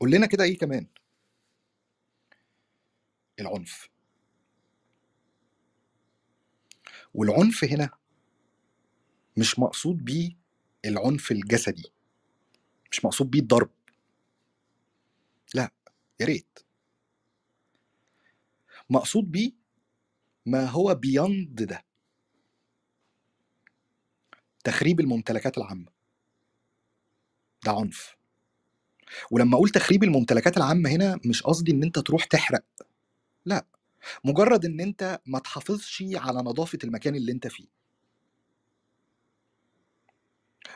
قول 0.00 0.10
لنا 0.10 0.26
كده 0.26 0.44
إيه 0.44 0.58
كمان؟ 0.58 0.86
العنف. 3.40 3.88
والعنف 7.14 7.64
هنا 7.64 7.90
مش 9.38 9.58
مقصود 9.58 10.04
بيه 10.04 10.36
العنف 10.84 11.30
الجسدي 11.32 11.92
مش 12.92 13.04
مقصود 13.04 13.30
بيه 13.30 13.40
الضرب. 13.40 13.70
لا 15.54 15.70
يا 16.20 16.26
ريت. 16.26 16.58
مقصود 18.90 19.32
بيه 19.32 19.52
ما 20.46 20.64
هو 20.64 20.94
بيند 20.94 21.62
ده. 21.62 21.84
تخريب 24.64 25.00
الممتلكات 25.00 25.58
العامة. 25.58 25.92
ده 27.64 27.72
عنف. 27.72 28.17
ولما 29.30 29.54
أقول 29.56 29.68
تخريب 29.68 30.04
الممتلكات 30.04 30.56
العامة 30.56 30.90
هنا 30.90 31.20
مش 31.24 31.42
قصدي 31.42 31.72
إن 31.72 31.82
أنت 31.82 31.98
تروح 31.98 32.24
تحرق. 32.24 32.64
لا 33.46 33.66
مجرد 34.24 34.64
إن 34.64 34.80
أنت 34.80 35.20
ما 35.26 35.38
تحافظش 35.38 36.04
على 36.14 36.38
نظافة 36.38 36.78
المكان 36.84 37.14
اللي 37.14 37.32
أنت 37.32 37.46
فيه. 37.46 37.66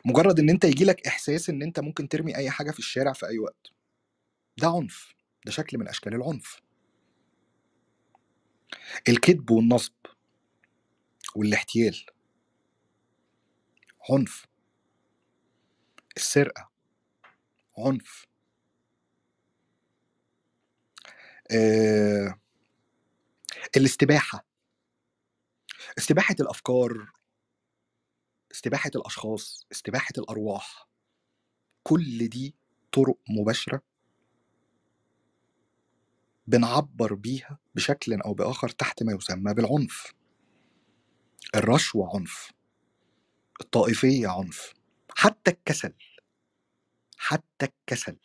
مجرد 0.05 0.39
إن 0.41 0.51
أنت 0.51 0.65
يجيلك 0.65 1.07
إحساس 1.07 1.51
إن 1.51 1.63
أنت 1.63 1.81
ممكن 1.81 2.09
ترمي 2.09 2.37
أي 2.37 2.51
حاجة 2.51 2.71
في 2.71 2.79
الشارع 2.79 3.13
في 3.13 3.27
أي 3.27 3.39
وقت. 3.39 3.73
ده 4.59 4.69
عنف. 4.69 5.15
ده 5.47 5.53
شكل 5.53 5.79
من 5.79 5.89
أشكال 5.89 6.15
العنف. 6.15 6.61
الكذب 9.09 9.51
والنصب 9.51 9.93
والاحتيال. 11.37 12.07
عنف. 14.11 14.47
السرقة. 16.17 16.72
عنف. 17.79 18.27
آه، 21.51 22.39
الاستباحة. 23.77 24.45
استباحة 25.99 26.37
الأفكار 26.41 27.13
استباحة 28.53 28.91
الأشخاص 28.97 29.67
استباحة 29.73 30.13
الأرواح. 30.19 30.89
كل 31.83 32.29
دي 32.29 32.55
طرق 32.93 33.19
مباشرة 33.31 33.83
بنعبر 36.47 37.15
بيها 37.15 37.59
بشكل 37.75 38.21
أو 38.21 38.35
بآخر 38.35 38.69
تحت 38.69 39.03
ما 39.03 39.13
يسمى 39.13 39.55
بالعنف. 39.55 40.13
الرشوة 41.55 42.17
عنف. 42.17 42.53
الطائفية 43.61 44.29
عنف. 44.29 44.73
حتى 45.17 45.51
الكسل. 45.51 45.93
حتى 47.25 47.67
الكسل 47.67 48.17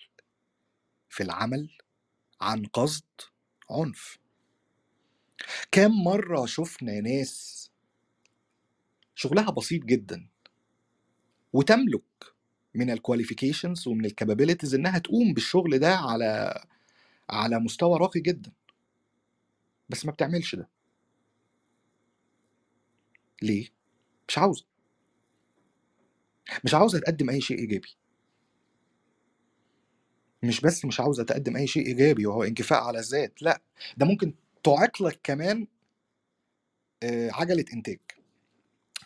في 1.09 1.23
العمل 1.23 1.77
عن 2.41 2.65
قصد 2.65 3.05
عنف. 3.71 4.17
كام 5.71 5.91
مرة 6.03 6.45
شفنا 6.45 6.99
ناس 7.01 7.71
شغلها 9.15 9.51
بسيط 9.51 9.83
جدا 9.83 10.27
وتملك 11.53 12.03
من 12.73 12.89
ال 12.91 12.98
qualifications 12.98 13.87
ومن 13.87 14.05
ال 14.05 14.11
capabilities 14.11 14.75
إنها 14.75 14.99
تقوم 14.99 15.33
بالشغل 15.33 15.79
ده 15.79 15.95
على 15.95 16.61
على 17.29 17.59
مستوى 17.59 17.99
راقي 17.99 18.19
جدا. 18.19 18.51
بس 19.89 20.05
ما 20.05 20.11
بتعملش 20.11 20.55
ده. 20.55 20.69
ليه؟ 23.41 23.69
مش 24.27 24.37
عاوزة. 24.37 24.65
مش 26.63 26.73
عاوزة 26.73 26.99
تقدم 26.99 27.29
أي 27.29 27.41
شيء 27.41 27.59
إيجابي. 27.59 27.89
مش 30.43 30.61
بس 30.61 30.85
مش 30.85 30.99
عاوزه 30.99 31.23
تقدم 31.23 31.55
أي 31.55 31.67
شيء 31.67 31.85
إيجابي 31.87 32.25
وهو 32.25 32.43
انكفاء 32.43 32.83
على 32.83 32.99
الذات 32.99 33.41
لأ 33.41 33.61
ده 33.97 34.05
ممكن 34.05 34.33
تعيق 34.63 35.03
لك 35.03 35.19
كمان 35.23 35.67
عجلة 37.03 37.65
إنتاج. 37.73 37.99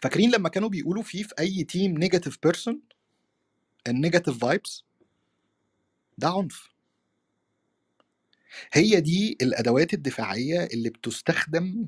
فاكرين 0.02 0.32
لما 0.32 0.50
كانوا 0.50 0.70
بيقولوا 0.70 1.04
فيه 1.04 1.24
في 1.24 1.34
أي 1.40 1.64
team 1.64 1.98
negative 1.98 2.38
person 2.44 2.82
ال 3.88 3.94
negative 3.94 4.38
vibes 4.40 4.84
ده 6.18 6.28
عنف. 6.30 6.70
هي 8.74 9.02
دي 9.02 9.38
الأدوات 9.42 9.94
الدفاعية 9.94 10.64
اللي 10.74 10.90
بتستخدم 10.90 11.88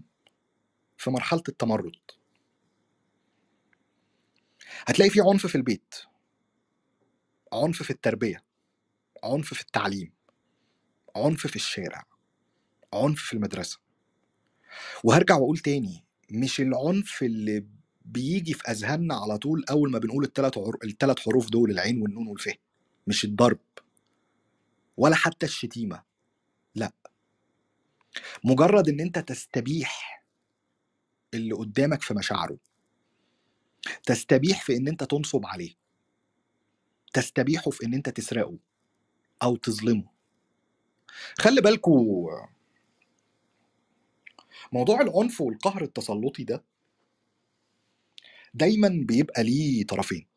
في 0.98 1.10
مرحلة 1.10 1.44
التمرد. 1.50 1.96
هتلاقي 4.88 5.10
في 5.10 5.22
عنف 5.22 5.48
في 5.48 5.56
البيت 5.56 5.96
عنف 7.54 7.84
في 7.84 7.90
التربية. 7.90 8.44
عنف 9.24 9.54
في 9.54 9.62
التعليم 9.62 10.12
عنف 11.16 11.48
في 11.48 11.56
الشارع 11.56 12.06
عنف 12.94 13.22
في 13.22 13.34
المدرسة. 13.34 13.80
وهرجع 15.04 15.36
وأقول 15.36 15.58
تاني 15.58 16.04
مش 16.32 16.62
العنف 16.62 17.24
اللي 17.24 17.66
بيجي 18.06 18.54
في 18.54 18.72
أذهاننا 18.72 19.16
على 19.16 19.38
طول 19.38 19.66
أول 19.70 19.92
ما 19.92 20.00
بنقول 20.00 20.24
الثلاث 20.24 20.58
عر... 20.58 20.78
الثلاث 20.84 21.20
حروف 21.20 21.50
دول 21.50 21.72
العين 21.72 22.02
والنون 22.02 22.28
والفه 22.28 22.54
مش 23.08 23.26
الضرب 23.26 23.60
ولا 24.98 25.16
حتى 25.16 25.46
الشتيمة 25.46 26.04
لأ. 26.76 26.92
مجرد 28.44 28.90
إن 28.90 29.00
أنت 29.00 29.20
تستبيح 29.20 30.24
اللي 31.34 31.54
قدامك 31.56 32.02
في 32.02 32.14
مشاعره 32.14 32.58
تستبيح 34.04 34.62
في 34.62 34.78
إن 34.78 34.88
أنت 34.88 35.04
تنصب 35.04 35.46
عليه 35.46 35.74
تستبيحه 37.14 37.72
في 37.72 37.86
إن 37.86 37.94
أنت 37.94 38.10
تسرقه 38.10 38.58
أو 39.44 39.56
تظلمه. 39.56 40.04
خلي 41.38 41.62
بالكوا 41.62 42.30
موضوع 44.74 45.02
العنف 45.02 45.42
والقهر 45.42 45.82
التسلطي 45.82 46.44
ده 46.44 46.64
دايما 48.54 48.90
بيبقى 49.08 49.44
ليه 49.44 49.86
طرفين. 49.86 50.28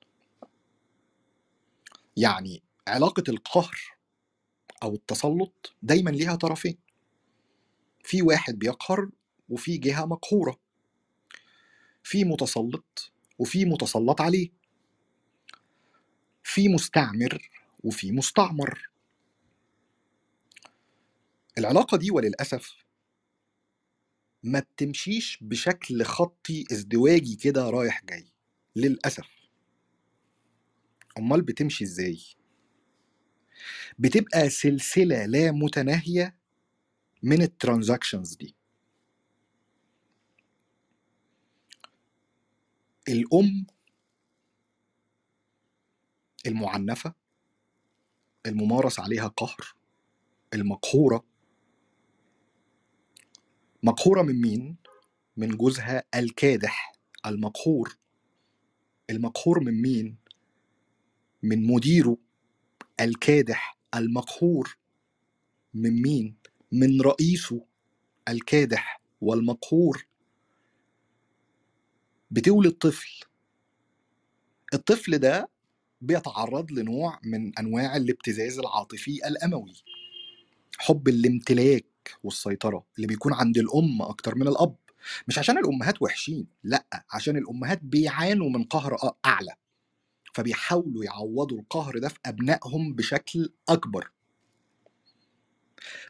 يعني 2.17 2.63
علاقة 2.89 3.23
القهر 3.29 3.77
أو 4.83 4.95
التسلط 4.95 5.75
دايما 5.83 6.11
ليها 6.11 6.35
طرفين. 6.35 6.79
في 8.05 8.23
واحد 8.23 8.59
بيقهر 8.59 9.09
وفي 9.49 9.79
جهة 9.79 10.05
مقهورة. 10.07 10.57
في 12.03 12.25
متسلط 12.25 13.13
وفي 13.39 13.65
متسلط 13.65 14.21
عليه. 14.21 14.51
في 16.43 16.69
مستعمر 16.69 17.49
وفي 17.85 18.13
مستعمر. 18.13 18.91
العلاقة 21.59 21.97
دي 21.97 22.11
وللأسف 22.11 22.85
ما 24.43 24.61
بتمشيش 24.61 25.39
بشكل 25.41 26.03
خطي 26.05 26.65
ازدواجي 26.73 27.37
كده 27.37 27.71
رايح 27.71 28.05
جاي 28.05 28.33
للأسف 28.77 29.29
أمال 31.19 31.43
بتمشي 31.43 31.85
إزاي؟ 31.85 32.19
بتبقى 33.99 34.51
سلسلة 34.51 35.27
لا 35.27 35.53
متناهية 35.53 36.37
من 37.23 37.43
الترانزاكشنز 37.43 38.35
دي 38.35 38.57
الأم 43.09 43.67
المعنفة 46.47 47.15
الممارس 48.47 49.01
عليها 49.01 49.27
قهر 49.29 49.75
المقهورة 50.55 51.25
مقهورة 53.87 54.23
من 54.23 54.41
مين؟ 54.41 54.77
من 55.37 55.57
جوزها 55.57 56.05
الكادح 56.15 56.93
المقهور 57.27 57.97
المقهور 59.11 59.61
من 59.61 59.83
مين؟ 59.83 60.17
من 61.43 61.67
مديره 61.67 62.17
الكادح 63.01 63.79
المقهور 63.95 64.79
من 65.75 66.03
مين؟ 66.03 66.37
من 66.73 67.01
رئيسه 67.01 67.67
الكادح 68.29 69.01
والمقهور 69.21 70.07
بتولد 72.31 72.73
طفل 72.73 73.25
الطفل 74.75 75.19
ده 75.19 75.49
بيتعرض 76.01 76.73
لنوع 76.73 77.21
من 77.25 77.59
أنواع 77.59 77.97
الابتزاز 77.97 78.59
العاطفي 78.59 79.29
الأموي 79.29 79.75
حب 80.79 81.09
الامتلاك 81.09 81.85
والسيطرة 82.23 82.85
اللي 82.97 83.07
بيكون 83.07 83.33
عند 83.35 83.59
الأم 83.59 84.03
أكتر 84.03 84.35
من 84.35 84.49
الأب. 84.49 84.77
مش 85.29 85.39
عشان 85.39 85.59
الأمهات 85.59 86.03
وحشين 86.03 86.47
لأ 86.65 87.05
عشان 87.13 87.37
الأمهات 87.37 87.81
بيعانوا 87.83 88.51
من 88.51 88.65
قهر 88.65 88.97
أعلى. 89.27 89.55
فبيحاولوا 90.35 91.05
يعوضوا 91.05 91.59
القهر 91.59 91.99
ده 91.99 92.09
في 92.09 92.19
أبنائهم 92.27 92.95
بشكل 92.95 93.53
أكبر. 93.69 94.11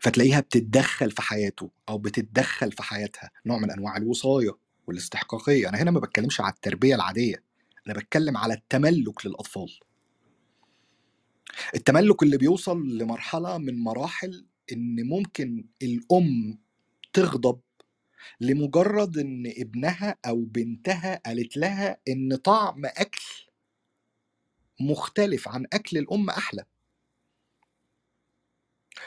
فتلاقيها 0.01 0.40
بتتدخل 0.40 1.10
في 1.10 1.23
حياته 1.23 1.70
أو 1.89 1.98
بتتدخل 1.98 2.73
في 2.73 2.82
حياتها. 2.82 3.31
نوع 3.47 3.59
من 3.59 3.70
أنواع 3.70 3.97
الوصايه 3.97 4.51
والاستحقاقية. 4.86 5.68
أنا 5.68 5.82
هنا 5.82 5.90
ما 5.90 6.01
بتكلمش 6.01 6.40
على 6.40 6.52
التربية 6.52 6.94
العادية 6.94 7.43
أنا 7.86 7.94
بتكلم 7.94 8.36
على 8.36 8.55
التملك 8.55 9.27
للأطفال. 9.27 9.78
التملك 11.74 12.23
اللي 12.23 12.36
بيوصل 12.36 12.98
لمرحلة 12.98 13.59
من 13.59 13.78
مراحل 13.78 14.47
إن 14.72 15.06
ممكن 15.06 15.64
الأم 15.82 16.59
تغضب 17.12 17.60
لمجرد 18.40 19.18
إن 19.18 19.52
ابنها 19.56 20.16
أو 20.26 20.44
بنتها 20.44 21.20
قالت 21.26 21.56
لها 21.56 22.01
إن 22.09 22.36
طعم 22.36 22.86
أكل 22.86 23.47
مختلف 24.80 25.48
عن 25.48 25.66
أكل 25.72 25.98
الأم 25.98 26.30
أحلى. 26.30 26.64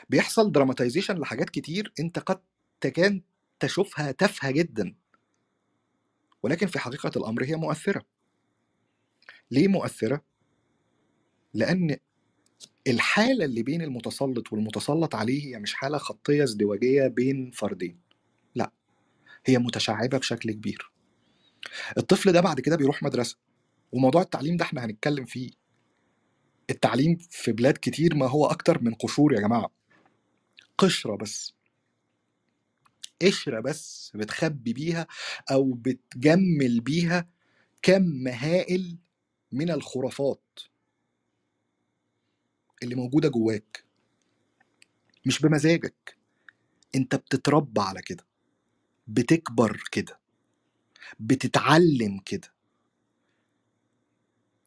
بيحصل 0.10 0.52
دراماتيزيشن 0.52 1.18
لحاجات 1.18 1.50
كتير 1.50 1.94
أنت 2.00 2.20
قد 2.20 2.42
تكاد 2.82 3.22
تشوفها 3.60 4.12
تافهة 4.12 4.52
جدا. 4.52 4.96
ولكن 6.44 6.68
في 6.68 6.80
حقيقة 6.80 7.12
الأمر 7.16 7.44
هي 7.44 7.56
مؤثرة. 7.56 8.06
ليه 9.52 9.68
مؤثرة؟ 9.68 10.26
لأن 11.54 11.98
الحالة 12.90 13.46
اللي 13.46 13.64
بين 13.64 13.82
المتسلط 13.82 14.54
والمتسلط 14.54 15.16
عليه 15.16 15.46
هي 15.56 15.60
مش 15.60 15.74
حالة 15.74 15.98
خطية 15.98 16.44
ازدواجية 16.44 17.08
بين 17.08 17.52
فردين 17.52 18.00
لأ 18.56 18.72
هي 19.46 19.58
متشعبة 19.58 20.18
بشكل 20.18 20.52
كبير. 20.52 20.92
الطفل 21.98 22.32
ده 22.32 22.42
بعد 22.42 22.60
كده 22.60 22.76
بيروح 22.76 23.04
مدرسة 23.04 23.38
وموضوع 23.92 24.22
التعليم 24.22 24.58
ده 24.58 24.66
إحنا 24.66 24.86
هنتكلم 24.86 25.26
فيه. 25.26 25.52
التعليم 26.70 27.16
في 27.30 27.52
بلاد 27.52 27.78
كتير 27.82 28.16
ما 28.16 28.28
هو 28.28 28.46
أكتر 28.46 28.82
من 28.84 28.94
قشور 28.94 29.34
يا 29.34 29.40
جماعة. 29.40 29.72
قشرة 30.78 31.16
بس. 31.16 31.54
قشرة 33.22 33.60
بس 33.60 34.12
بتخبي 34.16 34.74
بيها 34.74 35.08
أو 35.52 35.74
بتجمل 35.74 36.80
بيها 36.82 37.30
كم 37.82 38.28
هائل 38.28 38.98
من 39.52 39.72
الخرافات. 39.72 40.60
اللي 42.84 42.96
موجودة 42.96 43.30
جواك 43.30 43.84
مش 45.26 45.40
بمزاجك. 45.40 46.18
انت 46.96 47.16
بتتربى 47.16 47.82
على 47.82 48.02
كده 48.02 48.26
بتكبر 49.08 49.84
كده 49.92 50.20
بتتعلم 51.20 52.20
كده. 52.26 52.54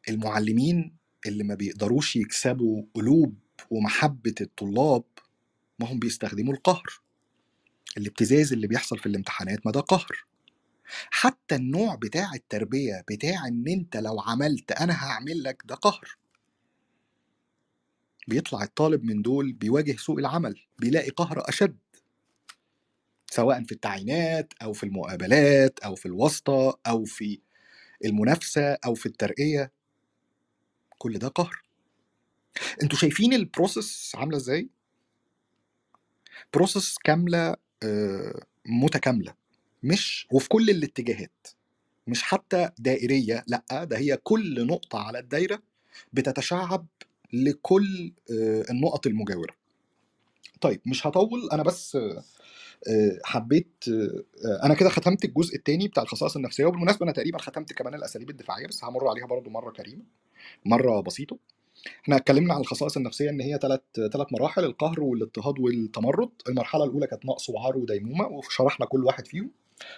المعلمين 0.08 0.96
اللي 1.26 1.44
ما 1.44 1.54
بيقدروش 1.54 2.16
يكسبوا 2.16 2.82
قلوب 2.94 3.38
ومحبة 3.70 4.34
الطلاب 4.40 5.04
ما 5.78 5.92
هم 5.92 5.98
بيستخدموا 5.98 6.54
القهر. 6.54 7.00
الابتزاز 7.96 8.52
اللي 8.52 8.66
بيحصل 8.66 8.98
في 8.98 9.06
الامتحانات 9.06 9.66
ما 9.66 9.72
ده 9.72 9.80
قهر. 9.80 10.24
حتى 11.10 11.54
النوع 11.54 11.94
بتاع 11.94 12.34
التربية 12.34 13.04
بتاع 13.10 13.46
إن 13.48 13.68
أنت 13.68 13.96
لو 13.96 14.20
عملت 14.20 14.72
أنا 14.72 15.04
هعمل 15.04 15.42
لك 15.42 15.62
ده 15.64 15.74
قهر. 15.74 16.16
بيطلع 18.28 18.62
الطالب 18.62 19.04
من 19.04 19.22
دول 19.22 19.52
بيواجه 19.52 19.96
سوق 19.96 20.18
العمل 20.18 20.60
بيلاقي 20.78 21.10
قهر 21.10 21.48
أشد. 21.48 21.78
سواء 23.30 23.62
في 23.64 23.72
التعيينات 23.72 24.52
أو 24.62 24.72
في 24.72 24.84
المقابلات 24.84 25.78
أو 25.78 25.94
في 25.94 26.06
الواسطة 26.06 26.78
أو 26.86 27.04
في 27.04 27.40
المنافسة 28.04 28.78
أو 28.86 28.94
في 28.94 29.06
الترقية. 29.06 29.72
كل 30.98 31.18
ده 31.18 31.28
قهر. 31.28 31.62
أنتوا 32.82 32.98
شايفين 32.98 33.32
ال 33.32 33.42
process 33.42 34.12
عاملة 34.16 34.36
إزاي؟ 34.36 34.70
process 36.54 36.98
كاملة 37.04 37.56
آه، 37.82 38.42
متكاملة. 38.66 39.34
مش 39.82 40.26
وفي 40.32 40.48
كل 40.48 40.70
الاتجاهات. 40.70 41.46
مش 42.06 42.22
حتى 42.22 42.70
دائرية 42.78 43.44
لأ 43.46 43.84
ده 43.84 43.98
هي 43.98 44.16
كل 44.16 44.66
نقطة 44.66 44.98
على 44.98 45.18
الدايرة 45.18 45.62
بتتشعب 46.12 46.86
لكل 47.32 48.12
آه، 48.30 48.64
النقط 48.70 49.06
المجاورة. 49.06 49.54
طيب 50.60 50.80
مش 50.86 51.06
هطول 51.06 51.48
أنا 51.52 51.62
بس 51.62 51.96
آه، 51.96 52.22
آه، 52.88 53.18
حبيت 53.24 53.84
أنا 54.64 54.74
كده 54.74 54.88
ختمت 54.88 55.24
الجزء 55.24 55.56
الثاني 55.56 55.88
بتاع 55.88 56.02
الخصائص 56.02 56.36
النفسية 56.36 56.64
وبالمناسبة 56.64 57.04
أنا 57.04 57.12
تقريبا 57.12 57.38
ختمت 57.38 57.72
كمان 57.72 57.94
الأساليب 57.94 58.30
الدفاعية 58.30 58.66
بس 58.66 58.84
همر 58.84 59.08
عليها 59.08 59.26
برضو 59.26 59.50
مرة 59.50 59.70
كريمة 59.70 60.02
مرة 60.64 61.00
بسيطة. 61.00 61.38
إحنا 62.02 62.16
اتكلمنا 62.16 62.54
عن 62.54 62.60
الخصائص 62.60 62.96
النفسية 62.96 63.30
إن 63.30 63.40
هي 63.40 63.58
ثلاث 63.62 63.80
ثلاث 63.94 64.26
مراحل 64.32 64.64
القهر 64.64 65.00
والاضطهاد 65.00 65.58
والتمرد. 65.58 66.30
المرحلة 66.48 66.84
الأولى 66.84 67.06
كانت 67.06 67.26
نقص 67.26 67.48
وعار 67.50 67.76
وديمومة 67.78 68.26
وشرحنا 68.26 68.86
كل 68.86 69.04
واحد 69.04 69.26
فيهم. 69.26 69.50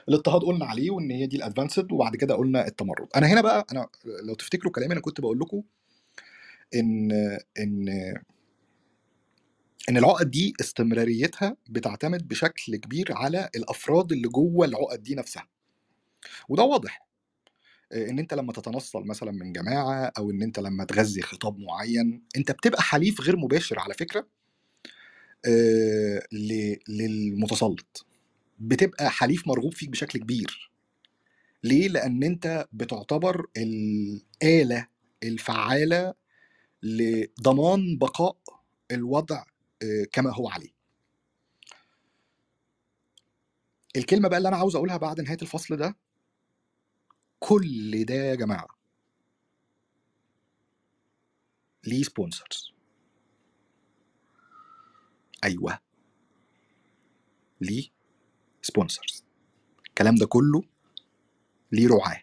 الاضطهاد 0.09 0.43
قلنا 0.43 0.65
عليه 0.67 0.91
وإن 0.91 1.11
هي 1.11 1.27
دي 1.27 1.37
الادفانسد 1.37 1.93
وبعد 1.93 2.17
كده 2.17 2.35
قلنا 2.35 2.67
التمرد. 2.67 3.09
أنا 3.17 3.27
هنا 3.27 3.41
بقى 3.41 3.67
أنا 3.73 3.89
لو 4.23 4.35
تفتكروا 4.35 4.73
كلامي 4.73 4.93
أنا 4.93 5.01
كنت 5.01 5.21
بقول 5.21 5.39
لكم 5.39 5.63
إن 6.75 7.13
إن 7.59 7.89
إن 9.89 9.97
العقد 9.97 10.31
دي 10.31 10.53
استمراريتها 10.61 11.57
بتعتمد 11.71 12.29
بشكل 12.29 12.77
كبير 12.77 13.13
على 13.13 13.51
الأفراد 13.57 14.13
اللي 14.13 14.29
جوه 14.29 14.67
العقد 14.67 15.03
دي 15.03 15.15
نفسها. 15.15 15.49
وده 16.49 16.63
واضح. 16.63 17.07
إن 17.93 18.19
أنت 18.19 18.35
لما 18.35 18.53
تتنصل 18.53 19.05
مثلا 19.07 19.31
من 19.33 19.53
جماعة 19.53 20.13
أو 20.19 20.31
إن 20.31 20.43
أنت 20.43 20.59
لما 20.61 20.85
تغذي 20.85 21.23
خطاب 21.23 21.59
معين 21.59 22.23
أنت 22.37 22.51
بتبقى 22.53 22.83
حليف 22.83 23.21
غير 23.21 23.37
مباشر 23.37 23.79
على 23.79 23.95
فكرة 23.95 24.27
آه، 25.47 26.23
للمتسلط. 26.89 28.07
بتبقى 28.59 29.11
حليف 29.11 29.49
مرغوب 29.49 29.75
فيك 29.75 29.89
بشكل 29.89 30.19
كبير. 30.19 30.71
ليه؟ 31.65 31.89
لأن 31.89 32.23
أنت 32.23 32.67
بتعتبر 32.73 33.47
الآلة 33.57 34.87
الفعالة 35.23 36.15
لضمان 36.85 37.99
بقاء 37.99 38.37
الوضع 38.91 39.45
آه، 39.83 40.05
كما 40.13 40.35
هو 40.35 40.49
عليه. 40.49 40.75
الكلمة 43.97 44.29
بقى 44.29 44.39
اللي 44.39 44.49
أنا 44.49 44.57
عاوز 44.57 44.77
أقولها 44.77 44.97
بعد 44.97 45.21
نهاية 45.21 45.39
الفصل 45.43 45.77
ده 45.77 45.97
كل 47.39 48.05
ده 48.05 48.15
يا 48.15 48.35
جماعة 48.35 48.69
ليه 51.85 52.03
سبونسرز 52.03 52.73
أيوه. 55.45 55.79
ليه 57.61 57.89
سبونسرز 58.63 59.25
الكلام 59.89 60.15
ده 60.15 60.27
كله 60.27 60.63
ليه 61.73 61.89
رعاة. 61.89 62.23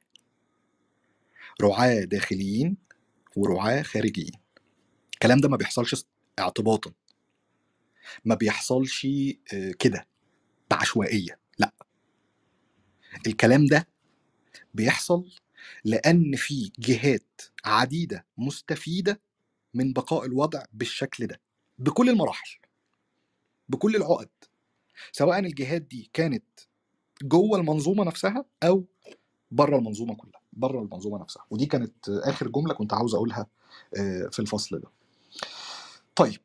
رعاة 1.62 2.00
داخليين 2.04 2.78
ورعاة 3.38 3.82
خارجيين. 3.82 4.41
الكلام 5.22 5.40
ده 5.42 5.50
ما 5.50 5.58
بيحصلش 5.58 6.06
اعتباطا. 6.40 6.92
ما 8.26 8.36
بيحصلش 8.36 9.08
آه، 9.54 9.72
كده 9.80 10.08
بعشوائية 10.72 11.40
لأ. 11.60 11.74
الكلام 13.28 13.66
ده 13.66 13.88
بيحصل 14.74 15.30
لأن 15.86 16.36
في 16.36 16.72
جهات 16.80 17.42
عديدة 17.66 18.26
مستفيدة 18.38 19.22
من 19.74 19.94
بقاء 19.94 20.26
الوضع 20.26 20.64
بالشكل 20.74 21.28
ده 21.28 21.42
بكل 21.80 22.10
المراحل 22.10 22.58
بكل 23.70 23.96
العقد. 23.96 24.30
سواء 25.12 25.40
الجهات 25.40 25.82
دي 25.82 26.10
كانت 26.14 26.46
جوه 27.24 27.60
المنظومة 27.60 28.04
نفسها 28.04 28.46
أو 28.64 28.86
بره 29.52 29.78
المنظومة 29.78 30.16
كلها 30.16 30.42
بره 30.54 30.82
المنظومة 30.82 31.22
نفسها. 31.22 31.46
ودي 31.50 31.66
كانت 31.66 32.10
آخر 32.10 32.48
جملة 32.48 32.74
كنت 32.74 32.94
عاوز 32.94 33.16
أقولها 33.16 33.48
آه، 33.98 34.30
في 34.32 34.40
الفصل 34.40 34.80
ده. 34.80 35.01
طيب 36.16 36.42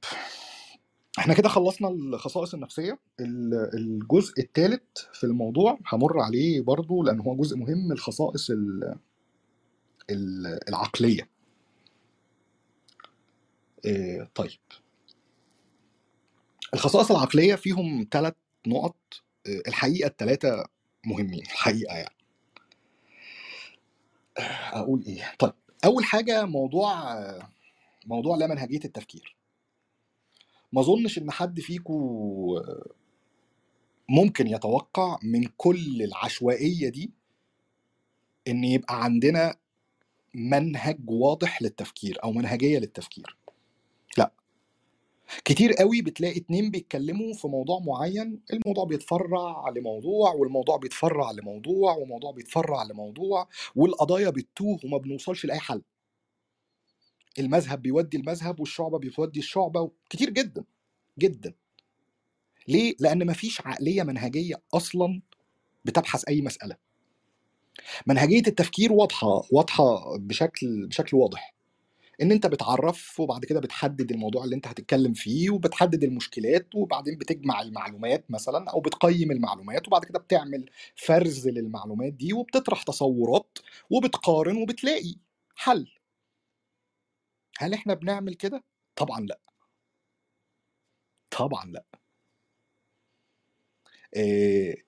إحنا 1.19 1.35
كده 1.35 1.49
خلصنا 1.49 1.89
الخصائص 1.89 2.55
النفسية. 2.55 2.99
ال- 3.21 3.71
الجزء 3.75 4.41
الثالث 4.41 4.83
في 5.13 5.25
الموضوع 5.25 5.79
همر 5.93 6.21
عليه 6.21 6.61
برضو 6.61 7.03
لأن 7.03 7.21
هو 7.21 7.37
جزء 7.37 7.57
مهم 7.57 7.93
الخصائص 7.93 8.51
ال- 8.51 8.95
ال- 10.11 10.69
العقلية. 10.69 11.29
آه، 13.87 14.29
طيب. 14.35 14.59
الخصائص 16.75 17.11
العقلية 17.11 17.55
فيهم 17.55 18.07
ثلاث 18.11 18.35
نقط 18.67 18.97
آه، 19.47 19.63
الحقيقة 19.69 20.07
الثلاثه 20.09 20.65
مهمين 21.07 21.43
الحقيقة 21.43 21.97
يعني. 21.97 22.17
أقول 24.73 25.05
إيه؟ 25.07 25.33
طيب 25.39 25.53
أول 25.85 26.05
حاجة 26.05 26.45
موضوع 26.45 27.13
آه، 27.15 27.49
موضوع 28.07 28.37
لا 28.37 28.47
منهجية 28.47 28.81
التفكير. 28.85 29.37
ما 30.73 30.81
أظنش 30.81 31.19
إن 31.19 31.31
حد 31.31 31.61
فيكم 31.61 31.95
ممكن 34.09 34.47
يتوقع 34.47 35.19
من 35.23 35.45
كل 35.57 36.03
العشوائية 36.03 36.89
دي 36.89 37.13
إن 38.49 38.65
يبقى 38.65 39.05
عندنا 39.05 39.55
منهج 40.35 40.99
واضح 41.11 41.63
للتفكير 41.63 42.19
أو 42.25 42.33
منهجية 42.33 42.79
للتفكير. 42.79 43.37
لا. 44.19 44.33
كتير 45.45 45.73
قوي 45.73 46.03
بتلاقي 46.03 46.39
اتنين 46.41 46.71
بيتكلموا 46.71 47.35
في 47.35 47.49
موضوع 47.49 47.79
معين 47.81 48.41
الموضوع 48.53 48.85
بيتفرع 48.85 49.69
لموضوع 49.77 50.33
والموضوع 50.33 50.77
بيتفرع 50.77 51.31
لموضوع 51.31 51.97
وموضوع 51.97 52.31
بيتفرع 52.33 52.83
لموضوع 52.83 53.49
والقضايا 53.77 54.31
بتتوه 54.31 54.79
وما 54.85 54.99
بنوصلش 54.99 55.47
لأي 55.47 55.59
حل. 55.59 55.83
المذهب 57.39 57.83
بيودي 57.83 58.17
المذهب 58.17 58.61
والشعبة 58.61 58.99
بتودي 58.99 59.39
الشعبة 59.41 59.91
كتير 60.11 60.31
جدا 60.31 60.65
جدا. 61.19 61.55
ليه؟ 62.69 62.95
لأن 63.01 63.27
مفيش 63.27 63.61
عقلية 63.61 64.03
منهجية 64.03 64.63
أصلا 64.75 65.23
بتبحث 65.85 66.25
أي 66.29 66.41
مسألة. 66.43 66.77
منهجية 68.07 68.43
التفكير 68.47 68.93
واضحة 68.93 69.43
واضحة 69.53 70.17
بشكل 70.19 70.87
بشكل 70.87 71.17
واضح. 71.17 71.55
إن 72.23 72.33
أنت 72.33 72.47
بتعرف 72.47 73.21
وبعد 73.21 73.45
كده 73.45 73.61
بتحدد 73.61 74.11
الموضوع 74.13 74.45
اللي 74.45 74.57
أنت 74.57 74.67
هتتكلم 74.67 75.13
فيه 75.15 75.51
وبتحدد 75.51 76.05
المشكلات 76.05 76.75
وبعدين 76.75 77.19
بتجمع 77.19 77.63
المعلومات 77.63 78.31
مثلا 78.31 78.71
أو 78.71 78.81
بتقيم 78.81 79.31
المعلومات 79.31 79.87
وبعد 79.89 80.05
كده 80.05 80.19
بتعمل 80.19 80.71
فرز 80.97 81.49
للمعلومات 81.49 82.13
دي 82.13 82.33
وبتطرح 82.33 82.83
تصورات 82.83 83.59
وبتقارن 83.91 84.57
وبتلاقي 84.63 85.15
حل. 85.57 85.89
هل 87.59 87.75
إحنا 87.75 87.95
بنعمل 87.95 88.35
كده؟ 88.35 88.65
طبعا 88.97 89.21
لأ. 89.21 89.39
طبعا 91.31 91.65
لأ. 91.67 91.85
إيه، 94.17 94.85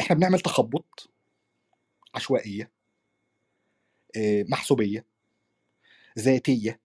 إحنا 0.00 0.16
بنعمل 0.16 0.40
تخبط 0.40 1.10
عشوائية 2.14 2.70
إيه، 4.16 4.44
محسوبية 4.48 5.04
ذاتية. 6.18 6.80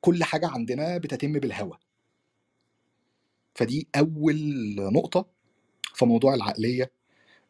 كل 0.00 0.24
حاجة 0.24 0.46
عندنا 0.48 0.98
بتتم 0.98 1.32
بالهوى 1.32 1.78
فدي 3.54 3.88
أول 3.96 4.36
نقطة 4.78 5.26
في 5.94 6.04
موضوع 6.04 6.34
العقلية 6.34 6.92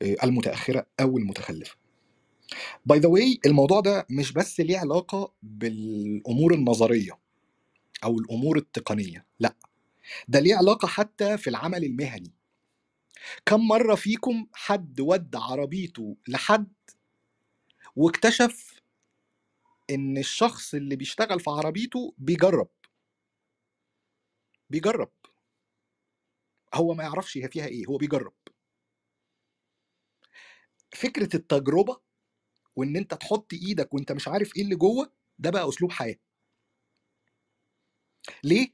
إيه، 0.02 0.16
المتأخرة 0.24 0.86
أو 1.00 1.18
المتخلفة. 1.18 1.76
by 2.86 2.98
the 2.98 3.08
way 3.08 3.40
الموضوع 3.46 3.80
ده 3.80 4.06
مش 4.10 4.32
بس 4.32 4.60
ليه 4.60 4.78
علاقة 4.78 5.32
بالأمور 5.42 6.54
النظرية 6.54 7.18
أو 8.04 8.18
الأمور 8.18 8.56
التقنية 8.56 9.26
لأ 9.40 9.56
ده 10.28 10.40
ليه 10.40 10.56
علاقة 10.56 10.88
حتى 10.88 11.38
في 11.38 11.50
العمل 11.50 11.84
المهني. 11.84 12.32
كم 13.46 13.60
مرة 13.68 13.94
فيكم 13.94 14.46
حد 14.54 15.00
ودى 15.00 15.38
عربيته 15.38 16.16
لحد 16.28 16.72
واكتشف 17.96 18.80
إن 19.90 20.18
الشخص 20.18 20.74
اللي 20.74 20.96
بيشتغل 20.96 21.40
في 21.40 21.50
عربيته 21.50 22.14
بيجرب؟ 22.18 22.68
بيجرب. 24.70 25.10
هو 26.74 26.94
ما 26.94 27.04
يعرفش 27.04 27.38
هي 27.38 27.48
فيها 27.48 27.66
إيه 27.66 27.86
هو 27.86 27.96
بيجرب. 27.96 28.32
فكرة 30.94 31.36
التجربة 31.36 32.00
وإن 32.76 32.96
أنت 32.96 33.14
تحط 33.14 33.52
إيدك 33.52 33.94
وأنت 33.94 34.12
مش 34.12 34.28
عارف 34.28 34.56
إيه 34.56 34.62
اللي 34.62 34.76
جوه 34.76 35.12
ده 35.38 35.50
بقى 35.50 35.68
أسلوب 35.68 35.92
حياة. 35.92 36.16
ليه؟ 38.44 38.68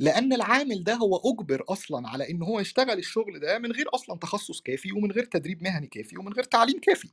لأن 0.00 0.32
العامل 0.32 0.84
ده 0.84 0.94
هو 0.94 1.16
أجبر 1.16 1.64
أصلا 1.68 2.08
على 2.08 2.30
إن 2.30 2.42
هو 2.42 2.60
يشتغل 2.60 2.98
الشغل 2.98 3.40
ده 3.40 3.58
من 3.58 3.72
غير 3.72 3.86
أصلا 3.94 4.18
تخصص 4.18 4.60
كافي 4.60 4.92
ومن 4.92 5.12
غير 5.12 5.24
تدريب 5.24 5.62
مهني 5.62 5.86
كافي 5.86 6.18
ومن 6.18 6.32
غير 6.32 6.44
تعليم 6.44 6.80
كافي. 6.80 7.08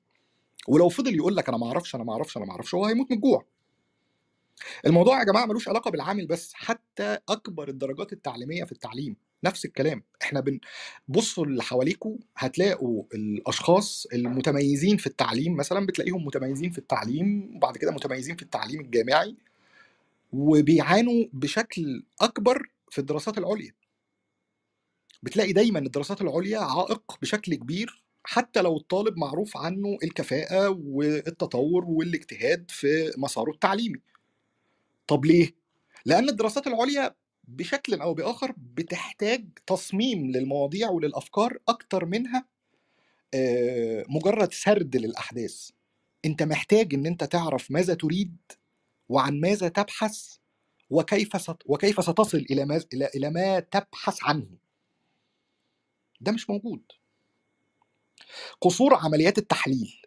ولو 0.68 0.90
فضل 0.90 1.16
يقول 1.16 1.36
لك 1.36 1.50
أنا 1.50 1.58
ما 1.58 1.68
أعرفش 1.68 1.96
أنا 1.96 2.04
ما 2.04 2.14
أعرفش 2.14 2.38
أنا 2.38 2.46
ما 2.46 2.52
أعرفش 2.52 2.76
هو 2.76 2.86
هيموت 2.86 3.12
من 3.12 3.18
الجوع. 3.18 3.46
الموضوع 4.86 5.20
يا 5.20 5.24
جماعة 5.26 5.46
ملوش 5.46 5.68
علاقة 5.70 5.92
بالعامل 5.92 6.28
بس 6.28 6.54
حتى 6.54 7.18
أكبر 7.30 7.70
الدرجات 7.70 8.14
التعليمية 8.14 8.64
في 8.64 8.72
التعليم. 8.72 9.16
نفس 9.44 9.66
الكلام. 9.66 10.04
إحنا 10.22 10.40
بن 10.40 10.60
بصوا 11.08 11.46
اللي 11.46 11.64
حواليكوا 11.64 12.18
هتلاقوا 12.38 13.04
الأشخاص 13.14 14.08
المتميزين 14.14 14.98
في 14.98 15.08
التعليم 15.08 15.56
مثلا 15.56 15.86
بتلاقيهم 15.86 16.26
متميزين 16.26 16.72
في 16.72 16.78
التعليم 16.78 17.56
وبعد 17.56 17.78
كده 17.78 17.92
متميزين 17.92 18.36
في 18.36 18.44
التعليم 18.44 18.82
الجامعي 18.82 19.36
وبيعانوا 20.34 21.26
بشكل 21.34 22.04
أكبر 22.22 22.70
في 22.90 23.00
الدراسات 23.00 23.38
العليا. 23.38 23.74
بتلاقي 25.24 25.54
دايما 25.54 25.80
الدراسات 25.80 26.22
العليا 26.22 26.60
عائق 26.60 27.18
بشكل 27.22 27.56
كبير 27.56 28.04
حتى 28.24 28.62
لو 28.62 28.78
الطالب 28.78 29.18
معروف 29.18 29.58
عنه 29.58 29.98
الكفاءة 30.04 30.70
والتطور 30.70 31.86
والاجتهاد 31.86 32.72
في 32.72 33.14
مساره 33.18 33.52
التعليمي. 33.52 34.00
طب 35.08 35.26
ليه؟ 35.26 35.56
لأن 36.06 36.30
الدراسات 36.30 36.68
العليا 36.68 37.16
بشكل 37.48 38.02
أو 38.02 38.14
بآخر 38.14 38.54
بتحتاج 38.58 39.48
تصميم 39.68 40.32
للمواضيع 40.32 40.90
وللأفكار 40.90 41.58
أكتر 41.68 42.06
منها 42.06 42.46
آه، 43.34 44.06
مجرد 44.10 44.54
سرد 44.54 44.96
للأحداث. 44.96 45.70
أنت 46.26 46.44
محتاج 46.44 46.94
أن 46.94 47.06
أنت 47.06 47.24
تعرف 47.24 47.72
ماذا 47.72 47.94
تريد 47.94 48.38
وعن 49.10 49.40
ماذا 49.40 49.68
تبحث 49.68 50.38
وكيف 50.90 51.42
ست... 51.42 51.58
وكيف 51.66 52.04
ستصل 52.06 52.38
إلى 52.38 52.66
ما 52.66 52.82
إلى 52.94 53.30
ما 53.30 53.60
تبحث 53.60 54.24
عنه. 54.24 54.48
ده 56.22 56.32
مش 56.32 56.50
موجود. 56.50 56.82
قصور 58.62 58.96
عمليات 58.96 59.38
التحليل. 59.38 60.02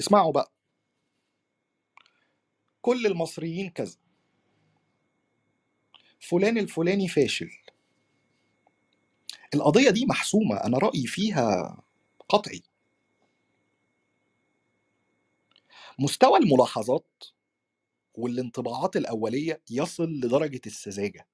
اسمعوا 0.00 0.32
بقى. 0.32 0.52
كل 2.82 3.06
المصريين 3.06 3.70
كذا. 3.70 3.96
فلان 6.28 6.58
الفلاني 6.58 7.08
فاشل. 7.08 7.50
القضية 9.54 9.90
دي 9.90 10.06
محسومة 10.06 10.56
أنا 10.56 10.78
رأيي 10.78 11.06
فيها 11.06 11.76
قطعي. 12.28 12.62
مستوى 15.98 16.38
الملاحظات 16.38 17.24
والانطباعات 18.14 18.96
الأولية 18.96 19.62
يصل 19.70 20.08
لدرجة 20.10 20.60
السذاجة. 20.66 21.26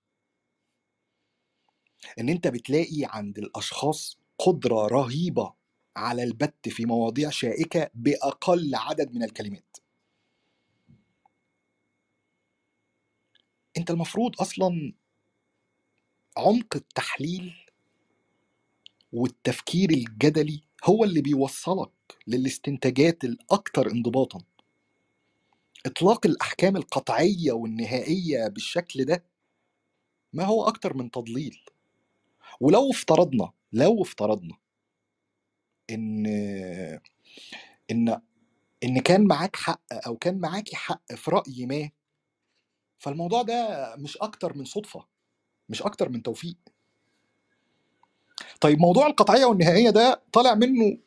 إن 2.18 2.28
أنت 2.28 2.48
بتلاقي 2.48 3.02
عند 3.04 3.38
الأشخاص 3.38 4.18
قدرة 4.38 4.86
رهيبة 4.86 5.54
على 5.96 6.22
البت 6.22 6.68
في 6.68 6.86
مواضيع 6.86 7.30
شائكة 7.30 7.90
بأقل 7.94 8.74
عدد 8.74 9.14
من 9.14 9.22
الكلمات. 9.22 9.76
أنت 13.76 13.90
المفروض 13.90 14.40
أصلا 14.40 14.92
عمق 16.36 16.76
التحليل 16.76 17.54
والتفكير 19.12 19.90
الجدلي 19.90 20.62
هو 20.84 21.04
اللي 21.04 21.22
بيوصلك 21.22 21.92
للاستنتاجات 22.26 23.24
الأكثر 23.24 23.90
انضباطا. 23.90 24.40
إطلاق 25.86 26.26
الأحكام 26.26 26.76
القطعية 26.76 27.52
والنهائية 27.52 28.48
بالشكل 28.48 29.04
ده 29.04 29.24
ما 30.32 30.44
هو 30.44 30.64
أكتر 30.68 30.94
من 30.96 31.10
تضليل. 31.10 31.64
ولو 32.60 32.90
افترضنا 32.90 33.52
لو 33.72 34.02
افترضنا 34.02 34.56
إن 35.90 36.26
إن 37.90 38.20
إن 38.84 39.00
كان 39.00 39.26
معاك 39.26 39.56
حق 39.56 39.82
أو 39.92 40.16
كان 40.16 40.38
معاكي 40.38 40.76
حق 40.76 41.14
في 41.14 41.30
رأي 41.30 41.66
ما 41.66 41.90
فالموضوع 43.02 43.42
ده 43.42 43.94
مش 43.98 44.16
أكتر 44.16 44.56
من 44.56 44.64
صدفة 44.64 45.06
مش 45.68 45.82
أكتر 45.82 46.08
من 46.08 46.22
توفيق. 46.22 46.56
طيب 48.60 48.78
موضوع 48.78 49.06
القطعية 49.06 49.44
والنهائية 49.44 49.90
ده 49.90 50.22
طالع 50.32 50.54
منه 50.54 50.98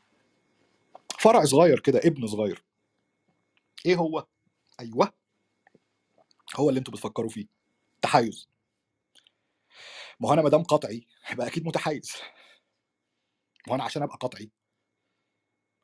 فرع 1.20 1.46
صغير 1.46 1.80
كده 1.80 2.00
ابن 2.00 2.28
صغير. 2.28 2.64
إيه 3.86 3.96
هو؟ 3.96 4.26
أيوه. 4.80 5.14
هو 6.56 6.70
اللي 6.70 6.80
أنتوا 6.80 6.94
بتفكروا 6.94 7.30
فيه. 7.30 7.48
تحيز. 8.02 8.48
ما 10.20 10.30
هو 10.30 10.34
أنا 10.34 10.42
ما 10.42 10.50
دام 10.50 10.64
قطعي 10.64 11.08
هيبقى 11.26 11.48
أكيد 11.48 11.66
متحيز. 11.66 12.12
ما 13.68 13.72
هو 13.72 13.76
أنا 13.76 13.84
عشان 13.84 14.02
أبقى 14.04 14.18
قطعي. 14.22 14.52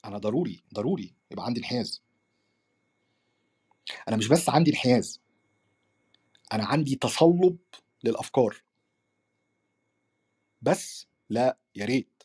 أنا 0.06 0.18
ضروري 0.18 0.64
ضروري 0.74 1.16
يبقى 1.32 1.46
عندي 1.46 1.60
انحياز. 1.60 2.04
أنا 4.08 4.18
مش 4.18 4.28
بس 4.28 4.50
عندي 4.50 4.72
انحياز. 4.72 5.20
أنا 6.53 6.65
عندي 6.65 6.95
تصلب 6.95 7.57
للأفكار. 8.03 8.64
بس 10.61 11.07
لا 11.30 11.57
يا 11.76 11.86
ريت. 11.86 12.23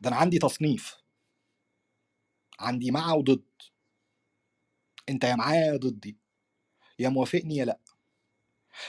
ده 0.00 0.08
أنا 0.08 0.16
عندي 0.16 0.38
تصنيف. 0.38 0.96
عندي 2.60 2.90
مع 2.90 3.14
وضد. 3.14 3.44
أنت 5.08 5.24
يا 5.24 5.34
معايا 5.36 5.72
يا 5.72 5.76
ضدي. 5.76 6.18
يا 6.98 7.08
موافقني 7.08 7.56
يا 7.56 7.64
لأ. 7.64 7.80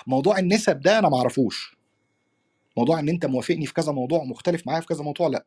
موضوع 0.08 0.40
النسب 0.40 0.80
ده 0.80 1.00
أنا 1.00 1.10
معرفوش 1.10 1.76
موضوع 2.78 3.00
إن 3.00 3.10
أنت 3.10 3.26
موافقني 3.26 3.66
في 3.66 3.74
كذا 3.74 3.92
موضوع 3.92 4.20
ومختلف 4.20 4.68
معايا 4.68 4.82
في 4.82 4.88
كذا 4.88 5.04
موضوع 5.04 5.28
لأ. 5.28 5.46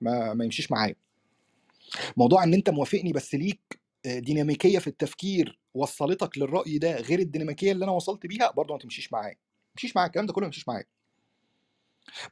ما 0.00 0.34
ما 0.34 0.44
يمشيش 0.44 0.70
معايا. 0.72 0.96
موضوع 2.16 2.44
إن 2.44 2.54
أنت 2.54 2.70
موافقني 2.70 3.12
بس 3.12 3.34
ليك 3.34 3.80
آه، 4.06 4.18
ديناميكية 4.18 4.78
في 4.78 4.86
التفكير 4.86 5.58
وصلتك 5.76 6.38
للرأي 6.38 6.78
ده 6.78 6.96
غير 7.00 7.18
الديناميكيه 7.18 7.72
اللي 7.72 7.84
أنا 7.84 7.92
وصلت 7.92 8.26
بيها 8.26 8.50
برضه 8.50 8.74
ما 8.74 8.80
تمشيش 8.80 9.12
معايا. 9.12 9.34
ما 9.34 9.72
تمشيش 9.76 9.96
معايا 9.96 10.06
الكلام 10.08 10.26
ده 10.26 10.32
كله 10.32 10.42
ما 10.42 10.46
يمشيش 10.46 10.68
معايا. 10.68 10.84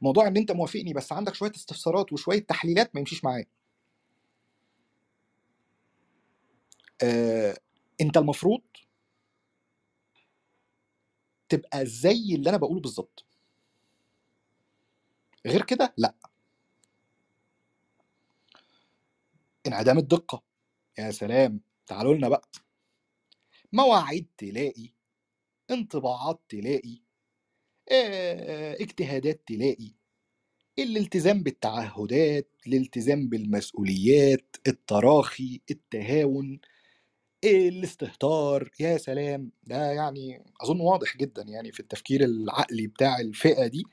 موضوع 0.01 0.27
إن 0.27 0.37
أنت 0.37 0.51
موافقني 0.51 0.93
بس 0.93 1.11
عندك 1.13 1.35
شوية 1.35 1.51
استفسارات 1.55 2.13
وشوية 2.13 2.39
تحليلات 2.39 2.91
ما 2.95 2.99
يمشيش 2.99 3.23
معايا. 3.23 3.45
آه، 7.03 7.57
أنت 8.01 8.17
المفروض 8.17 8.61
تبقى 11.49 11.85
زي 11.85 12.35
اللي 12.35 12.49
أنا 12.49 12.57
بقوله 12.57 12.81
بالظبط. 12.81 13.25
غير 15.45 15.61
كده 15.61 15.93
لأ. 15.97 16.15
انعدام 19.67 19.97
الدقة. 19.97 20.43
يا 20.99 21.11
سلام 21.11 21.61
تعالوا 21.87 22.13
لنا 22.15 22.29
بقى. 22.29 22.49
مواعيد 23.73 24.27
تلاقي 24.37 24.89
انطباعات 25.71 26.41
تلاقي 26.49 26.99
اجتهادات 28.81 29.43
تلاقي 29.47 29.91
الالتزام 30.79 31.43
بالتعهدات 31.43 32.49
الالتزام 32.67 33.29
بالمسؤوليات 33.29 34.55
التراخي 34.67 35.61
التهاون 35.71 36.59
الاستهتار 37.45 38.71
يا 38.79 38.97
سلام! 38.97 39.51
ده 39.63 39.91
يعني 39.91 40.43
أظن 40.61 40.81
واضح 40.81 41.17
جدا 41.17 41.43
يعني 41.43 41.71
في 41.71 41.79
التفكير 41.79 42.25
العقلي 42.25 42.87
بتاع 42.87 43.19
الفئة 43.19 43.67
دي 43.67 43.83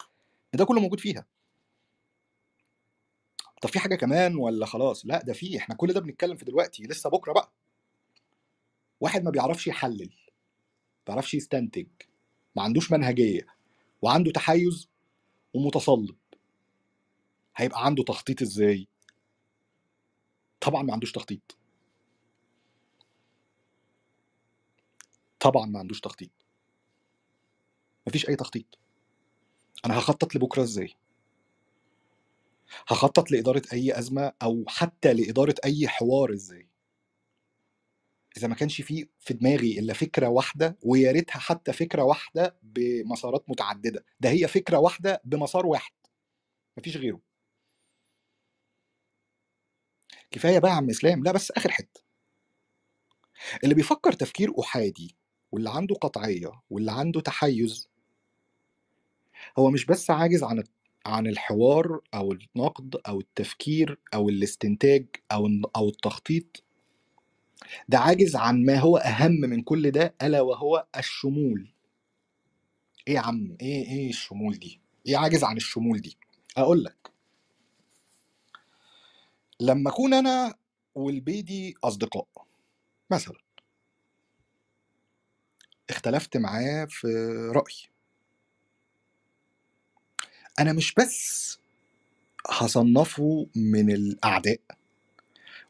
ده 0.54 0.64
كله 0.64 0.80
موجود 0.80 1.00
فيها. 1.00 1.26
طب 3.62 3.68
في 3.68 3.78
حاجة 3.78 3.94
كمان 3.96 4.36
ولا 4.36 4.66
خلاص؟ 4.66 5.06
لأ 5.06 5.22
ده 5.22 5.32
في 5.32 5.58
إحنا 5.58 5.74
كل 5.74 5.92
ده 5.92 6.00
بنتكلم 6.00 6.36
في 6.36 6.44
دلوقتي 6.44 6.82
لسه 6.82 7.10
بكرة 7.10 7.32
بقى. 7.32 7.52
واحد 9.02 9.24
ما 9.24 9.30
بيعرفش 9.30 9.66
يحلل 9.66 10.10
ما 10.10 11.04
بيعرفش 11.06 11.34
يستنتج 11.34 11.86
ما 12.56 12.62
عندوش 12.62 12.92
منهجية 12.92 13.46
وعنده 14.02 14.30
تحيز 14.32 14.88
ومتصلب. 15.54 16.16
هيبقى 17.56 17.84
عنده 17.84 18.02
تخطيط 18.02 18.42
إزاي؟ 18.42 18.88
طبعا 20.60 20.82
ما 20.82 20.92
عندوش 20.92 21.12
تخطيط. 21.12 21.56
طبعا 25.40 25.66
ما 25.66 25.78
عندوش 25.78 26.00
تخطيط. 26.00 26.30
مفيش 28.06 28.28
أي 28.28 28.36
تخطيط. 28.36 28.78
أنا 29.86 29.98
هخطط 29.98 30.34
لبكرة 30.34 30.62
إزاي؟ 30.62 30.94
هخطط 32.88 33.30
لإدارة 33.30 33.62
أي 33.72 33.98
أزمة 33.98 34.32
أو 34.42 34.64
حتى 34.68 35.12
لإدارة 35.14 35.54
أي 35.64 35.88
حوار 35.88 36.32
إزاي؟ 36.32 36.71
إذا 38.36 38.48
ما 38.48 38.54
كانش 38.54 38.80
في 38.82 39.08
في 39.20 39.34
دماغي 39.34 39.78
إلا 39.78 39.92
فكرة 39.94 40.28
واحدة 40.28 40.78
ويا 40.82 41.12
ريتها 41.12 41.38
حتى 41.38 41.72
فكرة 41.72 42.02
واحدة 42.02 42.56
بمسارات 42.62 43.44
متعددة. 43.50 44.04
ده 44.20 44.30
هي 44.30 44.48
فكرة 44.48 44.78
واحدة 44.78 45.20
بمسار 45.24 45.66
واحد. 45.66 45.92
مفيش 46.78 46.96
غيره. 46.96 47.20
كفاية 50.30 50.58
بقى 50.58 50.70
يا 50.70 50.76
عم 50.76 50.90
إسلام. 50.90 51.24
لا 51.24 51.32
بس 51.32 51.50
آخر 51.50 51.70
حتة. 51.70 52.00
اللي 53.64 53.74
بيفكر 53.74 54.12
تفكير 54.12 54.60
أحادي 54.60 55.16
واللي 55.52 55.70
عنده 55.70 55.94
قطعية 55.94 56.50
واللي 56.70 56.92
عنده 56.92 57.20
تحيز 57.20 57.88
هو 59.58 59.70
مش 59.70 59.86
بس 59.86 60.10
عاجز 60.10 60.42
عن 60.42 60.62
عن 61.06 61.26
الحوار 61.26 62.00
أو 62.14 62.32
النقد 62.32 62.96
أو 63.08 63.20
التفكير 63.20 63.98
أو 64.14 64.28
الاستنتاج 64.28 65.06
أو 65.32 65.48
أو 65.76 65.88
التخطيط. 65.88 66.64
ده 67.88 67.98
عاجز 67.98 68.36
عن 68.36 68.64
ما 68.64 68.78
هو 68.78 68.96
أهم 68.96 69.32
من 69.32 69.62
كل 69.62 69.90
ده 69.90 70.14
ألا 70.22 70.40
وهو 70.40 70.86
الشمول. 70.98 71.74
إيه 73.08 73.14
يا 73.14 73.20
عم؟ 73.20 73.56
إيه 73.60 73.86
إيه 73.88 74.10
الشمول 74.10 74.54
دي؟ 74.58 74.80
إيه 75.06 75.16
عاجز 75.16 75.44
عن 75.44 75.56
الشمول 75.56 76.00
دي؟ 76.00 76.18
أقول 76.56 76.84
لك. 76.84 77.10
لما 79.60 79.90
أكون 79.90 80.14
أنا 80.14 80.54
والبيدي 80.94 81.74
أصدقاء 81.84 82.28
مثلا. 83.10 83.38
اختلفت 85.90 86.36
معاه 86.36 86.86
في 86.90 87.06
راي 87.54 87.74
أنا 90.60 90.72
مش 90.72 90.94
بس 90.94 91.58
هصنفه 92.50 93.46
من 93.56 93.90
الأعداء 93.90 94.60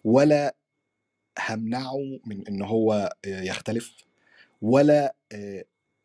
ولا 0.05 0.55
همنعه 1.38 2.20
من 2.26 2.48
إن 2.48 2.62
هو 2.62 3.14
يختلف 3.26 3.92
ولا 4.62 5.14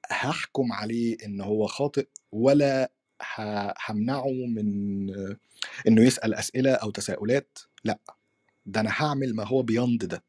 هحكم 0.10 0.74
عليه 0.74 1.18
إن 1.26 1.42
هو 1.42 1.68
خاطئ 1.68 2.08
ولا 2.32 2.92
همنعه 3.88 4.32
من 4.48 5.10
إنه 5.88 6.02
يسأل 6.04 6.34
أسئلة 6.34 6.74
أو 6.74 6.92
تساؤلات 6.92 7.60
لأ. 7.84 8.00
ده 8.66 8.80
أنا 8.82 8.90
هعمل 8.94 9.36
ما 9.36 9.44
هو 9.48 9.62
بيند 9.64 10.06
ده. 10.06 10.24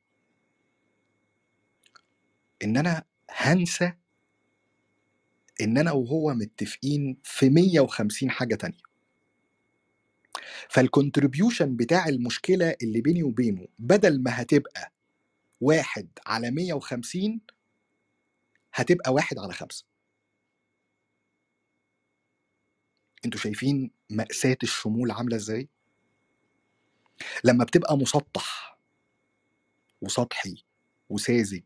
إن 2.64 2.76
أنا 2.76 3.04
هنسى 3.30 3.92
إن 5.60 5.78
أنا 5.78 5.92
وهو 5.92 6.34
متفقين 6.34 7.16
في 7.24 7.50
150 7.50 8.30
حاجة 8.30 8.54
تانية. 8.54 8.88
فالكونتريبيوشن 10.68 11.76
بتاع 11.76 12.08
المشكلة 12.08 12.74
اللي 12.82 13.00
بيني 13.00 13.22
وبينه 13.22 13.68
بدل 13.78 14.22
ما 14.22 14.42
هتبقى 14.42 14.92
واحد 15.60 16.08
على 16.26 16.50
150 16.50 17.40
هتبقى 18.74 19.12
واحد 19.12 19.38
على 19.38 19.52
خمسة 19.52 19.84
أنتوا 23.24 23.40
شايفين 23.40 23.90
مأساة 24.10 24.56
الشمول 24.62 25.10
عاملة 25.10 25.36
إزاي؟ 25.36 25.68
لما 27.44 27.64
بتبقى 27.64 27.96
مسطح 27.96 28.78
وسطحي 30.02 30.64
وساذج 31.08 31.62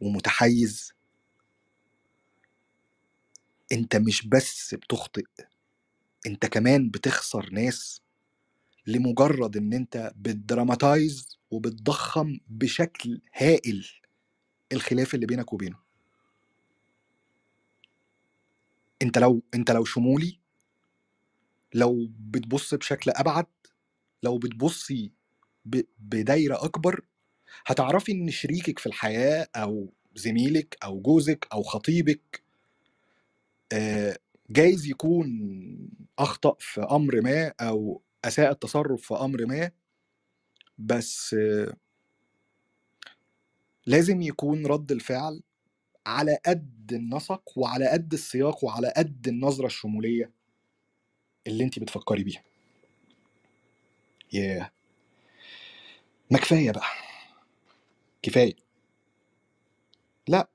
ومتحيز 0.00 0.92
انت 3.72 3.96
مش 3.96 4.26
بس 4.26 4.74
بتخطئ 4.74 5.24
أنت 6.26 6.46
كمان 6.46 6.90
بتخسر 6.90 7.50
ناس 7.52 8.02
لمجرد 8.86 9.56
إن 9.56 9.72
أنت 9.72 10.12
بتدراماتايز 10.16 11.38
وبتضخم 11.50 12.38
بشكل 12.48 13.20
هائل 13.34 13.86
الخلاف 14.72 15.14
اللي 15.14 15.26
بينك 15.26 15.52
وبينه. 15.52 15.76
أنت 19.02 19.18
لو 19.18 19.42
أنت 19.54 19.70
لو 19.70 19.84
شمولي 19.84 20.38
لو 21.74 22.10
بتبص 22.18 22.74
بشكل 22.74 23.10
أبعد 23.10 23.46
لو 24.22 24.38
بتبصي 24.38 25.12
بدايرة 25.98 26.64
أكبر 26.64 27.00
هتعرفي 27.66 28.12
إن 28.12 28.30
شريكك 28.30 28.78
في 28.78 28.86
الحياة 28.86 29.48
أو 29.56 29.92
زميلك 30.14 30.76
أو 30.84 31.00
جوزك 31.00 31.46
أو 31.52 31.62
خطيبك 31.62 32.42
آه، 33.72 34.18
جايز 34.50 34.86
يكون 34.86 35.28
أخطأ 36.18 36.56
في 36.58 36.80
أمر 36.80 37.20
ما 37.20 37.52
أو 37.60 38.02
أساء 38.24 38.50
التصرف 38.50 39.02
في 39.02 39.14
أمر 39.14 39.46
ما 39.46 39.70
بس 40.78 41.36
لازم 43.86 44.22
يكون 44.22 44.66
رد 44.66 44.92
الفعل 44.92 45.42
على 46.06 46.38
قد 46.46 46.92
النسق 46.92 47.42
وعلى 47.58 47.88
قد 47.88 48.12
السياق 48.12 48.64
وعلى 48.64 48.92
قد 48.96 49.28
النظرة 49.28 49.66
الشمولية 49.66 50.32
اللي 51.46 51.64
انت 51.64 51.78
بتفكري 51.78 52.24
بيها. 52.24 52.42
ياه! 54.32 54.70
ما 56.30 56.38
كفاية 56.38 56.70
بقى. 56.70 56.86
كفاية. 58.22 58.56
لا. 60.28 60.50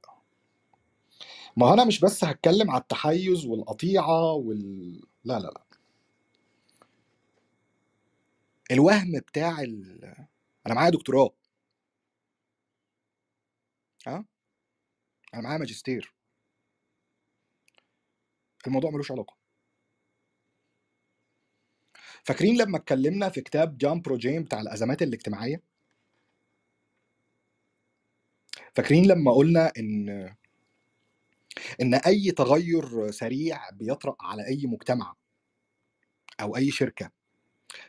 ما 1.57 1.68
هو 1.69 1.73
أنا 1.73 1.86
مش 1.86 1.99
بس 1.99 2.23
هتكلم 2.23 2.72
على 2.72 2.82
التحيز 2.82 3.45
والقطيعة 3.45 4.34
وال 4.34 5.02
لا 5.23 5.40
لا 5.40 5.48
لا. 5.48 5.65
الوهم 8.72 9.19
بتاع 9.19 9.61
ال... 9.61 10.03
أنا 10.68 10.73
معايا 10.76 10.90
دكتوراه. 10.90 11.30
ها 14.07 14.26
أنا 15.34 15.41
معايا 15.41 15.57
ماجستير. 15.57 16.14
الموضوع 18.68 18.91
ملوش 18.91 19.11
علاقة. 19.11 19.36
فاكرين 22.23 22.57
لما 22.57 22.77
اتكلمنا 22.77 23.30
في 23.30 23.41
كتاب 23.41 23.77
جان 23.77 24.02
بروجين 24.02 24.44
بتاع 24.44 24.61
الأزمات 24.61 25.02
الاجتماعية؟ 25.02 25.61
فاكرين 28.76 29.06
لما 29.07 29.32
قلنا 29.34 29.72
إن 29.80 30.36
إن 31.82 31.94
أي 31.94 32.32
تغير 32.32 33.11
سريع 33.11 33.69
بيطرأ 33.69 34.15
على 34.22 34.48
أي 34.48 34.65
مجتمع 34.65 35.15
أو 36.41 36.56
أي 36.57 36.72
شركة 36.72 37.11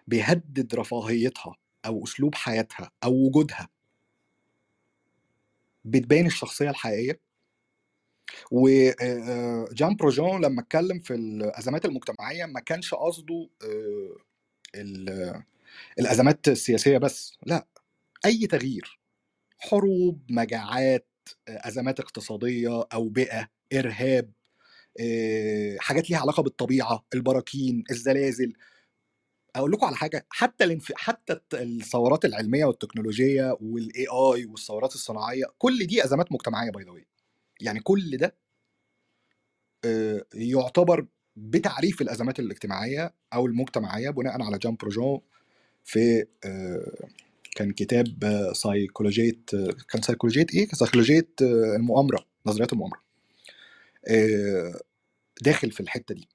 بيهدد 0.06 0.74
رفاهيتها 0.74 1.56
أو 1.86 2.04
أسلوب 2.04 2.34
حياتها 2.34 2.90
أو 3.04 3.12
وجودها. 3.14 3.68
بتبان 5.84 6.26
الشخصية 6.26 6.70
الحقيقية. 6.70 7.20
وجان 8.50 9.96
بروجون 9.96 10.44
لما 10.44 10.60
اتكلم 10.62 11.00
في 11.00 11.14
الأزمات 11.14 11.84
المجتمعية 11.84 12.44
ما 12.46 12.60
كانش 12.60 12.94
قصده 12.94 13.48
ال- 14.74 15.42
الأزمات 15.98 16.48
السياسية 16.48 16.98
بس 16.98 17.38
لأ 17.46 17.66
أي 18.26 18.46
تغيير. 18.46 19.00
حروب 19.58 20.22
مجاعات 20.30 21.08
أزمات 21.48 22.00
اقتصادية 22.00 22.82
اوبئه 22.92 23.48
إرهاب 23.72 24.30
حاجات 25.78 26.10
ليها 26.10 26.18
علاقة 26.18 26.42
بالطبيعة 26.42 27.04
البراكين 27.14 27.84
الزلازل. 27.90 28.52
أقول 29.56 29.72
لكم 29.72 29.86
على 29.86 29.96
حاجة 29.96 30.26
حتى 30.30 30.64
الانف... 30.64 30.92
حتى 30.96 31.40
الثورات 31.54 32.24
العلمية 32.24 32.64
والتكنولوجية 32.64 33.56
وال 33.60 34.06
AI 34.06 34.44
والثورات 34.44 34.94
الصناعية 34.94 35.44
كل 35.58 35.86
دي 35.86 36.04
أزمات 36.04 36.32
مجتمعية 36.32 36.70
by 36.70 36.84
the 36.84 36.92
يعني 37.60 37.80
كل 37.80 38.16
ده 38.16 38.34
يعتبر 40.34 41.06
بتعريف 41.36 42.02
الأزمات 42.02 42.38
الاجتماعية 42.38 43.14
أو 43.32 43.46
المجتمعية 43.46 44.10
بناء 44.10 44.42
على 44.42 44.58
جان 44.58 44.76
بروجون 44.76 45.20
في 45.84 46.26
كان 47.56 47.72
كتاب 47.72 48.18
سايكولوجية 48.52 49.40
آه، 49.54 49.76
كان 49.88 50.02
سايكولوجية 50.02 50.46
إيه؟ 50.54 50.66
كان 50.66 50.74
سايكولوجية 50.74 51.28
آه، 51.42 51.76
المؤامرة 51.76 52.26
نظريات 52.46 52.72
المؤامرة. 52.72 53.02
آه، 54.08 54.80
داخل 55.42 55.70
في 55.70 55.80
الحتة 55.80 56.14
دي. 56.14 56.28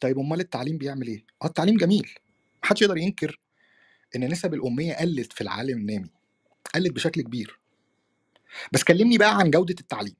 طيب 0.00 0.18
أمال 0.18 0.40
التعليم 0.40 0.78
بيعمل 0.78 1.06
إيه؟ 1.06 1.26
آه 1.42 1.46
التعليم 1.46 1.76
جميل. 1.76 2.14
محدش 2.64 2.82
يقدر 2.82 2.96
ينكر 2.96 3.40
إن 4.16 4.32
نسب 4.32 4.54
الأمية 4.54 4.94
قلت 4.94 5.32
في 5.32 5.40
العالم 5.40 5.78
النامي 5.78 6.10
قلت 6.74 6.92
بشكل 6.92 7.22
كبير. 7.22 7.60
بس 8.72 8.84
كلمني 8.84 9.18
بقى 9.18 9.38
عن 9.38 9.50
جودة 9.50 9.76
التعليم. 9.80 10.16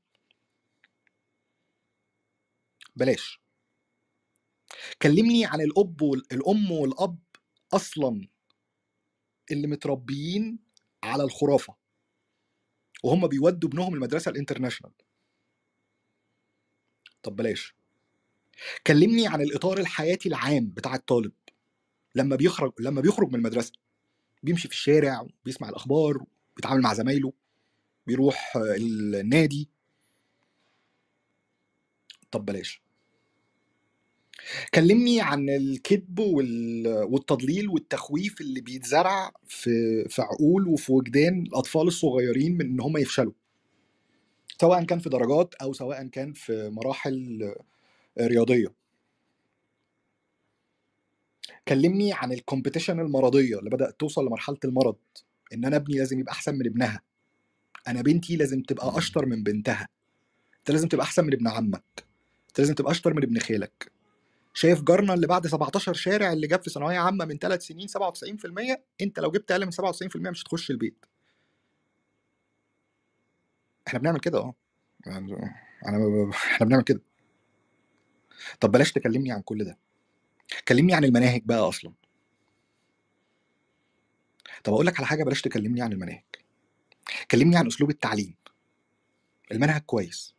بلاش. 2.97 3.41
كلمني 5.03 5.47
عن 5.47 5.61
الأب 5.61 6.03
والام 6.03 6.71
والأب 6.73 7.19
أصلا 7.73 8.29
اللي 9.51 9.67
متربيين 9.67 10.59
على 11.03 11.23
الخرافة. 11.23 11.75
وهم 13.05 13.27
بيودوا 13.27 13.69
ابنهم 13.69 13.95
المدرسة 13.95 14.31
الانترناشونال. 14.31 14.93
طب 17.23 17.37
بلاش. 17.37 17.75
كلمني 18.87 19.27
عن 19.29 19.41
الإطار 19.41 19.79
الحياتي 19.79 20.29
العام 20.29 20.67
بتاع 20.67 20.95
الطالب. 20.95 21.33
لما 22.15 22.37
بيخرج 22.37 22.73
لما 22.81 23.01
بيخرج 23.01 23.29
من 23.29 23.35
المدرسة 23.35 23.73
بيمشي 24.43 24.69
في 24.69 24.75
الشارع 24.75 25.27
بيسمع 25.45 25.69
الأخبار 25.69 26.25
بيتعامل 26.57 26.83
مع 26.83 26.95
زمايله 26.95 27.33
بيروح 28.07 28.53
النادي. 28.57 29.69
طب 32.31 32.45
بلاش. 32.45 32.86
كلمني 34.75 35.21
عن 35.21 35.49
الكذب 35.51 36.19
وال- 36.19 37.05
والتضليل 37.05 37.69
والتخويف 37.69 38.41
اللي 38.41 38.61
بيتزرع 38.61 39.33
في 39.49 40.05
في 40.09 40.23
عقول 40.23 40.69
وفي 40.69 40.93
وجدان 40.93 41.43
الأطفال 41.43 41.87
الصغيرين 41.87 42.53
من 42.59 42.61
إن 42.67 42.81
هم 42.81 42.97
يفشلوا. 42.97 43.33
سواء 44.61 44.85
كان 44.85 44.99
في 44.99 45.09
درجات 45.09 45.55
أو 45.55 45.73
سواء 45.73 46.07
كان 46.07 46.33
في 46.33 46.71
مراحل 46.71 47.55
رياضية. 48.21 48.75
كلمني 51.69 52.13
عن 52.13 52.33
الكومبيتيشن 52.33 53.01
المرضية 53.01 53.59
اللي 53.59 53.71
بدأت 53.71 54.01
توصل 54.01 54.27
لمرحلة 54.27 54.59
المرض. 54.65 54.97
إن 55.55 55.65
أنا 55.65 55.77
ابني 55.77 55.99
لازم 55.99 56.21
يبقى 56.21 56.33
أحسن 56.33 56.55
من 56.55 56.67
ابنها. 56.67 57.03
أنا 57.89 58.03
بنتي 58.03 58.37
لازم 58.37 58.63
تبقى 58.63 58.99
أشطر 58.99 59.27
من 59.27 59.43
بنتها. 59.43 59.89
أنت 60.59 60.71
لازم 60.71 60.89
تبقى 60.89 61.05
أحسن 61.05 61.25
من 61.25 61.33
ابن 61.33 61.49
عمك. 61.49 61.85
أنت 62.49 62.61
لازم 62.61 62.75
تبقى 62.75 62.93
أشطر 62.93 63.15
من 63.15 63.23
ابن 63.23 63.39
خالك. 63.39 63.93
شايف 64.57 64.83
جارنا 64.83 65.15
اللي 65.15 65.27
بعد 65.27 65.47
17 65.47 65.93
شارع 65.95 66.33
اللي 66.33 66.47
جاب 66.47 66.63
في 66.63 66.71
ثانوية 66.71 66.99
عامة 66.99 67.25
من 67.25 67.39
3 67.39 67.63
سنين 67.63 67.89
97% 67.89 68.79
انت 69.01 69.19
لو 69.21 69.31
جبت 69.31 69.51
أقل 69.51 69.65
من 69.67 69.73
97% 69.73 70.17
مش 70.31 70.43
هتخش 70.43 70.71
البيت. 70.71 71.05
إحنا 73.89 73.99
بنعمل 73.99 74.21
كده 74.21 74.39
آه. 74.39 74.55
يعني 75.07 75.33
أنا 75.89 75.99
ب- 75.99 76.31
إحنا 76.31 76.67
بنعمل 76.67 76.83
كده. 76.85 77.01
طب 78.61 78.71
بلاش 78.73 78.93
تكلمني 78.93 79.33
عن 79.33 79.43
كل 79.43 79.65
ده. 79.65 79.79
كلمني 80.69 80.95
عن 80.95 81.05
المناهج 81.05 81.43
بقى 81.45 81.69
أصلا. 81.69 81.93
طب 84.65 84.73
أقول 84.73 84.87
لك 84.87 84.97
على 84.99 85.07
حاجة 85.07 85.25
بلاش 85.25 85.43
تكلمني 85.43 85.83
عن 85.83 85.93
المناهج. 85.93 86.25
كلمني 87.31 87.57
عن 87.57 87.67
أسلوب 87.67 87.91
التعليم. 87.91 88.35
المنهج 89.53 89.81
كويس. 89.83 90.35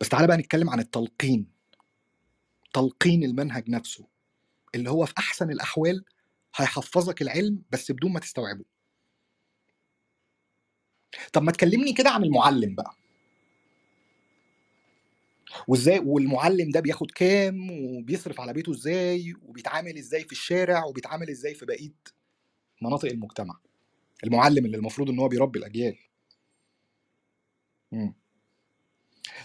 بس 0.00 0.08
تعالى 0.08 0.26
بقى 0.26 0.36
نتكلم 0.36 0.70
عن 0.70 0.80
التلقين. 0.80 1.57
تلقين 2.72 3.24
المنهج 3.24 3.70
نفسه 3.70 4.06
اللي 4.74 4.90
هو 4.90 5.06
في 5.06 5.14
أحسن 5.18 5.50
الأحوال 5.50 6.04
هيحفظك 6.56 7.22
العلم 7.22 7.62
بس 7.70 7.92
بدون 7.92 8.12
ما 8.12 8.20
تستوعبه. 8.20 8.64
طب 11.32 11.42
ما 11.42 11.52
تكلمني 11.52 11.92
كده 11.92 12.10
عن 12.10 12.24
المعلم 12.24 12.74
بقى. 12.74 12.94
وإزاي 15.68 15.98
والمعلم 15.98 16.70
ده 16.70 16.80
بياخد 16.80 17.10
كام 17.10 17.70
وبيصرف 17.70 18.40
على 18.40 18.52
بيته 18.52 18.72
إزاي 18.72 19.34
وبيتعامل 19.42 19.98
إزاي 19.98 20.24
في 20.24 20.32
الشارع 20.32 20.84
وبيتعامل 20.84 21.30
إزاي 21.30 21.54
في 21.54 21.66
بقية 21.66 21.92
مناطق 22.82 23.08
المجتمع؟ 23.08 23.60
المعلم 24.24 24.66
اللي 24.66 24.76
المفروض 24.76 25.10
إن 25.10 25.18
هو 25.18 25.28
بيربي 25.28 25.58
الأجيال. 25.58 25.98
مم. 27.92 28.14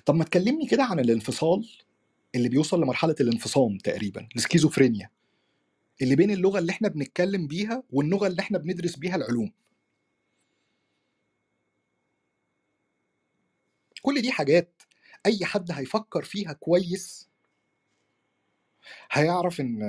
طب 0.06 0.16
ما 0.16 0.24
تكلمني 0.24 0.68
كده 0.68 0.84
عن 0.84 1.00
الانفصال 1.00 1.70
اللي 2.36 2.50
بيوصل 2.50 2.82
لمرحلة 2.82 3.16
الانفصام 3.20 3.78
تقريبا 3.78 4.28
السكيزوفرينيا. 4.36 5.10
اللي 6.02 6.16
بين 6.16 6.32
اللغة 6.32 6.60
اللي 6.60 6.72
إحنا 6.72 6.88
بنتكلم 6.90 7.48
بيها 7.48 7.84
واللغة 7.92 8.28
اللي 8.28 8.42
إحنا 8.42 8.58
بندرس 8.58 8.96
بيها 8.96 9.16
العلوم. 9.16 9.52
كل 14.02 14.22
دي 14.22 14.32
حاجات 14.32 14.82
أي 15.26 15.46
حد 15.46 15.72
هيفكر 15.72 16.24
فيها 16.24 16.54
كويس 16.54 17.30
هيعرف 19.12 19.60
إن 19.62 19.82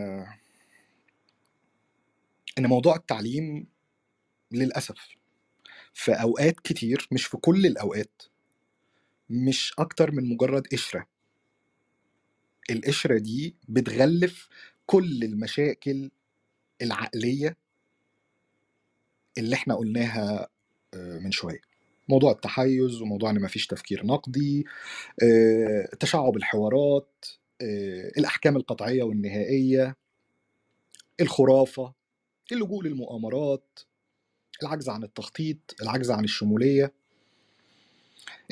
إن 2.58 2.66
موضوع 2.66 2.96
التعليم 2.96 3.66
للأسف 4.52 5.08
في 5.94 6.12
أوقات 6.12 6.60
كتير 6.60 7.08
مش 7.12 7.26
في 7.26 7.36
كل 7.36 7.66
الأوقات 7.66 8.22
مش 9.30 9.74
أكتر 9.78 10.10
من 10.10 10.28
مجرد 10.28 10.66
قشرة. 10.66 11.06
القشرة 12.70 13.18
دي 13.18 13.56
بتغلف 13.68 14.48
كل 14.86 15.24
المشاكل 15.24 16.10
العقلية 16.82 17.56
اللي 19.38 19.54
إحنا 19.56 19.74
قلناها 19.74 20.48
آه، 20.94 21.18
من 21.18 21.30
شوية. 21.30 21.60
موضوع 22.08 22.32
التحيز 22.32 23.00
وموضوع 23.02 23.30
إن 23.30 23.42
مفيش 23.42 23.66
تفكير 23.66 24.06
نقدي 24.06 24.66
آه، 25.22 25.88
تشعب 26.00 26.36
الحوارات 26.36 27.24
آه، 27.60 28.12
الأحكام 28.18 28.56
القطعية 28.56 29.02
والنهائية 29.02 29.96
الخرافة 31.20 31.94
اللجوء 32.52 32.84
للمؤامرات 32.84 33.80
العجز 34.62 34.88
عن 34.88 35.04
التخطيط 35.04 35.74
العجز 35.82 36.10
عن 36.10 36.24
الشمولية 36.24 36.92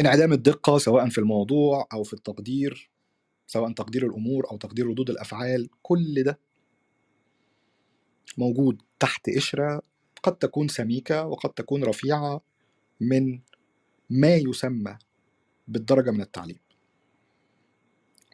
انعدام 0.00 0.32
الدقة 0.32 0.78
سواء 0.78 1.08
في 1.08 1.18
الموضوع 1.18 1.88
أو 1.92 2.02
في 2.02 2.12
التقدير. 2.12 2.90
سواء 3.52 3.72
تقدير 3.72 4.06
الأمور 4.06 4.50
أو 4.50 4.56
تقدير 4.56 4.86
ردود 4.86 5.10
الأفعال 5.10 5.68
كل 5.82 6.22
ده 6.22 6.38
موجود 8.38 8.82
تحت 8.98 9.30
قشرة 9.30 9.82
قد 10.22 10.38
تكون 10.38 10.68
سميكة 10.68 11.26
وقد 11.26 11.50
تكون 11.50 11.84
رفيعة 11.84 12.40
من 13.00 13.40
ما 14.10 14.36
يسمى 14.36 14.98
بالدرجة 15.68 16.10
من 16.10 16.20
التعليم. 16.20 16.58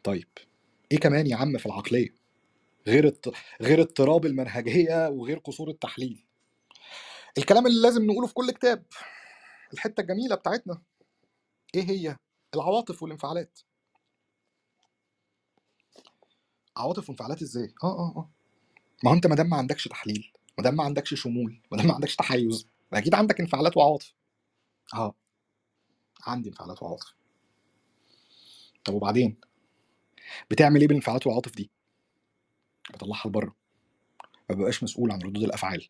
طيب 0.03 0.27
إيه 0.91 0.97
كمان 0.97 1.27
يا 1.27 1.35
عم 1.35 1.57
في 1.57 1.65
العقلية؟ 1.65 2.15
غير 2.87 3.07
الت... 3.07 3.29
غير 3.61 3.81
اضطراب 3.81 4.25
المنهجية 4.25 5.09
وغير 5.09 5.39
قصور 5.39 5.69
التحليل. 5.69 6.25
الكلام 7.37 7.67
اللي 7.67 7.81
لازم 7.81 8.05
نقوله 8.05 8.27
في 8.27 8.33
كل 8.33 8.51
كتاب 8.51 8.85
الحتة 9.73 10.01
الجميلة 10.01 10.35
بتاعتنا 10.35 10.81
إيه 11.75 11.83
هي؟ 11.89 12.17
العواطف 12.55 13.03
والانفعالات. 13.03 13.59
عواطف 16.79 17.09
وانفعالات 17.09 17.41
إزاي؟ 17.41 17.73
آه 17.83 17.87
آه 17.99 18.13
آه. 18.17 18.29
ما 19.03 19.11
هو 19.11 19.15
انت 19.15 19.27
ما 19.27 19.35
دام 19.35 19.49
ما 19.49 19.57
عندكش 19.57 19.87
تحليل 19.87 20.31
ما 20.57 20.63
دام 20.63 20.75
ما 20.75 20.83
عندكش 20.83 21.13
شمول 21.13 21.61
ما 21.71 21.77
دام 21.77 21.87
ما 21.87 21.93
عندكش 21.93 22.15
تحيز 22.15 22.67
ما 22.91 22.97
أكيد 22.97 23.15
عندك 23.15 23.39
انفعالات 23.39 23.77
وعواطف. 23.77 24.13
آه. 24.93 25.15
عندي 26.27 26.49
انفعالات 26.49 26.83
وعواطف. 26.83 27.13
طب 28.85 28.93
وبعدين؟ 28.93 29.37
بتعمل 30.51 30.81
إيه 30.81 30.87
بالانفعالات 30.87 31.27
والعواطف 31.27 31.55
دي؟ 31.55 31.69
بطلعها 32.93 33.27
لبره. 33.27 33.55
ما 34.49 34.55
ببقاش 34.55 34.83
مسؤول 34.83 35.11
عن 35.11 35.21
ردود 35.21 35.43
الأفعال 35.43 35.87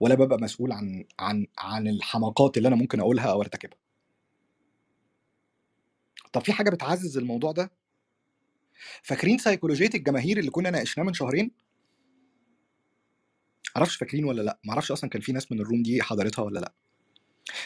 ولا 0.00 0.14
ببقى 0.14 0.38
مسؤول 0.38 0.72
عن 0.72 1.04
عن 1.18 1.46
عن 1.58 1.88
الحماقات 1.88 2.56
اللي 2.56 2.68
أنا 2.68 2.76
ممكن 2.76 3.00
أقولها 3.00 3.30
أو 3.30 3.40
أرتكبها. 3.40 3.78
طب 6.32 6.44
في 6.44 6.52
حاجة 6.52 6.70
بتعزز 6.70 7.18
الموضوع 7.18 7.52
ده؟ 7.52 7.70
فاكرين 9.02 9.38
سيكولوجية 9.38 9.90
الجماهير 9.94 10.38
اللي 10.38 10.50
كنا 10.50 10.70
ناقشناه 10.70 11.04
من 11.04 11.14
شهرين؟ 11.14 11.50
معرفش 13.76 13.96
فاكرين 13.96 14.24
ولا 14.24 14.42
لأ 14.42 14.58
معرفش 14.64 14.92
أصلا 14.92 15.10
كان 15.10 15.22
في 15.22 15.32
ناس 15.32 15.52
من 15.52 15.60
الروم 15.60 15.82
دي 15.82 16.02
حضرتها 16.02 16.42
ولا 16.42 16.60
لأ. 16.60 16.72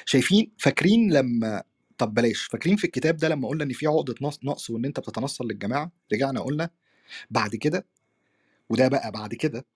شايفين 0.07 0.53
فاكرين 0.59 1.13
لما 1.13 1.63
طب 1.99 2.15
بلاش 2.15 2.43
فاكرين 2.45 2.77
في 2.77 2.85
الكتاب 2.85 3.17
ده 3.17 3.29
لما 3.29 3.49
قلنا 3.49 3.65
إن 3.65 3.73
في 3.73 3.87
عقدة 3.87 4.15
نقص 4.45 4.71
وإن 4.71 4.85
أنت 4.85 5.01
بتتنصل 5.01 5.45
للجماعة؟ 5.47 5.93
رجعنا 6.13 6.41
قلنا 6.41 6.71
بعد 7.31 7.57
كده 7.57 7.87
وده 8.71 8.89
بقى 8.89 9.11
بعد 9.13 9.35
كده 9.35 9.67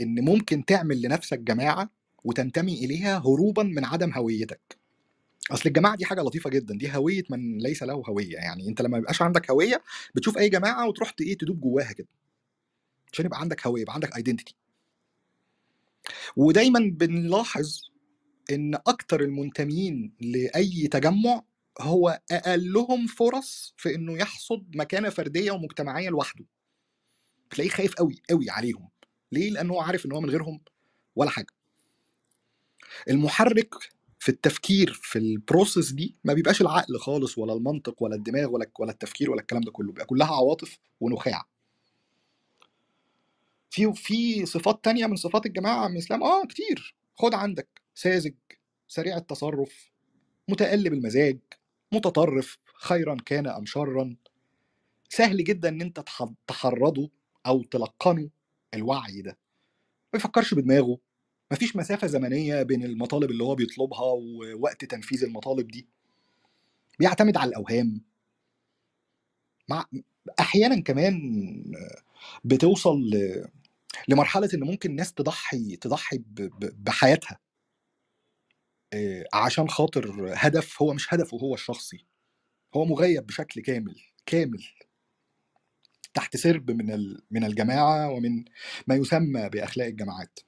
إن 0.00 0.24
ممكن 0.24 0.64
تعمل 0.64 1.02
لنفسك 1.02 1.38
جماعة 1.38 1.90
وتنتمي 2.24 2.74
إليها 2.84 3.18
هروبا 3.18 3.62
من 3.62 3.84
عدم 3.84 4.12
هويتك. 4.12 4.77
أصل 5.50 5.68
الجماعة 5.68 5.96
دي 5.96 6.04
حاجة 6.04 6.20
لطيفة 6.20 6.50
جدا 6.50 6.74
دي 6.74 6.96
هوية 6.96 7.22
من 7.30 7.58
ليس 7.58 7.82
له 7.82 8.02
هوية 8.08 8.34
يعني 8.34 8.68
أنت 8.68 8.82
لما 8.82 8.98
يبقاش 8.98 9.22
عندك 9.22 9.50
هوية 9.50 9.82
بتشوف 10.14 10.38
أي 10.38 10.48
جماعة 10.48 10.88
وتروح 10.88 11.14
إيه 11.20 11.38
تدوب 11.38 11.60
جواها 11.60 11.92
كده. 11.92 12.08
عشان 13.12 13.26
يبقى 13.26 13.40
عندك 13.40 13.66
هوية 13.66 13.82
يبقى 13.82 13.94
عندك 13.94 14.16
ايدنتيتي 14.16 14.54
ودايما 16.36 16.80
بنلاحظ 16.94 17.80
إن 18.52 18.74
أكتر 18.74 19.20
المنتمين 19.20 20.12
لأي 20.20 20.88
تجمع 20.88 21.42
هو 21.80 22.20
أقلهم 22.30 23.06
فرص 23.06 23.74
في 23.76 23.94
إنه 23.94 24.18
يحصد 24.18 24.76
مكانة 24.76 25.08
فردية 25.08 25.50
ومجتمعية 25.50 26.08
لوحده. 26.08 26.44
تلاقيه 27.50 27.70
خايف 27.70 27.94
قوي 27.94 28.22
قوي 28.30 28.50
عليهم. 28.50 28.88
ليه؟ 29.32 29.50
لأنه 29.50 29.74
هو 29.74 29.80
عارف 29.80 30.06
إن 30.06 30.12
هو 30.12 30.20
من 30.20 30.30
غيرهم 30.30 30.60
ولا 31.16 31.30
حاجة. 31.30 31.52
المحرك 33.08 33.74
في 34.18 34.28
التفكير 34.28 34.92
في 35.02 35.18
البروسيس 35.18 35.92
دي 35.92 36.16
ما 36.24 36.32
بيبقاش 36.34 36.60
العقل 36.60 36.98
خالص 36.98 37.38
ولا 37.38 37.52
المنطق 37.52 38.02
ولا 38.02 38.14
الدماغ 38.16 38.50
ولا 38.50 38.70
ولا 38.78 38.90
التفكير 38.92 39.30
ولا 39.30 39.40
الكلام 39.40 39.62
ده 39.62 39.70
كله 39.72 39.86
بيبقى 39.92 40.06
كلها 40.06 40.26
عواطف 40.34 40.78
ونخاع. 41.00 41.44
في 43.70 43.92
في 43.94 44.46
صفات 44.46 44.84
تانية 44.84 45.06
من 45.06 45.16
صفات 45.16 45.46
الجماعة 45.46 45.88
من 45.88 45.92
الإسلام؟ 45.94 46.22
آه 46.22 46.44
كتير. 46.46 46.96
خد 47.14 47.34
عندك 47.34 47.68
ساذج 47.94 48.34
سريع 48.88 49.16
التصرف 49.16 49.90
متقلب 50.48 50.92
المزاج 50.92 51.38
متطرف 51.92 52.58
خيرا 52.74 53.16
كان 53.26 53.46
أم 53.46 53.66
شرا. 53.66 54.16
سهل 55.08 55.44
جدا 55.44 55.68
أنت 55.68 56.00
تح- 56.00 56.32
تحرضه 56.46 57.10
أو 57.46 57.62
تلقنه 57.62 58.30
الوعي 58.74 59.22
ده. 59.22 59.30
ما 59.32 60.10
بيفكرش 60.12 60.54
بدماغه. 60.54 60.98
مفيش 61.52 61.76
مسافة 61.76 62.06
زمنية 62.06 62.62
بين 62.62 62.84
المطالب 62.84 63.30
اللي 63.30 63.44
هو 63.44 63.54
بيطلبها 63.54 64.00
ووقت 64.02 64.84
تنفيذ 64.84 65.24
المطالب 65.24 65.68
دي؟ 65.68 65.88
بيعتمد 66.98 67.36
على 67.36 67.48
الأوهام. 67.48 68.00
مع 69.68 69.84
أحيانا 70.40 70.80
كمان 70.82 71.14
بتوصل 72.44 73.10
لمرحلة 74.08 74.48
إن 74.54 74.60
ممكن 74.60 74.96
ناس 74.96 75.12
تضحي 75.14 75.76
تضحي 75.76 76.22
بحياتها. 76.78 77.38
آه، 78.92 79.24
عشان 79.34 79.68
خاطر 79.68 80.32
هدف 80.36 80.82
هو 80.82 80.92
مش 80.94 81.14
هدفه 81.14 81.36
هو 81.38 81.54
الشخصي. 81.54 82.06
هو 82.76 82.84
مغيب 82.84 83.26
بشكل 83.26 83.60
كامل 83.62 83.96
كامل. 84.26 84.64
تحت 86.14 86.36
سرب 86.36 86.70
من 86.70 87.16
من 87.30 87.44
الجماعة 87.44 88.10
ومن 88.10 88.44
ما 88.86 88.94
يسمى 88.94 89.48
بأخلاق 89.48 89.86
الجماعات. 89.86 90.38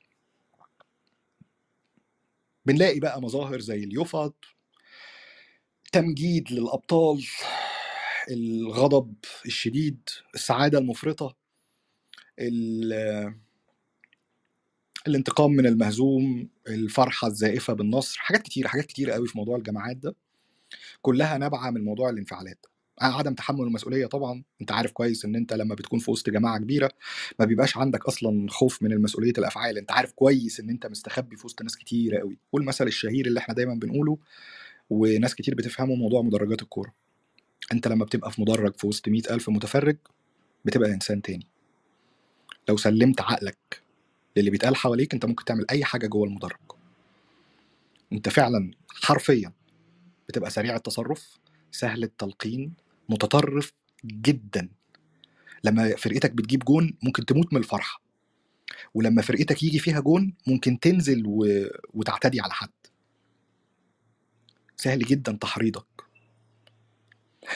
بنلاقي 2.66 3.00
بقى 3.00 3.22
مظاهر 3.22 3.60
زي 3.60 3.84
اليفط 3.84 4.44
تمجيد 5.92 6.52
للأبطال 6.52 7.24
الغضب 8.30 9.14
الشديد 9.46 10.08
السعادة 10.34 10.78
المفرطة 10.78 11.36
ال- 12.38 13.34
الانتقام 15.08 15.50
من 15.50 15.66
المهزوم 15.66 16.48
الفرحة 16.68 17.28
الزائفة 17.28 17.72
بالنصر 17.72 18.18
حاجات 18.20 18.42
كتير 18.42 18.68
حاجات 18.68 18.86
كتير 18.86 19.10
قوي 19.10 19.28
في 19.28 19.38
موضوع 19.38 19.56
الجماعات 19.56 19.96
ده 19.96 20.16
كلها 21.02 21.38
نابعة 21.38 21.70
من 21.70 21.84
موضوع 21.84 22.10
الانفعالات. 22.10 22.66
عدم 23.06 23.34
تحمل 23.34 23.60
المسؤولية 23.60 24.06
طبعا. 24.06 24.42
أنت 24.60 24.72
عارف 24.72 24.92
كويس 24.92 25.24
إن 25.24 25.36
أنت 25.36 25.52
لما 25.52 25.74
بتكون 25.74 25.98
في 25.98 26.10
وسط 26.10 26.30
جماعة 26.30 26.58
كبيرة 26.58 26.90
ما 27.38 27.44
بيبقاش 27.44 27.76
عندك 27.76 28.06
أصلا 28.06 28.46
خوف 28.50 28.82
من 28.82 28.92
المسؤولية 28.92 29.32
الأفعال. 29.38 29.78
أنت 29.78 29.92
عارف 29.92 30.12
كويس 30.12 30.60
إن 30.60 30.70
أنت 30.70 30.86
مستخبي 30.86 31.36
في 31.36 31.46
وسط 31.46 31.62
ناس 31.62 31.76
كتير 31.76 32.16
قوي 32.16 32.38
والمثل 32.52 32.86
الشهير 32.86 33.26
اللي 33.26 33.40
إحنا 33.40 33.54
دايما 33.54 33.74
بنقوله 33.74 34.18
وناس 34.90 35.34
كتير 35.34 35.54
بتفهمه 35.54 35.94
موضوع 35.94 36.22
مدرجات 36.22 36.62
الكورة. 36.62 36.94
أنت 37.72 37.88
لما 37.88 38.04
بتبقى 38.04 38.32
في 38.32 38.42
مدرج 38.42 38.74
في 38.76 38.86
وسط 38.86 39.08
مئة 39.08 39.34
ألف 39.34 39.50
متفرج 39.50 39.96
بتبقى 40.64 40.90
إنسان 40.92 41.22
تاني. 41.22 41.46
لو 42.68 42.76
سلمت 42.76 43.20
عقلك 43.20 43.82
للي 44.36 44.50
بيتقال 44.50 44.76
حواليك 44.76 45.14
أنت 45.14 45.26
ممكن 45.26 45.44
تعمل 45.44 45.66
أي 45.70 45.84
حاجة 45.84 46.06
جوه 46.06 46.26
المدرج. 46.26 46.56
أنت 48.12 48.28
فعلا 48.28 48.70
حرفيا 48.88 49.52
بتبقى 50.28 50.50
سريع 50.50 50.76
التصرف 50.76 51.38
سهل 51.72 52.02
التلقين 52.02 52.72
متطرف 53.10 53.72
جدا. 54.04 54.68
لما 55.64 55.96
فرقتك 55.96 56.32
بتجيب 56.32 56.64
جون 56.64 56.94
ممكن 57.02 57.24
تموت 57.26 57.52
من 57.52 57.58
الفرحة. 57.58 58.02
ولما 58.94 59.22
فرقتك 59.22 59.62
يجي 59.62 59.78
فيها 59.78 60.00
جون 60.00 60.34
ممكن 60.46 60.80
تنزل 60.80 61.22
و... 61.26 61.66
وتعتدي 61.94 62.40
على 62.40 62.52
حد. 62.52 62.70
سهل 64.76 64.98
جدا 64.98 65.32
تحريضك. 65.32 65.86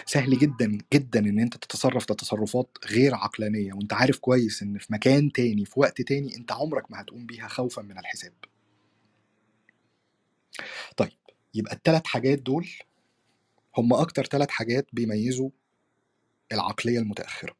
سهل 0.07 0.39
جدا 0.39 0.79
جدا 0.95 1.21
إن 1.21 1.39
أنت 1.39 1.57
تتصرف 1.57 2.05
تصرفات 2.05 2.79
غير 2.87 3.15
عقلانية. 3.15 3.73
وأنت 3.73 3.93
عارف 3.93 4.19
كويس 4.19 4.63
إن 4.63 4.79
في 4.79 4.93
مكان 4.93 5.33
تاني 5.33 5.65
في 5.65 5.81
وقت 5.81 6.03
تاني 6.03 6.37
أنت 6.37 6.53
عمرك 6.53 6.91
ما 6.91 7.01
هتقوم 7.01 7.27
بيها 7.27 7.49
خوفا 7.49 7.83
من 7.83 7.99
الحساب. 7.99 8.33
طيب 10.97 11.13
يبقى 11.55 11.75
الثلاث 11.75 12.07
حاجات 12.07 12.39
دول 12.39 12.69
هم 13.79 13.93
أكتر 13.95 14.25
ثلاث 14.25 14.51
حاجات 14.51 14.87
بيميزوا 14.93 15.51
العقلية 16.53 16.99
المتأخرة. 16.99 17.57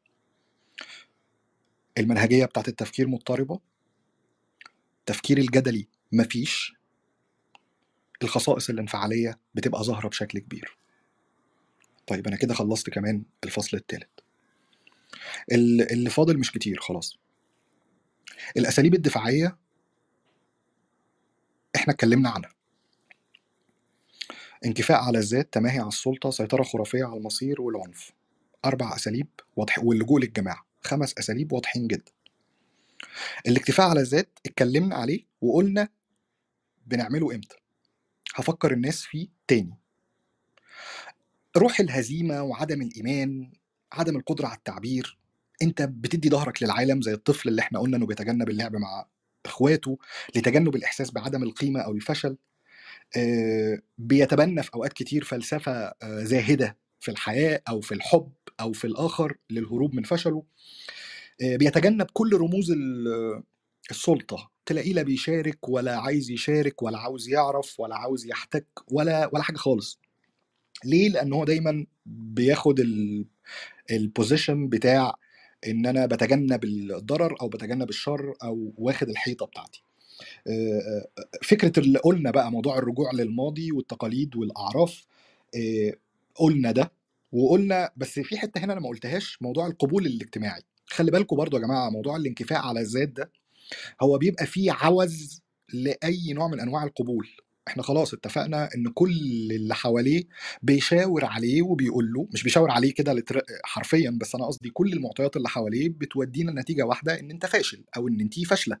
المنهجية 1.97 2.45
بتاعت 2.45 2.67
التفكير 2.67 3.07
مضطربة. 3.07 3.59
التفكير 4.99 5.37
الجدلي 5.37 5.87
مفيش. 6.11 6.73
الخصائص 8.23 8.69
الانفعالية 8.69 9.39
بتبقى 9.55 9.83
ظاهرة 9.83 10.07
بشكل 10.07 10.39
كبير. 10.39 10.77
طيب 12.07 12.27
أنا 12.27 12.35
كده 12.35 12.53
خلصت 12.53 12.89
كمان 12.89 13.23
الفصل 13.43 13.77
الثالث 13.77 14.09
اللي 15.91 16.09
فاضل 16.09 16.37
مش 16.39 16.51
كتير 16.51 16.79
خلاص. 16.79 17.17
الأساليب 18.57 18.93
الدفاعية 18.93 19.57
إحنا 21.75 21.93
اتكلمنا 21.93 22.29
عنها. 22.29 22.54
انكفاء 24.65 25.03
على 25.03 25.17
الذات 25.19 25.53
تماهي 25.53 25.79
على 25.79 25.87
السلطة 25.87 26.29
سيطرة 26.29 26.63
خرافية 26.63 27.03
على 27.05 27.17
المصير 27.17 27.61
والعنف. 27.61 28.11
أربع 28.65 28.95
أساليب 28.95 29.27
واضح 29.55 29.79
واللجوء 29.79 30.19
للجماعة. 30.19 30.65
خمس 30.81 31.13
أساليب 31.17 31.51
واضحين 31.53 31.87
جدا. 31.87 32.11
الاكتفاء 33.47 33.89
على 33.89 33.99
الذات 33.99 34.39
اتكلمنا 34.45 34.95
عليه 34.95 35.25
وقلنا 35.41 35.89
بنعمله 36.85 37.35
إمتى. 37.35 37.55
هفكر 38.35 38.73
الناس 38.73 39.01
فيه 39.01 39.27
تاني. 39.47 39.77
روح 41.57 41.79
الهزيمة 41.79 42.43
وعدم 42.43 42.81
الإيمان 42.81 43.51
عدم 43.93 44.17
القدرة 44.17 44.47
على 44.47 44.57
التعبير. 44.57 45.17
أنت 45.61 45.81
بتدي 45.81 46.29
ظهرك 46.29 46.63
للعالم 46.63 47.01
زي 47.01 47.13
الطفل 47.13 47.49
اللي 47.49 47.61
إحنا 47.61 47.79
قلنا 47.79 47.97
إنه 47.97 48.05
بيتجنب 48.05 48.49
اللعب 48.49 48.75
مع 48.75 49.05
إخواته 49.45 49.97
لتجنب 50.35 50.75
الإحساس 50.75 51.11
بعدم 51.11 51.43
القيمة 51.43 51.79
أو 51.79 51.91
الفشل. 51.91 52.37
بيتبنى 53.97 54.63
في 54.63 54.69
أوقات 54.75 54.93
كتير 54.93 55.23
فلسفة 55.23 55.71
آه، 55.71 56.23
زاهدة 56.23 56.77
في 56.99 57.11
الحياة 57.11 57.61
أو 57.69 57.81
في 57.81 57.91
الحب 57.93 58.31
أو 58.59 58.73
في 58.73 58.87
الآخر 58.87 59.37
للهروب 59.49 59.95
من 59.95 60.03
فشله. 60.03 60.43
آه، 61.43 61.55
بيتجنب 61.55 62.07
كل 62.13 62.33
رموز 62.33 62.71
ال- 62.71 63.43
السلطة. 63.91 64.51
تلاقيه 64.65 64.93
لا 64.93 65.01
بيشارك 65.01 65.69
ولا 65.69 65.97
عايز 65.99 66.31
يشارك 66.31 66.83
ولا 66.83 66.97
عاوز 66.99 67.29
يعرف 67.29 67.79
ولا 67.79 67.95
عاوز 67.95 68.25
يحتك 68.25 68.67
ولا 68.91 69.29
ولا 69.33 69.43
حاجة 69.43 69.57
خالص. 69.57 69.99
ليه؟ 70.85 71.09
لأن 71.09 71.33
هو 71.33 71.45
دايما 71.45 71.85
بياخد 72.05 72.79
البوزيشن 73.91 74.69
بتاع 74.69 75.13
إن 75.67 75.85
أنا 75.85 76.05
بتجنب 76.05 76.63
الضرر 76.63 77.41
أو 77.41 77.49
بتجنب 77.49 77.89
الشر 77.89 78.33
أو 78.43 78.73
واخد 78.77 79.09
الحيطة 79.09 79.45
بتاعتي. 79.45 79.83
آه، 79.83 79.83
آه، 79.83 79.94
فكرة 81.43 81.79
اللي 81.79 81.99
قلنا 81.99 82.31
بقى 82.31 82.51
موضوع 82.51 82.77
الرجوع 82.77 83.11
للماضي 83.13 83.71
والتقاليد 83.71 84.35
والأعراف 84.35 85.05
آه، 85.55 85.93
قلنا 86.35 86.71
ده 86.71 86.91
وقلنا 87.31 87.91
بس 87.97 88.19
في 88.19 88.37
حتة 88.37 88.59
هنا 88.63 88.73
أنا 88.73 88.81
ما 88.81 88.87
قلتهاش 88.89 89.37
موضوع 89.41 89.67
القبول 89.67 90.05
الاجتماعي. 90.05 90.61
خلي 90.87 91.11
بالكم 91.11 91.35
برضو 91.35 91.57
يا 91.57 91.61
جماعة 91.61 91.89
موضوع 91.89 92.15
الانكفاء 92.15 92.59
على 92.59 92.79
الذات 92.79 93.09
ده 93.09 93.31
هو 94.01 94.17
بيبقى 94.17 94.45
فيه 94.45 94.71
عوز 94.71 95.41
لأي 95.73 96.33
نوع 96.33 96.47
من 96.47 96.59
أنواع 96.59 96.83
القبول. 96.83 97.27
إحنا 97.67 97.83
خلاص 97.83 98.13
اتفقنا 98.13 98.69
إن 98.75 98.87
كل 98.93 99.11
اللي 99.51 99.75
حواليه 99.75 100.23
بيشاور 100.61 101.25
عليه 101.25 101.61
وبيقول 101.61 102.13
له 102.13 102.27
مش 102.33 102.43
بيشاور 102.43 102.71
عليه 102.71 102.93
كده 102.93 103.23
حرفيا 103.63 104.17
بس 104.21 104.35
أنا 104.35 104.45
قصدي 104.45 104.69
كل 104.69 104.93
المعطيات 104.93 105.37
اللي 105.37 105.49
حواليه 105.49 105.89
بتودينا 105.89 106.51
لنتيجة 106.51 106.83
واحدة 106.83 107.19
إن 107.19 107.31
أنت 107.31 107.45
فاشل 107.45 107.83
أو 107.97 108.07
إن 108.07 108.21
انت 108.21 108.39
فاشلة. 108.39 108.77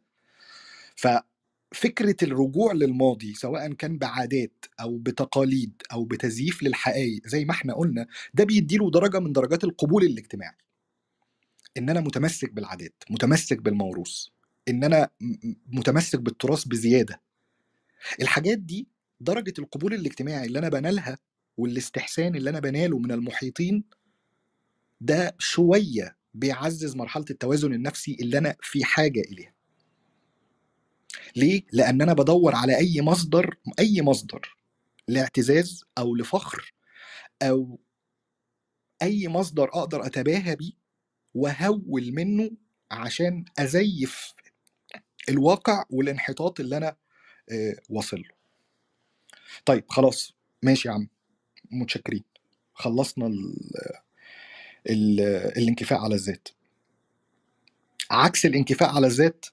ففكرة 0.95 2.15
الرجوع 2.23 2.73
للماضي 2.73 3.33
سواء 3.33 3.73
كان 3.73 3.97
بعادات 3.97 4.65
أو 4.79 4.97
بتقاليد 4.97 5.81
أو 5.93 6.05
بتزييف 6.05 6.63
للحقائق 6.63 7.27
زي 7.27 7.45
ما 7.45 7.51
إحنا 7.51 7.73
قلنا 7.73 8.07
ده 8.33 8.43
بيديله 8.43 8.91
درجة 8.91 9.19
من 9.19 9.33
درجات 9.33 9.63
القبول 9.63 10.03
الاجتماعي. 10.03 10.55
إن 11.77 11.89
أنا 11.89 12.01
متمسك 12.01 12.53
بالعادات 12.53 13.03
متمسك 13.09 13.61
بالموروث 13.61 14.25
إن 14.69 14.83
أنا 14.83 15.09
متمسك 15.67 16.19
بالتراث 16.19 16.63
بزيادة. 16.65 17.21
الحاجات 18.21 18.57
دي 18.57 18.87
درجة 19.19 19.53
القبول 19.59 19.93
الاجتماعي 19.93 20.45
اللي 20.47 20.59
أنا 20.59 20.69
بنالها 20.69 21.17
والاستحسان 21.57 22.35
اللي 22.35 22.49
أنا 22.49 22.59
بناله 22.59 22.99
من 22.99 23.11
المحيطين 23.11 23.83
ده 25.01 25.35
شوية 25.39 26.17
بيعزز 26.33 26.95
مرحلة 26.95 27.25
التوازن 27.31 27.73
النفسي 27.73 28.17
اللي 28.21 28.37
أنا 28.37 28.55
في 28.61 28.83
حاجة 28.85 29.21
إليها. 29.21 29.54
ليه؟ 31.35 31.63
لأن 31.71 32.01
أنا 32.01 32.13
بدور 32.13 32.55
على 32.55 32.77
أي 32.77 33.01
مصدر 33.01 33.57
أي 33.79 34.01
مصدر 34.01 34.57
لاعتزاز 35.07 35.85
أو 35.97 36.15
لفخر 36.15 36.73
أو 37.41 37.79
أي 39.01 39.27
مصدر 39.27 39.63
أقدر 39.63 40.05
أتباهى 40.05 40.55
بيه 40.55 40.71
وهول 41.35 42.11
منه 42.11 42.51
عشان 42.91 43.45
أزيف 43.59 44.33
الواقع 45.29 45.83
والانحطاط 45.89 46.59
اللي 46.59 46.77
أنا 46.77 46.95
آه، 47.51 47.75
واصل 47.89 48.17
له. 48.17 48.35
طيب 49.65 49.83
خلاص. 49.89 50.33
ماشي 50.63 50.87
يا 50.87 50.93
عم. 50.93 51.07
متشكرين. 51.71 52.23
خلصنا 52.73 53.27
ال 53.27 53.55
ال 54.89 55.19
الانكفاء 55.57 55.99
على 55.99 56.15
الذات. 56.15 56.47
عكس 58.11 58.45
الانكفاء 58.45 58.95
على 58.95 59.07
الذات 59.07 59.45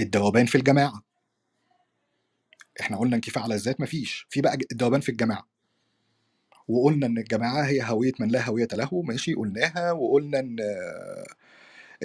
الذوبان 0.00 0.46
في 0.46 0.54
الجماعة. 0.58 1.02
إحنا 2.80 2.98
قلنا 2.98 3.16
انكفاء 3.16 3.44
على 3.44 3.54
الذات 3.54 3.80
مفيش 3.80 4.26
في 4.30 4.40
بقى 4.40 4.58
الذوبان 4.72 5.00
في 5.00 5.08
الجماعة. 5.08 5.48
وقلنا 6.68 7.06
إن 7.06 7.18
الجماعة 7.18 7.62
هي 7.62 7.82
هوية 7.82 8.12
من 8.20 8.28
لا 8.28 8.48
هوية 8.48 8.68
له 8.72 9.02
ماشي 9.02 9.34
قلناها 9.34 9.92
وقلنا 9.92 10.38
إن 10.40 10.56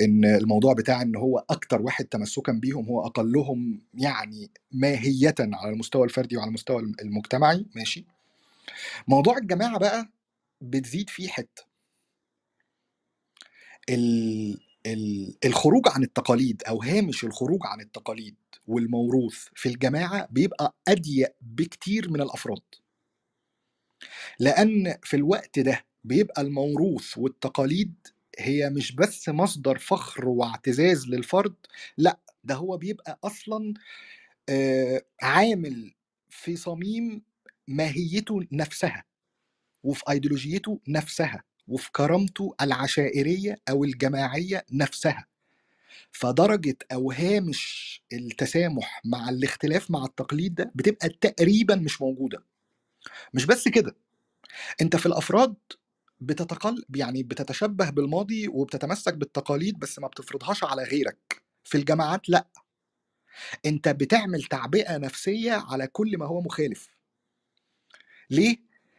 إن 0.01 0.25
الموضوع 0.25 0.73
بتاع 0.73 1.01
إن 1.01 1.15
هو 1.15 1.45
أكتر 1.49 1.81
واحد 1.81 2.05
تمسكا 2.05 2.51
بيهم 2.51 2.85
هو 2.85 3.05
أقلهم 3.05 3.81
يعني 3.93 4.51
ماهية 4.71 5.35
على 5.39 5.73
المستوى 5.73 6.03
الفردي 6.03 6.37
وعلى 6.37 6.47
المستوى 6.47 6.81
المجتمعي 7.01 7.65
ماشي. 7.75 8.05
موضوع 9.07 9.37
الجماعة 9.37 9.79
بقى 9.79 10.09
بتزيد 10.61 11.09
فيه 11.09 11.27
حتة. 11.29 11.63
ال 13.89 14.59
الخروج 15.45 15.83
عن 15.87 16.03
التقاليد 16.03 16.63
أو 16.67 16.81
هامش 16.83 17.23
الخروج 17.23 17.59
عن 17.63 17.81
التقاليد 17.81 18.35
والموروث 18.67 19.47
في 19.55 19.69
الجماعة 19.69 20.27
بيبقى 20.31 20.75
أضيق 20.87 21.35
بكتير 21.41 22.09
من 22.11 22.21
الأفراد. 22.21 22.61
لأن 24.39 24.95
في 25.03 25.15
الوقت 25.15 25.59
ده 25.59 25.85
بيبقى 26.03 26.41
الموروث 26.41 27.17
والتقاليد 27.17 27.93
هي 28.39 28.69
مش 28.69 28.91
بس 28.95 29.29
مصدر 29.29 29.77
فخر 29.77 30.27
واعتزاز 30.29 31.07
للفرد 31.07 31.55
لأ 31.97 32.19
ده 32.43 32.55
هو 32.55 32.77
بيبقى 32.77 33.19
أصلا 33.23 33.73
آه، 34.49 35.01
عامل 35.21 35.93
في 36.29 36.55
صميم 36.55 37.21
ماهيته 37.67 38.41
نفسها 38.51 39.03
وفي 39.83 40.03
أيديولوجيته 40.09 40.79
نفسها. 40.87 41.43
وفي 41.67 41.91
كرامته 41.91 42.55
العشائرية 42.61 43.55
أو 43.69 43.83
الجماعية 43.83 44.65
نفسها. 44.71 45.27
فدرجة 46.11 46.77
أو 46.93 47.11
هامش 47.11 48.01
التسامح 48.13 49.01
مع 49.05 49.29
الاختلاف 49.29 49.91
مع 49.91 50.05
التقليد 50.05 50.55
ده 50.55 50.71
بتبقى 50.75 51.09
تقريبا 51.09 51.75
مش 51.75 52.01
موجودة. 52.01 52.43
مش 53.33 53.45
بس 53.45 53.67
كده 53.67 53.95
أنت 54.81 54.95
في 54.95 55.05
الأفراد 55.05 55.55
بتتقل 56.21 56.85
يعني 56.95 57.23
بتتشبه 57.23 57.89
بالماضي 57.89 58.47
وبتتمسك 58.47 59.13
بالتقاليد 59.13 59.79
بس 59.79 59.99
ما 59.99 60.07
بتفرضهاش 60.07 60.63
على 60.63 60.83
غيرك. 60.83 61.43
في 61.63 61.77
الجماعات 61.77 62.29
لأ. 62.29 62.47
أنت 63.65 63.89
بتعمل 63.89 64.43
تعبئة 64.43 64.97
نفسية 64.97 65.51
على 65.53 65.87
كل 65.87 66.17
ما 66.17 66.25
هو 66.25 66.41
مخالف. 66.41 66.89
ليه؟ 68.29 68.57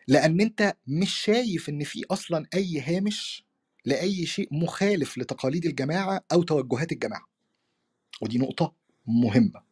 لأن 0.08 0.40
أنت 0.40 0.76
مش 0.86 1.14
شايف 1.14 1.68
إن 1.68 1.84
في 1.84 2.04
أصلا 2.10 2.46
أي 2.54 2.80
هامش 2.80 3.44
لأي 3.84 4.26
شيء 4.26 4.48
مخالف 4.52 5.18
لتقاليد 5.18 5.66
الجماعة 5.66 6.24
أو 6.32 6.42
توجهات 6.42 6.92
الجماعة. 6.92 7.26
ودي 8.22 8.38
نقطة 8.38 8.74
مهمة. 9.06 9.62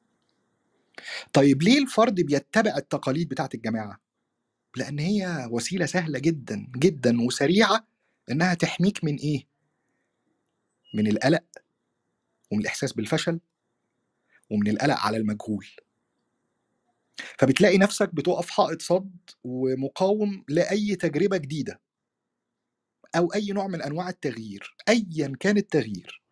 طيب 1.32 1.62
ليه 1.62 1.78
الفرد 1.78 2.14
بيتبع 2.20 2.76
التقاليد 2.76 3.28
بتاعت 3.28 3.54
الجماعة؟ 3.54 4.00
لأن 4.76 4.98
هي 4.98 5.48
وسيلة 5.50 5.86
سهلة 5.86 6.18
جدا 6.18 6.66
جدا 6.76 7.22
وسريعة 7.22 7.86
إنها 8.30 8.54
تحميك 8.54 9.04
من 9.04 9.16
إيه؟ 9.16 9.46
من 10.94 11.06
القلق 11.06 11.44
ومن 12.50 12.60
الإحساس 12.60 12.92
بالفشل 12.92 13.40
ومن 14.50 14.68
القلق 14.68 14.96
على 14.98 15.16
المجهول. 15.16 15.66
فبتلاقي 17.38 17.78
نفسك 17.78 18.14
بتقف 18.14 18.50
حائط 18.50 18.82
صد 18.82 19.10
ومقاوم 19.44 20.44
لأي 20.48 20.96
تجربة 20.96 21.36
جديدة 21.36 21.80
أو 23.16 23.34
أي 23.34 23.46
نوع 23.46 23.66
من 23.66 23.82
أنواع 23.82 24.08
التغيير 24.08 24.76
ايا 24.88 25.32
كان 25.40 25.56
التغيير. 25.56 26.22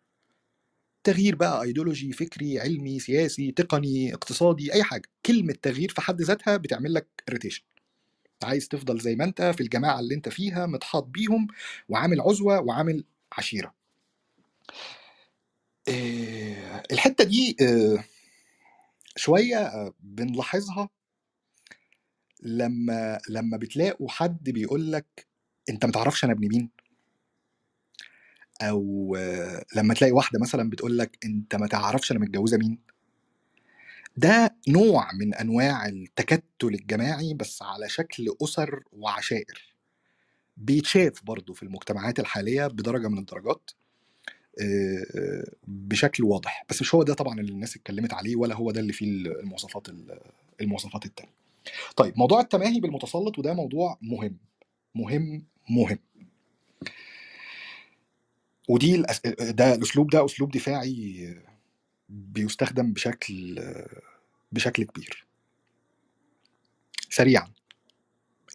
تغيير 1.03 1.35
بقى 1.35 1.63
ايديولوجي 1.63 2.13
فكري 2.13 2.59
علمي 2.59 2.99
سياسي 2.99 3.51
تقني 3.51 4.13
اقتصادي 4.13 4.73
أي 4.73 4.83
حاجة. 4.83 5.09
كلمة 5.25 5.55
تغيير 5.61 5.89
في 5.91 6.01
حد 6.01 6.21
ذاتها 6.21 6.57
بتعمل 6.57 6.93
لك 6.93 7.07
irritation 7.29 7.63
عايز 8.43 8.67
تفضل 8.67 8.99
زي 8.99 9.15
ما 9.15 9.23
أنت 9.23 9.41
في 9.41 9.61
الجماعة 9.61 9.99
اللي 9.99 10.15
أنت 10.15 10.29
فيها 10.29 10.65
متحاط 10.65 11.03
بيهم 11.03 11.47
وعامل 11.89 12.21
عزوة 12.21 12.59
وعامل 12.59 13.03
عشيرة. 13.37 13.73
إيه، 15.87 16.83
الحتة 16.91 17.23
دي 17.23 17.55
إيه، 17.61 18.05
شوية 19.21 19.57
آه، 19.57 19.93
بنلاحظها. 19.99 20.89
لما 22.43 23.19
لما 23.29 23.57
بتلاقوا 23.57 24.09
حد 24.09 24.49
بيقول 24.49 24.91
لك 24.91 25.27
أنت 25.69 25.85
ما 25.85 25.91
تعرفش 25.91 26.23
أنا 26.23 26.33
ابن 26.33 26.47
مين؟ 26.47 26.69
أو 28.61 29.15
آه، 29.19 29.65
لما 29.75 29.93
تلاقي 29.93 30.11
واحدة 30.11 30.39
مثلا 30.39 30.69
بتقول 30.69 30.97
لك 30.97 31.17
أنت 31.25 31.55
ما 31.55 31.67
تعرفش 31.67 32.11
أنا 32.11 32.19
متجوزة 32.19 32.57
مين؟ 32.57 32.79
ده 34.17 34.55
نوع 34.67 35.11
من 35.13 35.33
أنواع 35.33 35.85
التكتل 35.85 36.67
الجماعي 36.67 37.33
بس 37.33 37.61
على 37.61 37.89
شكل 37.89 38.35
أسر 38.43 38.83
وعشائر. 38.91 39.75
بيتشاف 40.57 41.23
برضه 41.23 41.53
في 41.53 41.63
المجتمعات 41.63 42.19
الحالية 42.19 42.67
بدرجة 42.67 43.07
من 43.07 43.17
الدرجات. 43.17 43.71
بشكل 45.67 46.23
واضح. 46.23 46.65
بس 46.69 46.81
مش 46.81 46.95
هو 46.95 47.03
ده 47.03 47.13
طبعا 47.13 47.39
اللي 47.39 47.51
الناس 47.51 47.75
اتكلمت 47.75 48.13
عليه 48.13 48.35
ولا 48.35 48.55
هو 48.55 48.71
ده 48.71 48.79
اللي 48.79 48.93
فيه 48.93 49.05
المواصفات 49.05 49.87
المواصفات 50.61 51.05
التانية. 51.05 51.33
طيب 51.95 52.17
موضوع 52.17 52.39
التماهي 52.41 52.79
بالمتسلط 52.79 53.39
وده 53.39 53.53
موضوع 53.53 53.97
مهم. 54.01 54.37
مهم 54.95 55.45
مهم. 55.69 55.99
ودي. 58.69 59.03
ده 59.39 59.73
الأسلوب 59.75 60.09
ده 60.09 60.25
أسلوب 60.25 60.51
دفاعي 60.51 61.35
بيستخدم 62.09 62.93
بشكل 62.93 63.59
بشكل 64.51 64.83
كبير. 64.83 65.27
سريعا 67.09 67.51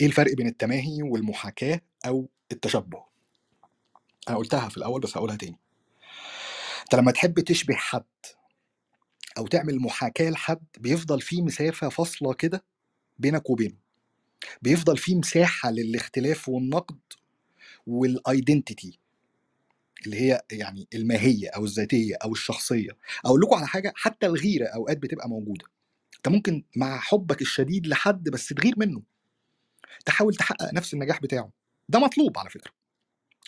إيه 0.00 0.06
الفرق 0.06 0.34
بين 0.34 0.46
التماهي 0.46 1.02
والمحاكاة 1.02 1.80
أو 2.06 2.28
التشبه؟ 2.52 3.04
أنا 4.28 4.36
قلتها 4.36 4.68
في 4.68 4.76
الأول 4.76 5.00
بس 5.00 5.16
هقولها 5.16 5.36
تاني. 5.36 5.58
انت 6.86 6.94
لما 6.94 7.10
تحب 7.12 7.40
تشبه 7.40 7.74
حد 7.74 8.04
أو 9.38 9.46
تعمل 9.46 9.80
محاكاة 9.80 10.30
لحد 10.30 10.66
بيفضل 10.78 11.20
في 11.20 11.42
مسافة 11.42 11.88
فاصلة 11.88 12.34
كده 12.34 12.64
بينك 13.18 13.50
وبينه. 13.50 13.76
بيفضل 14.62 14.96
في 14.96 15.14
مساحة 15.14 15.70
للاختلاف 15.70 16.48
والنقد 16.48 16.98
والايدنتيتي 17.86 18.98
اللي 20.06 20.20
هي 20.20 20.42
يعني 20.52 20.88
الماهية 20.94 21.48
أو 21.48 21.64
الذاتية 21.64 22.14
أو 22.24 22.32
الشخصية. 22.32 22.90
أقول 23.24 23.40
لكم 23.40 23.56
على 23.56 23.66
حاجة 23.66 23.92
حتى 23.96 24.26
الغيرة 24.26 24.66
أوقات 24.66 24.98
بتبقى 24.98 25.28
موجودة. 25.28 25.64
أنت 26.16 26.28
ممكن 26.28 26.64
مع 26.76 26.98
حبك 27.00 27.42
الشديد 27.42 27.86
لحد 27.86 28.28
بس 28.28 28.48
تغير 28.48 28.74
منه. 28.76 29.02
تحاول 30.06 30.34
تحقق 30.34 30.74
نفس 30.74 30.94
النجاح 30.94 31.20
بتاعه. 31.22 31.50
ده 31.88 31.98
مطلوب 31.98 32.38
على 32.38 32.50
فكرة. 32.50 32.72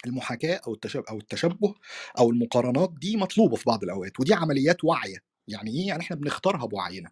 المحاكاة 0.07 0.61
أو 0.67 0.75
التشابه 0.75 1.05
أو 1.11 1.19
التشبه 1.19 1.75
أو 2.19 2.31
المقارنات 2.31 2.93
دي 3.01 3.17
مطلوبة 3.17 3.57
في 3.57 3.65
بعض 3.67 3.83
الأوقات 3.85 4.21
ودي 4.21 4.35
عمليات 4.35 4.85
واعيه 4.85 5.19
يعني 5.49 5.71
إيه؟ 5.71 5.87
يعني 5.89 6.03
إحنا 6.03 6.17
بنختارها 6.17 6.67
بوعينا. 6.67 7.11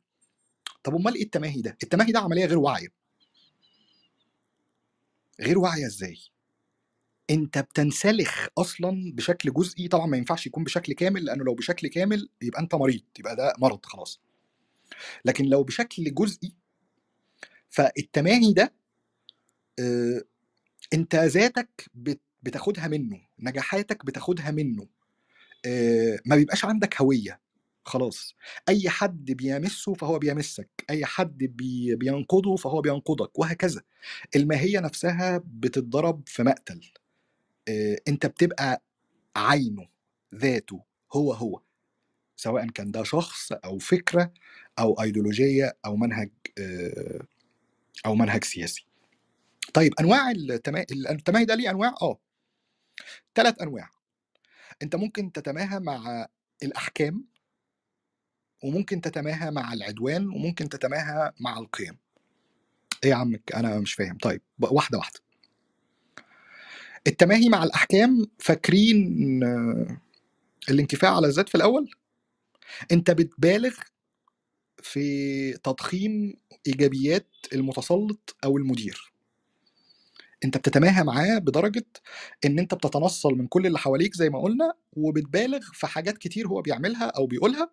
طب 0.82 0.94
أمال 0.94 1.14
إيه 1.14 1.22
التماهي 1.22 1.60
ده؟ 1.60 1.76
التماهي 1.82 2.12
ده 2.12 2.20
عملية 2.20 2.44
غير 2.46 2.58
واعيه 2.58 2.88
غير 5.40 5.58
واعيه 5.58 5.86
إزاي؟ 5.86 6.18
أنت 7.30 7.58
بتنسلخ 7.58 8.46
أصلا 8.58 9.12
بشكل 9.14 9.52
جزئي 9.52 9.88
طبعا 9.88 10.06
ما 10.06 10.16
ينفعش 10.16 10.46
يكون 10.46 10.64
بشكل 10.64 10.92
كامل 10.92 11.24
لأنه 11.24 11.44
لو 11.44 11.54
بشكل 11.54 11.88
كامل 11.88 12.28
يبقى 12.42 12.60
أنت 12.62 12.74
مريض 12.74 13.02
يبقى 13.18 13.36
ده 13.36 13.52
مرض 13.58 13.86
خلاص. 13.86 14.20
لكن 15.24 15.44
لو 15.44 15.62
بشكل 15.64 16.14
جزئي 16.14 16.52
فالتماهي 17.70 18.52
ده 18.52 18.74
آه، 19.78 20.22
أنت 20.94 21.14
ذاتك 21.14 21.90
بت- 21.94 22.20
بتاخدها 22.46 22.88
منه 22.88 23.20
نجاحاتك 23.38 24.04
بتاخدها 24.06 24.50
منه. 24.50 24.86
آه، 25.66 26.18
ما 26.26 26.36
بيبقاش 26.36 26.64
عندك 26.64 27.00
هوية 27.00 27.40
خلاص. 27.84 28.34
أي 28.68 28.88
حد 28.90 29.24
بيمسه 29.32 29.94
فهو 29.94 30.18
بيمسك 30.18 30.68
أي 30.90 31.04
حد 31.04 31.38
بي 31.38 31.94
بينقضه 31.96 32.56
فهو 32.56 32.80
بينقضك 32.80 33.38
وهكذا. 33.38 33.82
الماهية 34.36 34.80
نفسها 34.80 35.42
بتتضرب 35.46 36.22
في 36.26 36.42
مقتل. 36.42 36.80
آه، 37.68 37.98
أنت 38.08 38.26
بتبقى 38.26 38.82
عينه 39.36 39.88
ذاته 40.34 40.84
هو 41.12 41.32
هو. 41.32 41.60
سواء 42.36 42.66
كان 42.70 42.90
ده 42.90 43.02
شخص 43.02 43.52
أو 43.52 43.78
فكرة 43.78 44.32
أو 44.78 45.02
ايديولوجية 45.02 45.76
أو 45.86 45.96
منهج 45.96 46.30
آه، 46.58 47.20
أو 48.06 48.14
منهج 48.14 48.44
سياسي. 48.44 48.86
طيب 49.74 49.94
أنواع 50.00 50.30
التما- 50.30 50.86
التماهي 51.10 51.44
ده 51.44 51.54
ليه 51.54 51.70
أنواع؟ 51.70 51.94
آه. 52.02 52.18
ثلاث 53.34 53.62
أنواع. 53.62 53.90
أنت 54.82 54.96
ممكن 54.96 55.32
تتماهى 55.32 55.80
مع 55.80 56.26
الأحكام 56.62 57.24
وممكن 58.64 59.00
تتماهى 59.00 59.50
مع 59.50 59.72
العدوان 59.72 60.28
وممكن 60.28 60.68
تتماهى 60.68 61.32
مع 61.40 61.58
القيم. 61.58 61.98
إيه 63.04 63.10
يا 63.10 63.14
عمك؟ 63.14 63.52
أنا 63.54 63.78
مش 63.78 63.94
فاهم. 63.94 64.18
طيب 64.18 64.42
واحدة 64.60 64.98
واحدة. 64.98 65.20
التماهي 67.06 67.48
مع 67.48 67.64
الأحكام 67.64 68.26
فاكرين 68.38 69.40
آه، 69.44 70.00
الانكفاء 70.70 71.12
على 71.14 71.26
الذات 71.26 71.48
في 71.48 71.54
الأول؟ 71.54 71.90
أنت 72.92 73.10
بتبالغ 73.10 73.74
في 74.82 75.52
تضخيم 75.52 76.34
إيجابيات 76.66 77.26
المتسلط 77.52 78.36
أو 78.44 78.56
المدير. 78.56 79.12
أنت 80.46 80.56
بتتماهى 80.56 81.04
معاه 81.04 81.38
بدرجة 81.38 81.86
إن 82.44 82.58
أنت 82.58 82.74
بتتنصل 82.74 83.34
من 83.34 83.46
كل 83.46 83.66
اللي 83.66 83.78
حواليك 83.78 84.14
زي 84.14 84.30
ما 84.30 84.40
قلنا 84.40 84.72
وبتبالغ 84.92 85.60
في 85.72 85.86
حاجات 85.86 86.18
كتير 86.18 86.48
هو 86.48 86.62
بيعملها 86.62 87.04
أو 87.06 87.26
بيقولها. 87.26 87.70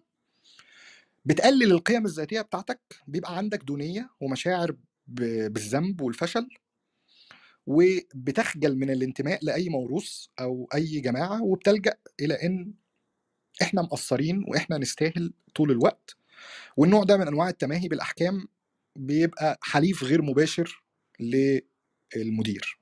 بتقلل 1.26 1.72
القيم 1.72 2.06
الذاتية 2.06 2.42
بتاعتك 2.42 2.80
بيبقى 3.08 3.38
عندك 3.38 3.64
دونية 3.64 4.10
ومشاعر 4.22 4.76
بالذنب 5.08 6.02
والفشل 6.02 6.48
وبتخجل 7.68 8.76
من 8.78 8.90
الانتماء 8.90 9.40
لأي 9.46 9.70
موروث 9.70 10.26
أو 10.40 10.68
أي 10.76 11.00
جماعة 11.00 11.44
وبتلجأ 11.44 11.94
إلى 12.22 12.34
إن 12.34 12.74
إحنا 13.62 13.82
مقصرين 13.82 14.44
وإحنا 14.48 14.78
نستاهل 14.78 15.34
طول 15.56 15.72
الوقت. 15.72 16.16
والنوع 16.78 17.04
ده 17.04 17.18
من 17.18 17.28
أنواع 17.28 17.50
التماهي 17.50 17.88
بالأحكام 17.88 18.48
بيبقى 18.96 19.60
حليف 19.62 20.04
غير 20.04 20.22
مباشر 20.22 20.84
للمدير 22.16 22.80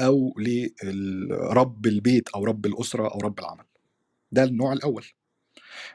أو 0.00 0.34
لرب 0.38 1.86
البيت 1.86 2.28
أو 2.28 2.44
رب 2.44 2.66
الأسرة 2.66 3.08
أو 3.08 3.18
رب 3.18 3.38
العمل. 3.38 3.64
ده 4.32 4.44
النوع 4.44 4.72
الأول 4.72 5.06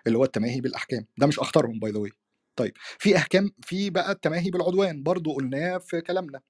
اللي 0.08 0.18
هو 0.18 0.24
التماهي 0.24 0.62
بالأحكام. 0.62 1.06
ده 1.18 1.28
مش 1.28 1.40
اختارهم 1.40 1.80
by 1.80 1.92
the 1.92 2.00
way 2.00 2.12
طيب 2.56 2.74
في 3.00 3.18
أحكام 3.18 3.52
في 3.62 3.90
بقى 3.90 4.12
التماهي 4.12 4.50
بالعدوان 4.50 5.04
برضو 5.04 5.34
قلناه 5.34 5.78
في 5.78 6.02
كلامنا. 6.02 6.42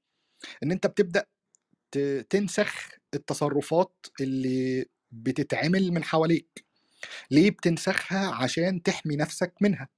إن 0.63 0.71
أنت 0.71 0.87
بتبدأ 0.87 1.25
تنسخ 2.29 2.89
التصرفات 3.13 4.05
اللي 4.21 4.85
بتتعمل 5.11 5.91
من 5.91 6.03
حواليك. 6.03 6.65
ليه 7.31 7.51
بتنسخها؟ 7.51 8.27
عشان 8.35 8.83
تحمي 8.83 9.15
نفسك 9.15 9.53
منها. 9.61 9.89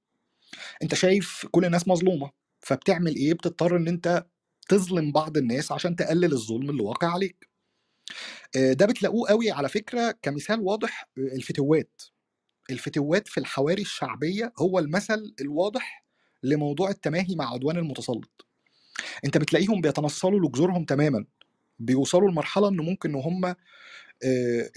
أنت 0.82 0.94
شايف 0.94 1.46
كل 1.50 1.64
الناس 1.64 1.88
مظلومة 1.88 2.30
فبتعمل 2.60 3.16
إيه؟ 3.16 3.34
بتضطر 3.34 3.76
إن 3.76 3.88
أنت 3.88 4.26
تظلم 4.72 5.12
بعض 5.12 5.36
الناس 5.36 5.72
عشان 5.72 5.96
تقلل 5.96 6.32
الظلم 6.32 6.70
اللي 6.70 6.82
واقع 6.82 7.08
عليك. 7.08 7.48
آه، 8.56 8.72
ده 8.72 8.86
بتلاقوه 8.86 9.28
قوي 9.28 9.50
على 9.50 9.68
فكرة 9.68 10.14
كمثال 10.22 10.60
واضح 10.60 11.08
آه، 11.18 11.20
الفتوات. 11.20 12.02
الفتوات 12.70 13.28
في 13.28 13.38
الحواري 13.38 13.82
الشعبية 13.82 14.52
هو 14.58 14.78
المثل 14.78 15.34
الواضح 15.40 16.04
لموضوع 16.42 16.90
التماهي 16.90 17.34
مع 17.34 17.52
عدوان 17.52 17.76
المتسلط. 17.76 18.46
انت 19.24 19.38
بتلاقيهم 19.38 19.80
بيتنصلوا 19.80 20.48
لجذورهم 20.48 20.84
تماما 20.84 21.24
بيوصلوا 21.78 22.30
لمرحلة 22.30 22.68
إن 22.68 22.76
ممكن 22.76 23.08
إن 23.10 23.16
هم 23.16 23.44
آه، 23.44 23.56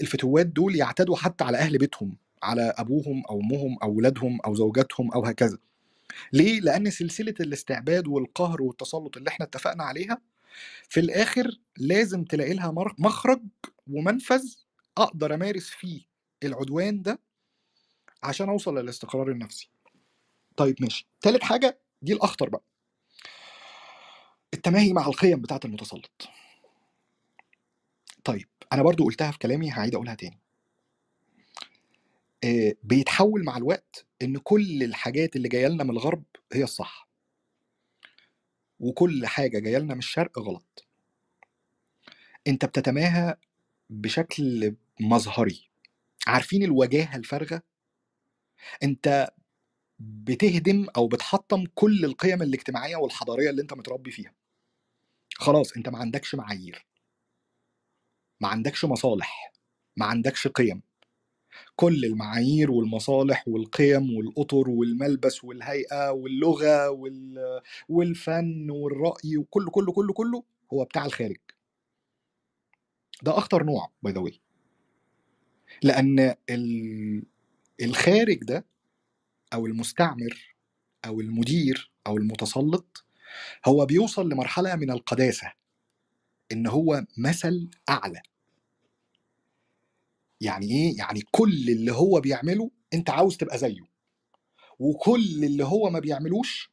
الفتوات 0.00 0.46
دول 0.46 0.76
يعتدوا 0.76 1.16
حتى 1.16 1.44
على 1.44 1.58
أهل 1.58 1.78
بيتهم 1.78 2.16
على 2.42 2.74
أبوهم 2.76 3.22
أو 3.30 3.40
أمهم 3.40 3.78
أو 3.82 3.92
ولادهم 3.94 4.38
أو 4.46 4.54
زوجاتهم 4.54 5.12
أو 5.12 5.24
هكذا. 5.24 5.58
ليه؟ 6.32 6.60
لأن 6.60 6.90
سلسلة 6.90 7.34
الاستعباد 7.40 8.06
والقهر 8.08 8.62
والتسلط 8.62 9.16
اللي 9.16 9.28
إحنا 9.28 9.46
اتفقنا 9.46 9.84
عليها 9.84 10.20
في 10.88 11.00
الآخر 11.00 11.58
لازم 11.78 12.24
تلاقي 12.24 12.54
لها 12.54 12.74
مخرج 12.98 13.42
ومنفذ 13.90 14.54
أقدر 14.98 15.34
أمارس 15.34 15.68
فيه 15.68 16.02
العدوان 16.44 17.02
ده 17.02 17.18
عشان 18.22 18.48
أوصل 18.48 18.78
للاستقرار 18.78 19.30
النفسي. 19.30 19.70
طيب 20.56 20.76
ماشي. 20.80 21.08
تالت 21.20 21.42
حاجة 21.44 21.78
دي 22.02 22.12
الأخطر 22.12 22.48
بقى. 22.48 22.62
التماهي 24.54 24.92
مع 24.92 25.06
القيم 25.06 25.40
بتاعة 25.40 25.60
المتسلط. 25.64 26.28
طيب 28.24 28.48
أنا 28.72 28.82
برضو 28.82 29.04
قلتها 29.04 29.30
في 29.30 29.38
كلامي 29.38 29.70
هعيد 29.70 29.94
أقولها 29.94 30.14
تاني. 30.14 30.38
آه، 32.44 32.74
بيتحول 32.82 33.44
مع 33.44 33.56
الوقت 33.56 34.05
إن 34.22 34.38
كل 34.38 34.82
الحاجات 34.82 35.36
اللي 35.36 35.48
جاية 35.48 35.66
لنا 35.68 35.84
من 35.84 35.90
الغرب 35.90 36.24
هي 36.52 36.64
الصح. 36.64 37.08
وكل 38.80 39.26
حاجة 39.26 39.58
جاية 39.58 39.78
لنا 39.78 39.94
من 39.94 39.98
الشرق 39.98 40.38
غلط. 40.38 40.86
أنت 42.46 42.64
بتتماهى 42.64 43.36
بشكل 43.90 44.76
مظهري. 45.00 45.70
عارفين 46.26 46.62
الوجاهة 46.62 47.16
الفارغة؟ 47.16 47.62
أنت 48.82 49.28
بتهدم 49.98 50.86
أو 50.96 51.08
بتحطم 51.08 51.64
كل 51.74 52.04
القيم 52.04 52.42
الاجتماعية 52.42 52.96
والحضارية 52.96 53.50
اللي 53.50 53.62
أنت 53.62 53.74
متربي 53.74 54.10
فيها. 54.10 54.34
خلاص 55.34 55.72
أنت 55.76 55.88
ما 55.88 55.98
عندكش 55.98 56.34
معايير. 56.34 56.86
ما 58.40 58.48
عندكش 58.48 58.84
مصالح. 58.84 59.52
ما 59.96 60.06
عندكش 60.06 60.48
قيم. 60.48 60.82
كل 61.76 62.04
المعايير 62.04 62.70
والمصالح 62.70 63.48
والقيم 63.48 64.16
والأطر 64.16 64.70
والملبس 64.70 65.44
والهيئة 65.44 66.10
واللغة 66.10 66.90
وال... 66.90 67.60
والفن 67.88 68.70
والرأي 68.70 69.36
وكله 69.36 69.70
كله 69.70 69.92
كله 69.92 70.12
كله 70.12 70.44
هو 70.72 70.84
بتاع 70.84 71.06
الخارج. 71.06 71.36
ده 73.22 73.38
أخطر 73.38 73.62
نوع 73.62 73.90
باي 74.02 74.12
ذا 74.12 75.98
ال... 76.50 77.24
الخارج 77.82 78.38
ده 78.44 78.66
أو 79.54 79.66
المستعمر 79.66 80.56
أو 81.06 81.20
المدير 81.20 81.92
أو 82.06 82.16
المتسلط 82.16 83.04
هو 83.66 83.86
بيوصل 83.86 84.28
لمرحلة 84.28 84.76
من 84.76 84.90
القداسة 84.90 85.52
إن 86.52 86.66
هو 86.66 87.06
مثل 87.18 87.70
أعلى. 87.88 88.22
يعني 90.40 90.66
إيه؟ 90.70 90.98
يعني 90.98 91.22
كل 91.30 91.68
اللي 91.70 91.92
هو 91.92 92.20
بيعمله 92.20 92.70
أنت 92.94 93.10
عاوز 93.10 93.36
تبقى 93.36 93.58
زيه. 93.58 93.80
وكل 94.78 95.44
اللي 95.44 95.64
هو 95.64 95.90
ما 95.90 95.98
بيعملوش 95.98 96.70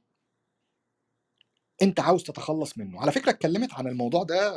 أنت 1.82 2.00
عاوز 2.00 2.24
تتخلص 2.24 2.78
منه. 2.78 3.02
على 3.02 3.12
فكرة 3.12 3.30
اتكلمت 3.30 3.74
عن 3.74 3.88
الموضوع 3.88 4.24
ده 4.24 4.54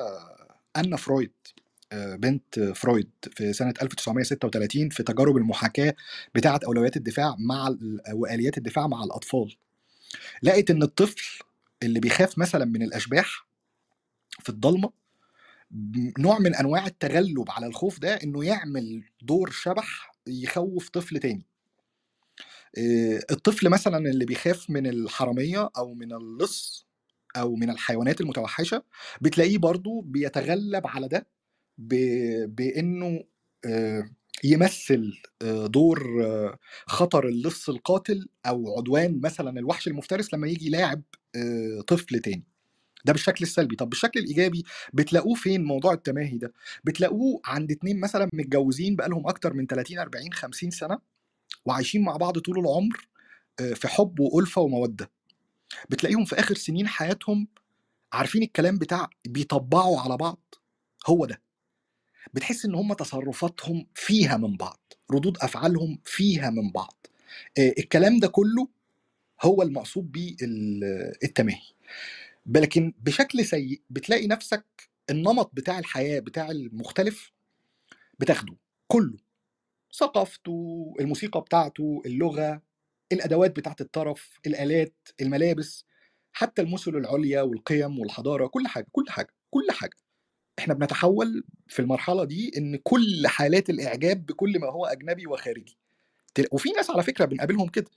أنا 0.77 0.97
فرويد 0.97 1.33
بنت 1.93 2.61
فرويد 2.61 3.11
في 3.33 3.53
سنة 3.53 3.75
1936 3.83 4.89
في 4.89 5.03
تجارب 5.03 5.37
المحاكاة 5.37 5.95
بتاعة 6.35 6.61
أولويات 6.67 6.97
الدفاع 6.97 7.37
مع 7.39 7.77
وآليات 8.13 8.59
الدفاع 8.59 8.87
مع 8.87 9.05
الأطفال. 9.05 9.57
لقت 10.43 10.71
إن 10.71 10.83
الطفل 10.83 11.39
اللي 11.83 12.01
بيخاف 12.01 12.39
مثلا 12.39 12.65
من 12.65 12.83
الأشباح 12.83 13.47
في 14.41 14.49
الضلمة 14.49 14.89
ب- 14.89 14.93
نوع 16.19 16.39
من 16.39 16.55
أنواع 16.55 16.87
التغلب 16.87 17.45
على 17.51 17.67
الخوف 17.67 17.99
ده 17.99 18.15
إنه 18.15 18.45
يعمل 18.45 19.05
دور 19.23 19.51
شبح 19.51 20.13
يخوف 20.27 20.89
طفل 20.89 21.19
تاني. 21.19 21.47
الطفل 23.31 23.69
مثلا 23.69 23.99
اللي 23.99 24.25
بيخاف 24.25 24.71
من 24.71 24.87
الحرامية 24.87 25.71
أو 25.79 25.95
من 25.95 26.13
اللص 26.13 26.87
أو 27.37 27.55
من 27.57 27.71
الحيوانات 27.71 28.21
المتوحشة 28.21 28.83
بتلاقيه 29.21 29.59
برضو 29.59 30.01
بيتغلب 30.01 30.87
على 30.87 31.09
ده 31.09 31.27
بإنه 32.49 33.25
يمثل 34.45 35.13
دور 35.67 36.01
خطر 36.87 37.29
اللص 37.29 37.69
القاتل 37.69 38.29
أو 38.47 38.79
عدوان 38.79 39.21
مثلا 39.21 39.61
الوحش 39.61 39.89
المفترس 39.89 40.35
لما 40.35 40.49
يجي 40.49 40.67
يلاعب 40.67 41.03
طفل 41.87 42.19
تاني. 42.21 42.45
ده 43.07 43.13
بالشكل 43.13 43.43
السلبي. 43.45 43.77
طب 43.77 43.89
بالشكل 43.89 44.21
الإيجابي 44.21 44.65
بتلاقوه 44.93 45.35
فين 45.35 45.65
موضوع 45.65 45.93
التماهي 45.93 46.39
ده؟ 46.39 46.53
بتلاقوه 46.85 47.41
عند 47.45 47.71
اتنين 47.71 48.01
مثلا 48.01 48.31
متجوزين 48.33 48.97
بقالهم 48.97 49.29
أكتر 49.29 49.55
من 49.55 49.67
30 49.67 49.99
40 49.99 50.33
50 50.33 50.71
سنة 50.71 50.99
وعايشين 51.65 52.03
مع 52.03 52.17
بعض 52.17 52.39
طول 52.39 52.59
العمر 52.59 53.09
آه، 53.61 53.73
في 53.75 53.89
حب 53.89 54.21
وألفة 54.21 54.61
ومودة. 54.63 55.11
بتلاقيهم 55.91 56.25
في 56.25 56.39
آخر 56.41 56.55
سنين 56.55 56.89
حياتهم 56.89 57.49
عارفين 58.13 58.43
الكلام 58.43 58.79
بتاع 58.79 59.11
بيطبعوا 59.29 60.01
على 60.01 60.17
بعض. 60.17 60.55
هو 61.07 61.27
ده. 61.27 61.41
بتحس 62.35 62.65
إن 62.65 62.75
هم 62.75 62.93
تصرفاتهم 62.93 63.87
فيها 63.95 64.37
من 64.37 64.57
بعض 64.57 64.93
ردود 65.13 65.39
أفعالهم 65.39 65.99
فيها 66.05 66.51
من 66.51 66.73
بعض. 66.73 67.07
آه، 67.59 67.75
الكلام 67.79 68.19
ده 68.21 68.29
كله 68.29 68.69
هو 69.43 69.63
المقصود 69.63 70.13
بيه 70.13 70.37
ال- 70.43 71.13
التماهي. 71.25 71.63
لكن 72.47 72.95
بشكل 72.99 73.45
سيء 73.45 73.83
بتلاقي 73.91 74.27
نفسك 74.27 74.65
النمط 75.11 75.51
بتاع 75.55 75.79
الحياة 75.79 76.21
بتاع 76.21 76.51
المختلف 76.51 77.33
بتاخده 78.19 78.57
كله. 78.89 79.19
ثقافته 79.99 80.95
الموسيقى 81.01 81.41
بتاعته 81.41 82.03
اللغة 82.07 82.63
الأدوات 83.13 83.57
بتاعت 83.57 83.81
الطرف 83.81 84.41
الآلات 84.47 84.95
الملابس 85.21 85.87
حتى 86.33 86.63
المثل 86.63 86.91
العليا 86.97 87.43
والقيم 87.43 87.99
والحضارة 87.99 88.47
كل 88.47 88.67
حاجة 88.67 88.87
كل 88.93 89.05
حاجة 89.09 89.35
كل 89.51 89.67
حاجة. 89.71 89.97
إحنا 90.59 90.75
بنتحول 90.75 91.45
في 91.69 91.81
المرحلة 91.83 92.25
دي 92.25 92.53
إن 92.59 92.77
كل 92.77 93.27
حالات 93.27 93.71
الإعجاب 93.71 94.27
بكل 94.27 94.59
ما 94.61 94.67
هو 94.71 94.87
أجنبي 94.87 95.27
وخارجي. 95.27 95.79
وفي 96.53 96.69
ناس 96.71 96.91
على 96.91 97.03
فكرة 97.03 97.25
بنقابلهم 97.25 97.69
كده. 97.69 97.91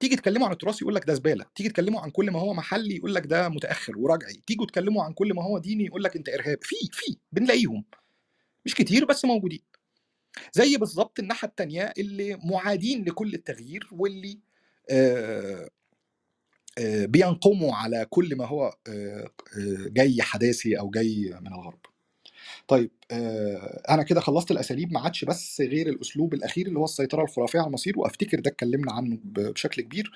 تيجي 0.00 0.16
تكلموا 0.16 0.46
عن 0.46 0.52
التراث 0.52 0.82
يقول 0.82 0.94
لك 0.94 1.06
ده 1.06 1.14
زبالة 1.14 1.46
تيجي 1.54 1.68
تكلموا 1.68 2.00
عن 2.00 2.10
كل 2.10 2.30
ما 2.30 2.40
هو 2.40 2.54
محلي 2.54 2.96
يقول 2.96 3.14
لك 3.14 3.26
ده 3.26 3.48
متأخر 3.48 3.98
ورجعي 3.98 4.42
تيجوا 4.46 4.66
تكلموا 4.66 5.04
عن 5.04 5.12
كل 5.12 5.34
ما 5.34 5.42
هو 5.44 5.58
ديني 5.58 5.84
يقول 5.86 6.02
لك 6.04 6.16
انت 6.16 6.28
ارهاب 6.28 6.58
في 6.62 6.76
في 6.92 7.16
بنلاقيهم. 7.32 7.84
مش 8.66 8.74
كتير 8.74 9.04
بس 9.04 9.24
موجودين. 9.24 9.62
زي 10.52 10.76
بالظبط 10.76 11.18
الناحية 11.18 11.48
التانية 11.48 11.92
اللي 11.98 12.38
معادين 12.44 13.04
لكل 13.04 13.34
التغيير 13.34 13.88
واللي 13.92 14.38
آه 14.90 15.68
آه، 16.78 17.06
بينقموا 17.06 17.74
على 17.74 18.06
كل 18.10 18.36
ما 18.36 18.46
هو 18.46 18.76
آه، 18.88 19.30
جاي 19.88 20.22
حداثي 20.22 20.78
أو 20.78 20.90
جاي 20.90 21.38
من 21.40 21.46
الغرب. 21.46 21.80
طيب 22.68 22.90
آه، 23.10 23.82
أنا 23.90 24.02
كده 24.02 24.20
خلصت 24.20 24.50
الأساليب 24.50 24.92
ما 24.92 25.00
عادش 25.00 25.24
بس 25.24 25.60
غير 25.60 25.88
الأسلوب 25.88 26.34
الأخير 26.34 26.66
اللي 26.66 26.78
هو 26.78 26.84
السيطرة 26.84 27.22
الخرافية 27.22 27.58
على 27.58 27.66
المصير 27.66 27.98
وأفتكر 27.98 28.40
ده 28.40 28.50
اتكلمنا 28.50 28.92
عنه 28.92 29.18
بشكل 29.24 29.82
كبير. 29.82 30.12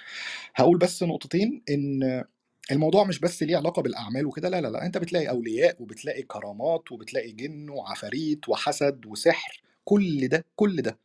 هقول 0.54 0.78
بس 0.78 1.02
نقطتين 1.02 1.62
إن 1.70 2.24
الموضوع 2.72 3.04
مش 3.04 3.20
بس 3.20 3.42
ليه 3.42 3.56
علاقة 3.56 3.82
بالأعمال 3.82 4.26
وكده 4.26 4.48
لا 4.48 4.60
لا 4.60 4.68
لا 4.68 4.86
أنت 4.86 4.98
بتلاقي 4.98 5.28
أولياء 5.28 5.76
وبتلاقي 5.82 6.22
كرامات 6.22 6.92
وبتلاقي 6.92 7.32
جن 7.32 7.70
وعفاريت 7.70 8.48
وحسد 8.48 9.06
وسحر 9.06 9.62
كل 9.84 10.28
ده 10.28 10.44
كل 10.56 10.82
ده 10.82 10.98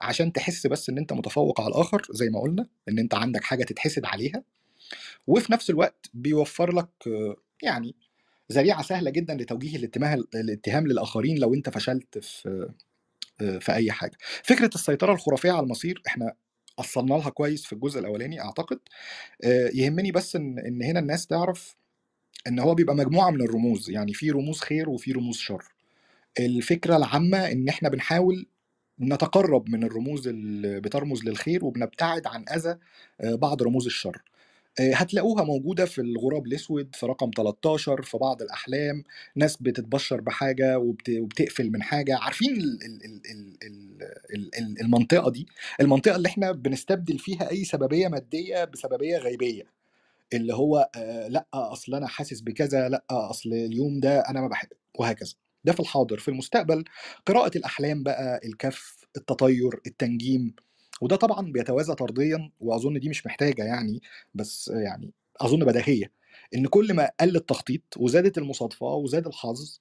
عشان 0.00 0.32
تحس 0.32 0.66
بس 0.66 0.88
إن 0.90 0.98
أنت 0.98 1.12
متفوق 1.12 1.60
على 1.60 1.68
الآخر 1.74 2.02
زي 2.10 2.28
ما 2.30 2.40
قلنا 2.40 2.66
إن 2.88 2.98
أنت 2.98 3.14
عندك 3.14 3.44
حاجة 3.44 3.64
تتحسد 3.64 4.04
عليها 4.04 4.42
وفي 5.26 5.52
نفس 5.52 5.70
الوقت 5.70 6.10
بيوفر 6.14 6.72
لك 6.74 6.88
آه، 7.06 7.36
يعني 7.62 7.94
ذريعة 8.52 8.82
سهلة 8.82 9.10
جدا 9.10 9.34
لتوجيه 9.34 9.76
الاتهام 9.76 10.24
الاتهام 10.34 10.86
للآخرين 10.86 11.38
لو 11.38 11.54
أنت 11.54 11.70
فشلت 11.70 12.18
في 12.18 12.68
آه، 13.40 13.58
في 13.58 13.72
أي 13.72 13.92
حاجة. 13.92 14.16
فكرة 14.44 14.70
السيطرة 14.74 15.12
الخرافية 15.12 15.50
على 15.52 15.60
المصير 15.60 16.02
إحنا 16.06 16.34
اصلنا 16.78 17.14
لها 17.14 17.30
كويس 17.30 17.64
في 17.66 17.72
الجزء 17.72 18.00
الأولاني 18.00 18.40
أعتقد. 18.40 18.78
آه، 19.44 19.70
يهمني 19.74 20.12
بس 20.12 20.36
إن 20.36 20.58
إن 20.58 20.82
هنا 20.82 21.00
الناس 21.00 21.26
تعرف 21.26 21.76
إن 22.46 22.58
هو 22.58 22.74
بيبقى 22.74 22.96
مجموعة 22.96 23.30
من 23.30 23.42
الرموز 23.42 23.90
يعني 23.90 24.14
في 24.14 24.30
رموز 24.30 24.60
خير 24.60 24.90
وفي 24.90 25.12
رموز 25.12 25.36
شر. 25.36 25.64
الفكرة 26.40 26.96
العامة 26.96 27.38
إن 27.52 27.68
إحنا 27.68 27.88
بنحاول 27.88 28.46
نتقرب 29.00 29.70
من 29.70 29.84
الرموز 29.84 30.28
اللي 30.28 30.80
بترمز 30.80 31.24
للخير 31.24 31.64
وبنبتعد 31.64 32.26
عن 32.26 32.44
أذى 32.48 32.78
آه، 33.20 33.34
بعض 33.34 33.62
رموز 33.62 33.86
الشر. 33.86 34.22
هتلاقوها 34.80 35.44
موجودة 35.44 35.84
في 35.84 36.00
الغراب 36.00 36.46
الأسود 36.46 36.94
في 36.94 37.06
رقم 37.06 37.30
13 37.36 38.02
في 38.02 38.18
بعض 38.18 38.42
الأحلام. 38.42 39.04
ناس 39.36 39.56
بتتبشر 39.56 40.20
بحاجة 40.20 40.78
وبت... 40.78 41.10
وبتقفل 41.10 41.70
من 41.70 41.82
حاجة. 41.82 42.16
عارفين 42.18 42.56
ال... 42.56 42.78
ال... 42.84 43.04
ال... 43.04 43.56
ال... 43.62 44.02
ال... 44.34 44.50
ال... 44.58 44.80
المنطقة 44.80 45.30
دي؟ 45.30 45.46
المنطقة 45.80 46.16
اللي 46.16 46.28
إحنا 46.28 46.52
بنستبدل 46.52 47.18
فيها 47.18 47.50
أي 47.50 47.64
سببية 47.64 48.08
مادية 48.08 48.64
بسببية 48.64 49.18
غيبية. 49.18 49.62
اللي 50.32 50.54
هو 50.54 50.90
آه 50.96 51.28
لأ 51.28 51.46
أصل 51.54 51.94
أنا 51.94 52.06
حاسس 52.06 52.40
بكذا 52.40 52.88
لأ 52.88 53.04
أصل 53.10 53.52
اليوم 53.52 54.00
ده 54.00 54.20
أنا 54.20 54.40
ما 54.40 54.48
بحب 54.48 54.68
وهكذا. 54.98 55.34
ده 55.64 55.72
في 55.72 55.80
الحاضر. 55.80 56.18
في 56.18 56.28
المستقبل 56.28 56.84
قراءة 57.26 57.58
الأحلام 57.58 58.02
بقى 58.02 58.40
الكف 58.44 58.96
التطير 59.16 59.80
التنجيم 59.86 60.54
وده 61.00 61.16
طبعا 61.16 61.52
بيتوازى 61.52 61.94
طرديا 61.94 62.50
وأظن 62.60 62.98
دي 63.00 63.08
مش 63.08 63.26
محتاجة 63.26 63.64
يعني 63.64 64.02
بس 64.34 64.68
يعني 64.68 65.12
أظن 65.40 65.64
بديهية 65.64 66.12
إن 66.54 66.66
كل 66.66 66.94
ما 66.94 67.10
قل 67.20 67.36
التخطيط 67.36 67.82
وزادت 67.96 68.38
المصادفة 68.38 68.86
وزاد 68.86 69.26
الحظ 69.26 69.80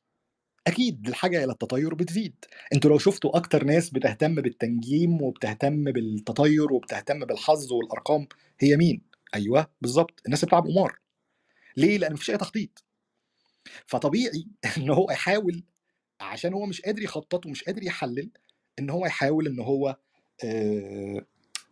أكيد 0.68 1.08
الحاجة 1.08 1.44
إلى 1.44 1.52
التطير 1.52 1.94
بتزيد 1.94 2.36
أنتوا 2.74 2.90
لو 2.90 2.98
شفتوا 2.98 3.38
أكتر 3.38 3.64
ناس 3.64 3.90
بتهتم 3.90 4.36
بالتنجيم 4.36 5.22
وبتهتم 5.22 5.84
بالتطير 5.92 6.74
وبتهتم 6.74 7.20
بالحظ 7.26 7.72
والأرقام 7.74 8.28
هي 8.60 8.78
مين؟ 8.78 9.02
أيوه 9.36 9.68
بالظبط 9.82 10.22
الناس 10.26 10.46
بتلعب 10.46 10.68
قمار 10.68 11.00
ليه؟ 11.78 11.98
لأن 11.98 12.14
مفيش 12.14 12.30
أي 12.32 12.38
تخطيط 12.38 12.84
فطبيعي 13.88 14.48
إن 14.78 14.90
هو 14.90 15.12
يحاول 15.12 15.64
عشان 16.22 16.54
هو 16.54 16.66
مش 16.66 16.82
قادر 16.82 17.02
يخطط 17.04 17.46
ومش 17.46 17.64
قادر 17.64 17.84
يحلل 17.84 18.32
إن 18.80 18.90
هو 18.90 19.06
يحاول 19.06 19.48
إن 19.48 19.60
هو 19.60 19.98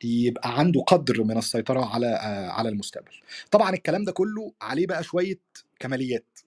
يبقى 0.04 0.60
عنده 0.60 0.82
قدر 0.82 1.24
من 1.24 1.38
السيطرة 1.38 1.86
على 1.86 2.08
آه، 2.08 2.50
على 2.50 2.70
المستقبل. 2.70 3.12
طبعا 3.52 3.74
الكلام 3.74 4.04
ده 4.06 4.12
كله 4.12 4.54
عليه 4.62 4.88
بقى 4.88 5.04
شوية 5.04 5.40
كماليات. 5.80 6.40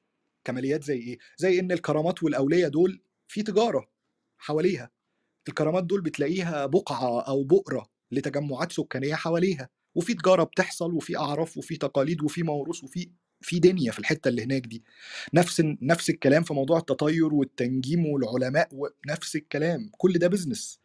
كماليات 0.45 0.85
زي 0.85 0.99
إيه؟ 0.99 1.19
زي 1.37 1.61
إن 1.61 1.73
الكرامات 1.73 2.23
والأولية 2.23 2.69
دول 2.69 3.01
في 3.29 3.43
تجارة 3.43 3.89
حواليها. 4.39 4.91
الكرامات 5.49 5.85
دول 5.85 6.01
بتلاقيها 6.01 6.67
بقعة 6.67 7.21
أو 7.21 7.45
بؤرة 7.45 7.87
لتجمعات 8.13 8.73
سكانية 8.73 9.15
حواليها. 9.15 9.69
وفي 9.95 10.15
تجارة 10.15 10.45
بتحصل 10.45 10.93
وفي 10.95 11.17
أعراف 11.19 11.59
وفي 11.59 11.77
تقاليد 11.77 12.23
وفي 12.23 12.43
موروث 12.43 12.85
وفي 12.85 13.09
في 13.41 13.59
دنيا 13.59 13.93
في 13.93 13.99
الحتة 13.99 14.29
اللي 14.29 14.43
هناك 14.45 14.67
دي. 14.67 14.85
نفس 15.35 15.63
نفس 15.83 16.11
الكلام 16.11 16.43
في 16.43 16.55
موضوع 16.55 16.79
التطير 16.79 17.35
والتنجيم 17.35 18.07
والعلماء 18.07 18.69
ونفس 18.73 19.37
الكلام. 19.37 19.91
كل 19.99 20.13
ده 20.13 20.29
بزنس 20.29 20.81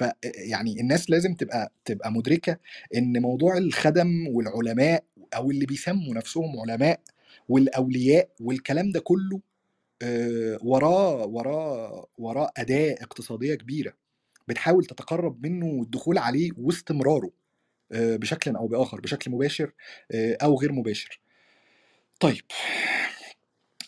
ف 0.00 0.04
يعني 0.22 0.80
الناس 0.80 1.10
لازم 1.10 1.34
تبقى 1.34 1.72
تبقى 1.84 2.12
مدركة 2.12 2.56
إن 2.96 3.22
موضوع 3.22 3.56
الخدم 3.58 4.28
والعلماء 4.28 5.04
أو 5.34 5.50
اللي 5.50 5.66
بيسموا 5.66 6.14
نفسهم 6.14 6.60
علماء 6.60 7.00
والأولياء 7.48 8.28
والكلام 8.40 8.90
ده 8.90 9.00
كله 9.00 9.40
وراه 10.62 11.26
وراه 11.26 12.06
وراه 12.18 12.50
أداة 12.56 12.92
اقتصادية 13.00 13.54
كبيرة 13.54 13.92
بتحاول 14.48 14.84
تتقرب 14.84 15.46
منه 15.46 15.66
والدخول 15.66 16.18
عليه 16.18 16.50
واستمراره 16.58 17.30
بشكل 17.92 18.56
أو 18.56 18.66
بآخر 18.68 19.00
بشكل 19.00 19.30
مباشر 19.30 19.72
أو 20.14 20.58
غير 20.60 20.72
مباشر. 20.72 21.20
طيب 22.20 22.42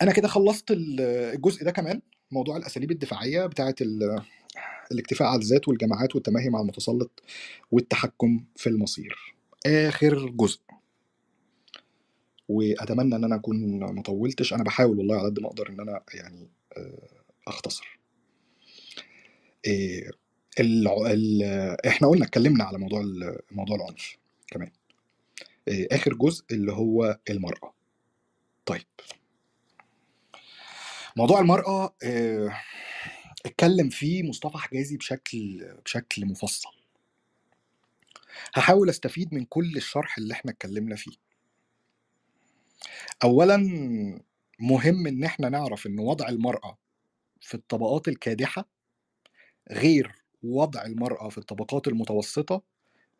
أنا 0.02 0.12
كده 0.12 0.28
خلصت 0.28 0.70
ال- 0.70 1.00
الجزء 1.34 1.64
ده 1.64 1.70
كمان 1.70 2.02
موضوع 2.30 2.56
الأساليب 2.56 2.90
الدفاعية 2.90 3.46
بتاعه 3.46 3.74
ال- 3.80 4.22
الاكتفاء 4.92 5.28
على 5.28 5.40
الذات 5.40 5.68
والجماعات 5.68 6.14
والتماهي 6.14 6.48
مع 6.48 6.60
المتسلط 6.60 7.22
والتحكم 7.70 8.44
في 8.56 8.68
المصير. 8.68 9.34
آخر 9.66 10.28
جزء. 10.28 10.60
وأتمنى 12.48 13.16
إن 13.16 13.24
أنا 13.24 13.36
أكون 13.36 13.78
ما 13.94 14.02
طولتش. 14.02 14.52
أنا 14.54 14.64
بحاول 14.64 14.98
والله 14.98 15.16
على 15.16 15.24
قد 15.24 15.40
ما 15.40 15.48
أقدر 15.48 15.68
إن 15.68 15.80
أنا 15.80 16.02
يعني 16.14 16.48
آه، 16.76 17.08
أختصر. 17.48 17.98
إيه 19.66 20.10
الع... 20.60 20.94
ال... 21.06 21.42
إحنا 21.86 22.08
قلنا 22.08 22.24
اتكلمنا 22.24 22.64
على 22.64 22.78
موضوع 22.78 23.02
موضوع 23.50 23.76
العنف 23.76 24.16
كمان. 24.46 24.70
إيه 25.68 25.88
آخر 25.92 26.14
جزء 26.14 26.44
اللي 26.50 26.72
هو 26.72 27.18
المرأة. 27.30 27.74
طيب. 28.66 28.86
موضوع 31.16 31.40
المرأة 31.40 31.94
آه، 32.02 32.52
اتكلم 33.46 33.88
فيه 33.88 34.22
مصطفى 34.22 34.58
حجازي 34.58 34.96
بشكل 34.96 35.64
بشكل 35.84 36.26
مفصل. 36.26 36.70
هحاول 38.54 38.88
أستفيد 38.88 39.34
من 39.34 39.44
كل 39.44 39.76
الشرح 39.76 40.18
اللي 40.18 40.34
إحنا 40.34 40.50
اتكلمنا 40.52 40.96
فيه. 40.96 41.12
اولا 43.24 43.56
مهم 44.60 45.06
إن 45.06 45.24
إحنا 45.24 45.48
نعرف 45.48 45.86
إن 45.86 45.98
وضع 45.98 46.28
المرأة 46.28 46.78
في 47.40 47.54
الطبقات 47.54 48.08
الكادحة 48.08 48.68
غير 49.70 50.12
وضع 50.42 50.84
المرأة 50.86 51.28
في 51.28 51.38
الطبقات 51.38 51.88
المتوسطة 51.88 52.62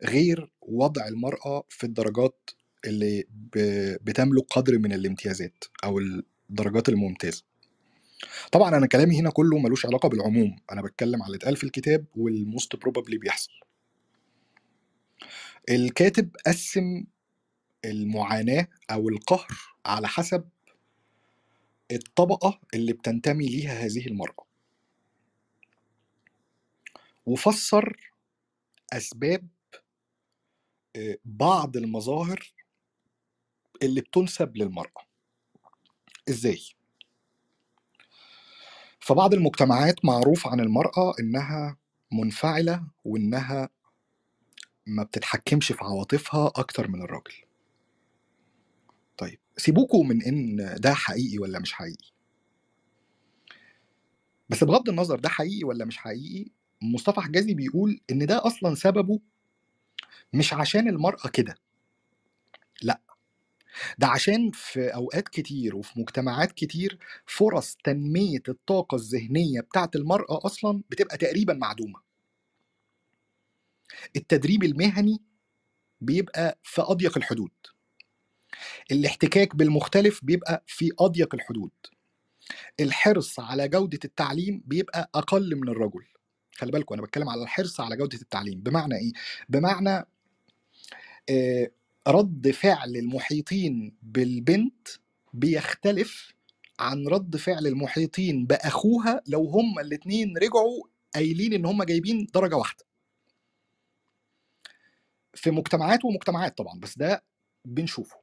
غير 0.03 0.51
وضع 0.61 1.07
المرأة 1.07 1.63
في 1.69 1.83
الدرجات 1.83 2.49
اللي 2.85 3.25
بتملك 4.01 4.45
قدر 4.51 4.79
من 4.79 4.93
الامتيازات 4.93 5.63
أو 5.83 5.99
الدرجات 6.49 6.89
الممتازة. 6.89 7.43
طبعا 8.51 8.77
أنا 8.77 8.87
كلامي 8.87 9.19
هنا 9.19 9.29
كله 9.29 9.57
ملوش 9.59 9.85
علاقة 9.85 10.09
بالعموم 10.09 10.55
أنا 10.71 10.81
بتكلم 10.81 11.21
على 11.23 11.27
اللي 11.27 11.37
اتقال 11.37 11.55
في 11.57 11.63
الكتاب 11.63 12.05
والموست 12.15 12.75
بروبابلي 12.75 13.17
بيحصل. 13.17 13.51
الكاتب 15.69 16.35
قسم 16.47 17.03
المعاناة 17.85 18.67
أو 18.91 19.09
القهر 19.09 19.47
على 19.85 20.07
حسب 20.07 20.49
الطبقة 21.91 22.59
اللي 22.73 22.93
بتنتمي 22.93 23.47
ليها 23.49 23.85
هذه 23.85 24.07
المرأة. 24.07 24.45
وفسر 27.25 28.11
أسباب 28.93 29.47
آه، 30.95 31.17
بعض 31.25 31.77
المظاهر 31.77 32.53
اللي 33.83 34.01
بتنسب 34.01 34.57
للمرأة. 34.57 35.07
إزاي؟ 36.29 36.61
فبعض 39.03 39.33
المجتمعات 39.33 40.05
معروف 40.05 40.47
عن 40.47 40.59
المرأة 40.59 41.13
إنها 41.19 41.77
منفعلة 42.11 42.87
وإنها 43.05 43.69
ما 44.87 45.03
بتتحكمش 45.03 45.71
في 45.71 45.83
عواطفها 45.83 46.47
أكتر 46.55 46.87
من 46.87 47.01
الراجل. 47.01 47.33
طيب 49.17 49.39
سيبوكوا 49.57 50.03
من 50.03 50.23
إن 50.23 50.75
ده 50.79 50.93
حقيقي 50.93 51.37
ولا 51.37 51.59
مش 51.59 51.73
حقيقي. 51.73 52.11
بس 54.49 54.63
بغض 54.63 54.89
النظر 54.89 55.19
ده 55.19 55.29
حقيقي 55.29 55.63
ولا 55.63 55.85
مش 55.85 55.97
حقيقي 55.97 56.51
مصطفى 56.81 57.21
حجازي 57.21 57.53
بيقول 57.53 58.01
إن 58.11 58.25
ده 58.25 58.47
أصلا 58.47 58.75
سببه 58.75 59.19
مش 60.33 60.53
عشان 60.53 60.87
المرأة 60.87 61.27
كده. 61.33 61.55
لأ 62.81 63.01
ده 63.97 64.07
عشان 64.07 64.51
في 64.51 64.87
أوقات 64.87 65.27
كتير 65.27 65.75
وفي 65.75 65.99
مجتمعات 65.99 66.51
كتير 66.51 66.97
فرص 67.25 67.77
تنمية 67.83 68.43
الطاقة 68.49 68.95
الذهنية 68.95 69.61
بتاعت 69.61 69.95
المرأة 69.95 70.45
أصلا 70.45 70.83
بتبقى 70.89 71.17
تقريبا 71.17 71.53
معدومة. 71.53 71.99
التدريب 74.15 74.63
المهني 74.63 75.21
بيبقى 76.01 76.59
في 76.63 76.81
أضيق 76.81 77.17
الحدود. 77.17 77.51
الاحتكاك 78.91 79.55
بالمختلف 79.55 80.19
بيبقى 80.23 80.63
في 80.67 80.91
أضيق 80.99 81.35
الحدود. 81.35 81.71
الحرص 82.79 83.39
على 83.39 83.67
جودة 83.67 83.99
التعليم 84.05 84.63
بيبقى 84.65 85.09
أقل 85.15 85.55
من 85.55 85.69
الرجل. 85.69 86.05
خلي 86.55 86.71
بالكم 86.71 86.93
أنا 86.95 87.03
بتكلم 87.03 87.29
على 87.29 87.43
الحرص 87.43 87.79
على 87.79 87.97
جودة 87.97 88.17
التعليم. 88.21 88.59
بمعنى 88.61 88.95
إيه؟ 88.95 89.11
بمعنى 89.49 90.05
آه، 91.29 91.71
رد 92.07 92.51
فعل 92.51 92.95
المحيطين 92.97 93.97
بالبنت 94.01 94.87
بيختلف 95.33 96.33
عن 96.79 97.07
رد 97.07 97.37
فعل 97.37 97.67
المحيطين 97.67 98.45
بأخوها 98.45 99.21
لو 99.27 99.45
هما 99.45 99.81
الاتنين 99.81 100.37
رجعوا 100.37 100.83
قايلين 101.15 101.53
إن 101.53 101.65
هما 101.65 101.85
جايبين 101.85 102.27
درجة 102.33 102.55
واحدة. 102.55 102.85
في 105.35 105.51
مجتمعات 105.51 106.05
ومجتمعات 106.05 106.57
طبعا 106.57 106.79
بس 106.79 106.97
ده 106.97 107.23
بنشوفه. 107.65 108.17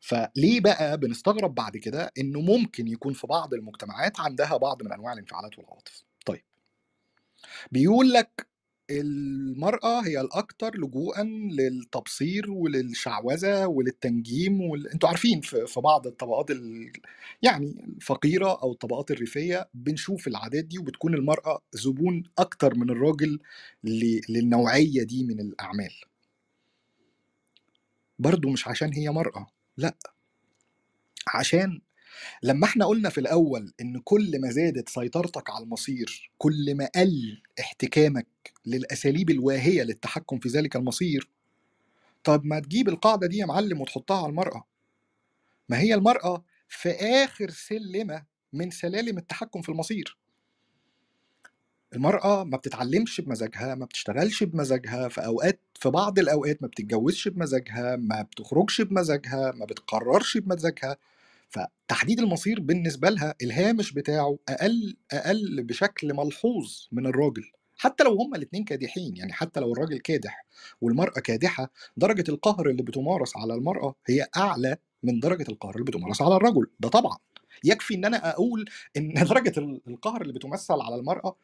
فليه 0.00 0.60
بقى 0.60 0.98
بنستغرب 0.98 1.54
بعد 1.54 1.76
كده 1.76 2.12
إنه 2.18 2.40
ممكن 2.40 2.88
يكون 2.88 3.12
في 3.12 3.26
بعض 3.26 3.54
المجتمعات 3.54 4.20
عندها 4.20 4.56
بعض 4.56 4.82
من 4.82 4.92
أنواع 4.92 5.12
الانفعالات 5.12 5.58
والعواطف؟ 5.58 6.04
طيب 6.26 6.44
بيقول 7.72 8.12
لك 8.12 8.46
المرأة 8.90 10.00
هي 10.06 10.20
الأكثر 10.20 10.76
لجوءا 10.76 11.22
للتبصير 11.50 12.50
وللشعوذة 12.50 13.66
وللتنجيم 13.66 14.60
وال... 14.60 14.88
أنتوا 14.88 15.08
عارفين 15.08 15.40
في 15.40 15.66
في 15.66 15.80
بعض 15.80 16.06
الطبقات 16.06 16.50
ال... 16.50 16.92
يعني 17.42 17.84
الفقيرة 17.96 18.62
أو 18.62 18.72
الطبقات 18.72 19.10
الريفية 19.10 19.68
بنشوف 19.74 20.28
العادات 20.28 20.64
دي 20.64 20.78
وبتكون 20.78 21.14
المرأة 21.14 21.62
زبون 21.72 22.22
أكتر 22.38 22.74
من 22.74 22.90
الراجل 22.90 23.38
ل... 23.84 24.20
للنوعية 24.28 25.02
دي 25.02 25.24
من 25.24 25.40
الأعمال. 25.40 25.92
برضو 28.18 28.50
مش 28.50 28.68
عشان 28.68 28.92
هي 28.92 29.10
مرأة 29.10 29.46
لأ. 29.76 29.96
عشان 31.34 31.80
لما 32.42 32.64
إحنا 32.66 32.86
قلنا 32.86 33.08
في 33.08 33.18
الأول 33.18 33.72
إن 33.80 34.00
كل 34.04 34.40
ما 34.40 34.50
زادت 34.50 34.88
سيطرتك 34.88 35.50
على 35.50 35.64
المصير 35.64 36.30
كل 36.38 36.74
ما 36.74 36.90
قل 36.96 37.42
احتكامك 37.60 38.26
للأساليب 38.66 39.30
الواهية 39.30 39.82
للتحكم 39.82 40.38
في 40.38 40.48
ذلك 40.48 40.76
المصير 40.76 41.28
طب 42.24 42.44
ما 42.44 42.60
تجيب 42.60 42.88
القاعدة 42.88 43.26
دي 43.26 43.36
يا 43.38 43.46
معلم 43.46 43.80
وتحطها 43.80 44.16
على 44.18 44.26
المرأة. 44.30 44.64
ما 45.68 45.78
هي 45.80 45.94
المرأة 45.94 46.44
في 46.68 46.90
آخر 46.90 47.50
سلمة 47.50 48.24
من 48.52 48.70
سلالم 48.70 49.18
التحكم 49.18 49.62
في 49.62 49.68
المصير. 49.68 50.16
المرأة 51.94 52.44
ما 52.44 52.56
بتتعلمش 52.56 53.20
بمزاجها 53.20 53.74
ما 53.74 53.84
بتشتغلش 53.86 54.42
بمزاجها 54.42 55.08
في 55.08 55.24
أوقات 55.26 55.60
في 55.74 55.88
بعض 55.90 56.18
الأوقات 56.18 56.62
ما 56.62 56.68
بتتجوزش 56.68 57.28
بمزاجها 57.28 57.96
ما 57.96 58.22
بتخرجش 58.22 58.80
بمزاجها 58.80 59.52
ما 59.52 59.64
بتقررش 59.66 60.36
بمزاجها. 60.38 60.96
فتحديد 61.54 62.20
المصير 62.20 62.60
بالنسبة 62.60 63.10
لها 63.10 63.34
الهامش 63.42 63.92
بتاعه 63.92 64.38
أقل 64.48 64.96
أقل 65.12 65.62
بشكل 65.62 66.14
ملحوظ 66.14 66.86
من 66.92 67.06
الراجل 67.06 67.44
حتى 67.76 68.04
لو 68.04 68.14
هما 68.22 68.36
الاتنين 68.36 68.64
كادحين 68.64 69.16
يعني 69.16 69.32
حتى 69.32 69.60
لو 69.60 69.72
الراجل 69.72 69.98
كادح 69.98 70.46
والمرأة 70.80 71.20
كادحة 71.20 71.70
درجة 71.96 72.24
القهر 72.28 72.70
اللي 72.70 72.82
بتمارس 72.82 73.36
على 73.36 73.54
المرأة 73.54 73.94
هي 74.06 74.28
أعلى 74.36 74.76
من 75.02 75.20
درجة 75.20 75.44
القهر 75.48 75.74
اللي 75.74 75.84
بتمارس 75.84 76.22
على 76.22 76.36
الرجل 76.36 76.66
ده 76.80 76.88
طبعا. 76.88 77.18
يكفي 77.64 77.94
إن 77.94 78.04
أنا 78.04 78.30
أقول 78.30 78.64
إن 78.96 79.14
درجة 79.30 79.52
ال- 79.58 79.80
القهر 79.88 80.22
اللي 80.22 80.32
بتمثل 80.32 80.74
على 80.80 80.94
المرأة 80.96 81.36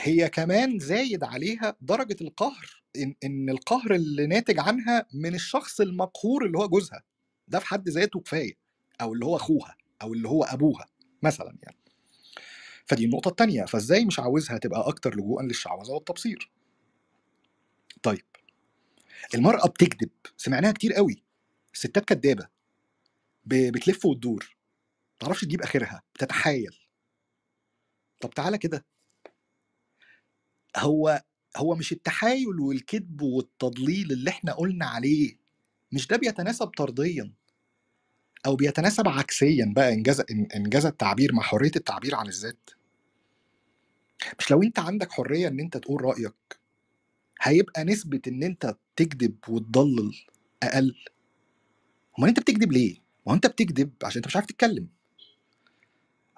هي 0.00 0.28
كمان 0.28 0.78
زايد 0.78 1.24
عليها 1.24 1.76
درجة 1.80 2.16
القهر 2.20 2.82
إن, 2.96 3.14
إن 3.24 3.50
القهر 3.50 3.94
اللي 3.94 4.26
ناتج 4.26 4.58
عنها 4.58 5.06
من 5.14 5.34
الشخص 5.34 5.80
المقهور 5.80 6.46
اللي 6.46 6.58
هو 6.58 6.68
جوزها 6.68 7.02
ده 7.48 7.58
في 7.58 7.66
حد 7.66 7.88
ذاته 7.88 8.20
كفاية. 8.20 8.67
أو 9.00 9.12
اللي 9.14 9.24
هو 9.26 9.36
أخوها 9.36 9.76
أو 10.02 10.12
اللي 10.14 10.28
هو 10.28 10.44
أبوها 10.44 10.86
مثلا 11.22 11.58
يعني. 11.62 11.76
فدي 12.86 13.04
النقطة 13.04 13.28
التانية 13.28 13.64
فإزاي 13.64 14.04
مش 14.04 14.18
عاوزها 14.20 14.58
تبقى 14.58 14.88
أكتر 14.88 15.14
لجوءا 15.14 15.42
للشعوذة 15.42 15.90
والتبصير؟ 15.92 16.50
طيب 18.02 18.24
المرأة 19.34 19.68
بتكذب 19.68 20.10
سمعناها 20.36 20.72
كتير 20.72 20.92
قوي 20.92 21.22
الستات 21.74 22.04
كدابة 22.04 22.48
بتلف 23.44 24.06
وتدور 24.06 24.56
متعرفش 25.16 25.40
تجيب 25.44 25.62
آخرها 25.62 26.02
بتتحايل. 26.14 26.78
طب 28.20 28.30
تعالى 28.30 28.58
كده. 28.58 28.84
هو 30.76 31.22
هو 31.56 31.74
مش 31.74 31.92
التحايل 31.92 32.60
والكذب 32.60 33.22
والتضليل 33.22 34.12
اللي 34.12 34.30
إحنا 34.30 34.52
قلنا 34.52 34.86
عليه 34.86 35.36
مش 35.92 36.06
ده 36.06 36.16
بيتناسب 36.16 36.66
طرديا؟ 36.66 37.32
أو 38.46 38.56
بيتناسب 38.56 39.08
عكسيا 39.08 39.72
بقى 39.76 39.92
إنجاز 39.92 40.22
إنجاز 40.56 40.86
التعبير 40.86 41.32
مع 41.34 41.42
حرية 41.42 41.70
التعبير 41.76 42.14
عن 42.14 42.26
الذات. 42.26 42.70
مش 44.38 44.50
لو 44.50 44.62
أنت 44.62 44.78
عندك 44.78 45.12
حرية 45.12 45.48
إن 45.48 45.60
أنت 45.60 45.76
تقول 45.76 46.02
رأيك 46.04 46.58
هيبقى 47.40 47.84
نسبة 47.84 48.20
إن 48.28 48.42
أنت 48.42 48.76
تكذب 48.96 49.36
وتضلل 49.48 50.14
أقل. 50.62 50.94
أمال 52.18 52.28
أنت 52.28 52.40
بتكذب 52.40 52.72
ليه؟ 52.72 52.96
ما 53.26 53.34
أنت 53.34 53.46
بتكذب 53.46 53.92
عشان 54.04 54.18
أنت 54.18 54.26
مش 54.26 54.36
عارف 54.36 54.46
تتكلم. 54.46 54.88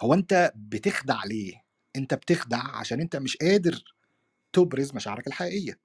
هو 0.01 0.15
أنت 0.15 0.53
بتخدع 0.57 1.25
ليه؟ 1.25 1.65
أنت 1.97 2.15
بتخدع 2.15 2.77
عشان 2.77 3.01
أنت 3.01 3.17
مش 3.17 3.37
قادر 3.37 3.85
تبرز 4.53 4.95
مشاعرك 4.95 5.27
الحقيقية. 5.27 5.79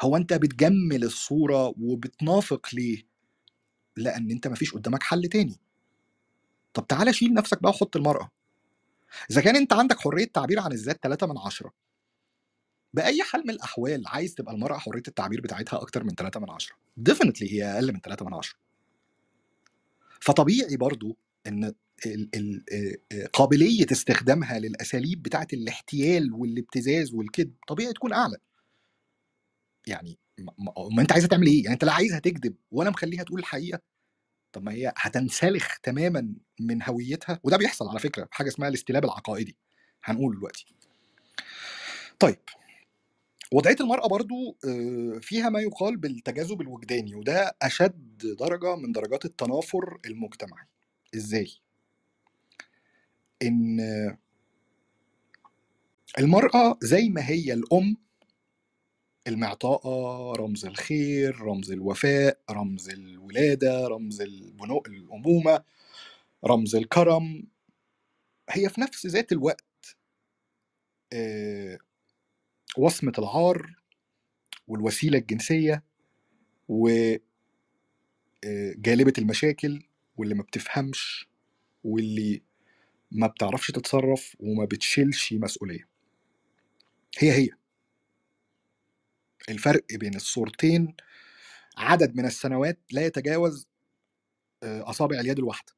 هو 0.00 0.16
أنت 0.16 0.32
بتجمل 0.34 1.04
الصورة 1.04 1.74
وبتنافق 1.80 2.66
ليه؟ 2.72 3.07
لأن 3.98 4.30
أنت 4.30 4.48
مفيش 4.48 4.72
قدامك 4.74 5.02
حل 5.02 5.22
تاني. 5.22 5.56
طب 6.74 6.86
تعالى 6.86 7.12
شيل 7.12 7.34
نفسك 7.34 7.62
بقى 7.62 7.70
وحط 7.70 7.96
المرأة. 7.96 8.30
إذا 9.30 9.40
كان 9.40 9.56
أنت 9.56 9.72
عندك 9.72 9.98
حرية 10.00 10.24
تعبير 10.24 10.60
عن 10.60 10.72
الذات 10.72 11.02
3 11.02 11.26
من 11.26 11.38
عشرة 11.38 11.72
بأي 12.94 13.22
حال 13.22 13.40
من 13.40 13.50
الأحوال 13.50 14.02
عايز 14.06 14.34
تبقى 14.34 14.54
المرأة 14.54 14.78
حرية 14.78 15.02
التعبير 15.08 15.40
بتاعتها 15.40 15.82
أكتر 15.82 16.04
من 16.04 16.10
3 16.10 16.40
من 16.40 16.50
عشرة؟ 16.50 16.76
Definitely 17.10 17.42
هي 17.42 17.64
أقل 17.64 17.92
من 17.92 18.00
3 18.00 18.24
من 18.24 18.34
عشرة. 18.34 18.58
فطبيعي 20.20 20.76
برضو 20.76 21.16
إن 21.46 21.74
قابلية 23.32 23.86
استخدامها 23.92 24.58
للأساليب 24.58 25.22
بتاعت 25.22 25.52
الاحتيال 25.52 26.32
والابتزاز 26.32 27.14
والكذب 27.14 27.54
طبيعي 27.68 27.92
تكون 27.92 28.12
أعلى. 28.12 28.36
يعني 29.86 30.18
ما 30.92 31.02
أنت 31.02 31.12
عايزها 31.12 31.28
تعمل 31.28 31.46
إيه؟ 31.46 31.62
يعني 31.62 31.74
أنت 31.74 31.84
لا 31.84 31.92
عايزها 31.92 32.18
تكذب 32.18 32.54
ولا 32.70 32.90
مخليها 32.90 33.22
تقول 33.22 33.40
الحقيقة. 33.40 33.80
طب 34.52 34.62
ما 34.62 34.72
هي 34.72 34.92
هتنسلخ 34.96 35.78
تماما 35.82 36.34
من 36.60 36.82
هويتها 36.82 37.40
وده 37.44 37.56
بيحصل 37.56 37.88
على 37.88 37.98
فكرة 37.98 38.28
حاجة 38.30 38.48
اسمها 38.48 38.68
الاستلاب 38.68 39.04
العقائدي. 39.04 39.56
هنقول 40.04 40.36
دلوقتي. 40.36 40.66
طيب 42.18 42.38
وضعية 43.52 43.76
المرأة 43.80 44.08
برضو 44.08 44.56
آه، 44.64 45.18
فيها 45.22 45.48
ما 45.48 45.60
يقال 45.60 45.96
بالتجاذب 45.96 46.60
الوجداني 46.60 47.14
وده 47.14 47.56
أشد 47.62 48.36
درجة 48.40 48.76
من 48.76 48.92
درجات 48.92 49.24
التنافر 49.24 49.98
المجتمعي. 50.06 50.66
إزاي؟ 51.14 51.50
إن 53.42 53.80
المرأة 56.18 56.78
زي 56.82 57.08
ما 57.08 57.28
هي 57.28 57.52
الأم 57.52 57.96
المعطاءة 59.26 60.32
رمز 60.36 60.64
الخير 60.66 61.40
رمز 61.40 61.72
الوفاء 61.72 62.38
رمز 62.50 62.88
الولادة 62.88 63.88
رمز 63.88 64.20
البنو 64.20 64.82
الأمومة 64.86 65.62
رمز 66.44 66.76
الكرم. 66.76 67.44
هي 68.50 68.68
في 68.68 68.80
نفس 68.80 69.06
ذات 69.06 69.32
الوقت 69.32 69.64
آه، 71.12 71.78
وصمة 72.78 73.12
العار 73.18 73.74
والوسيلة 74.68 75.18
الجنسية 75.18 75.82
وجالبة 76.68 77.22
المشاكل 79.18 79.82
واللي 80.16 80.34
ما 80.34 80.42
بتفهمش 80.42 81.28
واللي 81.84 82.42
ما 83.10 83.26
بتعرفش 83.26 83.70
تتصرف 83.70 84.36
وما 84.40 84.64
بتشيلش 84.64 85.32
مسؤولية. 85.32 85.88
هي 87.18 87.32
هي. 87.32 87.48
الفرق 89.48 89.84
بين 89.92 90.14
الصورتين 90.16 90.94
عدد 91.76 92.16
من 92.16 92.24
السنوات 92.24 92.78
لا 92.90 93.06
يتجاوز 93.06 93.66
آه، 94.62 94.90
أصابع 94.90 95.20
اليد 95.20 95.38
الواحدة. 95.38 95.72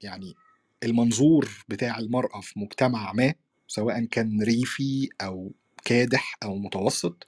يعني 0.00 0.34
المنظور 0.82 1.64
بتاع 1.68 1.98
المرأة 1.98 2.40
في 2.40 2.58
مجتمع 2.58 3.12
ما 3.12 3.34
سواء 3.68 4.04
كان 4.04 4.42
ريفي 4.42 5.08
أو 5.20 5.52
كادح 5.84 6.36
أو 6.42 6.58
متوسط 6.58 7.26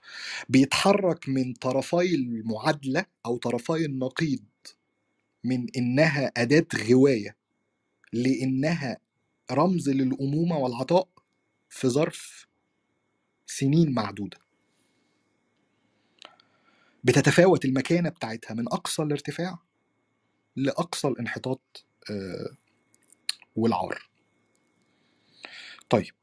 بيتحرك 0.48 1.28
من 1.28 1.52
طرفي 1.54 2.14
المعادلة 2.14 3.06
أو 3.26 3.36
طرفي 3.36 3.84
النقيض 3.84 4.44
من 5.44 5.66
إنها 5.76 6.32
أداة 6.36 6.66
غواية 6.90 7.36
لإنها 8.12 8.98
رمز 9.52 9.90
للأمومة 9.90 10.58
والعطاء 10.58 11.08
في 11.68 11.88
ظرف 11.88 12.46
سنين 13.46 13.92
معدودة. 13.92 14.43
بتتفاوت 17.04 17.64
المكانة 17.64 18.08
بتاعتها 18.08 18.54
من 18.54 18.64
أقصى 18.72 19.02
الارتفاع 19.02 19.58
لأقصى 20.56 21.08
الانحطاط 21.08 21.84
آه، 22.10 22.56
والعار. 23.56 24.08
طيب. 25.90 26.14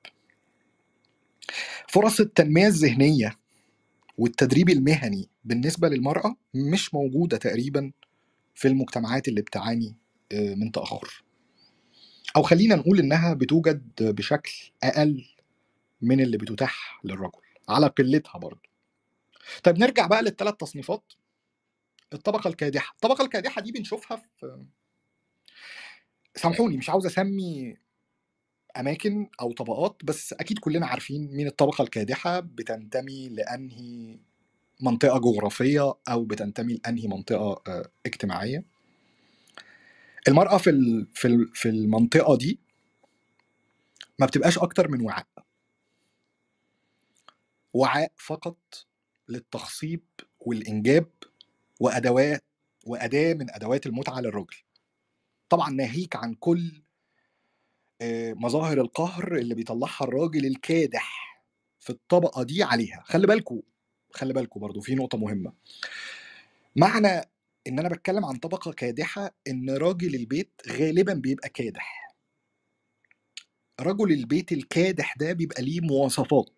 فرص 1.88 2.20
التنمية 2.20 2.68
الذهنية 2.68 3.40
والتدريب 4.18 4.70
المهني 4.70 5.30
بالنسبة 5.44 5.90
للمرأة 5.90 6.36
مش 6.54 6.94
موجودة 6.94 7.38
تقريبا 7.38 7.92
في 8.56 8.68
المجتمعات 8.68 9.28
اللي 9.28 9.42
بتعاني 9.42 9.96
آه، 10.32 10.56
من 10.56 10.72
تأخر. 10.72 11.24
أو 12.36 12.42
خلينا 12.42 12.76
نقول 12.76 13.00
إنها 13.00 13.34
بتوجد 13.34 13.92
بشكل 14.02 14.72
أقل 14.84 15.26
من 16.02 16.22
اللي 16.22 16.38
بتتاح 16.38 17.02
للرجل 17.04 17.42
على 17.70 17.88
قلتها 17.88 18.40
برضه 18.40 18.71
طيب 19.64 19.78
نرجع 19.80 20.08
بقى 20.08 20.22
للثلاث 20.24 20.54
تصنيفات. 20.56 21.14
الطبقة 22.14 22.48
الكادحة. 22.48 22.94
الطبقة 22.94 23.24
الكادحة 23.24 23.62
دي 23.62 23.72
بنشوفها 23.72 24.18
في 24.40 24.66
سامحوني 26.36 26.78
مش 26.78 26.90
عاوز 26.90 27.06
أسمي 27.06 27.76
أماكن 28.78 29.30
أو 29.42 29.52
طبقات 29.52 29.98
بس 30.04 30.34
أكيد 30.34 30.60
كلنا 30.60 30.88
عارفين 30.88 31.36
مين 31.36 31.48
الطبقة 31.48 31.82
الكادحة. 31.82 32.40
بتنتمي 32.40 33.30
لأنهي 33.30 34.20
منطقة 34.82 35.20
جغرافية 35.20 35.94
أو 36.10 36.26
بتنتمي 36.26 36.74
لأنهي 36.74 37.08
منطقة 37.08 37.62
آه، 37.68 37.92
اجتماعية. 38.06 38.64
المرأة 40.28 40.58
في 40.58 40.72
في 41.14 41.46
في 41.54 41.70
المنطقة 41.70 42.38
دي 42.38 42.60
ما 44.20 44.26
بتبقاش 44.26 44.58
أكتر 44.58 44.88
من 44.88 45.02
وعاء. 45.02 45.28
وعاء 47.74 48.12
فقط 48.18 48.58
للتخصيب 49.32 50.04
والإنجاب 50.40 51.10
وأدوات 51.80 52.44
وأداة 52.86 53.34
من 53.34 53.52
أدوات 53.52 53.86
المتعة 53.86 54.20
للرجل. 54.20 54.56
طبعا 55.50 55.70
ناهيك 55.70 56.16
عن 56.16 56.34
كل 56.34 56.82
آه، 58.02 58.34
مظاهر 58.34 58.82
القهر 58.82 59.36
اللي 59.38 59.56
بيطلعها 59.56 60.04
الراجل 60.04 60.46
الكادح 60.46 61.38
في 61.80 61.90
الطبقة 61.90 62.44
دي 62.44 62.64
عليها. 62.64 63.04
خلي 63.06 63.28
بالكوا 63.28 63.62
خلي 64.14 64.34
بالكوا 64.34 64.62
برضو 64.62 64.82
في 64.82 64.96
نقطة 64.96 65.18
مهمة. 65.18 65.54
معنى 66.76 67.08
إن 67.68 67.80
أنا 67.80 67.90
بتكلم 67.90 68.26
عن 68.26 68.36
طبقة 68.36 68.72
كادحة 68.74 69.36
إن 69.48 69.70
راجل 69.70 70.16
البيت 70.16 70.62
غالبا 70.70 71.14
بيبقى 71.14 71.50
كادح. 71.50 72.14
رجل 73.80 74.12
البيت 74.12 74.52
الكادح 74.52 75.16
ده 75.18 75.34
بيبقى 75.34 75.64
ليه 75.64 75.82
مواصفات. 75.82 76.50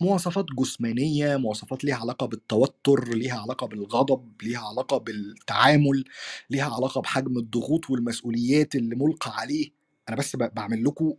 مواصفات 0.00 0.46
جسمانية 0.58 1.36
مواصفات 1.36 1.84
ليها 1.84 1.96
علاقة 1.96 2.26
بالتوتر 2.26 3.14
ليها 3.14 3.40
علاقة 3.40 3.66
بالغضب 3.66 4.32
ليها 4.42 4.58
علاقة 4.68 4.98
بالتعامل 4.98 6.04
ليها 6.50 6.74
علاقة 6.74 7.00
بحجم 7.00 7.38
الضغوط 7.38 7.90
والمسؤوليات 7.90 8.74
اللي 8.74 8.96
ملقى 8.96 9.30
عليه. 9.36 9.70
أنا 10.08 10.16
بس 10.16 10.36
بعمل 10.36 10.84
لكم 10.84 11.14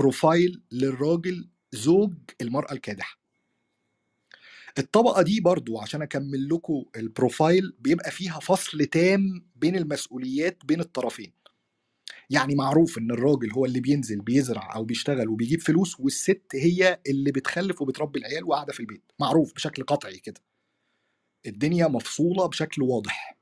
profile 0.00 0.62
للراجل 0.72 1.48
زوج 1.72 2.12
المرأة 2.40 2.72
الكادحة. 2.72 3.18
الطبقة 4.78 5.22
دي 5.22 5.40
برضو 5.40 5.78
عشان 5.80 6.02
أكمل 6.02 6.48
لكم 6.48 6.84
ال 6.96 7.06
profile 7.06 7.74
بيبقى 7.80 8.10
فيها 8.10 8.40
فصل 8.40 8.86
تام 8.86 9.46
بين 9.56 9.76
المسؤوليات 9.76 10.58
بين 10.64 10.80
الطرفين. 10.80 11.32
يعني 12.34 12.54
معروف 12.54 12.98
إن 12.98 13.10
الراجل 13.10 13.52
هو 13.52 13.64
اللي 13.64 13.80
بينزل 13.80 14.20
بيزرع 14.20 14.74
أو 14.74 14.84
بيشتغل 14.84 15.28
وبيجيب 15.28 15.60
فلوس 15.60 16.00
والست 16.00 16.42
هي 16.54 17.00
اللي 17.06 17.32
بتخلف 17.32 17.82
وبتربي 17.82 18.18
العيال 18.18 18.44
وقاعدة 18.44 18.72
في 18.72 18.80
البيت. 18.80 19.12
معروف 19.20 19.54
بشكل 19.54 19.82
قطعي 19.82 20.18
كده. 20.18 20.40
الدنيا 21.46 21.86
مفصولة 21.88 22.46
بشكل 22.46 22.82
واضح. 22.82 23.36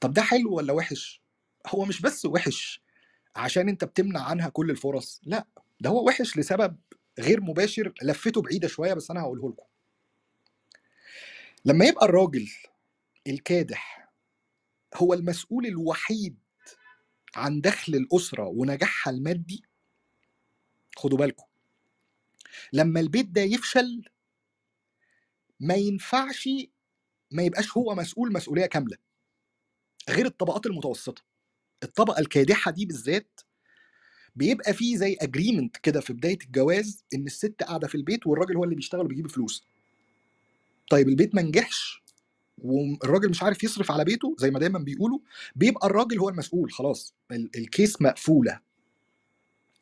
طب 0.00 0.12
ده 0.12 0.22
حلو 0.22 0.54
ولا 0.54 0.72
وحش؟ 0.72 1.22
هو 1.66 1.84
مش 1.84 2.00
بس 2.02 2.26
وحش 2.26 2.82
عشان 3.36 3.68
أنت 3.68 3.84
بتمنع 3.84 4.20
عنها 4.22 4.48
كل 4.48 4.70
الفرص 4.70 5.20
لا 5.24 5.46
ده 5.80 5.90
هو 5.90 6.06
وحش 6.06 6.36
لسبب 6.36 6.76
غير 7.18 7.40
مباشر 7.40 7.92
لفته 8.02 8.42
بعيدة 8.42 8.68
شوية 8.68 8.94
بس 8.94 9.10
أنا 9.10 9.20
هقوله 9.20 9.48
لكم. 9.50 9.66
لما 11.64 11.84
يبقى 11.84 12.06
الراجل 12.06 12.48
الكادح 13.26 14.10
هو 14.94 15.14
المسؤول 15.14 15.66
الوحيد 15.66 16.36
عن 17.36 17.60
دخل 17.60 17.94
الأسرة 17.94 18.44
ونجاحها 18.44 19.12
المادي 19.12 19.62
خدوا 20.96 21.18
بالكم. 21.18 21.46
لما 22.72 23.00
البيت 23.00 23.26
ده 23.26 23.40
يفشل 23.40 24.04
ما 25.60 25.74
ينفعش 25.74 26.48
ما 27.30 27.42
يبقاش 27.42 27.76
هو 27.76 27.94
مسؤول 27.94 28.32
مسؤولية 28.32 28.66
كاملة 28.66 28.96
غير 30.10 30.26
الطبقات 30.26 30.66
المتوسطة. 30.66 31.22
الطبقة 31.82 32.20
الكادحة 32.20 32.70
دي 32.70 32.86
بالذات 32.86 33.40
بيبقى 34.36 34.74
فيه 34.74 34.96
زي 34.96 35.16
agreement 35.20 35.76
كده 35.76 36.00
في 36.00 36.12
بداية 36.12 36.38
الجواز 36.46 37.04
إن 37.14 37.26
الست 37.26 37.62
قاعدة 37.62 37.88
في 37.88 37.94
البيت 37.94 38.26
والراجل 38.26 38.56
هو 38.56 38.64
اللي 38.64 38.74
بيشتغل 38.74 39.00
وبيجيب 39.04 39.30
فلوس. 39.30 39.64
طيب 40.90 41.08
البيت 41.08 41.34
ما 41.34 41.42
نجحش 41.42 42.02
والراجل 42.58 43.30
مش 43.30 43.42
عارف 43.42 43.64
يصرف 43.64 43.90
على 43.90 44.04
بيته 44.04 44.36
زي 44.38 44.50
ما 44.50 44.58
دايما 44.58 44.78
بيقولوا 44.78 45.18
بيبقى 45.56 45.86
الراجل 45.86 46.18
هو 46.18 46.28
المسؤول 46.28 46.72
خلاص. 46.72 47.14
ال- 47.32 47.50
الكيس 47.56 48.02
مقفولة. 48.02 48.60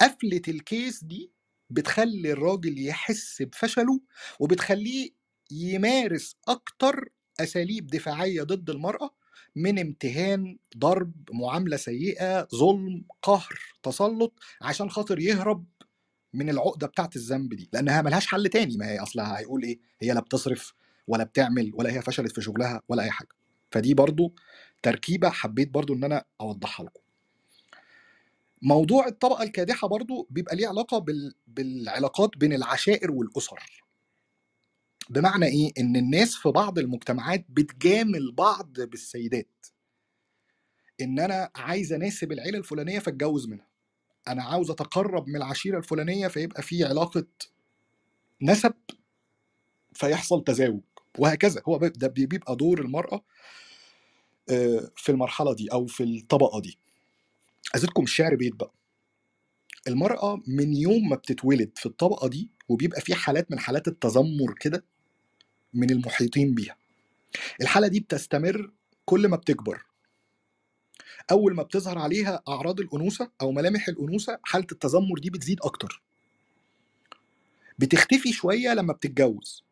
قفلة 0.00 0.42
الكيس 0.48 1.04
دي 1.04 1.30
بتخلي 1.70 2.32
الراجل 2.32 2.86
يحس 2.86 3.42
بفشله 3.42 4.00
وبتخليه 4.40 5.10
يمارس 5.50 6.36
أكتر 6.48 7.08
أساليب 7.40 7.86
دفاعية 7.86 8.42
ضد 8.42 8.70
المرأة 8.70 9.10
من 9.56 9.78
امتهان 9.78 10.58
ضرب 10.78 11.12
معاملة 11.32 11.76
سيئة 11.76 12.48
ظلم 12.54 13.04
قهر 13.22 13.58
تسلط 13.82 14.32
عشان 14.62 14.90
خاطر 14.90 15.18
يهرب 15.18 15.64
من 16.34 16.50
العقدة 16.50 16.86
بتاعت 16.86 17.16
الذنب 17.16 17.54
دي. 17.54 17.68
لأنها 17.72 18.02
ملهاش 18.02 18.26
حل 18.26 18.48
تاني. 18.48 18.76
ما 18.76 18.88
هي 18.88 18.98
أصلها 18.98 19.38
هيقول 19.38 19.62
إيه؟ 19.62 19.78
هي 20.00 20.12
لا 20.12 20.20
بتصرف 20.20 20.74
ولا 21.06 21.24
بتعمل 21.24 21.72
ولا 21.74 21.92
هي 21.92 22.02
فشلت 22.02 22.32
في 22.32 22.40
شغلها 22.40 22.82
ولا 22.88 23.02
أي 23.02 23.10
حاجة. 23.10 23.28
فدي 23.70 23.94
برضو 23.94 24.34
تركيبة 24.82 25.28
حبيت 25.30 25.70
برضو 25.70 25.94
إن 25.94 26.04
أنا 26.04 26.24
أوضحها 26.40 26.86
لكم. 26.86 27.00
موضوع 28.62 29.06
الطبقة 29.06 29.42
الكادحة 29.42 29.88
برضو 29.88 30.26
بيبقى 30.30 30.56
ليه 30.56 30.68
علاقة 30.68 30.98
بال... 30.98 31.34
بالعلاقات 31.46 32.30
بين 32.36 32.52
العشائر 32.52 33.10
والأسر. 33.10 33.84
بمعنى 35.10 35.46
إيه؟ 35.46 35.72
إن 35.78 35.96
الناس 35.96 36.34
في 36.34 36.48
بعض 36.48 36.78
المجتمعات 36.78 37.46
بتجامل 37.48 38.32
بعض 38.32 38.80
بالسيدات. 38.80 39.66
إن 41.00 41.20
أنا 41.20 41.50
عايز 41.56 41.92
أناسب 41.92 42.32
العيلة 42.32 42.58
الفلانية 42.58 42.98
فاتجوز 42.98 43.48
منها. 43.48 43.66
أنا 44.28 44.42
عاوز 44.42 44.70
أتقرب 44.70 45.28
من 45.28 45.36
العشيرة 45.36 45.78
الفلانية 45.78 46.28
فيبقى 46.28 46.62
في 46.62 46.84
علاقة 46.84 47.26
نسب 48.42 48.74
فيحصل 49.92 50.44
تزاوج. 50.44 50.82
وهكذا. 51.18 51.62
هو 51.68 51.78
ده 51.78 52.08
بي- 52.08 52.26
بيبقى 52.26 52.56
دور 52.56 52.80
المرأة 52.80 53.24
آه، 54.50 54.90
في 54.96 55.12
المرحلة 55.12 55.54
دي 55.54 55.72
أو 55.72 55.86
في 55.86 56.04
الطبقة 56.04 56.60
دي. 56.60 56.78
أزيدكم 57.74 58.02
الشعر 58.02 58.34
بيت 58.34 58.54
بقى. 58.54 58.74
المرأة 59.88 60.42
من 60.46 60.76
يوم 60.76 61.08
ما 61.08 61.16
بتتولد 61.16 61.70
في 61.76 61.86
الطبقة 61.86 62.28
دي 62.28 62.50
وبيبقى 62.68 63.00
في 63.00 63.14
حالات 63.14 63.50
من 63.50 63.58
حالات 63.58 63.88
التذمر 63.88 64.54
كده 64.60 64.84
من 65.74 65.90
المحيطين 65.90 66.54
بيها. 66.54 66.76
الحالة 67.60 67.88
دي 67.88 68.00
بتستمر 68.00 68.72
كل 69.04 69.28
ما 69.28 69.36
بتكبر. 69.36 69.86
أول 71.30 71.54
ما 71.54 71.62
بتظهر 71.62 71.98
عليها 71.98 72.42
أعراض 72.48 72.80
الأنوثة 72.80 73.30
أو 73.42 73.52
ملامح 73.52 73.88
الأنوثة 73.88 74.40
حالة 74.42 74.66
التذمر 74.72 75.18
دي 75.18 75.30
بتزيد 75.30 75.60
أكتر. 75.62 76.02
بتختفي 77.78 78.32
شوية 78.32 78.74
لما 78.74 78.92
بتتجوز. 78.92 79.64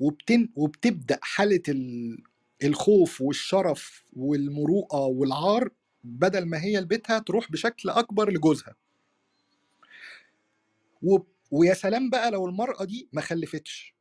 وبتن 0.00 0.48
وبتبدأ 0.56 1.18
حالة 1.22 1.62
ال... 1.68 2.18
الخوف 2.64 3.20
والشرف 3.20 4.04
والمروءة 4.12 5.00
والعار 5.06 5.70
بدل 6.04 6.46
ما 6.46 6.62
هي 6.62 6.80
لبيتها 6.80 7.18
تروح 7.18 7.52
بشكل 7.52 7.90
أكبر 7.90 8.30
لجوزها. 8.30 8.74
و... 11.02 11.18
ويا 11.50 11.74
سلام 11.74 12.10
بقى 12.10 12.30
لو 12.30 12.46
المرأة 12.46 12.84
دي 12.84 13.08
ما 13.12 13.20
خلفتش. 13.20 13.94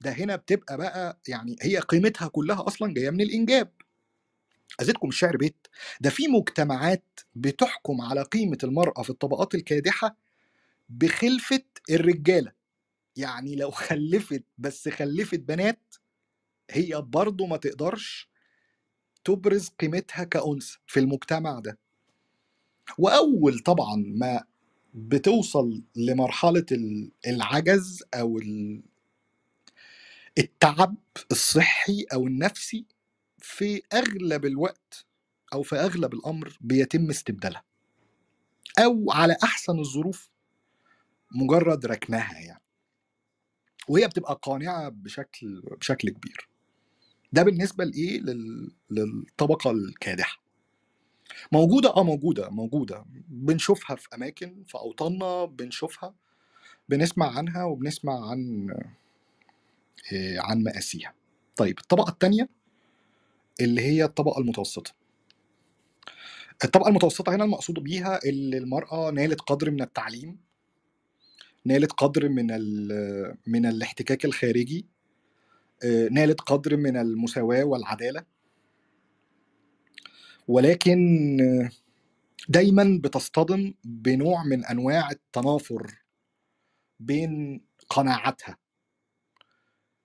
ده 0.00 0.10
هنا 0.10 0.36
بتبقى 0.36 0.76
بقى 0.76 1.20
يعني 1.28 1.56
هي 1.62 1.78
قيمتها 1.78 2.28
كلها 2.28 2.66
أصلا 2.66 2.94
جاية 2.94 3.10
من 3.10 3.20
الإنجاب. 3.20 3.72
ازيدكم 4.80 5.08
الشعر 5.08 5.36
بيت. 5.36 5.66
ده 6.00 6.10
في 6.10 6.28
مجتمعات 6.28 7.20
بتحكم 7.34 8.00
على 8.00 8.22
قيمة 8.22 8.58
المرأة 8.64 9.02
في 9.02 9.10
الطبقات 9.10 9.54
الكادحة 9.54 10.16
بخلفة 10.88 11.62
الرجالة. 11.90 12.52
يعني 13.18 13.56
لو 13.56 13.72
خلفت 13.88 14.44
بس 14.58 14.90
خلفت 14.90 15.40
بنات 15.40 15.96
هي 16.70 17.02
برضه 17.02 17.46
ما 17.46 17.58
تقدرش 17.58 18.30
تبرز 19.24 19.68
قيمتها 19.68 20.24
كأنثى 20.24 20.78
في 20.86 21.00
المجتمع 21.00 21.60
ده. 21.60 21.78
وأول 22.98 23.58
طبعا 23.58 23.96
ما 24.08 24.44
بتوصل 24.94 25.82
لمرحلة 25.96 26.66
ال- 26.72 27.12
العجز 27.26 28.04
أو 28.14 28.38
ال- 28.38 28.82
التعب 30.38 30.96
الصحي 31.32 32.06
أو 32.14 32.26
النفسي 32.26 32.86
في 33.38 33.82
أغلب 33.94 34.44
الوقت 34.46 35.06
أو 35.52 35.62
في 35.62 35.76
أغلب 35.76 36.14
الأمر 36.14 36.58
بيتم 36.60 37.10
استبدالها. 37.10 37.64
أو 38.78 39.12
على 39.12 39.36
أحسن 39.44 39.78
الظروف 39.78 40.30
مجرد 41.32 41.86
ركنها 41.86 42.38
يعني. 42.40 42.62
وهي 43.88 44.08
بتبقى 44.08 44.38
قانعة 44.42 44.88
بشكل 44.88 45.62
بشكل 45.80 46.10
كبير. 46.10 46.48
ده 47.32 47.42
بالنسبة 47.42 47.84
لإيه؟ 47.84 48.20
لل... 48.20 48.70
للطبقة 48.90 49.70
الكادحة. 49.70 50.42
موجودة 51.52 51.96
آه 51.96 52.02
موجودة 52.04 52.50
موجودة. 52.50 53.04
بنشوفها 53.28 53.96
في 53.96 54.08
أماكن 54.14 54.64
في 54.66 54.74
أوطاننا 54.78 55.44
بنشوفها 55.44 56.14
بنسمع 56.88 57.38
عنها 57.38 57.64
وبنسمع 57.64 58.30
عن 58.30 58.70
إيه، 60.12 60.40
عن 60.40 60.62
مآسيها. 60.62 61.14
طيب 61.56 61.78
الطبقة 61.78 62.10
التانية 62.10 62.48
اللي 63.60 63.82
هي 63.82 64.04
الطبقة 64.04 64.40
المتوسطة. 64.40 64.92
الطبقة 66.64 66.88
المتوسطة 66.88 67.34
هنا 67.34 67.44
المقصود 67.44 67.78
بيها 67.78 68.20
اللي 68.24 68.58
المرأة 68.58 69.10
نالت 69.10 69.40
قدر 69.40 69.70
من 69.70 69.82
التعليم. 69.82 70.38
نالت 71.68 71.92
قدر 71.92 72.28
من. 72.28 72.46
من 73.46 73.66
الاحتكاك 73.66 74.24
الخارجي 74.24 74.86
آه، 75.84 76.08
نالت 76.08 76.40
قدر 76.40 76.76
من 76.76 76.96
المساواة 76.96 77.64
والعدالة 77.64 78.24
ولكن 80.48 81.00
آه، 81.40 81.70
دايما 82.48 83.00
بتصطدم 83.02 83.74
بنوع 83.84 84.44
من 84.44 84.64
أنواع 84.64 85.10
التنافر 85.10 86.02
بين 87.00 87.60
قناعاتها 87.88 88.56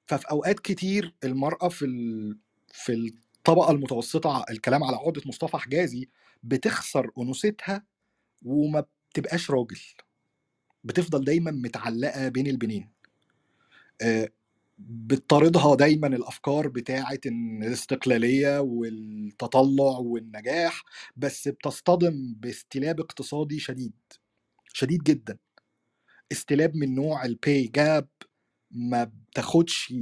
ففي 0.07 0.25
أوقات 0.31 0.59
كتير 0.59 1.15
المرأة 1.23 1.69
في. 1.69 1.85
في 2.73 2.93
الطبقة 3.37 3.71
المتوسطة 3.71 4.45
الكلام 4.49 4.83
على 4.83 4.95
عقدة 4.95 5.21
مصطفى 5.25 5.57
حجازي 5.57 6.09
بتخسر 6.43 7.11
أنوثتها 7.17 7.83
وما 8.45 8.85
بتبقاش 9.09 9.51
راجل 9.51 9.79
بتفضل 10.83 11.23
دايما 11.25 11.51
متعلقة 11.51 12.29
بين 12.29 12.47
البنين. 12.47 12.89
آه، 14.01 14.29
بتطاردها 14.79 15.75
دايما 15.75 16.07
الأفكار 16.07 16.67
بتاعه 16.67 17.19
الاستقلالية 17.25 18.59
والتطلع 18.61 19.97
والنجاح 19.99 20.83
بس 21.17 21.47
بتصطدم 21.47 22.35
باستلاب 22.39 22.99
اقتصادي 22.99 23.59
شديد 23.59 23.93
شديد 24.73 25.03
جدا. 25.03 25.37
استلاب 26.31 26.75
من 26.75 26.95
نوع 26.95 27.25
الباي 27.25 27.67
جاب 27.67 28.07
ما 28.71 29.03
بتاخدش 29.31 29.93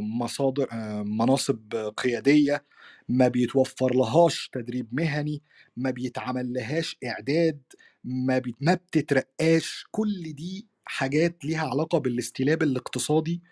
مصادر 0.00 0.68
آه، 0.72 1.02
مناصب 1.02 1.74
قيادية 1.96 2.66
ما 3.08 3.28
بيتوفر 3.28 3.94
لهاش 3.94 4.50
تدريب 4.52 4.88
مهني 4.92 5.42
ما 5.76 5.90
بيتعمل 5.90 6.52
لهاش 6.52 6.98
إعداد 7.06 7.60
ما, 8.04 8.38
بي... 8.38 8.54
ما 8.60 8.74
بتترقاش 8.74 9.84
كل 9.90 10.32
دي 10.32 10.66
حاجات 10.84 11.44
ليها 11.44 11.68
علاقة 11.68 11.98
بالاستلاب 11.98 12.62
الاقتصادي 12.62 13.42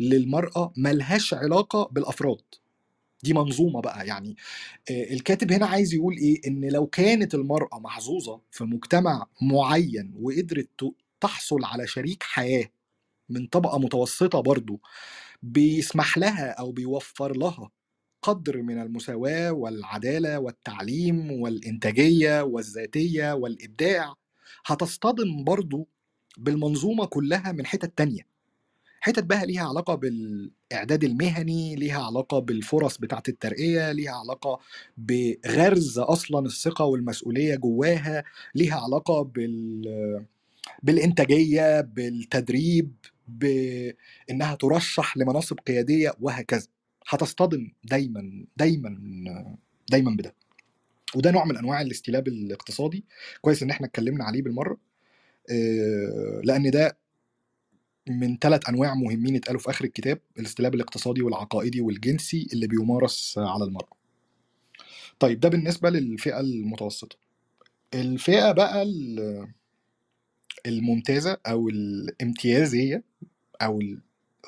للمرأة 0.00 0.72
ملهاش 0.76 1.34
علاقة 1.34 1.88
بالأفراد. 1.92 2.40
دي 3.22 3.32
منظومة 3.32 3.80
بقى 3.80 4.06
يعني. 4.06 4.36
الكاتب 4.90 5.52
هنا 5.52 5.66
عايز 5.66 5.94
يقول 5.94 6.16
إيه؟ 6.16 6.40
إن 6.46 6.64
لو 6.70 6.86
كانت 6.86 7.34
المرأة 7.34 7.78
محظوظة 7.78 8.40
في 8.50 8.64
مجتمع 8.64 9.26
معين 9.42 10.14
وقدرت 10.20 10.94
تحصل 11.20 11.64
على 11.64 11.86
شريك 11.86 12.22
حياة 12.22 12.70
من 13.28 13.46
طبقة 13.46 13.78
متوسطة 13.78 14.40
برضو 14.40 14.80
بيسمح 15.42 16.18
لها 16.18 16.50
أو 16.50 16.72
بيوفر 16.72 17.36
لها 17.36 17.70
قدر 18.24 18.62
من 18.62 18.82
المساواة 18.82 19.52
والعدالة 19.52 20.38
والتعليم 20.38 21.30
والإنتاجية 21.32 22.42
والذاتية 22.42 23.32
والإبداع 23.34 24.14
هتصطدم 24.66 25.44
برضو 25.44 25.88
بالمنظومة 26.38 27.06
كلها 27.06 27.52
من 27.52 27.66
حتت 27.66 27.98
تانية. 27.98 28.26
حتت 29.00 29.24
بقى 29.24 29.46
ليها 29.46 29.68
علاقة 29.68 29.94
بالإعداد 29.94 31.04
المهني 31.04 31.76
ليها 31.76 32.02
علاقة 32.06 32.38
بالفرص 32.38 32.98
بتاعة 32.98 33.22
الترقية 33.28 33.92
ليها 33.92 34.12
علاقة 34.12 34.60
بغرز 34.98 35.98
أصلا 35.98 36.46
الثقة 36.46 36.84
والمسؤولية 36.84 37.56
جواها 37.56 38.24
ليها 38.54 38.76
علاقة 38.80 39.22
بال 39.22 40.26
بالإنتاجية 40.82 41.80
بالتدريب 41.80 42.92
بإنها 43.28 44.54
ترشح 44.54 45.16
لمناصب 45.16 45.58
قيادية 45.60 46.12
وهكذا. 46.20 46.68
هتصطدم 47.08 47.72
دايما 47.84 48.46
دايما 48.56 48.98
دايما 49.90 50.10
بده. 50.16 50.34
وده 51.16 51.30
نوع 51.30 51.44
من 51.44 51.56
أنواع 51.56 51.80
الاستلاب 51.80 52.28
الاقتصادي. 52.28 53.04
كويس 53.40 53.62
إن 53.62 53.70
إحنا 53.70 53.86
اتكلمنا 53.86 54.24
عليه 54.24 54.42
بالمرة. 54.42 54.76
آه، 55.50 56.40
لأن 56.44 56.70
ده 56.70 56.96
من 58.08 58.38
ثلاث 58.38 58.68
أنواع 58.68 58.94
مهمين 58.94 59.36
اتقالوا 59.36 59.60
في 59.60 59.70
آخر 59.70 59.84
الكتاب 59.84 60.18
الاستلاب 60.38 60.74
الاقتصادي 60.74 61.22
والعقائدي 61.22 61.80
والجنسي 61.80 62.48
اللي 62.52 62.66
بيمارس 62.66 63.38
على 63.38 63.64
المرأة. 63.64 63.96
طيب 65.18 65.40
ده 65.40 65.48
بالنسبة 65.48 65.90
للفئة 65.90 66.40
المتوسطة. 66.40 67.16
الفئة 67.94 68.52
بقى 68.52 68.82
ال- 68.82 69.48
الممتازة 70.66 71.38
أو 71.46 71.68
الامتيازية 71.68 73.02
أو 73.62 73.80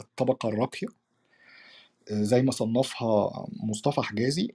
الطبقة 0.00 0.48
الراقية. 0.48 0.86
آه، 0.88 1.05
زي 2.10 2.42
ما 2.42 2.50
صنفها 2.52 3.46
مصطفى 3.62 4.00
حجازي 4.00 4.48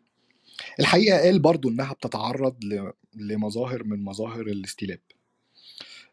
الحقيقة 0.80 1.20
قال 1.20 1.40
برضو 1.40 1.70
إنها 1.70 1.94
بتتعرض 1.94 2.56
لمظاهر 3.16 3.84
من 3.84 4.04
مظاهر 4.04 4.42
الاستلاب 4.42 5.00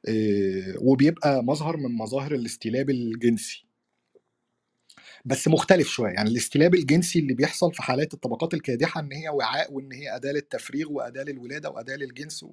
آه، 0.08 0.74
وبيبقى 0.78 1.44
مظهر 1.44 1.76
من 1.76 1.96
مظاهر 1.96 2.34
الاستلاب 2.34 2.90
الجنسي 2.90 3.64
بس 5.24 5.48
مختلف 5.48 5.88
شوية 5.88 6.10
يعني 6.12 6.30
الاستلاب 6.30 6.74
الجنسي 6.74 7.18
اللي 7.18 7.34
بيحصل 7.34 7.72
في 7.74 7.82
حالات 7.82 8.14
الطبقات 8.14 8.54
الكادحة 8.54 9.00
إن 9.00 9.12
هي 9.12 9.28
وعاء 9.28 9.72
وإن 9.72 9.92
هي 9.92 10.16
أداة 10.16 10.32
للتفريغ 10.32 10.92
وأداة 10.92 11.22
للولادة 11.22 11.70
وأداة 11.70 11.96
للجنس. 11.96 12.44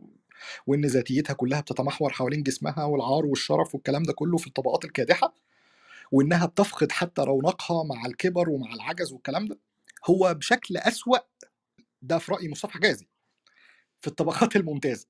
وإن 0.68 0.86
ذاتيتها 0.86 1.34
كلها 1.34 1.62
بتتمحور 1.62 2.10
حوالين 2.14 2.44
جسمها 2.44 2.84
والعار 2.86 3.26
والشرف 3.26 3.76
والكلام 3.76 4.04
ده 4.04 4.14
كله 4.14 4.38
في 4.38 4.48
الطبقات 4.48 4.86
الكادحة 4.86 5.34
وإنها 6.12 6.46
بتفقد 6.46 6.92
حتى 6.92 7.22
رونقها 7.22 7.84
مع 7.84 8.06
الكبر 8.06 8.50
ومع 8.50 8.74
العجز 8.74 9.14
والكلام 9.14 9.48
ده 9.48 9.60
هو 10.06 10.34
بشكل 10.34 10.78
أسوأ 10.78 11.18
ده 12.02 12.18
في 12.20 12.32
رأي 12.34 12.50
مصطفى 12.50 12.74
حجازي 12.74 13.08
في 14.02 14.08
الطبقات 14.08 14.56
الممتازة. 14.58 15.08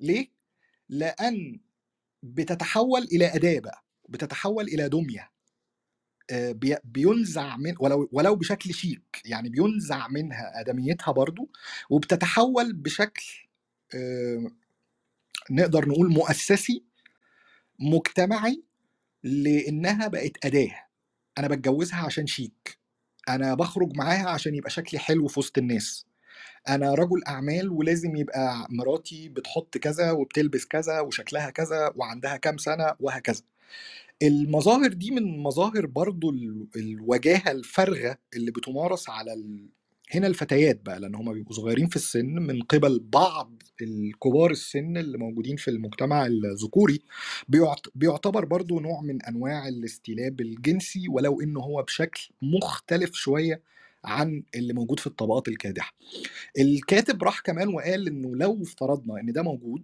ليه؟ 0.00 0.32
لأن 0.88 1.60
بتتحول 2.22 3.02
إلى 3.02 3.26
أداة 3.36 3.60
بقى 3.60 3.84
بتتحول 4.08 4.64
إلى 4.68 4.88
دمية. 4.88 5.32
آه، 6.30 6.52
بي- 6.52 6.76
بينزع 6.84 7.56
من 7.56 7.74
ولو 7.80 8.08
ولو 8.12 8.36
بشكل 8.36 8.74
شيك 8.74 9.22
يعني 9.24 9.48
بينزع 9.48 10.08
منها 10.08 10.60
أدميتها 10.60 11.12
برضو 11.12 11.50
وبتتحول 11.90 12.72
بشكل 12.72 13.26
آه، 13.94 14.50
نقدر 15.50 15.88
نقول 15.88 16.10
مؤسسي 16.12 16.84
مجتمعي 17.80 18.64
لأنها 19.24 20.08
بقت 20.08 20.46
أداة. 20.46 20.86
أنا 21.38 21.48
بتجوزها 21.48 21.98
عشان 22.06 22.26
شيك. 22.26 22.78
أنا 23.28 23.54
بخرج 23.54 23.96
معاها 23.96 24.28
عشان 24.30 24.54
يبقى 24.54 24.70
شكلي 24.70 25.00
حلو 25.00 25.28
في 25.28 25.40
وسط 25.40 25.58
الناس. 25.58 26.06
أنا 26.68 26.94
رجل 26.94 27.24
أعمال 27.28 27.70
ولازم 27.70 28.16
يبقى 28.16 28.66
مراتي 28.70 29.28
بتحط 29.28 29.78
كذا 29.78 30.10
وبتلبس 30.12 30.66
كذا 30.66 31.00
وشكلها 31.00 31.50
كذا 31.50 31.92
وعندها 31.96 32.36
كام 32.36 32.58
سنة 32.58 32.96
وهكذا. 33.00 33.42
المظاهر 34.22 34.92
دي 34.92 35.10
من 35.10 35.38
مظاهر 35.38 35.86
برضو 35.86 36.30
ال- 36.30 36.68
الوجاهة 36.76 37.50
الفارغة 37.50 38.18
اللي 38.36 38.50
بتمارس 38.50 39.10
على. 39.10 39.34
هنا 40.10 40.26
الفتيات 40.26 40.80
بقى 40.86 41.00
لأن 41.00 41.14
هم 41.14 41.32
بيبقوا 41.32 41.56
صغيرين 41.56 41.86
في 41.88 41.96
السن 41.96 42.26
من 42.26 42.62
قبل 42.62 43.00
بعض 43.12 43.62
الكبار 43.82 44.50
السن 44.50 44.96
اللي 44.96 45.18
موجودين 45.18 45.56
في 45.56 45.68
المجتمع 45.70 46.26
الذكوري 46.26 47.00
بيعت- 47.48 47.86
بيعتبر 47.94 48.44
برضو 48.44 48.80
نوع 48.80 49.00
من 49.00 49.22
أنواع 49.22 49.68
الاستلاب 49.68 50.40
الجنسي 50.40 51.08
ولو 51.08 51.40
انه 51.40 51.60
هو 51.60 51.82
بشكل 51.82 52.28
مختلف 52.42 53.14
شوية 53.14 53.62
عن 54.04 54.42
اللي 54.54 54.72
موجود 54.74 55.00
في 55.00 55.06
الطبقات 55.06 55.48
الكادحة. 55.48 55.94
الكاتب 56.58 57.22
راح 57.24 57.40
كمان 57.40 57.68
وقال 57.68 58.06
إنه 58.08 58.36
لو 58.36 58.62
افترضنا 58.62 59.20
إن 59.20 59.32
ده 59.32 59.42
موجود 59.42 59.82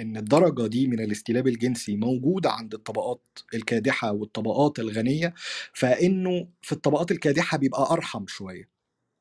إن 0.00 0.16
الدرجة 0.16 0.66
دي 0.66 0.88
من 0.88 1.00
الاستلاب 1.00 1.48
الجنسي 1.48 1.96
موجودة 1.96 2.50
عند 2.50 2.74
الطبقات 2.74 3.22
الكادحة 3.54 4.12
والطبقات 4.12 4.78
الغنية 4.78 5.34
فإنه 5.74 6.48
في 6.62 6.72
الطبقات 6.72 7.10
الكادحة 7.10 7.58
بيبقى 7.58 7.92
أرحم 7.92 8.26
شوية. 8.28 8.75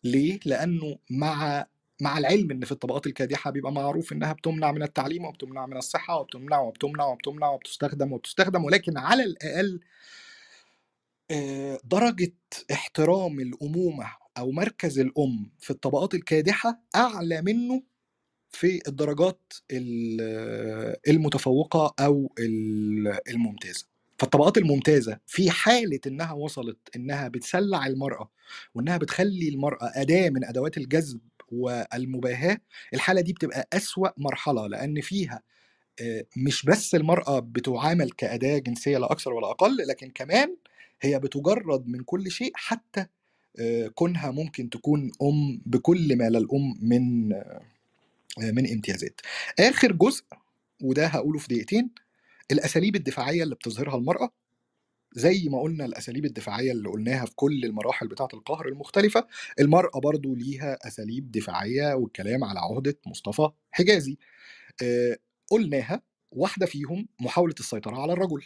ليه؟ 0.05 0.39
لأنه 0.45 0.99
مع 1.11 1.67
مع 2.01 2.19
العلم 2.19 2.51
إن 2.51 2.65
في 2.65 2.73
الطبقات 2.73 3.07
الكادحة 3.07 3.51
بيبقى 3.51 3.73
معروف 3.73 4.13
إنها 4.13 4.33
بتمنع 4.33 4.73
من 4.73 4.83
التعليم 4.83 5.25
وبتمنع 5.25 5.67
من 5.67 5.77
الصحة 5.77 6.19
وبتمنع 6.19 6.59
وبتمنع 6.61 7.05
وبتمنع 7.07 7.49
وبتستخدم 7.49 8.13
وبتستخدم 8.13 8.65
ولكن 8.65 8.97
على 8.99 9.23
الأقل 9.25 9.81
آه، 11.31 11.79
درجة 11.85 12.33
احترام 12.73 13.39
الأمومة 13.39 14.11
أو 14.39 14.51
مركز 14.51 14.99
الأم 14.99 15.51
في 15.59 15.71
الطبقات 15.71 16.15
الكادحة 16.15 16.81
أعلى 16.95 17.41
منه 17.41 17.83
في 18.51 18.81
الدرجات 18.89 19.53
ال- 19.71 20.95
المتفوقة 21.09 21.95
أو 21.99 22.33
ال- 22.39 23.19
الممتازة. 23.29 23.85
فالطبقات 24.19 24.57
الممتازة 24.57 25.19
في 25.25 25.51
حالة 25.51 25.99
إنها 26.07 26.33
وصلت 26.33 26.77
إنها 26.95 27.27
بتسلع 27.27 27.85
المرأة 27.87 28.29
وإنها 28.75 28.97
بتخلي 28.97 29.49
المرأة 29.49 29.91
أداة 29.95 30.29
من 30.29 30.45
أدوات 30.45 30.77
الجذب 30.77 31.19
والمباهاة 31.51 32.57
الحالة 32.93 33.21
دي 33.21 33.33
بتبقى 33.33 33.67
أسوأ 33.73 34.09
مرحلة 34.17 34.67
لأن 34.67 35.01
فيها 35.01 35.41
مش 36.37 36.65
بس 36.65 36.95
المرأة 36.95 37.39
بتعامل 37.39 38.11
كأداة 38.11 38.57
جنسية 38.57 38.97
لا 38.97 39.11
أكثر 39.11 39.33
ولا 39.33 39.51
أقل 39.51 39.77
لكن 39.89 40.09
كمان 40.09 40.55
هي 41.01 41.19
بتجرد 41.19 41.87
من 41.87 42.03
كل 42.03 42.31
شيء 42.31 42.51
حتى 42.55 43.05
كونها 43.95 44.31
ممكن 44.31 44.69
تكون 44.69 45.11
أم 45.21 45.61
بكل 45.65 46.17
ما 46.17 46.29
للام 46.29 46.75
من 46.81 47.27
من 48.37 48.71
امتيازات. 48.71 49.21
آخر 49.59 49.91
جزء 49.91 50.23
وده 50.81 51.07
هقوله 51.07 51.39
في 51.39 51.47
دقيقتين 51.47 51.89
الأساليب 52.51 52.95
الدفاعية 52.95 53.43
اللي 53.43 53.55
بتظهرها 53.55 53.97
المرأة 53.97 54.29
زي 55.13 55.47
ما 55.49 55.61
قلنا 55.61 55.85
الأساليب 55.85 56.25
الدفاعية 56.25 56.71
اللي 56.71 56.89
قلناها 56.89 57.25
في 57.25 57.31
كل 57.35 57.65
المراحل 57.65 58.07
بتاعة 58.07 58.29
القهر 58.33 58.67
المختلفة 58.67 59.27
المرأة 59.59 59.99
برضو 59.99 60.35
ليها 60.35 60.77
أساليب 60.87 61.31
دفاعية 61.31 61.93
والكلام 61.93 62.43
على 62.43 62.59
عهدة 62.59 62.97
مصطفى 63.07 63.49
حجازي. 63.71 64.17
آه، 64.83 65.17
قلناها 65.51 66.01
واحدة 66.31 66.65
فيهم 66.65 67.07
محاولة 67.21 67.55
السيطرة 67.59 68.01
على 68.01 68.13
الرجل 68.13 68.43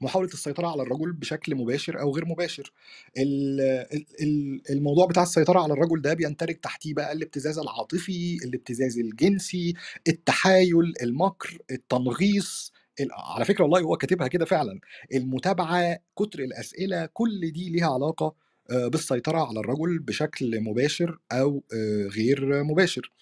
محاولة 0.00 0.28
السيطرة 0.28 0.66
على 0.68 0.82
الرجل 0.82 1.12
بشكل 1.12 1.54
مباشر 1.54 2.00
أو 2.00 2.14
غير 2.14 2.24
مباشر. 2.26 2.72
ال- 3.18 3.60
ال- 3.92 4.06
ال- 4.22 4.62
الموضوع 4.70 5.06
بتاع 5.06 5.22
السيطرة 5.22 5.60
على 5.60 5.72
الرجل 5.72 6.02
ده 6.02 6.14
بيندرج 6.14 6.54
تحتيه 6.60 6.94
بقى 6.94 7.12
الابتزاز 7.12 7.58
العاطفي 7.58 8.38
الابتزاز 8.44 8.98
الجنسي 8.98 9.74
التحايل 10.08 10.92
المكر 11.02 11.58
التنغيص 11.70 12.72
ال- 12.72 12.85
على 13.12 13.44
فكرة 13.44 13.62
والله 13.64 13.80
هو 13.80 13.96
كاتبها 13.96 14.28
كده 14.28 14.44
فعلا 14.44 14.80
المتابعة 15.14 15.98
كتر 16.18 16.38
الأسئلة 16.38 17.06
كل 17.06 17.50
دي 17.52 17.70
ليها 17.70 17.94
علاقة 17.94 18.34
آه، 18.70 18.88
بالسيطرة 18.88 19.38
على 19.48 19.60
الرجل 19.60 19.98
بشكل 19.98 20.60
مباشر 20.60 21.18
أو 21.32 21.62
آه، 21.74 22.06
غير 22.06 22.64
مباشر. 22.64 23.12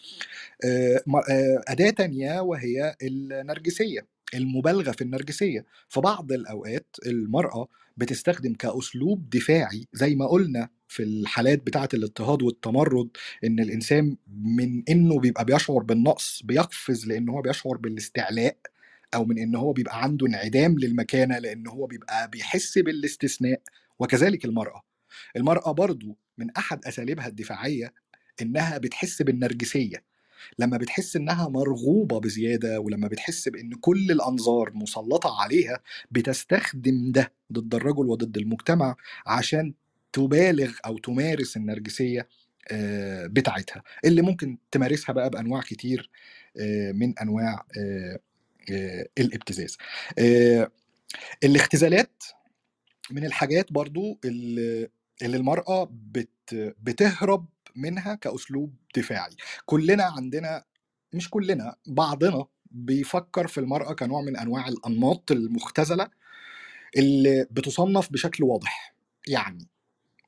آه، 0.65 1.03
آه، 1.31 1.63
أداة 1.69 1.91
تانية 1.91 2.41
وهي 2.41 2.97
النرجسية 3.03 4.07
المبالغة 4.35 4.91
في 4.93 5.03
النرجسية. 5.03 5.65
في 5.89 6.01
بعض 6.01 6.33
الأوقات 6.33 6.87
المرأة 7.07 7.69
بتستخدم 7.97 8.55
كأسلوب 8.55 9.31
دفاعي 9.31 9.87
زي 9.93 10.15
ما 10.15 10.27
قلنا 10.27 10.69
في 10.89 11.03
الحالات 11.03 11.63
بتاعة 11.67 11.89
الاضطهاد 11.95 12.43
والتمرد 12.43 13.09
إن 13.45 13.61
الإنسان 13.61 14.17
من 14.45 14.83
إنه 14.89 15.19
بيبقى 15.21 15.45
بيشعر 15.45 15.79
بالنقص 15.83 16.43
بيقفز 16.45 17.07
لأن 17.07 17.29
هو 17.29 17.43
بيشعر 17.43 17.77
بالاستعلاء. 17.77 18.57
أو 19.15 19.25
من 19.25 19.39
إن 19.39 19.55
هو 19.57 19.73
بيبقى 19.73 20.03
عنده 20.03 20.27
انعدام 20.27 20.79
للمكانة 20.79 21.39
لأن 21.39 21.67
هو 21.67 21.87
بيبقى 21.87 22.31
بيحس 22.31 22.79
بالاستثناء 22.79 23.61
وكذلك 23.99 24.45
المرأة. 24.45 24.83
المرأة 25.37 25.73
برضو 25.73 26.17
من 26.39 26.51
أحد 26.51 26.85
أساليبها 26.85 27.27
الدفاعية 27.27 27.95
إنها 28.43 28.79
بتحس 28.79 29.23
بالنرجسية. 29.23 30.05
لما 30.59 30.77
بتحس 30.77 31.17
إنها 31.17 31.49
مرغوبة 31.49 32.21
بزيادة 32.21 32.81
ولما 32.81 33.09
بتحس 33.09 33.49
بإن 33.49 33.71
كل 33.75 34.11
الأنظار 34.11 34.71
مسلطة 34.75 35.41
عليها 35.43 35.81
بتستخدم 36.11 37.13
ده 37.13 37.33
ضد 37.53 37.75
الرجل 37.75 38.07
وضد 38.07 38.37
المجتمع 38.37 38.97
عشان 39.27 39.75
تبالغ 40.13 40.73
أو 40.87 40.99
تمارس 40.99 41.57
النرجسية 41.57 42.29
آه، 42.71 43.27
بتاعتها. 43.27 43.83
اللي 44.05 44.23
ممكن 44.23 44.59
تمارسها 44.71 45.13
بقى 45.13 45.31
بأنواع 45.31 45.61
كتير 45.61 46.11
آه، 46.61 46.93
من 46.93 47.19
أنواع 47.19 47.65
آه، 47.79 48.19
الابتزاز. 49.19 49.77
آه، 50.19 50.71
الاختزالات 51.45 52.23
من 53.11 53.25
الحاجات 53.25 53.73
برضو 53.73 54.21
اللي 54.25 54.89
المرأة 55.23 55.89
بت 55.93 56.31
بتهرب 56.83 57.47
منها 57.77 58.15
كأسلوب 58.15 58.75
دفاعي. 58.97 59.37
كلنا 59.67 60.05
عندنا 60.05 60.65
مش 61.13 61.31
كلنا 61.31 61.77
بعضنا 61.87 62.47
بيفكر 62.71 63.47
في 63.47 63.59
المرأة 63.59 63.93
كنوع 63.93 64.23
من 64.23 64.37
أنواع 64.37 64.69
الأنماط 64.69 65.33
المختزلة 65.33 66.09
اللي 66.97 67.47
بتصنف 67.51 68.13
بشكل 68.13 68.45
واضح. 68.45 68.95
يعني 69.29 69.69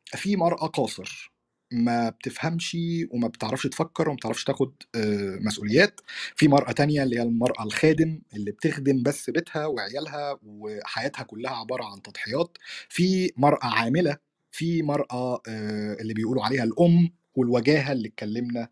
في 0.06 0.36
مرأة 0.36 0.66
قاصر 0.66 1.32
ما 1.72 2.08
بتفهمش 2.10 2.76
وما 3.10 3.28
بتعرفش 3.28 3.66
تفكر 3.66 4.08
وما 4.08 4.16
بتعرفش 4.16 4.44
تاخد 4.44 4.72
آه، 4.94 5.38
مسؤوليات. 5.40 6.00
في 6.36 6.48
مرأة 6.48 6.72
تانية 6.72 7.02
اللي 7.02 7.16
هي 7.16 7.22
المرأة 7.22 7.62
الخادم 7.64 8.20
اللي 8.34 8.50
بتخدم 8.50 9.02
بس 9.02 9.30
بيتها 9.30 9.66
وعيالها 9.66 10.38
وحياتها 10.46 11.22
كلها 11.22 11.50
عبارة 11.56 11.84
عن 11.84 12.02
تضحيات. 12.02 12.58
في 12.88 13.32
مرأة 13.36 13.66
عاملة 13.66 14.16
في 14.52 14.82
مرأة 14.82 15.42
آه، 15.48 15.96
اللي 16.00 16.14
بيقولوا 16.14 16.44
عليها 16.44 16.64
الأم 16.64 17.10
والوجاهة 17.34 17.92
اللي 17.92 18.08
اتكلمنا 18.08 18.68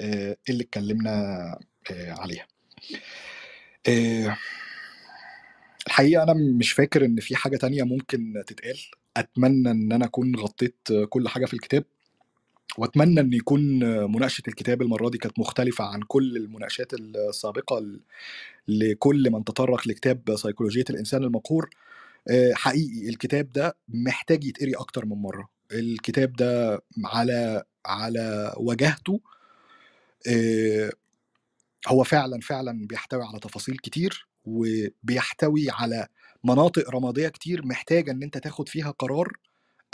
آه، 0.00 0.36
اللي 0.48 0.62
اتكلمنا 0.64 1.58
عليها. 1.90 2.46
الحقيقة 5.86 6.22
أنا 6.22 6.34
مش 6.34 6.72
فاكر 6.72 7.04
إن 7.04 7.20
في 7.20 7.36
حاجة 7.36 7.56
تانية 7.56 7.82
ممكن 7.82 8.42
تتقال. 8.46 8.78
أتمنى 9.16 9.70
إن 9.70 9.92
أنا 9.92 10.04
أكون 10.04 10.36
غطيت 10.36 10.88
كل 11.08 11.28
حاجة 11.28 11.46
في 11.46 11.54
الكتاب. 11.54 11.84
وأتمنى 12.78 13.20
إن 13.20 13.32
يكون 13.32 13.78
مناقشة 14.12 14.42
الكتاب 14.48 14.82
المرة 14.82 15.08
دي 15.10 15.18
كانت 15.18 15.38
مختلفة 15.38 15.84
عن 15.84 16.00
كل 16.02 16.36
المناقشات 16.36 16.94
السابقة 16.94 17.80
ل- 17.80 18.00
لكل 18.68 19.30
من 19.30 19.44
تطرق 19.44 19.88
لكتاب 19.88 20.36
سيكولوجية 20.36 20.84
الإنسان 20.90 21.24
المقهور. 21.24 21.70
آه، 22.30 22.52
حقيقي 22.54 23.08
الكتاب 23.08 23.52
ده 23.52 23.76
محتاج 23.88 24.44
يتقري 24.44 24.72
أكتر 24.74 25.06
من 25.06 25.16
مرة. 25.16 25.48
الكتاب 25.72 26.32
ده 26.32 26.82
على 27.04 27.64
على 27.86 28.54
وجهته 28.58 29.20
آه، 30.28 30.92
هو 31.88 32.04
فعلا 32.04 32.40
فعلا 32.40 32.86
بيحتوي 32.86 33.24
على 33.24 33.38
تفاصيل 33.40 33.76
كتير 33.78 34.28
وبيحتوي 34.44 35.70
على 35.70 36.08
مناطق 36.44 36.90
رمادية 36.90 37.28
كتير 37.28 37.66
محتاجة 37.66 38.10
إن 38.10 38.22
أنت 38.22 38.38
تاخد 38.38 38.68
فيها 38.68 38.90
قرار 38.90 39.32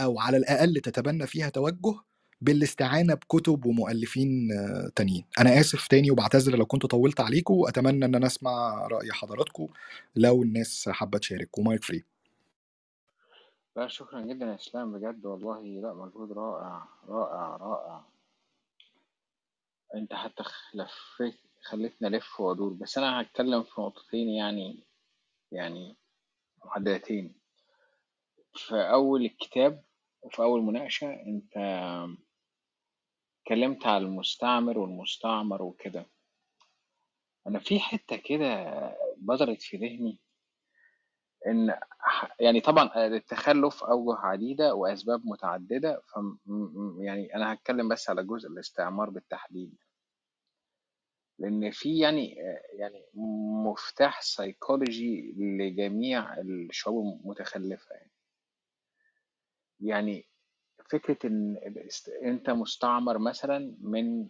أو 0.00 0.20
على 0.20 0.36
الأقل 0.36 0.74
تتبنى 0.80 1.26
فيها 1.26 1.48
توجه 1.48 2.00
بالاستعانة 2.40 3.14
بكتب 3.14 3.66
ومؤلفين 3.66 4.48
تانيين. 4.96 5.24
أنا 5.38 5.60
آسف 5.60 5.86
تاني 5.88 6.10
وبعتذر 6.10 6.56
لو 6.56 6.66
كنت 6.66 6.86
طولت 6.86 7.20
عليكم 7.20 7.54
وأتمنى 7.54 8.04
إن 8.04 8.14
أنا 8.14 8.26
أسمع 8.26 8.86
رأي 8.86 9.12
حضراتكم 9.12 9.68
لو 10.16 10.42
الناس 10.42 10.88
حابة 10.88 11.18
تشارك. 11.18 11.58
ومايك 11.58 11.84
فري. 11.84 12.04
لا 13.76 13.88
شكرا 13.88 14.20
جدا 14.20 14.46
يا 14.46 14.54
إسلام 14.54 14.92
بجد 14.92 15.26
والله. 15.26 15.62
لا 15.62 15.94
مجهود 15.94 16.32
رائع 16.32 16.88
رائع 17.08 17.56
رائع. 17.56 18.04
أنت 19.94 20.14
حتى 20.14 20.44
لفيت 20.74 21.34
خليتنا 21.62 22.08
نلف 22.08 22.40
وادور 22.40 22.72
بس 22.72 22.98
أنا 22.98 23.20
هتكلم 23.20 23.62
في 23.62 23.80
نقطتين 23.80 24.28
يعني 24.28 24.84
يعني 25.52 25.96
محددتين. 26.64 27.34
في 28.54 28.74
أول 28.74 29.24
الكتاب 29.24 29.82
وفي 30.22 30.42
أول 30.42 30.62
مناقشة 30.62 31.12
أنت 31.12 31.54
اتكلمت 33.50 33.86
على 33.86 34.04
المستعمر 34.04 34.78
والمستعمر 34.78 35.62
وكده. 35.62 36.06
أنا 37.46 37.58
في 37.58 37.80
حتة 37.80 38.16
كده 38.16 38.46
بدرت 39.16 39.62
في 39.62 39.76
ذهني 39.76 40.18
إن 41.46 41.78
يعني 42.40 42.60
طبعا 42.60 43.06
التخلف 43.06 43.84
اوجه 43.84 44.18
عديدة 44.18 44.74
وأسباب 44.74 45.26
متعددة 45.26 46.00
ف 46.00 46.18
يعني 47.00 47.34
أنا 47.34 47.52
هتكلم 47.52 47.88
بس 47.88 48.10
على 48.10 48.24
جزء 48.24 48.48
الاستعمار 48.48 49.10
بالتحديد. 49.10 49.74
لأن 51.38 51.70
في 51.70 51.98
يعني 51.98 52.34
يعني 52.78 53.06
مفتاح 53.64 54.22
سيكولوجي 54.22 55.34
لجميع 55.38 56.40
الشعوب 56.40 57.20
المتخلفة 57.24 57.94
يعني. 57.94 58.10
يعني 59.80 60.29
فكرة 60.90 61.18
إن 61.24 61.56
أنت 62.24 62.50
مستعمر 62.50 63.18
مثلا 63.18 63.76
من 63.80 64.28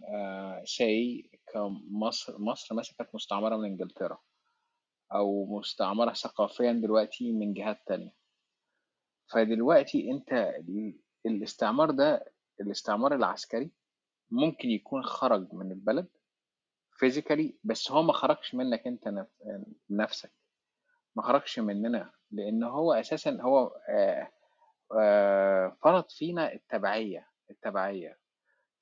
سي 0.65 1.29
كمصر 1.53 2.37
مصر 2.39 2.75
مثلا 2.75 2.95
كانت 2.97 3.15
مستعمرة 3.15 3.57
من 3.57 3.65
إنجلترا 3.65 4.17
أو 5.13 5.57
مستعمرة 5.59 6.13
ثقافيا 6.13 6.71
دلوقتي 6.71 7.31
من 7.31 7.53
جهات 7.53 7.77
تانية. 7.87 8.13
فدلوقتي 9.33 10.11
أنت 10.11 10.31
ال- 10.33 10.99
الاستعمار 11.25 11.91
ده 11.91 12.25
الاستعمار 12.61 13.15
العسكري 13.15 13.71
ممكن 14.31 14.69
يكون 14.69 15.03
خرج 15.03 15.53
من 15.53 15.71
البلد 15.71 16.07
physically 16.97 17.57
بس 17.63 17.91
هو 17.91 18.01
ما 18.03 18.13
خرجش 18.13 18.55
منك 18.55 18.87
أنت 18.87 19.07
نف- 19.07 19.61
نفسك. 19.89 20.31
ما 21.15 21.23
خرجش 21.23 21.59
مننا 21.59 22.11
لأن 22.31 22.63
هو 22.63 22.93
أساسا 22.93 23.37
هو 23.41 23.67
آه، 23.89 23.91
آه، 23.91 24.31
فرض 25.83 26.05
فينا 26.09 26.53
التبعية 26.53 27.27
التبعية. 27.51 28.17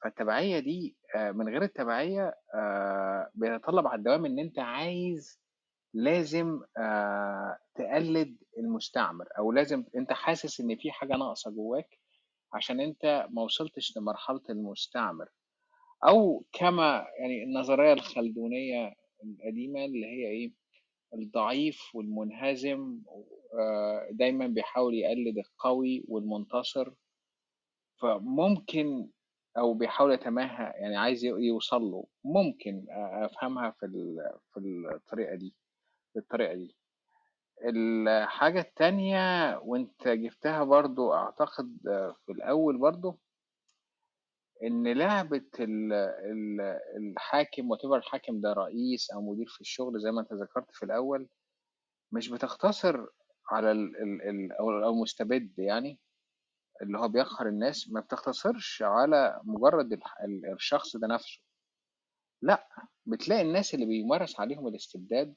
فالتبعية 0.03 0.59
دي 0.59 0.95
آه، 1.15 1.31
من 1.31 1.49
غير 1.49 1.63
التبعية 1.63 2.35
آه، 2.55 3.31
بيتطلب 3.35 3.87
على 3.87 3.97
الدوام 3.99 4.25
إن 4.25 4.39
أنت 4.39 4.59
عايز 4.59 5.39
لازم 5.93 6.61
آه، 6.77 7.57
تقلد 7.75 8.37
المستعمر 8.57 9.25
أو 9.37 9.51
لازم 9.51 9.85
أنت 9.95 10.13
حاسس 10.13 10.59
إن 10.61 10.75
في 10.75 10.91
حاجة 10.91 11.13
ناقصة 11.17 11.51
جواك 11.51 11.99
عشان 12.53 12.79
أنت 12.79 13.27
ما 13.29 13.41
وصلتش 13.41 13.97
لمرحلة 13.97 14.41
المستعمر. 14.49 15.29
أو 16.07 16.45
كما 16.53 17.05
يعني 17.19 17.43
النظرية 17.43 17.93
الخلدونية 17.93 18.93
القديمة 19.23 19.85
اللي 19.85 20.05
هي 20.05 20.27
إيه؟ 20.27 20.53
الضعيف 21.13 21.95
والمنهزم 21.95 22.99
آه، 23.59 24.07
دايما 24.11 24.47
بيحاول 24.47 24.93
يقلد 24.95 25.37
القوي 25.37 26.03
والمنتصر. 26.07 26.91
فممكن 28.01 29.09
أو 29.57 29.73
بيحاول 29.73 30.13
يتماهى 30.13 30.73
يعني 30.81 30.97
عايز 30.97 31.25
يوصل 31.25 31.81
له. 31.81 32.05
ممكن 32.23 32.85
أفهمها 32.89 33.71
في 33.71 33.87
في 34.53 34.59
الطريقة 34.95 35.35
دي 35.35 35.55
بالطريقة 36.15 36.53
دي. 36.53 36.75
الحاجة 37.63 38.59
التانية 38.59 39.57
وانت 39.57 40.07
جبتها 40.07 40.63
برضو 40.63 41.13
أعتقد 41.13 41.77
في 42.25 42.31
الأول 42.31 42.77
برضو 42.77 43.19
إن 44.63 44.87
لعبة 44.97 45.45
ال- 45.59 45.93
ال- 45.93 46.79
الحاكم 46.97 47.71
وتبقى 47.71 47.97
الحاكم 47.99 48.41
ده 48.41 48.53
رئيس 48.53 49.11
أو 49.11 49.21
مدير 49.31 49.47
في 49.47 49.61
الشغل 49.61 49.99
زي 49.99 50.11
ما 50.11 50.21
أنت 50.21 50.33
ذكرت 50.33 50.71
في 50.71 50.83
الأول 50.85 51.29
مش 52.11 52.29
بتقتصر 52.29 53.05
على 53.51 53.71
ال 53.71 53.97
ال 53.97 54.21
ال 54.29 54.51
أو 54.51 54.69
المستبد 54.89 55.59
يعني 55.59 55.99
اللي 56.81 56.97
هو 56.99 57.07
بيقهر 57.07 57.47
الناس 57.47 57.89
ما 57.89 57.99
بتقتصرش 58.01 58.81
على 58.83 59.41
مجرد 59.43 59.99
الشخص 60.53 60.97
ده 60.97 61.07
نفسه. 61.07 61.41
لأ 62.41 62.67
بتلاقي 63.05 63.41
الناس 63.41 63.73
اللي 63.73 63.85
بيمارس 63.85 64.39
عليهم 64.39 64.67
الاستبداد 64.67 65.35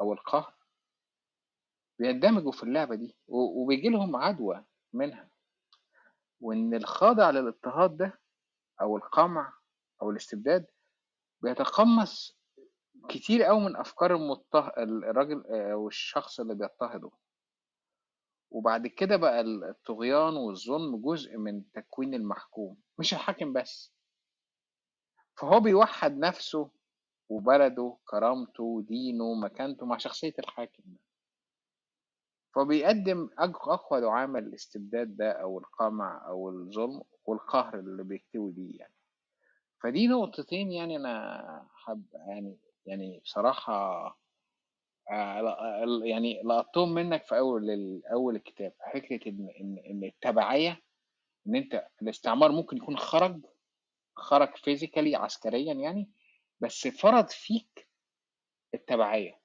أو 0.00 0.12
القهر 0.12 0.54
بيندمجوا 1.98 2.52
في 2.52 2.62
اللعبة 2.62 2.94
دي 2.94 3.16
وبيجي 3.28 3.88
لهم 3.88 4.16
عدوى 4.16 4.64
منها. 4.92 5.28
وإن 6.40 6.74
الخاضع 6.74 7.30
للاضطهاد 7.30 7.96
ده 7.96 8.20
أو 8.82 8.96
القمع 8.96 9.52
أو 10.02 10.10
الاستبداد 10.10 10.66
بيتقمص 11.42 12.38
كتير 13.08 13.42
قوي 13.42 13.60
من 13.60 13.76
أفكار 13.76 14.14
المضطه... 14.16 14.72
الراجل 14.78 15.44
آه، 15.46 15.72
أو 15.72 15.88
الشخص 15.88 16.40
اللي 16.40 16.54
بيضطهده. 16.54 17.10
وبعد 18.50 18.86
كده 18.86 19.16
بقى 19.16 19.40
الطغيان 19.40 20.34
والظلم 20.36 20.96
جزء 20.96 21.36
من 21.36 21.70
تكوين 21.72 22.14
المحكوم 22.14 22.76
مش 22.98 23.14
الحاكم 23.14 23.52
بس. 23.52 23.92
فهو 25.38 25.60
بيوحد 25.60 26.18
نفسه 26.18 26.70
وبلده 27.28 27.96
كرامته 28.04 28.84
دينه 28.88 29.34
مكانته 29.34 29.86
مع 29.86 29.96
شخصية 29.98 30.34
الحاكم 30.38 30.82
ده. 30.86 30.98
فبيقدم 32.54 33.28
أق- 33.28 33.68
أقوى 33.68 34.00
دعامة 34.00 34.40
للاستبداد 34.40 35.16
ده 35.16 35.32
أو 35.32 35.58
القمع 35.58 36.28
أو 36.28 36.48
الظلم 36.50 37.02
والقهر 37.26 37.78
اللي 37.78 38.04
بيكتوي 38.04 38.52
بيه 38.52 38.78
يعني. 38.78 38.94
فدي 39.82 40.08
نقطتين 40.08 40.72
يعني 40.72 40.96
أنا 40.96 41.66
حب 41.74 42.04
يعني 42.28 42.58
يعني 42.86 43.20
بصراحة 43.24 44.06
آه، 45.10 45.84
يعني 46.04 46.42
لقطتهم 46.44 46.94
منك 46.94 47.24
في 47.24 47.38
أول 47.38 47.70
أول 48.12 48.36
الكتاب. 48.36 48.72
فكرة 48.94 49.28
إن 49.30 49.48
إن 49.60 49.78
إن 49.90 50.04
التبعية 50.04 50.82
إن 51.46 51.56
أنت 51.56 51.86
الاستعمار 52.02 52.52
ممكن 52.52 52.76
يكون 52.76 52.96
خرج 52.96 53.40
خرج 54.16 54.56
فيزيكالي 54.56 55.16
عسكريا 55.16 55.74
يعني 55.74 56.10
بس 56.60 56.88
فرض 56.88 57.28
فيك 57.28 57.88
التبعية. 58.74 59.40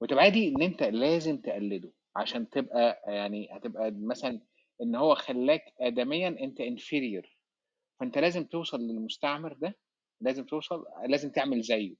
والتبعية 0.00 0.28
دي 0.28 0.48
إن 0.48 0.62
أنت 0.62 0.82
لازم 0.82 1.36
تقلده. 1.40 1.92
عشان 2.18 2.50
تبقى 2.50 3.02
يعني 3.06 3.48
هتبقى 3.56 3.90
مثلا 3.90 4.40
إن 4.82 4.94
هو 4.94 5.14
خلاك 5.14 5.62
آدميا 5.80 6.28
أنت 6.28 6.58
inferior. 6.62 7.28
فأنت 8.00 8.18
لازم 8.18 8.44
توصل 8.44 8.78
للمستعمر 8.80 9.52
ده 9.52 9.74
لازم 10.20 10.44
توصل 10.44 10.84
لازم 11.06 11.30
تعمل 11.30 11.62
زيه. 11.62 11.96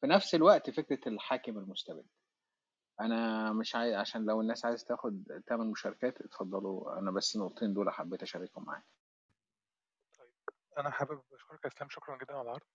في 0.00 0.06
نفس 0.06 0.34
الوقت 0.34 0.70
فكرة 0.70 1.08
الحاكم 1.08 1.58
المستبد. 1.58 2.06
أنا 3.00 3.52
مش 3.52 3.74
عايز 3.74 3.94
عشان 3.94 4.24
لو 4.24 4.40
الناس 4.40 4.64
عايز 4.64 4.84
تاخد 4.84 5.42
تعمل 5.46 5.66
مشاركات 5.66 6.20
اتفضلوا. 6.20 6.98
أنا 6.98 7.10
بس 7.10 7.36
النقطتين 7.36 7.74
دول 7.74 7.90
حبيت 7.90 8.22
أشاركهم 8.22 8.64
معاك. 8.64 8.84
طيب 10.18 10.30
أنا 10.78 10.90
حابب 10.90 11.22
أشكرك 11.32 11.66
إسلام. 11.66 11.90
شكرا 11.90 12.18
جدا 12.18 12.32
على 12.32 12.42
العرض. 12.42 12.66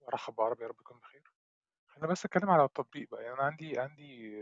وأرحب 0.00 0.34
بعربي 0.34 0.62
يا 0.62 0.68
رب 0.68 0.80
يكون 0.80 0.98
بخير. 0.98 1.22
خلينا 1.88 2.08
بس 2.12 2.24
اتكلم 2.24 2.50
على 2.50 2.64
التطبيق 2.64 3.10
بقى. 3.10 3.22
يعني 3.22 3.34
أنا 3.34 3.42
عندي 3.42 3.78
عندي 3.78 4.36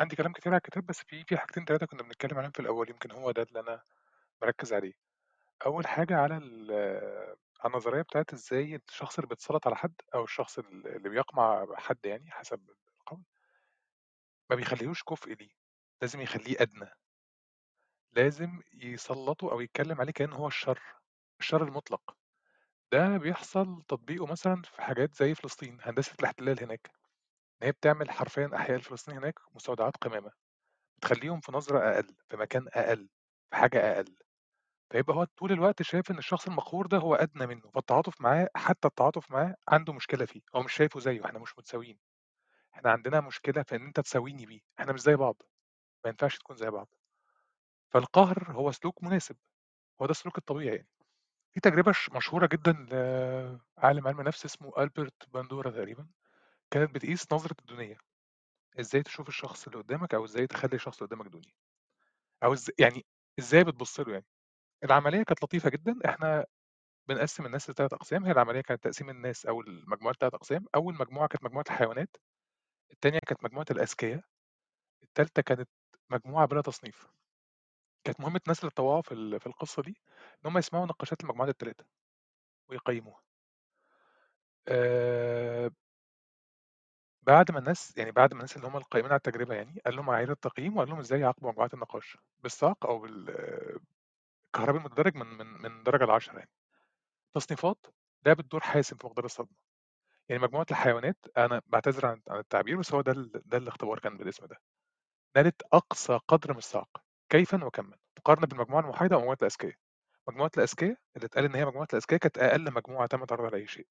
عندي 0.00 0.16
كلام 0.16 0.32
كتير 0.32 0.52
على 0.52 0.58
الكتاب 0.58 0.86
بس 0.86 1.02
في 1.02 1.24
في 1.24 1.36
حاجتين 1.36 1.64
ثلاثة 1.64 1.86
كنا 1.86 2.02
بنتكلم 2.02 2.38
عليهم 2.38 2.50
في 2.50 2.60
الأول 2.60 2.90
يمكن 2.90 3.10
هو 3.10 3.30
ده 3.30 3.42
اللي 3.42 3.60
أنا 3.60 3.82
مركز 4.42 4.72
عليه. 4.72 4.92
أول 5.66 5.86
حاجة 5.86 6.16
على 6.16 6.36
ال- 6.36 7.36
على 7.60 7.72
النظرية 7.72 8.02
بتاعت 8.02 8.32
إزاي 8.32 8.76
الشخص 8.90 9.18
اللي 9.18 9.28
بيتسلط 9.28 9.66
على 9.66 9.76
حد 9.76 9.94
أو 10.14 10.24
الشخص 10.24 10.58
اللي 10.58 11.08
بيقمع 11.08 11.66
حد 11.76 11.98
يعني 12.06 12.30
حسب 12.30 12.70
القول 13.00 13.22
ما 14.50 14.56
بيخليهوش 14.56 15.02
كفء 15.02 15.32
ليه. 15.34 15.50
لازم 16.02 16.20
يخليه 16.20 16.56
أدنى. 16.60 16.90
لازم 18.12 18.60
يسلطه 18.74 19.52
أو 19.52 19.60
يتكلم 19.60 20.00
عليه 20.00 20.12
كأنه 20.12 20.36
هو 20.36 20.46
الشر 20.46 20.80
الشر 21.40 21.62
المطلق. 21.64 22.16
ده 22.92 23.16
بيحصل 23.18 23.82
تطبيقه 23.88 24.26
مثلا 24.26 24.62
في 24.62 24.82
حاجات 24.82 25.14
زي 25.14 25.34
فلسطين 25.34 25.78
هندسة 25.82 26.12
الاحتلال 26.20 26.62
هناك. 26.64 26.90
ان 27.62 27.66
هي 27.66 27.72
بتعمل 27.72 28.10
حرفيا 28.10 28.50
أحياء 28.56 28.76
الفلسطينيين 28.76 29.22
هناك 29.22 29.38
مستودعات 29.54 29.96
قمامة 29.96 30.30
بتخليهم 30.98 31.40
في 31.40 31.52
نظرة 31.52 31.78
أقل 31.94 32.16
في 32.30 32.36
مكان 32.38 32.68
أقل 32.74 33.08
في 33.50 33.56
حاجة 33.56 33.92
أقل. 33.96 34.16
فيبقى 34.92 35.16
هو 35.16 35.24
طول 35.24 35.52
الوقت 35.52 35.82
شايف 35.82 36.10
إن 36.10 36.18
الشخص 36.18 36.46
المقهور 36.48 36.86
ده 36.86 36.98
هو 36.98 37.14
أدنى 37.14 37.46
منه 37.46 37.70
فالتعاطف 37.74 38.22
معاه 38.22 38.48
حتى 38.56 38.88
التعاطف 38.88 39.30
معاه 39.32 39.56
عنده 39.68 39.92
مشكلة 39.92 40.26
فيه 40.26 40.40
هو 40.56 40.62
مش 40.62 40.72
شايفه 40.74 41.00
زيه 41.00 41.24
إحنا 41.26 41.38
مش 41.38 41.58
متساويين. 41.58 41.98
إحنا 42.74 42.90
عندنا 42.92 43.20
مشكلة 43.20 43.62
في 43.62 43.76
إن 43.76 43.86
أنت 43.86 44.00
تساويني 44.00 44.46
بيه 44.46 44.60
إحنا 44.80 44.92
مش 44.92 45.00
زي 45.00 45.16
بعض 45.16 45.42
ما 46.04 46.10
ينفعش 46.10 46.38
تكون 46.38 46.56
زي 46.56 46.70
بعض. 46.70 46.88
فالقهر 47.92 48.52
هو 48.52 48.72
سلوك 48.72 49.02
مناسب 49.04 49.36
هو 50.02 50.06
ده 50.06 50.10
السلوك 50.10 50.38
الطبيعي 50.38 50.76
يعني. 50.76 50.88
في 51.54 51.60
تجربة 51.60 51.94
مشهورة 52.16 52.46
جدًا 52.46 52.72
لعالم 53.82 54.08
علم 54.08 54.20
نفس 54.22 54.44
اسمه 54.44 54.72
ألبرت 54.78 55.28
باندورا 55.34 55.70
تقريبًا، 55.70 56.08
كانت 56.72 56.94
بتقيس 56.94 57.32
نظرة 57.32 57.56
الدونية، 57.60 57.98
إزاي 58.80 59.02
تشوف 59.04 59.28
الشخص 59.28 59.66
اللي 59.68 59.78
قدامك 59.80 60.14
أو 60.14 60.24
إزاي 60.24 60.46
تخلّي 60.46 60.74
الشخص 60.76 61.02
اللي 61.02 61.08
قدامك 61.16 61.28
دوني، 61.32 61.54
أو 62.44 62.52
إز 62.52 62.70
يعني 62.80 63.06
إزاي 63.40 63.64
بتبُص 63.64 64.00
له 64.00 64.12
يعني. 64.12 64.26
العملية 64.84 65.24
كانت 65.24 65.44
لطيفة 65.44 65.70
جدًا، 65.70 65.96
إحنا 66.06 66.46
بنقسّم 67.08 67.46
الناس 67.46 67.70
ل3 67.70 67.94
أقسام، 67.94 68.24
هي 68.26 68.32
العملية 68.32 68.60
كانت 68.62 68.84
تقسيم 68.84 69.10
الناس 69.10 69.46
أو 69.46 69.62
المجموعات 69.62 70.16
ل3 70.16 70.36
أقسام، 70.36 70.66
أول 70.76 70.94
مجموعة 70.94 71.28
كانت 71.28 71.44
مجموعة 71.44 71.64
الحيوانات، 71.68 72.16
التانية 72.92 73.20
كانت 73.28 73.44
مجموعة 73.44 73.66
الأذكيا، 73.72 74.22
التالتة 75.04 75.42
كانت 75.42 75.70
مجموعة 76.10 76.46
بلا 76.46 76.60
تصنيف. 76.62 77.08
كانت 78.06 78.20
مهمة 78.20 78.40
الناس 78.46 78.60
اللي 78.60 78.68
اتطوعوا 78.70 79.02
في 79.02 79.12
ال 79.14 79.40
في 79.40 79.46
القصة 79.46 79.82
دي، 79.82 79.90
إن 80.46 80.50
هم 80.50 80.58
يسمعوا 80.58 80.86
نقاشات 80.86 81.22
المجموعات 81.24 81.50
ال3 81.50 81.84
ويقيّموها. 82.70 83.22
آآ 84.68 85.70
بعد 87.26 87.50
ما 87.50 87.58
الناس 87.58 87.96
يعني 87.96 88.10
بعد 88.12 88.30
ما 88.34 88.38
الناس 88.40 88.56
اللي 88.56 88.68
هم 88.68 88.76
القائمين 88.76 89.10
على 89.12 89.16
التجربة 89.18 89.54
يعني، 89.54 89.80
قال 89.86 89.96
لهم 89.96 90.06
معايير 90.06 90.30
التقييم 90.32 90.76
وقال 90.76 90.88
لهم 90.88 90.98
إزاي 90.98 91.20
يعاقبوا 91.20 91.50
مجموعات 91.50 91.74
النقاش، 91.74 92.18
بالصعق 92.42 92.86
أو 92.86 92.98
بال 92.98 93.30
الكهربي 94.46 94.78
المتدرج 94.78 95.16
من 95.16 95.26
من 95.26 95.46
من 95.62 95.82
درجة 95.84 96.04
ل10 96.04 96.38
يعني. 96.38 96.50
تصنيفات 97.36 97.86
لعبت 98.26 98.44
دور 98.52 98.60
حاسم 98.60 98.96
في 98.96 99.06
مقدار 99.06 99.24
الصدمة. 99.24 99.56
يعني 100.30 100.42
مجموعة 100.42 100.66
الحيوانات 100.70 101.18
أنا 101.38 101.62
باعتذر 101.66 102.06
عن 102.06 102.22
عن 102.28 102.38
التعبير 102.40 102.78
بس 102.78 102.94
هو 102.94 103.00
ده 103.02 103.12
ده 103.46 103.58
الاختبار 103.58 103.98
كان 104.00 104.18
بالاسم 104.18 104.46
ده. 104.46 104.56
نالت 105.36 105.62
أقصى 105.74 106.20
قدر 106.28 106.52
من 106.52 106.58
الصعق 106.58 106.90
كيفًا 107.30 107.64
وكمًا، 107.64 107.96
مقارنة 108.18 108.46
بالمجموعة 108.46 108.80
الموحدة 108.82 109.16
ومجموعة 109.16 109.38
الأذكيا. 109.42 109.76
مجموعة 110.28 110.50
الأذكيا 110.58 110.96
اللي 111.16 111.26
اتقال 111.26 111.44
إن 111.46 111.54
هي 111.54 111.64
مجموعة 111.66 111.88
الأذكيا 111.92 112.18
كانت 112.18 112.38
أقل 112.38 112.72
مجموعة 112.74 113.06
تم 113.06 113.24
تعرضها 113.26 113.50
لأي 113.50 113.66
شيء. 113.66 113.88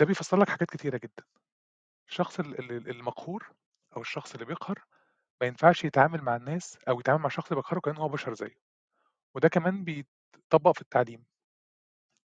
ده 0.00 0.06
بيفسر 0.06 0.36
لك 0.40 0.48
حاجات 0.48 0.70
كتيرة 0.70 0.96
جدًا. 0.96 1.24
الشخص 2.08 2.40
ال 2.40 2.58
ال 2.72 2.90
المقهور 2.90 3.52
أو 3.96 4.00
الشخص 4.02 4.32
اللي 4.34 4.44
بيقهر 4.46 4.84
ما 5.40 5.46
ينفعش 5.46 5.84
يتعامل 5.84 6.22
مع 6.22 6.36
الناس 6.36 6.78
أو 6.88 7.00
يتعامل 7.00 7.20
مع 7.22 7.26
الشخص 7.26 7.48
اللي 7.52 7.62
بيقهره 7.62 7.80
كأنه 7.80 8.00
هو 8.00 8.08
بشر 8.08 8.34
زيه. 8.34 8.56
وده 9.36 9.48
كمان 9.48 9.84
بيتطبّق 9.84 10.72
في 10.76 10.82
التعليم. 10.82 11.24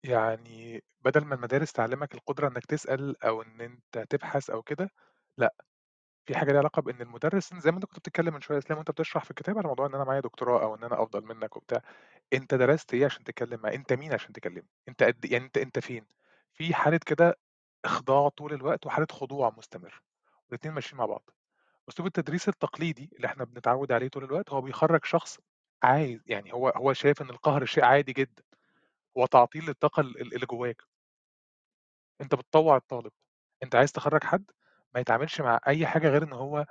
يعني 0.03 0.83
بدل 1.05 1.25
ما 1.25 1.35
المدارس 1.35 1.71
تعلّمك 1.73 2.15
القدرة 2.15 2.47
إنك 2.47 2.65
تسأل 2.65 3.23
أو 3.23 3.41
إن 3.41 3.61
أنت 3.61 4.05
تبحث 4.09 4.49
أو 4.49 4.61
كده، 4.61 4.89
لأ، 5.37 5.53
في 6.27 6.37
حاجة 6.37 6.49
ليها 6.51 6.59
علاقة 6.59 6.81
بإن 6.83 7.01
المدرس 7.01 7.55
زي 7.55 7.71
ما 7.71 7.77
أنت 7.77 7.85
كنت 7.85 7.99
بتتكلم 7.99 8.35
من 8.35 8.41
شوية 8.41 8.57
إسلام 8.57 8.77
وأنت 8.79 8.91
بتشرح 8.91 9.23
في 9.25 9.31
الكتاب 9.31 9.57
على 9.59 9.67
موضوع 9.67 9.85
إن 9.87 9.95
أنا 9.95 10.05
معايا 10.05 10.21
دكتوراه 10.21 10.63
أو 10.63 10.75
إن 10.75 10.83
أنا 10.85 11.03
أفضل 11.03 11.25
منك 11.25 11.57
وبتاع، 11.57 11.81
أنت 12.33 12.55
درست 12.55 12.93
إيه 12.93 13.05
عشان 13.05 13.23
تتكلم 13.25 13.61
معاه؟ 13.61 13.73
أنت 13.75 13.93
مين 13.93 14.13
عشان 14.13 14.33
تكلمه؟ 14.33 14.67
أنت 14.89 15.03
قد 15.03 15.25
يعني 15.25 15.45
أنت 15.45 15.57
أنت 15.59 15.79
فين؟ 15.79 16.05
في 16.53 16.75
حالة 16.75 16.99
كده 17.07 17.37
إخضاع 17.85 18.29
طول 18.29 18.53
الوقت 18.53 18.85
وحالة 18.85 19.07
خضوع 19.11 19.53
مستمر، 19.57 20.01
الاتنين 20.49 20.73
ماشيين 20.73 20.97
مع 20.99 21.05
بعض. 21.05 21.29
أسلوب 21.89 22.07
التدريس 22.07 22.49
التقليدي 22.49 23.09
اللي 23.17 23.27
إحنا 23.27 23.45
بنتعود 23.45 23.91
عليه 23.91 24.07
طول 24.07 24.23
الوقت 24.23 24.51
هو 24.51 24.61
بيخرّج 24.61 25.05
شخص 25.05 25.39
عايز 25.83 26.21
يعني 26.27 26.53
هو 26.53 26.69
هو 26.69 26.93
شايف 26.93 27.21
إن 27.21 27.29
القهر 27.29 27.65
شيء 27.65 27.83
عادي 27.85 28.13
جدًا، 28.13 28.43
هو 29.17 29.25
تعطيل 29.25 29.65
للطاقة 29.65 30.01
ال 30.01 30.21
ال 30.21 30.35
اللي 30.35 30.45
جواك. 30.45 30.83
أنت 32.21 32.35
بتطوّع 32.35 32.75
الطالب، 32.77 33.11
أنت 33.63 33.75
عايز 33.75 33.91
تخرّج 33.91 34.23
حد 34.23 34.51
ما 34.95 34.99
يتعاملش 35.01 35.41
مع 35.41 35.59
أي 35.67 35.87
حاجة 35.87 36.07
غير 36.09 36.23
إن 36.23 36.33
هو 36.33 36.65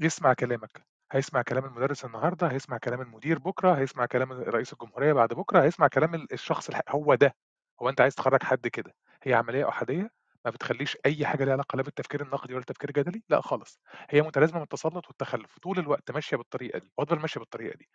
يسمع 0.00 0.32
كلامك، 0.34 0.86
هيسمع 1.12 1.42
كلام 1.42 1.64
المدرس 1.64 2.04
النهارده، 2.04 2.46
هيسمع 2.52 2.78
كلام 2.78 3.00
المدير 3.00 3.38
بُكرة، 3.38 3.74
هيسمع 3.78 4.06
كلام 4.06 4.32
رئيس 4.32 4.72
الجمهورية 4.72 5.12
بعد 5.12 5.28
بُكرة، 5.28 5.62
هيسمع 5.62 5.88
كلام 5.88 6.14
ال 6.14 6.32
الشخص 6.32 6.68
الح 6.68 6.80
هو 6.88 7.14
ده، 7.14 7.34
هو 7.82 7.88
أنت 7.88 8.00
عايز 8.00 8.14
تخرّج 8.14 8.42
حد 8.42 8.66
كده، 8.68 8.94
هي 9.22 9.34
عملية 9.34 9.68
أحادية 9.68 10.10
ما 10.44 10.50
بتخلّيش 10.50 10.96
أي 11.06 11.26
حاجة 11.26 11.44
ليها 11.44 11.52
علاقة 11.52 11.76
لا 11.76 11.82
بالتفكير 11.82 12.22
النقدي 12.22 12.52
ولا 12.54 12.60
التفكير 12.60 12.88
الجدلي، 12.90 13.22
لأ 13.28 13.40
خالص، 13.40 13.80
هي 14.10 14.22
متلازمة 14.22 14.56
من 14.56 14.62
التسلط 14.62 15.08
والتخلُّف، 15.08 15.58
طول 15.58 15.78
الوقت 15.78 16.10
ماشية 16.10 16.36
بالطريقة 16.36 16.78
دي، 16.78 16.92
وهتفضل 16.98 17.20
ماشية 17.20 17.40
بالطريقة 17.40 17.76
دي، 17.76 17.88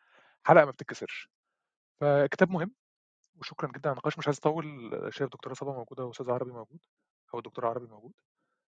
حلقة 0.48 0.66
ما 0.66 0.72
بتتكسرش. 0.72 1.30
فكتاب 2.02 2.52
مهم 2.52 2.76
وشكرًا 3.42 3.70
جدًا 3.72 3.90
على 3.90 3.94
النقاش، 3.96 4.18
مش 4.20 4.28
عايز 4.28 4.38
أطوّل 4.40 4.92
شايف 5.14 5.30
دكتورة 5.32 5.56
صبا 5.56 5.74
موجودة 5.74 6.06
وأستاذ 6.06 6.32
عربي 6.32 6.52
موجود 6.52 6.80
أو 7.34 7.40
الدكتور 7.40 7.68
عربي 7.68 7.88
موجود، 7.88 8.14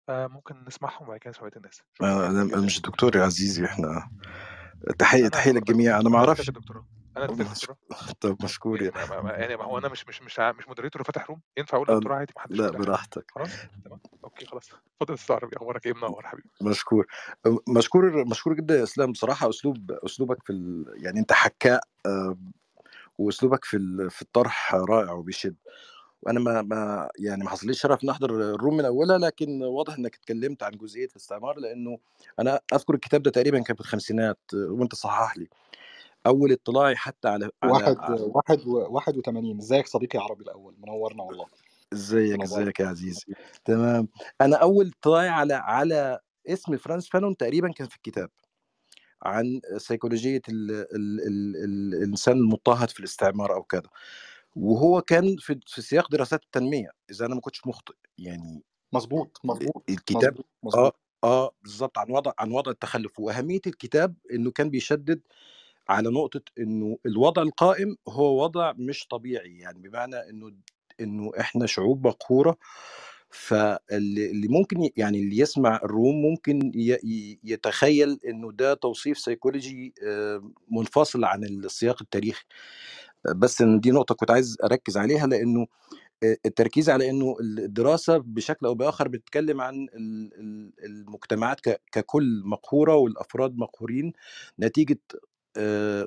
فممكن 0.08 0.64
نسمعهم 0.64 1.06
وبعد 1.08 1.18
كده 1.20 1.30
نسمع 1.30 1.48
بقية 1.48 1.58
الناس. 1.58 1.82
شكرًا 1.94 2.16
آه، 2.16 2.26
أنا 2.30 2.44
جدًا 2.44 2.60
مش. 2.66 2.80
دكتور 2.80 3.16
يا 3.16 3.22
عزيزي 3.24 3.64
إحنا 3.64 4.08
تحية 4.98 5.28
أنا 5.28 5.28
تحية 5.28 5.52
للجميع 5.52 6.00
أنا 6.00 6.08
ما 6.10 6.18
أنا 6.18 6.18
أعرفش 6.18 6.48
الدكتوراه، 6.48 6.86
مش... 7.18 7.30
الدكتوراه. 7.30 7.76
طب 8.20 8.36
مشكور 8.44 8.82
يعني 8.82 8.98
يا 9.00 9.06
ما 9.06 9.20
ما 9.22 9.30
يعني 9.30 9.56
ما 9.56 9.64
هو 9.64 9.78
أنا 9.78 9.88
مش 9.88 10.06
مش 10.08 10.22
مش 10.22 10.38
مش 10.38 10.64
moderator 10.64 11.00
وفاتح 11.00 11.30
room 11.30 11.36
ينفع 11.58 11.76
أقول 11.76 11.86
أنا- 11.88 11.92
دكتوراه 11.92 12.16
عادي؟ 12.16 12.32
ما 12.36 12.42
حدش 12.42 12.56
لا 12.56 12.62
فاتح 12.64 12.74
يعني. 12.74 12.86
براحتك. 12.86 13.24
خلاص 13.34 13.50
تمام. 13.84 14.00
أوكي 14.24 14.46
خلاص. 14.46 14.70
اتفضل 15.02 15.34
عربي 15.34 15.56
أخبارك 15.56 15.86
إيه 15.86 15.92
منور 15.94 16.26
حبيبي. 16.26 16.48
مشكور. 16.62 17.06
مشكور 17.68 18.24
مشكور 18.24 18.54
جدا 18.54 18.74
يا 18.78 18.82
إسلام. 18.82 19.12
بصراحة 19.12 19.48
أسلوب 19.50 19.92
أسلوبك 19.92 20.42
في 20.42 20.52
ال... 20.52 20.84
يعني 20.96 21.20
أنت 21.20 21.32
حكاء 21.32 21.80
وأسلوبك 23.18 23.64
في 23.64 23.76
ال... 23.76 24.10
في 24.10 24.22
الطرح 24.22 24.74
رائع 24.74 25.12
وبيشد. 25.12 25.56
وأنا 26.22 26.40
ما 26.40 26.62
ما 26.62 27.08
يعني 27.18 27.44
ما 27.44 27.50
حصليش 27.50 27.80
شرف 27.80 28.04
إن 28.04 28.08
أحضر 28.10 28.30
الروم 28.30 28.76
من 28.76 28.84
أولها 28.84 29.18
لكن 29.18 29.62
واضح 29.62 29.94
إنك 29.98 30.14
اتكلمت 30.14 30.62
عن 30.62 30.72
جزئية 30.72 31.06
الاستعمار 31.06 31.58
لأنه 31.58 31.98
أنا 32.38 32.60
أذكر 32.74 32.94
الكتاب 32.94 33.22
ده 33.22 33.30
تقريبا 33.30 33.60
كان 33.60 33.76
في 33.76 33.80
الخمسينات 33.80 34.38
وأنت 34.54 34.94
صحح 34.94 35.36
لي. 35.36 35.48
أول 36.26 36.52
اطلاعي 36.52 36.96
حتى 36.96 37.28
على 37.28 37.50
واحد 37.64 37.96
على 37.98 38.22
واحد 38.22 38.66
و- 38.66 38.94
واحد 38.94 39.16
وثمانين 39.16 39.58
إزيك 39.58 39.86
صديقي 39.86 40.18
عربي 40.18 40.44
الأول؟ 40.44 40.74
منورنا 40.78 41.22
والله. 41.22 41.46
إزيك 41.92 42.42
إزيك 42.42 42.80
يا 42.80 42.86
عزيزي. 42.86 43.24
تمام. 43.64 44.08
أنا 44.40 44.56
أول 44.56 44.90
اطلاعي 45.00 45.28
على 45.28 45.54
على 45.54 46.18
اسم 46.48 46.76
فرانس 46.76 47.08
فانون 47.08 47.36
تقريبا 47.36 47.72
كان 47.72 47.88
في 47.88 47.96
الكتاب 47.96 48.30
عن 49.22 49.60
سيكولوجية 49.76 50.42
ال 50.48 50.70
ال 50.70 50.86
ال 51.26 51.56
ال 51.64 51.94
الإنسان 51.94 52.36
المضطهد 52.38 52.90
في 52.90 53.00
الاستعمار 53.00 53.54
أو 53.54 53.62
كذا 53.62 53.82
وهو 54.56 55.02
كان 55.02 55.36
في 55.36 55.60
في 55.66 55.82
سياق 55.82 56.10
دراسات 56.10 56.44
التنمية 56.44 56.90
إذا 57.10 57.26
أنا 57.26 57.34
ما 57.34 57.40
كنتش 57.40 57.66
مخطئ. 57.66 57.94
يعني 58.18 58.62
مظبوط 58.92 59.40
مظبوط 59.44 59.84
الكتاب 59.88 60.34
مظبوط 60.36 60.46
آه 60.74 60.78
مظبوط. 60.80 60.94
آه 61.24 61.50
بالظبط 61.62 61.98
عن 61.98 62.10
وضع 62.10 62.32
عن 62.38 62.52
وضع 62.52 62.72
التخلف. 62.72 63.20
وأهمية 63.20 63.60
الكتاب 63.66 64.14
إنه 64.32 64.50
كان 64.50 64.70
بيشدد 64.70 65.20
على 65.88 66.10
نقطة 66.10 66.42
إنه 66.58 66.98
الوضع 67.06 67.42
القائم 67.42 67.96
هو 68.08 68.44
وضع 68.44 68.72
مش 68.78 69.06
طبيعي 69.08 69.58
يعني 69.58 69.78
بمعنى 69.88 70.16
إنه 70.30 70.52
إنه 71.00 71.30
إحنا 71.40 71.66
شعوب 71.66 72.06
مقهوره 72.06 72.56
فاللي 73.30 74.30
اللي 74.30 74.48
ممكن 74.48 74.90
يعني 74.96 75.20
اللي 75.20 75.38
يسمع 75.38 75.76
الروم 75.84 76.22
ممكن 76.22 76.72
يتخيل 77.44 78.20
إنه 78.28 78.52
ده 78.52 78.74
توصيف 78.74 79.18
سيكولوجي 79.18 79.94
آه، 80.06 80.52
منفصل 80.72 81.24
عن 81.24 81.44
السياق 81.44 82.02
التاريخي. 82.02 82.44
بس 83.36 83.62
إن 83.62 83.80
دي 83.80 83.90
نقطة 83.90 84.14
كنت 84.14 84.30
عايز 84.30 84.56
أركز 84.64 84.96
عليها 84.96 85.26
لأنه 85.26 85.66
التركيز 86.46 86.90
على 86.90 87.10
إنه 87.10 87.36
الدراسة 87.40 88.18
بشكل 88.18 88.66
أو 88.66 88.74
بآخر 88.74 89.08
بتتكلم 89.08 89.60
عن 89.60 89.74
ال- 89.94 90.32
ال- 90.40 90.72
المجتمعات 90.86 91.60
ككل 91.92 92.42
مقهوره 92.46 92.96
والأفراد 92.96 93.56
مقهورين 93.58 94.12
نتيجة 94.60 94.98
آه، 95.14 95.18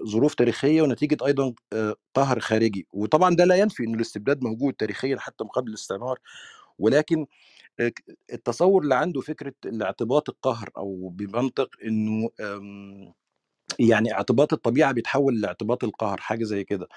ظروف 0.05 0.33
تاريخية 0.35 0.81
ونتيجة 0.81 1.17
أيضا 1.25 1.53
آه، 1.73 1.95
قهر 2.15 2.39
خارجي. 2.39 2.87
وطبعا 2.93 3.35
ده 3.35 3.45
لا 3.45 3.55
ينفي 3.55 3.83
إن 3.83 3.95
الاستبداد 3.95 4.43
موجود 4.43 4.73
تاريخيا 4.73 5.17
حتى 5.19 5.43
من 5.43 5.49
قبل 5.49 5.69
الاستعمار. 5.69 6.19
ولكن 6.79 7.25
آه، 7.79 7.91
التصور 8.33 8.83
اللي 8.83 8.95
عنده 8.95 9.21
فكرة 9.21 9.53
الاعتباط 9.65 10.29
القهر 10.29 10.69
أو 10.77 11.09
بمنطق 11.09 11.69
إنه 11.85 12.29
آم، 12.41 13.13
يعني 13.79 14.13
اعتباط 14.13 14.53
الطبيعة 14.53 14.91
بيتحول 14.91 15.41
لاعتباط 15.41 15.83
القهر 15.83 16.17
حاجة 16.21 16.43
زي 16.43 16.63
كده. 16.63 16.87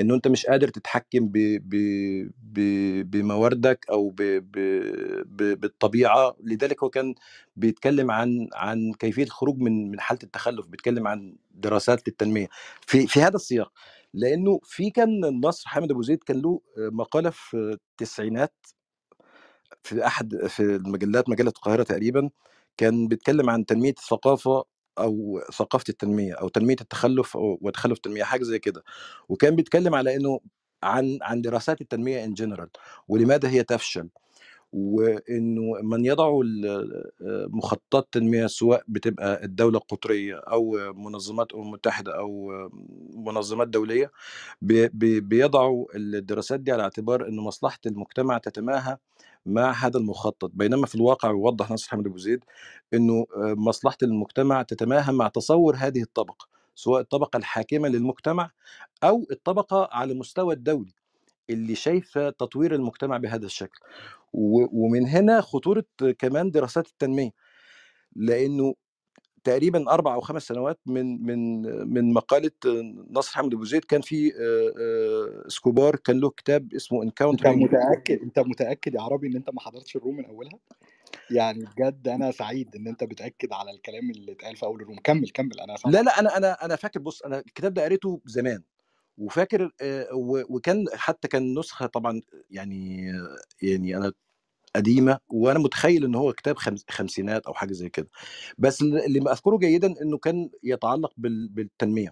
إنه 0.00 0.14
أنت 0.14 0.28
مش 0.28 0.46
قادر 0.46 0.68
تتحكم 0.68 1.28
ب... 1.28 1.32
ب... 1.38 1.74
ب... 2.42 2.60
بمواردك 3.10 3.86
أو 3.90 4.10
ب... 4.10 4.16
ب... 4.22 4.52
ب... 5.26 5.60
بالطبيعة. 5.60 6.36
لذلك 6.44 6.82
هو 6.82 6.90
كان 6.90 7.14
بيتكلم 7.56 8.10
عن 8.10 8.48
عن 8.54 8.92
كيفية 8.92 9.22
الخروج 9.24 9.58
من 9.58 9.90
من 9.90 10.00
حالة 10.00 10.20
التخلف 10.22 10.66
بيتكلم 10.66 11.06
عن 11.08 11.36
دراسات 11.50 12.08
للتنمية 12.08 12.48
في 12.86 13.06
في 13.06 13.22
هذا 13.22 13.36
السياق. 13.36 13.72
لأنه 14.14 14.60
في 14.64 14.90
كان 14.90 15.24
النصر 15.24 15.68
حامد 15.68 15.90
أبو 15.90 16.02
زيد 16.02 16.24
كان 16.24 16.42
له 16.42 16.60
مقالة 16.78 17.30
في 17.30 17.56
التسعينات 17.56 18.54
في 19.84 20.06
أحد 20.06 20.36
في 20.46 20.62
المجلات 20.62 21.28
مجلة 21.28 21.48
القاهرة 21.48 21.82
تقريبا 21.82 22.30
كان 22.76 23.08
بيتكلم 23.08 23.50
عن 23.50 23.66
تنمية 23.66 23.94
الثقافة 23.98 24.64
أو 24.98 25.40
ثقافة 25.52 25.84
التنمية 25.88 26.34
أو 26.34 26.48
تنمية 26.48 26.76
التخلف 26.80 27.36
أو 27.36 27.58
وتخلف 27.62 27.96
التنمية 27.96 28.24
حاجة 28.24 28.42
زي 28.42 28.58
كده. 28.58 28.84
وكان 29.28 29.56
بيتكلم 29.56 29.94
على 29.94 30.16
إنه 30.16 30.40
عن 30.82 31.18
عن 31.22 31.40
دراسات 31.42 31.80
التنمية 31.80 32.24
in 32.24 32.34
general 32.34 32.68
ولماذا 33.08 33.48
هي 33.48 33.62
تفشل 33.64 34.08
وإنه 34.72 35.62
من 35.82 36.04
يضع 36.04 36.40
ال- 36.44 37.10
مخططات 37.52 38.08
تنمية 38.12 38.46
سواء 38.46 38.82
بتبقى 38.88 39.44
الدولة 39.44 39.78
القطرية 39.78 40.34
أو 40.36 40.76
منظمات 40.94 41.52
الامم 41.52 41.66
المتحده 41.66 42.18
أو 42.18 42.50
منظمات 43.16 43.68
دولية 43.68 44.10
بي- 44.62 44.88
بي- 44.88 45.20
بيضعوا 45.20 45.86
الدراسات 45.96 46.60
دي 46.60 46.72
على 46.72 46.82
اعتبار 46.82 47.28
إن 47.28 47.36
مصلحة 47.36 47.78
المجتمع 47.86 48.38
تتماهى 48.38 48.98
مع 49.46 49.72
هذا 49.72 49.98
المخطط. 49.98 50.50
بينما 50.54 50.86
في 50.86 50.94
الواقع 50.94 51.30
يوضح 51.30 51.70
ناصر 51.70 51.90
حامد 51.90 52.06
أبو 52.06 52.18
زيد 52.18 52.44
إنه 52.94 53.26
مصلحة 53.36 53.96
المجتمع 54.02 54.62
تتماهى 54.62 55.12
مع 55.12 55.28
تصور 55.28 55.76
هذه 55.76 56.02
الطبقة 56.02 56.48
سواء 56.74 57.00
الطبقة 57.00 57.36
الحاكمة 57.36 57.88
للمجتمع 57.88 58.50
أو 59.04 59.26
الطبقة 59.32 59.88
على 59.92 60.14
مستوى 60.14 60.54
الدولي 60.54 60.92
اللي 61.50 61.74
شايفة 61.74 62.30
تطوير 62.30 62.74
المجتمع 62.74 63.16
بهذا 63.16 63.46
الشكل. 63.46 63.80
ومن 64.32 65.06
هنا 65.08 65.40
خطورة 65.40 65.84
كمان 66.18 66.50
دراسات 66.50 66.86
التنمية 66.88 67.30
لأنه 68.16 68.74
تقريبا 69.44 69.90
أربع 69.90 70.14
أو 70.14 70.20
خمس 70.20 70.42
سنوات 70.42 70.78
من 70.86 71.22
من 71.26 71.62
من 71.94 72.12
مقالة 72.12 72.50
ناصر 73.10 73.32
حامد 73.34 73.54
أبو 73.54 73.64
زيد. 73.64 73.84
كان 73.84 74.00
في 74.00 74.32
آه، 74.34 74.72
آه، 74.80 75.46
اسكوبار 75.46 75.96
كان 75.96 76.20
له 76.20 76.30
كتاب 76.30 76.74
اسمه 76.74 76.98
أنت 76.98 77.04
encountering 77.06 77.62
متأكد 77.62 78.22
أنت 78.22 78.38
متأكد 78.38 78.94
يا 78.94 79.00
عربي 79.00 79.26
إن 79.26 79.36
أنت 79.36 79.50
ما 79.50 79.60
حضرتش 79.60 79.96
ال 79.96 80.00
room 80.00 80.16
من 80.16 80.24
أولها؟ 80.24 80.58
يعني 81.30 81.64
بجد 81.64 82.08
أنا 82.08 82.30
سعيد 82.30 82.76
إن 82.76 82.86
أنت 82.86 83.04
بتأكد 83.04 83.52
على 83.52 83.70
الكلام 83.70 84.10
اللي 84.10 84.32
اتقال 84.32 84.56
في 84.56 84.66
أول 84.66 84.82
ال 84.82 84.85
room. 84.85 84.98
كمل 85.04 85.30
كمل 85.30 85.60
أنا 85.60 85.74
لا 85.86 86.02
لا 86.02 86.20
أنا 86.20 86.36
أنا 86.36 86.64
أنا 86.64 86.76
فاكر 86.76 87.00
بص 87.00 87.22
أنا 87.22 87.38
الكتاب 87.38 87.74
ده 87.74 87.84
قريته 87.84 88.20
زمان 88.26 88.62
وفاكر 89.18 89.70
آه، 89.80 90.08
وكان 90.48 90.84
حتى 90.94 91.28
كان 91.28 91.58
نسخة 91.58 91.86
طبعا 91.86 92.22
يعني 92.50 93.12
يعني 93.62 93.96
أنا 93.96 94.12
قديمة 94.76 95.18
وأنا 95.28 95.58
متخيل 95.58 96.04
إن 96.04 96.14
هو 96.14 96.32
كتاب 96.32 96.56
خمس- 96.58 96.84
خمسينات 96.90 97.46
أو 97.46 97.54
حاجة 97.54 97.72
زي 97.72 97.88
كده. 97.88 98.10
بس 98.58 98.82
اللي 98.82 99.06
اللي 99.06 99.32
أذكره 99.32 99.56
جيدا 99.58 99.94
إنه 100.02 100.18
كان 100.18 100.50
يتعلق 100.62 101.12
بال- 101.16 101.48
بالتنمية. 101.48 102.10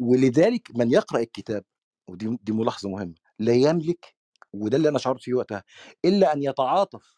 ولذلك 0.00 0.68
من 0.76 0.90
يقرأ 0.92 1.20
الكتاب 1.20 1.64
ودي 2.08 2.38
دي 2.42 2.52
ملاحظة 2.52 2.88
مهمة 2.90 3.14
لا 3.38 3.52
يملك 3.54 4.14
وده 4.52 4.76
اللي 4.76 4.88
أنا 4.88 4.98
شعرت 4.98 5.22
فيه 5.22 5.34
وقتها 5.34 5.64
إلا 6.04 6.32
أن 6.32 6.42
يتعاطف 6.42 7.14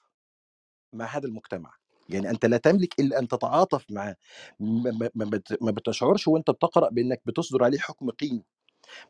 مع 0.93 1.05
هذا 1.07 1.27
المجتمع. 1.27 1.73
يعني 2.09 2.31
أنت 2.31 2.47
لا 2.47 2.57
تملك 2.57 3.01
إلا 3.01 3.19
أن 3.19 3.29
تتعاطف 3.29 3.87
معاه 3.91 4.17
ما 4.61 4.91
ما- 5.01 5.11
ما 5.15 5.41
ما 5.61 5.71
بتشعرش 5.71 6.29
وأنت 6.29 6.51
بتقرأ 6.51 6.91
بأنك 6.91 7.23
بتصدر 7.27 7.65
عليه 7.65 7.79
حكم 7.79 8.11
قيمي. 8.11 8.45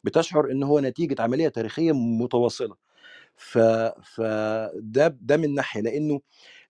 بتشعر 0.05 0.51
إن 0.51 0.63
هو 0.63 0.81
نتيجة 0.81 1.23
عملية 1.23 1.49
تاريخية 1.49 1.93
متواصلة. 1.93 2.77
ف 3.37 3.59
فده 4.05 5.09
ده 5.21 5.37
من 5.37 5.55
ناحية 5.55 5.81
لأنه 5.81 6.21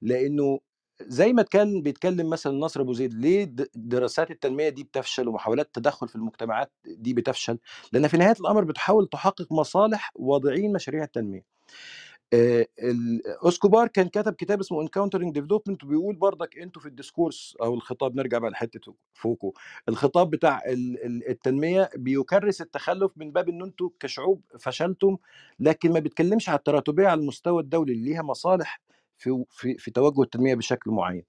لأنه 0.02 0.60
زي 1.02 1.32
ما 1.32 1.42
كان 1.42 1.82
بيتكلم 1.82 2.30
مثلا 2.30 2.52
نصر 2.58 2.80
أبو 2.80 2.92
زيد 2.92 3.14
ليه 3.14 3.44
دراسات 3.74 4.30
التنمية 4.30 4.68
دي 4.68 4.84
بتفشل 4.84 5.28
ومحاولات 5.28 5.66
التدخل 5.66 6.08
في 6.08 6.16
المجتمعات 6.16 6.72
دي 6.86 7.14
بتفشل؟ 7.14 7.58
لأن 7.92 8.08
في 8.08 8.16
نهاية 8.16 8.36
الأمر 8.40 8.64
بتحاول 8.64 9.06
تحقق 9.08 9.52
مصالح 9.52 10.12
واضعين 10.14 10.72
مشاريع 10.72 11.04
التنمية. 11.04 11.44
آه، 12.34 12.66
ال- 12.82 13.22
اسكوبار 13.44 13.88
كان 13.88 14.08
كتب 14.08 14.32
كتاب 14.34 14.60
اسمه 14.60 14.80
Encountering 14.82 15.34
Development 15.34 15.84
وبيقول 15.84 16.16
برضك 16.16 16.58
أنتوا 16.58 16.82
في 16.82 16.88
ال 16.88 16.95
discourse 16.95 17.56
أو 17.62 17.74
الخطاب 17.74 18.16
نرجع 18.16 18.38
بقى 18.38 18.50
لحتة 18.50 18.94
فوكو 19.14 19.54
الخطاب 19.88 20.30
بتاع 20.30 20.62
ال- 20.66 21.04
ال- 21.06 21.28
التنمية 21.28 21.90
بيكرس 21.96 22.60
التخلف 22.60 23.12
من 23.16 23.32
باب 23.32 23.48
إن 23.48 23.62
أنتوا 23.62 23.90
كشعوب 24.00 24.42
فشلتم 24.58 25.16
لكن 25.60 25.92
ما 25.92 25.98
بيتكلمش 26.00 26.48
على 26.48 26.58
التراتبية 26.58 27.06
على 27.08 27.20
المستوى 27.20 27.62
الدولي 27.62 27.92
اللي 27.92 28.04
ليها 28.10 28.22
مصالح 28.22 28.80
في 29.18 29.44
في 29.50 29.74
في 29.78 29.90
توجه 29.90 30.22
التنمية 30.22 30.54
بشكل 30.54 30.90
معين. 30.90 31.24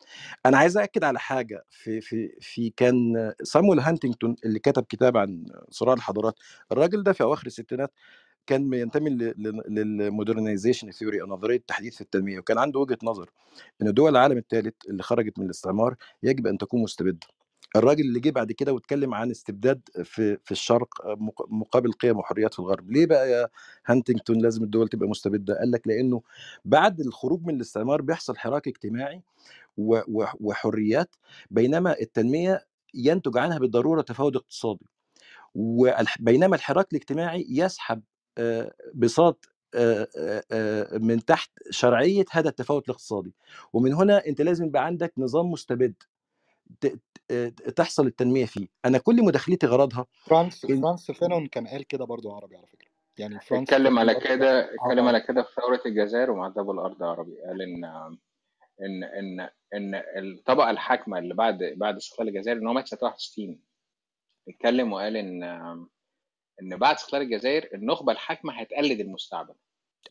أنا 0.45 0.57
عايز 0.57 0.77
اكد 0.77 1.03
على 1.03 1.19
حاجة 1.19 1.65
في 1.69 2.01
في 2.01 2.37
في 2.41 2.69
كان 2.77 3.33
سامويل 3.43 3.79
هانتنجتون 3.79 4.35
اللي 4.45 4.59
كتب 4.59 4.83
كتاب 4.89 5.17
عن 5.17 5.45
صراع 5.69 5.93
الحضارات 5.93 6.35
الراجل 6.71 7.03
ده 7.03 7.13
في 7.13 7.23
أواخر 7.23 7.47
الستينات 7.47 7.93
كان 8.47 8.69
بينتمي 8.69 9.09
لل 9.69 9.86
modernization 9.86 10.91
theory 10.91 11.21
أو 11.21 11.27
نظرية 11.27 11.63
تحديث 11.67 12.01
التنمية 12.01 12.39
وكان 12.39 12.57
عنده 12.57 12.79
وجهة 12.79 12.97
نظر 13.03 13.29
إن 13.81 13.93
دول 13.93 14.11
العالم 14.11 14.37
الثالث 14.37 14.73
اللي 14.89 15.03
خرجت 15.03 15.39
من 15.39 15.45
الاستعمار 15.45 15.95
يجب 16.23 16.47
أن 16.47 16.57
تكون 16.57 16.81
مستبدة. 16.81 17.27
الراجل 17.75 18.01
اللي 18.05 18.19
جه 18.19 18.29
بعد 18.29 18.51
كده 18.51 18.73
واتكلم 18.73 19.13
عن 19.13 19.31
استبداد 19.31 19.81
في 20.03 20.37
في 20.43 20.51
الشرق 20.51 20.87
مق- 21.07 21.47
مقابل 21.49 21.91
قيم 21.91 22.17
وحريات 22.17 22.53
في 22.53 22.59
الغرب. 22.59 22.91
ليه 22.91 23.05
بقى 23.05 23.31
يا 23.31 23.47
هانتنجتون 23.85 24.37
لازم 24.41 24.63
الدول 24.63 24.87
تبقى 24.87 25.09
مستبدة؟ 25.09 25.59
قال 25.59 25.71
لك 25.71 25.87
لأنه 25.87 26.21
بعد 26.65 26.99
الخروج 26.99 27.43
من 27.45 27.55
الاستعمار 27.55 28.01
بيحصل 28.01 28.37
حراك 28.37 28.67
اجتماعي 28.67 29.21
وحريات 30.41 31.15
بينما 31.51 31.99
التنمية 32.01 32.65
ينتج 32.93 33.37
عنها 33.37 33.59
بالضرورة 33.59 34.01
تفاوت 34.01 34.35
اقتصادي. 34.35 34.85
وبينما 35.55 36.55
الحراك 36.55 36.87
الاجتماعي 36.91 37.45
يسحب 37.49 38.01
بساط 38.95 39.45
آه، 39.75 40.07
آه، 40.17 40.43
آه، 40.51 40.97
من 40.97 41.25
تحت 41.25 41.51
شرعية 41.69 42.25
هذا 42.31 42.49
التفاوت 42.49 42.85
الاقتصادي. 42.89 43.33
ومن 43.73 43.93
هنا 43.93 44.25
أنت 44.27 44.41
لازم 44.41 44.65
يبقى 44.65 44.85
عندك 44.85 45.13
نظام 45.17 45.51
مستبد 45.51 45.93
ت- 46.81 46.99
ت- 47.27 47.69
تحصل 47.77 48.07
التنمية 48.07 48.45
فيه. 48.45 48.67
أنا 48.85 48.97
كل 48.97 49.23
مداخلتي 49.25 49.67
غرضها 49.67 50.05
فرانس 50.25 50.65
إن- 50.65 50.81
فرانس 50.81 51.11
فينون 51.11 51.47
كان 51.47 51.67
قال 51.67 51.83
كده 51.87 52.05
برضو 52.05 52.31
عربي 52.31 52.55
على 52.57 52.67
فكرة. 52.67 52.87
يعني 53.17 53.39
فرانس 53.39 53.69
اتكلم 53.69 53.99
على 53.99 54.15
كده 54.15 54.73
اتكلم 54.75 55.07
على 55.07 55.21
كده 55.21 55.43
في 55.43 55.49
ثورة 55.61 55.81
الجزائر 55.85 56.31
ومعذب 56.31 56.71
الأرض 56.71 57.03
عربي. 57.03 57.37
قال 57.47 57.61
إن 57.61 57.85
إن 58.81 59.03
إن 59.03 59.49
إن 59.73 59.95
الطبقة 60.17 60.69
الحاكمة 60.69 61.19
اللي 61.19 61.33
بعد 61.33 61.57
بعد 61.77 61.95
استقلال 61.95 62.29
الجزائر 62.29 62.57
إن 62.57 62.67
هو 62.67 62.73
مات 62.73 62.87
سنة 62.87 62.99
61 63.03 63.59
اتكلم 64.49 64.93
وقال 64.93 65.17
إن 65.17 65.43
إن 66.61 66.77
بعد 66.77 66.95
استقلال 66.95 67.23
الجزائر 67.23 67.69
النخبة 67.73 68.11
الحاكمة 68.11 68.53
هتقلد 68.61 68.99
المستعمر 68.99 69.55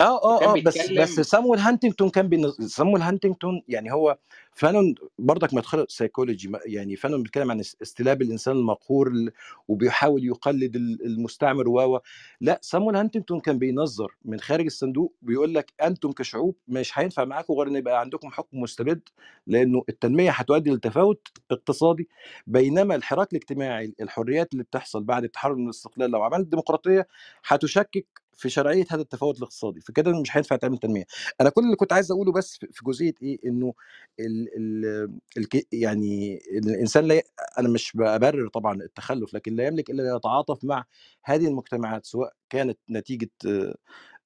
آه 0.01 0.05
آه 0.25 0.53
آه 0.53 0.57
بس 0.57 0.77
بس 1.03 1.21
سامويل 1.21 1.61
هانتنجتون 1.61 2.11
كان 2.11 2.29
بين 2.29 2.51
سامويل 2.51 3.03
هانتنجتون 3.03 3.63
يعني 3.69 3.93
هو 3.93 4.19
فانون 4.55 4.95
برضك 5.19 5.55
مدخل 5.55 5.87
سيكولوجي 5.89 6.53
يعني 6.67 6.97
فانون 6.97 7.23
بيتكلم 7.23 7.51
عن 7.51 7.61
اس- 7.61 7.77
استلاب 7.83 8.23
الإنسان 8.23 8.57
المقهور 8.57 9.09
ال- 9.09 9.33
وبيحاول 9.69 10.25
يقلد 10.25 10.77
ال- 10.77 11.07
المستعمر 11.07 11.69
و 11.69 12.01
لا 12.41 12.59
سامويل 12.63 12.97
هانتنجتون 12.97 13.41
كان 13.41 13.59
بينظر 13.59 14.17
من 14.25 14.41
خارج 14.41 14.65
الصندوق 14.65 15.15
بيقول 15.23 15.55
لك 15.55 15.73
أنتم 15.83 16.13
كشعوب 16.13 16.57
مش 16.69 16.99
هينفع 16.99 17.25
معاكم 17.25 17.55
غير 17.55 17.69
إن 17.69 17.77
يبقى 17.77 18.01
عندكم 18.01 18.31
حكم 18.31 18.61
مستبد 18.61 19.01
لأنه 19.47 19.83
التنمية 19.89 20.31
هتؤدي 20.31 20.71
لتفاوت 20.71 21.29
اقتصادي 21.51 22.09
بينما 22.47 22.95
الحراك 22.95 23.33
الاجتماعي 23.33 23.95
الحريات 24.01 24.53
اللي 24.53 24.65
بتحصل 24.65 25.05
بعد 25.05 25.25
التحرر 25.25 25.55
من 25.55 25.65
الاستقلال 25.65 26.11
لو 26.11 26.23
عملت 26.23 26.47
ديمقراطية 26.49 27.09
هتشكك 27.47 28.22
في 28.37 28.49
شرعية 28.51 28.85
هذا 28.91 29.03
التفاوت 29.03 29.37
الاقتصادي 29.39 29.81
فكده 29.81 30.21
مش 30.21 30.37
هينفع 30.37 30.57
تعمل 30.57 30.79
تنمية. 30.79 31.05
أنا 31.41 31.51
كل 31.51 31.65
اللي 31.65 31.77
كنت 31.77 31.93
عايز 31.93 32.11
أقوله 32.13 32.33
بس 32.33 32.55
في 32.73 32.85
جزئية 32.87 33.15
إيه؟ 33.23 33.39
إنه 33.47 33.75
ال 34.21 34.49
ال 34.57 35.11
الك- 35.39 35.67
يعني 35.73 36.39
الإنسان 36.53 37.05
لا 37.05 37.23
أنا 37.59 37.69
مش 37.69 37.93
ببرر 37.97 38.49
طبعا 38.49 38.75
التخلف 38.83 39.35
لكن 39.35 39.55
لا 39.57 39.67
يملك 39.67 39.91
إلا 39.91 40.17
يتعاطف 40.17 40.65
مع 40.65 40.85
هذه 41.25 41.47
المجتمعات 41.49 42.07
سواء 42.07 42.33
كانت 42.51 42.79
نتيجة 42.91 43.31
آه، 43.47 43.75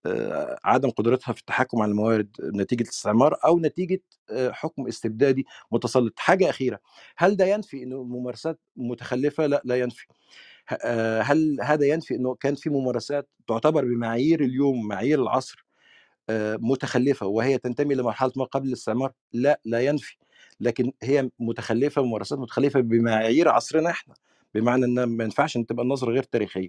آه، 0.07 0.59
عدم 0.65 0.91
قدرتها 0.91 1.33
في 1.33 1.41
التحكم 1.41 1.83
على 1.83 1.91
الموارد 1.91 2.37
نتيجة 2.43 2.83
الاستعمار 2.83 3.37
أو 3.45 3.59
نتيجة 3.61 4.01
آه، 4.31 4.51
حكم 4.53 4.87
استبدادي 4.87 5.47
متسلط. 5.73 6.13
حاجة 6.19 6.51
أخيرة 6.51 6.81
هل 7.17 7.37
ده 7.37 7.47
ينفي 7.47 7.83
إنه 7.83 7.97
الممارسات 8.03 8.61
متخلفة؟ 8.77 9.47
لا 9.47 9.63
لا 9.65 9.77
ينفي. 9.81 10.07
هل 11.23 11.59
هذا 11.63 11.87
ينفي 11.87 12.15
إنه 12.15 12.35
كان 12.35 12.55
في 12.55 12.71
ممارسات 12.71 13.29
تعتبر 13.49 13.85
بمعايير 13.85 14.41
اليوم 14.41 14.89
معايير 14.89 15.23
العصر 15.23 15.67
آه، 16.31 16.59
متخلفة 16.61 17.27
وهي 17.27 17.59
تنتمي 17.59 17.95
لمرحلة 17.95 18.33
ما 18.37 18.45
قبل 18.45 18.69
الاستعمار؟ 18.69 19.13
لا 19.33 19.61
لا 19.65 19.81
ينفي 19.81 20.17
لكن 20.61 20.93
هي 21.03 21.31
متخلفة 21.39 22.03
ممارسات 22.03 22.39
متخلفة 22.39 22.81
بمعايير 22.81 23.49
عصرنا 23.49 23.91
إحنا 23.91 24.15
بمعنى 24.55 24.85
ان 24.85 25.05
ما 25.05 25.25
ينفعش 25.25 25.57
إن 25.57 25.67
تبقى 25.67 25.83
النظرة 25.85 26.13
غير 26.13 26.23
تاريخية. 26.23 26.69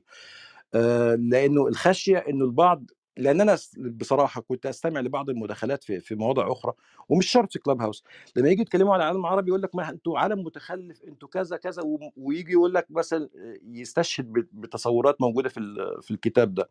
آه، 0.76 1.16
لأنه 1.16 1.68
الخشية 1.68 2.18
إنه 2.18 2.46
البعض 2.46 2.92
لأن 3.18 3.42
أنا 3.42 3.58
بصراحة 3.78 4.42
كنت 4.42 4.66
أستمع 4.66 5.00
لبعض 5.00 5.30
المداخلات 5.30 5.84
في 5.84 6.00
في 6.00 6.16
مواضع 6.16 6.52
أخرى 6.52 6.74
ومش 7.10 7.28
شرط 7.28 7.54
في 7.54 7.60
كلاب 7.60 7.82
هاوس 7.82 8.04
لما 8.36 8.50
يجي 8.50 8.62
يتكلموا 8.62 8.94
على 8.94 9.04
العالم 9.04 9.20
العربي 9.20 9.50
يقول 9.50 9.62
لك 9.62 9.76
ما 9.76 9.90
أنتوا 9.90 10.20
عالم 10.20 10.44
متخلف 10.44 11.04
أنتوا 11.04 11.30
كذا 11.30 11.58
كذا 11.58 11.84
ويجي 12.18 12.52
يقول 12.52 12.74
لك 12.74 12.88
مثلا 12.90 13.30
يستشهد 13.64 14.48
بتصورات 14.54 15.22
موجودة 15.22 15.50
في 15.50 15.60
في 16.02 16.12
الكتاب 16.12 16.54
ده. 16.54 16.70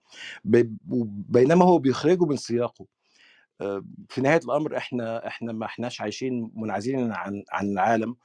بينما 1.29 1.65
هو 1.65 1.79
بيخرجه 1.79 2.25
من 2.25 2.37
سياقه. 2.37 2.87
في 4.09 4.21
نهاية 4.21 4.41
الأمر 4.45 4.77
إحنا 4.77 5.27
إحنا 5.27 5.53
ما 5.53 5.67
إحناش 5.67 6.01
عايشين 6.01 6.51
منعزلين 6.55 7.13
عن 7.13 7.45
عن 7.53 7.73
العالم 7.73 8.17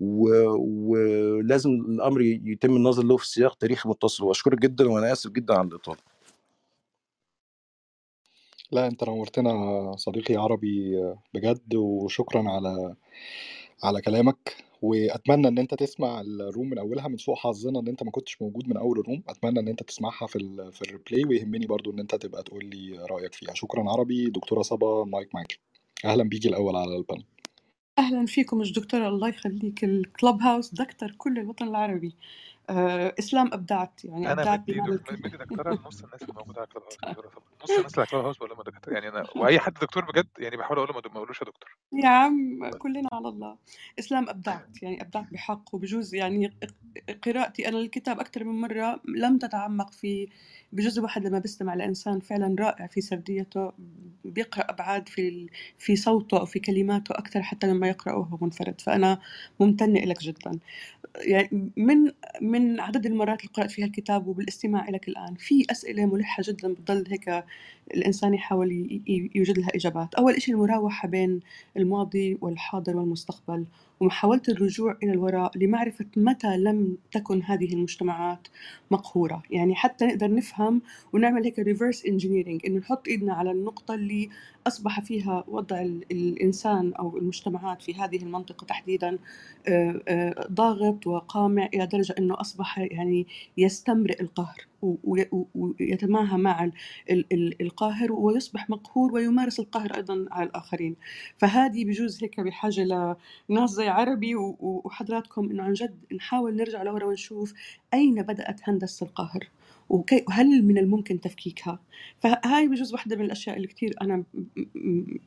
ولازم 0.00 1.70
الأمر 1.70 2.20
يتم 2.22 2.76
النظر 2.76 3.02
له 3.04 3.16
في 3.16 3.26
سياق 3.28 3.54
تاريخي 3.54 3.88
متصل. 3.88 4.24
وأشكرك 4.24 4.58
جدا 4.58 4.88
وأنا 4.88 5.12
آسف 5.12 5.30
جدا 5.30 5.54
على 5.54 5.68
الإطالة. 5.68 6.11
لا 8.72 8.86
أنت 8.86 9.04
نورتنا 9.04 9.52
صديقي 9.96 10.36
عربي 10.36 10.96
بجد 11.34 11.74
وشكرا 11.74 12.50
على 12.50 12.94
على 13.84 14.00
كلامك. 14.00 14.56
وأتمنى 14.82 15.48
إن 15.48 15.58
أنت 15.58 15.74
تسمع 15.74 16.20
الروم 16.20 16.70
من 16.70 16.78
أولها 16.78 17.08
من 17.08 17.16
سوء 17.16 17.34
حظنا 17.34 17.80
إن 17.80 17.88
أنت 17.88 18.02
ما 18.02 18.10
كنتش 18.10 18.42
موجود 18.42 18.68
من 18.68 18.76
أول 18.76 18.98
الروم. 19.00 19.22
أتمنى 19.28 19.60
إن 19.60 19.68
أنت 19.68 19.82
تسمعها 19.82 20.26
في 20.26 20.36
ال 20.36 20.72
في 20.72 20.82
replay 20.82 21.24
ويهمني 21.24 21.66
برضو 21.66 21.92
إن 21.92 21.98
أنت 22.00 22.14
تبقى 22.14 22.42
تقول 22.42 22.64
لي 22.64 23.06
رأيك 23.10 23.34
فيها. 23.34 23.54
شكرا 23.54 23.90
عربي 23.90 24.30
دكتورة 24.30 24.62
صبا 24.62 25.04
مايك 25.04 25.34
معاكي 25.34 25.58
أهلا 26.04 26.24
بيكي 26.24 26.48
الأول 26.48 26.76
على 26.76 26.96
البانل. 26.96 27.24
أهلا 27.98 28.26
فيكم 28.26 28.58
مش 28.58 28.72
دكتورة. 28.72 29.08
الله 29.08 29.28
يخليك. 29.28 29.84
ال 29.84 30.42
Clubhouse 30.42 30.74
دكتور 30.74 31.10
كل 31.18 31.38
الوطن 31.38 31.68
العربي. 31.68 32.14
آه، 32.70 33.14
إسلام 33.18 33.50
أبدعت 33.52 34.04
يعني 34.04 34.32
أنا 34.32 34.42
بهذا 34.42 34.56
دك... 34.56 34.68
الكتاب 34.68 35.26
بده 35.26 35.36
دكتوره 35.36 35.70
لنص 35.74 36.02
الناس 36.02 36.22
اللي 36.22 36.34
موجودة 36.34 36.60
على 36.60 36.66
كلاب 36.66 36.84
هاوس. 36.84 36.98
نص 37.64 37.70
الناس 37.70 37.92
اللي 37.92 38.00
على 38.00 38.06
كلاب 38.06 38.24
هاوس 38.24 38.36
بقول 38.36 38.50
لهم 38.50 38.62
دكتور؟ 38.62 38.94
يعني 38.94 39.08
أنا 39.08 39.26
وأي 39.36 39.58
حد 39.58 39.74
دكتور 39.74 40.04
بجد 40.04 40.26
يعني 40.38 40.56
بحاول 40.56 40.78
أقول 40.78 40.88
له 40.88 41.10
ما 41.10 41.16
أقولوش 41.16 41.40
يا 41.40 41.46
دكتور. 41.46 41.76
يا 41.92 42.08
عم 42.08 42.70
كلنا 42.78 43.08
على 43.12 43.28
الله. 43.28 43.56
إسلام 43.98 44.28
أبدعت 44.28 44.82
يعني 44.82 45.02
أبدعت 45.02 45.32
بحق 45.32 45.74
وبجوز 45.74 46.14
يعني 46.14 46.52
قراءتي 47.26 47.68
أنا 47.68 47.76
للكتاب 47.76 48.20
أكثر 48.20 48.44
من 48.44 48.60
مرة 48.60 49.00
لم 49.04 49.38
تتعمق 49.38 49.92
في 49.92 50.28
بجزء 50.72 51.02
واحد 51.02 51.26
لما 51.26 51.38
بستمع 51.38 51.74
لإنسان 51.74 52.20
فعلا 52.20 52.56
رائع 52.60 52.86
في 52.86 53.00
سرديته 53.00 53.72
بيقرأ 54.24 54.62
أبعاد 54.70 55.08
في 55.08 55.46
في 55.78 55.96
صوته 55.96 56.40
أو 56.40 56.46
في 56.46 56.60
كلماته 56.60 57.12
أكثر 57.12 57.42
حتى 57.42 57.66
لما 57.66 57.88
يقرأه 57.88 58.18
وهو 58.18 58.38
منفرد. 58.42 58.80
فأنا 58.80 59.18
ممتنة 59.60 60.00
لك 60.00 60.20
جدا. 60.22 60.58
يعني 61.16 61.70
من 61.76 62.12
من 62.42 62.80
عدد 62.80 63.06
المرات 63.06 63.40
اللي 63.40 63.52
قرأت 63.54 63.70
فيها 63.70 63.86
الكتاب 63.86 64.26
وبالاستماع 64.28 64.90
لك 64.90 65.08
الآن 65.08 65.34
في 65.36 65.66
أسئلة 65.70 66.06
ملحة 66.06 66.42
جدا 66.48 66.74
بتضل 66.74 67.04
هيك 67.10 67.44
الإنسان 67.94 68.34
يحاول 68.34 69.00
يوجد 69.34 69.58
لها 69.58 69.68
إجابات. 69.74 70.14
أول 70.14 70.42
شيء 70.42 70.54
المراوحة 70.54 71.08
بين 71.08 71.40
الماضي 71.76 72.38
والحاضر 72.40 72.96
والمستقبل 72.96 73.64
ومحاولة 74.00 74.42
الرجوع 74.48 74.96
إلى 75.02 75.12
الوراء 75.12 75.58
لمعرفة 75.58 76.06
متى 76.16 76.56
لم 76.56 76.96
تكن 77.12 77.42
هذه 77.42 77.72
المجتمعات 77.74 78.48
مقهورة. 78.90 79.42
يعني 79.50 79.74
حتى 79.74 80.04
نقدر 80.06 80.34
نفهم 80.34 80.82
ونعمل 81.12 81.44
هيك 81.44 81.58
reverse 81.58 82.06
engineering 82.06 82.66
إنه 82.66 82.78
نحط 82.78 83.08
إيدنا 83.08 83.34
على 83.34 83.50
النقطة 83.50 83.94
اللي 83.94 84.28
أصبح 84.66 85.00
فيها 85.00 85.44
وضع 85.48 85.80
ال- 85.80 86.04
الإنسان 86.10 86.92
أو 86.94 87.18
المجتمعات 87.18 87.82
في 87.82 87.94
هذه 87.94 88.16
المنطقة 88.16 88.64
تحديدا 88.64 89.18
آه، 89.68 90.00
آه، 90.08 90.46
ضاغط 90.52 91.06
وقامع 91.06 91.66
إلى 91.74 91.86
درجة 91.86 92.14
أنه 92.18 92.40
أصبح 92.40 92.78
يعني 92.78 93.26
يستمرئ 93.58 94.22
القهر. 94.22 94.66
ويتماهى 94.82 96.36
مع 96.36 96.64
ال- 96.64 96.72
ال- 97.10 97.26
ال- 97.32 97.62
القاهر 97.62 98.12
ويصبح 98.12 98.70
مقهور 98.70 99.12
ويمارس 99.14 99.60
القهر 99.60 99.96
أيضا 99.96 100.26
على 100.30 100.48
الآخرين. 100.48 100.96
فهذه 101.38 101.84
بجوز 101.84 102.24
هيك 102.24 102.40
بحاجة 102.40 103.16
لناس 103.48 103.70
زي 103.70 103.88
عربي 103.88 104.34
وحضراتكم 104.60 105.50
إنه 105.50 105.62
عن 105.62 105.72
جد 105.72 105.94
نحاول 106.16 106.56
نرجع 106.56 106.82
لورا 106.82 107.04
ونشوف 107.06 107.54
أين 107.94 108.22
بدأت 108.22 108.60
هندسة 108.68 109.06
القهر 109.06 109.48
وهل 109.88 110.64
من 110.64 110.78
الممكن 110.78 111.20
تفكيكها. 111.20 111.78
فهاي 112.20 112.68
بجوز 112.68 112.92
واحدة 112.92 113.16
من 113.16 113.24
الأشياء 113.24 113.56
اللي 113.56 113.68
كتير 113.68 113.94
أنا 114.02 114.24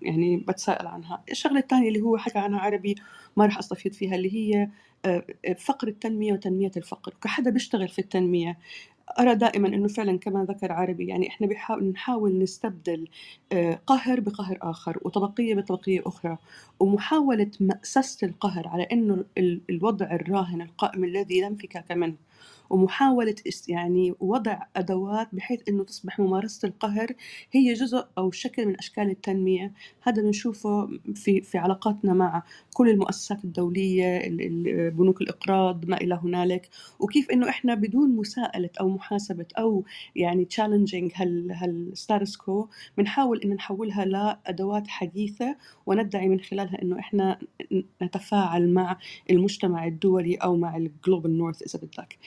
يعني 0.01 0.38
بتساءل 0.38 0.88
عنها. 0.88 1.24
الشغلة 1.32 1.59
الثانية 1.59 1.88
اللي 1.88 2.01
هو 2.01 2.17
حكى 2.17 2.40
عنها 2.40 2.59
عربي 2.59 2.95
ما 3.38 3.45
راح 3.45 3.58
أستفيد 3.58 3.93
فيها 3.93 4.16
اللي 4.16 4.34
هي 4.34 4.69
آه، 5.06 5.25
فقر 5.59 5.88
التنمية 5.88 6.34
وتنمية 6.34 6.72
الفقر. 6.77 7.14
كحدا 7.22 7.50
بيشتغل 7.50 7.88
في 7.88 8.00
التنمية 8.00 8.58
أرى 9.19 9.35
دائما 9.35 9.67
أنه 9.67 9.88
فعلا 9.88 10.17
كما 10.19 10.45
ذكر 10.45 10.72
عربي 10.72 11.08
يعني 11.08 11.27
إحنا 11.27 11.48
بحاول 11.48 11.85
نحاول 11.92 12.40
نستبدل 12.40 13.08
آه، 13.51 13.80
قهر 13.88 14.19
بقهر 14.19 14.58
آخر 14.61 14.98
وطبقية 15.01 15.56
بطبقية 15.56 16.01
أخرى. 16.06 16.38
ومحاولة 16.80 17.51
مأسسة 17.59 18.27
القهر 18.27 18.67
على 18.67 18.84
أنه 18.84 19.24
ال- 19.38 19.61
الوضع 19.69 20.06
الراهن 20.06 20.61
القائم 20.61 21.03
الذي 21.03 21.42
لا 21.42 21.48
انفكاك 21.48 21.92
منه 21.92 22.16
ومحاولة 22.69 23.35
يعني 23.67 24.13
وضع 24.19 24.59
أدوات 24.75 25.27
بحيث 25.33 25.59
أنه 25.69 25.83
تصبح 25.83 26.19
ممارسة 26.19 26.67
القهر 26.67 27.07
هي 27.51 27.73
جزء 27.73 28.05
أو 28.17 28.31
شكل 28.31 28.65
من 28.65 28.77
أشكال 28.77 29.09
التنمية. 29.09 29.73
هذا 30.01 30.21
بنشوفه 30.21 30.87
في 31.15 31.41
في 31.41 31.57
علاقاتنا 31.57 32.13
مع 32.13 32.43
كل 32.73 32.89
المؤسسات 32.89 33.43
الدولية 33.43 34.17
ال- 34.17 34.41
ال- 34.41 34.91
بنوك 34.91 35.21
الإقراض 35.21 35.85
ما 35.85 35.97
إلى 35.97 36.19
هنالك. 36.23 36.69
وكيف 36.99 37.31
إنه 37.31 37.49
إحنا 37.49 37.75
بدون 37.75 38.09
مساءلة 38.15 38.69
أو 38.79 38.89
محاسبة 38.89 39.45
أو 39.59 39.83
يعني 40.15 40.45
challenging 40.45 41.11
هال 41.15 41.51
هال 41.51 41.72
status 41.72 42.35
quo 42.38 42.67
بنحاول 42.97 43.41
إن 43.41 43.49
نحولها 43.53 44.05
لأدوات 44.05 44.87
حديثة 44.87 45.55
وندعي 45.85 46.27
من 46.29 46.39
خلالها 46.39 46.81
إنه 46.81 46.99
إحنا 46.99 47.39
نتفاعل 48.03 48.69
مع 48.73 48.97
المجتمع 49.29 49.87
الدولي 49.87 50.35
أو 50.35 50.57
مع 50.57 50.77
ال 50.77 50.86
global 50.86 51.38
north 51.38 51.61
إذا 51.75 51.79
بدك. 51.85 52.17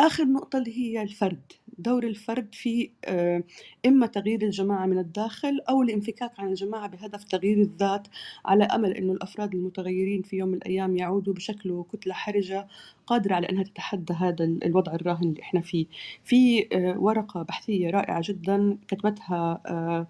آخر 0.00 0.24
نقطة 0.24 0.58
اللي 0.58 0.78
هي 0.78 1.02
الفرد 1.02 1.40
دور 1.78 2.04
الفرد 2.04 2.54
في 2.54 2.90
آه، 3.04 3.42
إما 3.86 4.06
تغيير 4.06 4.42
الجماعة 4.42 4.86
من 4.86 4.98
الداخل 4.98 5.60
أو 5.68 5.82
الانفكاك 5.82 6.40
عن 6.40 6.48
الجماعة 6.48 6.86
بهدف 6.88 7.24
تغيير 7.24 7.58
الذات 7.60 8.08
على 8.44 8.64
أمل 8.64 8.90
أن 8.92 9.10
الأفراد 9.10 9.54
المتغيرين 9.54 10.22
في 10.22 10.36
يوم 10.36 10.48
من 10.48 10.54
الأيام 10.54 10.96
يعودوا 10.96 11.34
بشكل 11.34 11.70
وكتلة 11.70 12.14
حرجة 12.14 12.68
قادرة 13.06 13.34
على 13.34 13.48
أنها 13.48 13.62
تتحدى 13.62 14.12
هذا 14.12 14.44
ال- 14.44 14.64
الوضع 14.64 14.94
الراهن 14.94 15.28
اللي 15.28 15.42
إحنا 15.42 15.60
فيه. 15.60 15.86
في 16.24 16.68
آه، 16.72 16.98
ورقة 16.98 17.42
بحثية 17.42 17.90
رائعة 17.90 18.20
جدا 18.24 18.78
كتبتها 18.88 19.60
آه، 19.66 20.06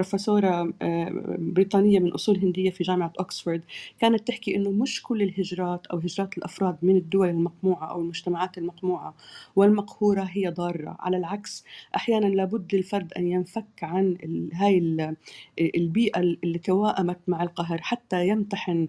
بروفيسورة 0.00 0.72
آه، 0.82 1.08
بريطانية 1.38 1.98
من 1.98 2.12
أصول 2.12 2.38
هندية 2.38 2.70
في 2.70 2.84
جامعة 2.84 3.12
أكسفورد 3.18 3.62
كانت 4.00 4.28
تحكي 4.28 4.56
إنه 4.56 4.70
مش 4.70 5.02
كل 5.02 5.22
الهجرات 5.22 5.86
أو 5.86 5.98
هجرات 5.98 6.38
الأفراد 6.38 6.76
من 6.82 6.96
الدول 6.96 7.28
المقموعة 7.28 7.90
أو 7.90 8.00
المجتمعات 8.00 8.58
المقموعة 8.58 9.14
والمقهورة 9.56 10.22
هي 10.22 10.48
ضارة. 10.48 10.96
على 11.00 11.16
العكس 11.16 11.64
أحيانا 11.96 12.26
لابد 12.26 12.74
للفرد 12.74 13.12
أن 13.12 13.26
ينفك 13.26 13.66
عن 13.82 14.16
هاي 14.54 14.78
ال- 14.78 15.16
البيئة 15.60 16.20
اللي 16.20 16.58
توائمت 16.58 17.18
مع 17.26 17.42
القهر 17.42 17.78
حتى 17.82 18.28
يمتحن 18.28 18.88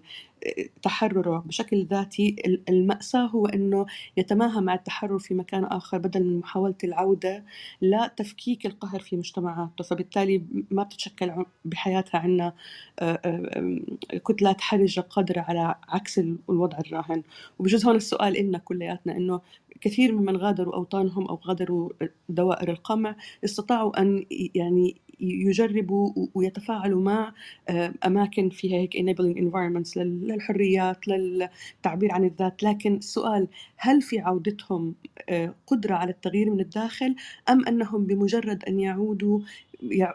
تحرره 0.82 1.38
بشكل 1.46 1.84
ذاتي. 1.86 2.36
المأساة 2.68 3.26
هو 3.26 3.46
أنه 3.46 3.86
يتماهى 4.16 4.60
مع 4.60 4.74
التحرر 4.74 5.18
في 5.18 5.34
مكان 5.34 5.64
آخر 5.64 5.98
بدل 5.98 6.24
من 6.24 6.38
محاولة 6.38 6.74
العودة 6.84 7.44
لا 7.80 8.06
تفكيك 8.16 8.66
القهر 8.66 9.00
في 9.00 9.16
مجتمعاته. 9.16 9.84
فبالتالي 9.84 10.42
ما 10.70 10.82
بتتشكل 10.82 11.44
بحياتها 11.64 12.18
عنا 12.18 12.52
آه، 13.00 13.20
آه، 13.24 13.78
آه، 14.14 14.18
كتلات 14.18 14.60
حرجة 14.60 15.00
قادرة 15.00 15.40
على 15.40 15.74
عكس 15.88 16.18
ال- 16.18 16.38
الوضع 16.50 16.78
الراهن. 16.78 17.22
وبجوز 17.58 17.86
هون 17.86 17.96
السؤال 17.96 18.36
إلنا 18.38 18.58
كلياتنا 18.58 19.16
إنه 19.16 19.40
كثير 19.80 20.12
ممن 20.12 20.36
غادروا 20.36 20.74
أوطانهم 20.74 21.26
أو 21.28 21.40
غادروا 21.46 21.90
دوائر 22.28 22.70
القمع 22.70 23.16
استطاعوا 23.44 24.00
أن 24.02 24.24
يعني 24.54 24.96
يجربوا 25.20 26.26
ويتفاعلوا 26.34 27.02
مع 27.02 27.32
آه، 27.68 27.94
أماكن 28.06 28.48
فيها 28.50 28.76
هيك 28.78 28.96
enabling 28.96 29.38
environments 29.38 29.96
لل- 29.96 30.28
للحريات 30.28 31.08
للتعبير 31.08 32.12
عن 32.12 32.24
الذات. 32.24 32.62
لكن 32.62 32.96
السؤال 32.96 33.48
هل 33.76 34.02
في 34.02 34.18
عودتهم 34.20 34.94
آه، 35.28 35.54
قدرة 35.66 35.94
على 35.94 36.10
التغيير 36.10 36.50
من 36.50 36.60
الداخل 36.60 37.14
أم 37.48 37.66
أنهم 37.66 38.06
بمجرد 38.06 38.64
أن 38.64 38.80
يعودوا 38.80 39.40
يع- 39.40 39.67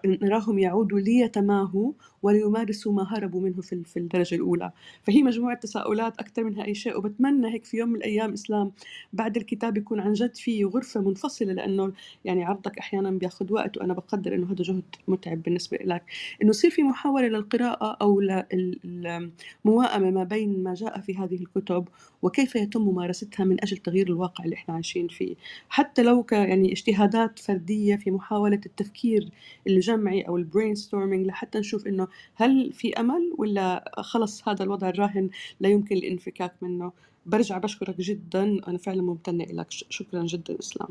نراهم 0.06 0.60
يعودوا 0.60 1.00
ليتماهوا 1.00 1.92
وليمارسوا 2.24 2.94
ما 2.94 3.04
هربوا 3.10 3.42
منه 3.42 3.62
في 3.62 3.84
في 3.84 3.98
الدرجة 4.00 4.36
الأولى. 4.36 4.72
فهي 5.04 5.24
مجموعة 5.24 5.56
تساؤلات 5.60 6.20
أكثر 6.20 6.44
منها 6.44 6.66
أي 6.66 6.76
شيء 6.76 6.98
وبتمنى 6.98 7.54
هيك 7.54 7.66
في 7.66 7.78
يوم 7.78 7.90
من 7.90 7.96
الأيام 7.96 8.34
إسلام 8.34 8.72
بعد 9.14 9.38
الكتاب 9.38 9.78
يكون 9.78 10.00
عن 10.00 10.14
جد 10.14 10.36
في 10.36 10.66
غرفة 10.66 11.02
منفصلة 11.02 11.54
لأنه 11.54 11.94
يعني 12.26 12.44
عرضك 12.44 12.78
أحيانا 12.78 13.12
بياخذ 13.12 13.54
وقت 13.54 13.78
وأنا 13.78 13.94
بقدر 13.94 14.36
إنه 14.36 14.52
هذا 14.52 14.64
جهد 14.64 14.84
متعب 15.08 15.44
بالنسبة 15.44 15.78
لك 15.78 16.04
إنه 16.42 16.50
يصير 16.50 16.72
في 16.72 16.84
محاولة 16.84 17.28
للقراءة 17.28 17.98
أو 18.02 18.22
للمواءمة 18.22 20.12
ما 20.12 20.24
بين 20.24 20.64
ما 20.64 20.74
جاء 20.74 21.00
في 21.00 21.18
هذه 21.18 21.36
الكتب 21.36 21.88
وكيف 22.22 22.56
يتم 22.56 22.82
ممارستها 22.82 23.44
من 23.44 23.64
أجل 23.64 23.78
تغيير 23.78 24.08
الواقع 24.08 24.44
اللي 24.44 24.56
إحنا 24.56 24.74
عايشين 24.76 25.08
فيه. 25.08 25.36
حتى 25.70 26.04
لو 26.04 26.26
يعني 26.32 26.72
اجتهادات 26.72 27.40
فردية 27.40 27.96
في 27.96 28.12
محاولة 28.12 28.62
التفكير 28.66 29.30
الجمعي 29.68 30.22
أو 30.22 30.38
ال 30.38 30.76
brainstorming 30.76 31.28
لحتى 31.28 31.60
نشوف 31.60 31.88
إنه 31.88 32.08
هل 32.36 32.74
في 32.74 32.94
أمل 32.94 33.34
ولا 33.38 33.92
خلص 34.02 34.48
هذا 34.48 34.64
الوضع 34.64 34.90
الراهن 34.90 35.30
لا 35.60 35.70
يمكن 35.70 35.96
الانفكاك 35.96 36.54
منه. 36.62 36.92
برجع 37.26 37.58
بشكرك 37.58 37.98
جدا 38.02 38.44
أنا 38.68 38.78
فعلا 38.78 39.02
ممتنة 39.02 39.46
لك 39.46 39.68
شكرا 39.70 40.24
جدا 40.26 40.60
إسلام. 40.60 40.90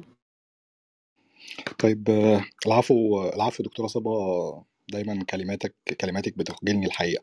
طيب 1.78 2.10
آه، 2.10 2.44
العفو 2.66 3.28
العفو 3.28 3.62
دكتورة 3.62 3.86
صبا. 3.86 4.64
دايما 4.88 5.24
كلماتك 5.24 5.74
كلماتك 6.00 6.38
بتخجلني 6.38 6.86
الحقيقة. 6.86 7.22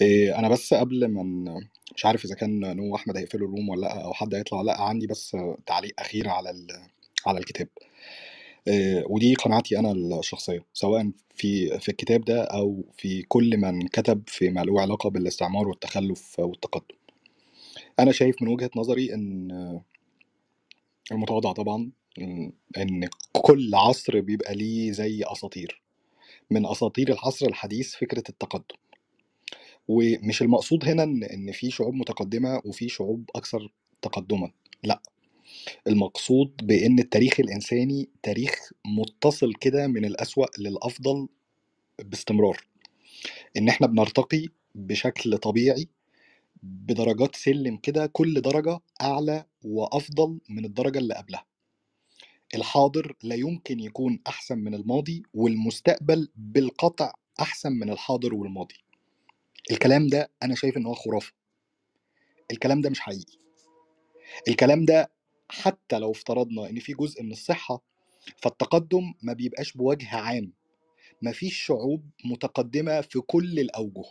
إيه، 0.00 0.38
أنا 0.38 0.48
بس 0.48 0.74
قبل 0.74 1.06
ما 1.08 1.22
مش 1.96 2.06
عارف 2.06 2.24
إذا 2.24 2.34
كان 2.34 2.76
نو 2.76 2.96
أحمد 2.96 3.16
هيقفلوا 3.16 3.48
الروم 3.48 3.68
ولا 3.68 3.80
لأ 3.80 4.04
أو 4.04 4.12
حد 4.12 4.34
هيطلع 4.34 4.58
ولا 4.58 4.66
لأ 4.72 4.80
عندي 4.82 5.06
بس 5.06 5.36
تعليق 5.66 5.94
أخير 6.00 6.28
على 6.28 6.66
على 7.26 7.38
الكتاب. 7.38 7.68
آه، 8.68 9.04
ودي 9.08 9.34
قناعتي 9.34 9.78
أنا 9.78 9.92
الشخصية 10.20 10.66
سواء 10.72 11.10
في 11.36 11.78
في 11.80 11.88
الكتاب 11.88 12.24
ده 12.24 12.44
أو 12.44 12.84
في 12.98 13.22
كل 13.22 13.56
من 13.58 13.88
كتب 13.88 14.22
فيما 14.28 14.60
له 14.60 14.80
علاقة 14.80 15.10
بالاستعمار 15.10 15.68
والتخلف 15.68 16.40
والتقدم. 16.40 16.96
أنا 18.00 18.12
شايف 18.12 18.42
من 18.42 18.48
وجهة 18.48 18.70
نظري 18.76 19.14
إن 19.14 19.52
المتواضع 21.12 21.52
طبعا 21.52 21.90
إن 22.78 23.08
كل 23.32 23.74
عصر 23.74 24.20
بيبقى 24.20 24.54
ليه 24.56 24.92
زي 24.92 25.22
أساطير 25.24 25.82
من 26.50 26.66
أساطير 26.66 27.12
العصر 27.12 27.46
الحديث 27.46 27.94
فكرة 27.96 28.24
التقدم. 28.30 28.76
ومش 29.88 30.42
المقصود 30.42 30.84
هنا 30.88 31.02
إن 31.02 31.24
إن 31.24 31.52
في 31.52 31.70
شعوب 31.70 31.94
متقدمة 31.94 32.62
وفي 32.64 32.88
شعوب 32.88 33.30
أكثر 33.36 33.72
تقدما 34.02 34.52
لأ. 34.84 35.02
المقصود 35.86 36.52
بإن 36.62 36.98
التاريخ 36.98 37.40
الإنساني 37.40 38.08
تاريخ 38.22 38.70
متصل 38.86 39.54
كده 39.54 39.86
من 39.86 40.04
الأسوأ 40.04 40.46
للأفضل 40.58 41.28
باستمرار. 42.04 42.64
إن 43.56 43.68
إحنا 43.68 43.86
بنرتقي 43.86 44.48
بشكل 44.74 45.38
طبيعي 45.38 45.88
بدرجات 46.62 47.36
سلم 47.36 47.76
كده 47.76 48.06
كل 48.06 48.40
درجة 48.40 48.80
أعلى 49.00 49.44
وأفضل 49.64 50.40
من 50.48 50.64
الدرجة 50.64 50.98
اللي 50.98 51.14
قبلها. 51.14 51.46
الحاضر 52.54 53.16
لا 53.22 53.34
يمكن 53.34 53.80
يكون 53.80 54.20
أحسن 54.28 54.58
من 54.58 54.74
الماضي 54.74 55.22
والمستقبل 55.34 56.28
بالقطع 56.36 57.12
أحسن 57.40 57.72
من 57.72 57.90
الحاضر 57.90 58.34
والماضي. 58.34 58.74
الكلام 59.70 60.06
ده 60.06 60.30
أنا 60.42 60.54
شايف 60.54 60.76
إن 60.76 60.86
هو 60.86 60.94
خرافة. 60.94 61.32
الكلام 62.50 62.80
ده 62.80 62.90
مش 62.90 63.00
حقيقي. 63.00 63.38
الكلام 64.48 64.84
ده 64.84 65.10
حتى 65.50 65.98
لو 65.98 66.10
افترضنا 66.12 66.70
إن 66.70 66.80
في 66.80 66.92
جزء 66.94 67.22
من 67.22 67.32
الصحة 67.32 67.82
فالتقدم 68.36 69.14
ما 69.22 69.32
بيبقاش 69.32 69.72
بوجه 69.72 70.16
عام. 70.16 70.52
مفيش 71.22 71.56
شعوب 71.56 72.10
متقدمة 72.24 73.00
في 73.00 73.20
كل 73.20 73.60
الأوجه. 73.60 74.04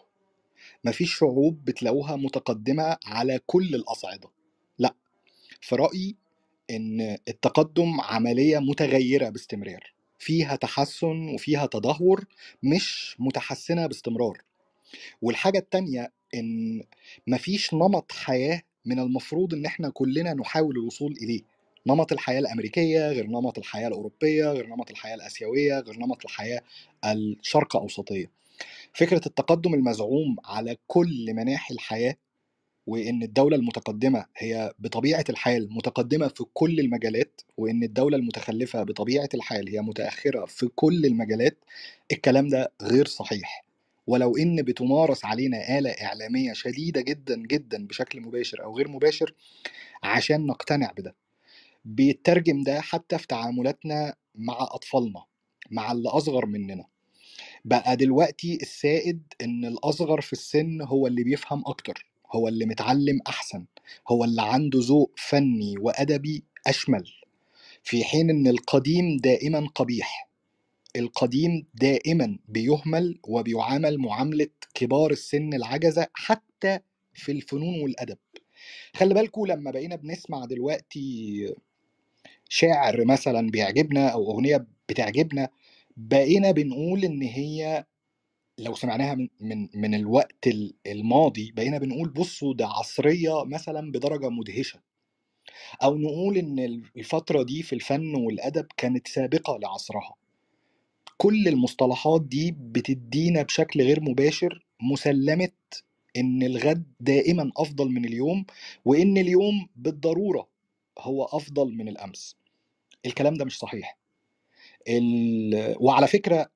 مفيش 0.86 1.16
شعوب 1.18 1.66
بتلاقوها 1.66 2.16
متقدمة 2.16 2.98
على 3.06 3.40
كل 3.46 3.76
الأصعدة. 3.76 4.30
لأ 4.80 4.96
في 5.62 5.76
رأيي 5.76 6.18
إن 6.70 7.18
التقدم 7.28 8.02
عملية 8.02 8.60
متغيرة 8.60 9.30
باستمرار. 9.30 9.94
فيها 10.20 10.56
تحسن 10.56 11.30
وفيها 11.36 11.66
تدهور 11.66 12.26
مش 12.64 13.16
متحسنة 13.20 13.88
باستمرار. 13.88 14.42
والحاجة 15.22 15.58
التانية 15.58 16.14
إن 16.36 16.84
مفيش 17.28 17.74
نمط 17.74 18.12
حياة 18.12 18.62
من 18.90 19.00
المفروض 19.00 19.54
إن 19.54 19.66
إحنا 19.66 19.90
كلنا 19.90 20.34
نحاول 20.34 20.76
الوصول 20.78 21.12
إليه. 21.22 21.42
نمط 21.88 22.12
الحياة 22.12 22.40
الأمريكية 22.40 23.10
غير 23.10 23.28
نمط 23.28 23.58
الحياة 23.58 23.88
الأوروبية 23.88 24.52
غير 24.52 24.68
نمط 24.68 24.90
الحياة 24.92 25.16
الآسيوية 25.16 25.80
غير 25.80 26.00
نمط 26.00 26.26
الحياة 26.26 26.62
الشرق 27.06 27.76
أوسطية. 27.76 28.32
فكرة 28.94 29.22
التقدم 29.26 29.74
المزعوم 29.74 30.36
على 30.46 30.78
كل 30.88 31.34
مناحي 31.34 31.74
الحياة 31.74 32.16
وإن 32.88 33.24
الدولة 33.24 33.56
المتقدمة 33.56 34.26
هي 34.38 34.74
بطبيعة 34.80 35.24
الحال 35.30 35.68
متقدمة 35.74 36.28
في 36.28 36.44
كل 36.54 36.80
المجالات 36.80 37.42
وإن 37.58 37.84
الدولة 37.84 38.18
المتخلفة 38.18 38.84
بطبيعة 38.84 39.30
الحال 39.34 39.70
هي 39.70 39.82
متأخرة 39.82 40.46
في 40.46 40.68
كل 40.76 41.06
المجالات 41.06 41.58
الكلام 42.12 42.48
ده 42.48 42.72
غير 42.82 43.06
صحيح. 43.08 43.66
ولو 44.10 44.38
إن 44.38 44.62
بتمارس 44.62 45.26
علينا 45.26 45.80
آلة 45.80 45.90
إعلامية 45.92 46.54
شديدة 46.54 47.02
جدا 47.02 47.36
جدا 47.38 47.88
بشكل 47.88 48.22
مباشر 48.22 48.64
أو 48.64 48.78
غير 48.78 48.88
مباشر 48.90 49.36
عشان 50.04 50.48
نقتنع 50.48 50.92
بده. 50.92 51.16
بيترجم 51.86 52.64
ده 52.64 52.82
حتى 52.82 53.18
في 53.18 53.28
تعاملاتنا 53.28 54.16
مع 54.36 54.58
أطفالنا 54.62 55.24
مع 55.72 55.92
اللي 55.92 56.10
أصغر 56.10 56.46
مننا. 56.46 56.86
بقى 57.66 57.98
دلوقتي 57.98 58.56
السائد 58.62 59.24
إن 59.44 59.66
الأصغر 59.66 60.22
في 60.22 60.34
السن 60.34 60.82
هو 60.82 61.08
اللي 61.08 61.24
بيفهم 61.24 61.64
أكتر 61.68 62.08
هو 62.36 62.48
اللي 62.48 62.66
متعلم 62.66 63.20
أحسن 63.28 63.66
هو 64.12 64.24
اللي 64.24 64.42
عنده 64.42 64.80
ذوق 64.84 65.12
فني 65.18 65.76
وأدبي 65.80 66.44
أشمل. 66.68 67.04
في 67.84 68.04
حين 68.04 68.30
إن 68.30 68.48
القديم 68.48 69.18
دائما 69.18 69.68
قبيح. 69.76 70.29
القديم 70.96 71.68
دائما 71.74 72.40
بيهمل 72.48 73.20
وبيعامل 73.28 73.98
معاملة 74.00 74.48
كبار 74.74 75.12
السن 75.12 75.54
العجزة 75.54 76.08
حتى 76.14 76.80
في 77.14 77.32
الفنون 77.32 77.82
والأدب. 77.82 78.18
خلي 78.96 79.14
بالكوا 79.14 79.48
لما 79.48 79.72
بقينا 79.72 79.96
بنسمع 79.96 80.46
دلوقتي 80.46 81.56
شاعر 82.50 83.06
مثلا 83.06 83.52
بيعجبنا 83.52 84.10
أو 84.10 84.32
أغنية 84.32 84.68
بتعجبنا 84.90 85.50
بقينا 85.98 86.52
بنقول 86.52 87.06
إن 87.06 87.22
هي 87.22 87.86
لو 88.60 88.76
سمعناها 88.76 89.16
من 89.16 89.30
من 89.42 89.70
من 89.76 89.96
الوقت 89.96 90.48
ال- 90.48 90.76
الماضي 90.88 91.52
بقينا 91.52 91.78
بنقول 91.80 92.10
بصوا 92.10 92.54
ده 92.54 92.68
عصرية 92.68 93.46
مثلا 93.46 93.92
بدرجة 93.92 94.30
مدهشة. 94.30 94.82
أو 95.84 95.98
نقول 95.98 96.38
إن 96.38 96.60
الفترة 96.98 97.44
دي 97.44 97.64
في 97.64 97.74
الفن 97.74 98.16
والأدب 98.16 98.68
كانت 98.78 99.08
سابقة 99.08 99.58
لعصرها. 99.60 100.16
كل 101.22 101.48
المصطلحات 101.48 102.22
دي 102.22 102.52
بتدينا 102.52 103.42
بشكل 103.42 103.82
غير 103.82 104.02
مباشر 104.02 104.66
مسلمة 104.82 105.50
إن 106.18 106.44
الغد 106.44 106.84
دائما 107.00 107.52
أفضل 107.58 107.90
من 107.90 108.06
اليوم 108.06 108.46
وإن 108.86 109.18
اليوم 109.18 109.70
بالضرورة 109.76 110.48
هو 111.00 111.24
أفضل 111.26 111.74
من 111.74 111.88
الأمس. 111.88 112.36
الكلام 113.06 113.34
ده 113.34 113.46
مش 113.46 113.58
صحيح. 113.60 113.98
ال... 114.88 115.76
وعلى 115.80 116.08
فكرة 116.08 116.50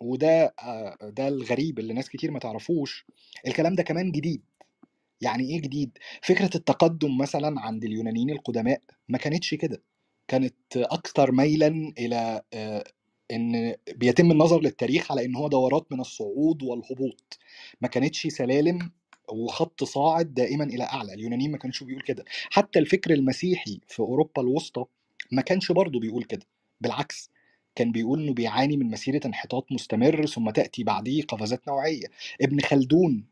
وده 0.00 0.54
آه، 0.62 0.96
ده 1.02 1.28
الغريب 1.28 1.78
اللي 1.78 1.94
ناس 1.94 2.08
كتير 2.08 2.30
ما 2.30 2.38
تعرفوش 2.38 3.06
الكلام 3.46 3.74
ده 3.74 3.82
كمان 3.82 4.12
جديد. 4.12 4.42
يعني 5.20 5.50
إيه 5.50 5.60
جديد؟ 5.60 5.98
فكرة 6.22 6.50
التقدم 6.56 7.18
مثلا 7.18 7.60
عند 7.60 7.84
اليونانيين 7.84 8.30
القدماء 8.30 8.80
ما 9.08 9.18
كانتش 9.18 9.54
كده. 9.54 9.82
كانت 10.28 10.54
أكثر 10.76 11.32
ميلا 11.32 11.92
إلى 11.98 12.42
آه، 12.54 12.84
إن 13.32 13.74
بيتم 13.96 14.30
النظر 14.30 14.60
للتاريخ 14.60 15.12
على 15.12 15.24
إن 15.24 15.36
هو 15.36 15.48
دورات 15.48 15.86
من 15.92 16.00
الصعود 16.00 16.62
والهبوط. 16.62 17.38
ما 17.80 17.88
كانتش 17.88 18.26
سلالم 18.26 18.90
وخط 19.32 19.84
صاعد 19.84 20.34
دائما 20.34 20.64
إلى 20.64 20.84
أعلى. 20.84 21.14
اليونانيين 21.14 21.50
ما 21.52 21.58
كانش 21.58 21.82
بيقول 21.84 22.02
كده. 22.02 22.24
حتى 22.50 22.78
الفكر 22.78 23.10
المسيحي 23.14 23.80
في 23.88 24.00
أوروبا 24.00 24.42
الوسطى 24.42 24.84
ما 25.32 25.42
كانش 25.42 25.72
برضه 25.72 26.00
بيقول 26.00 26.24
كده. 26.24 26.46
بالعكس 26.80 27.30
كان 27.76 27.92
بيقول 27.92 28.22
إنه 28.22 28.34
بيعاني 28.34 28.76
من 28.76 28.90
مسيرة 28.90 29.20
انحطاط 29.26 29.72
مستمر 29.72 30.26
ثم 30.26 30.50
تأتي 30.50 30.84
بعديه 30.84 31.22
قفزات 31.22 31.68
نوعية. 31.68 32.06
ابن 32.42 32.60
خلدون 32.60 33.26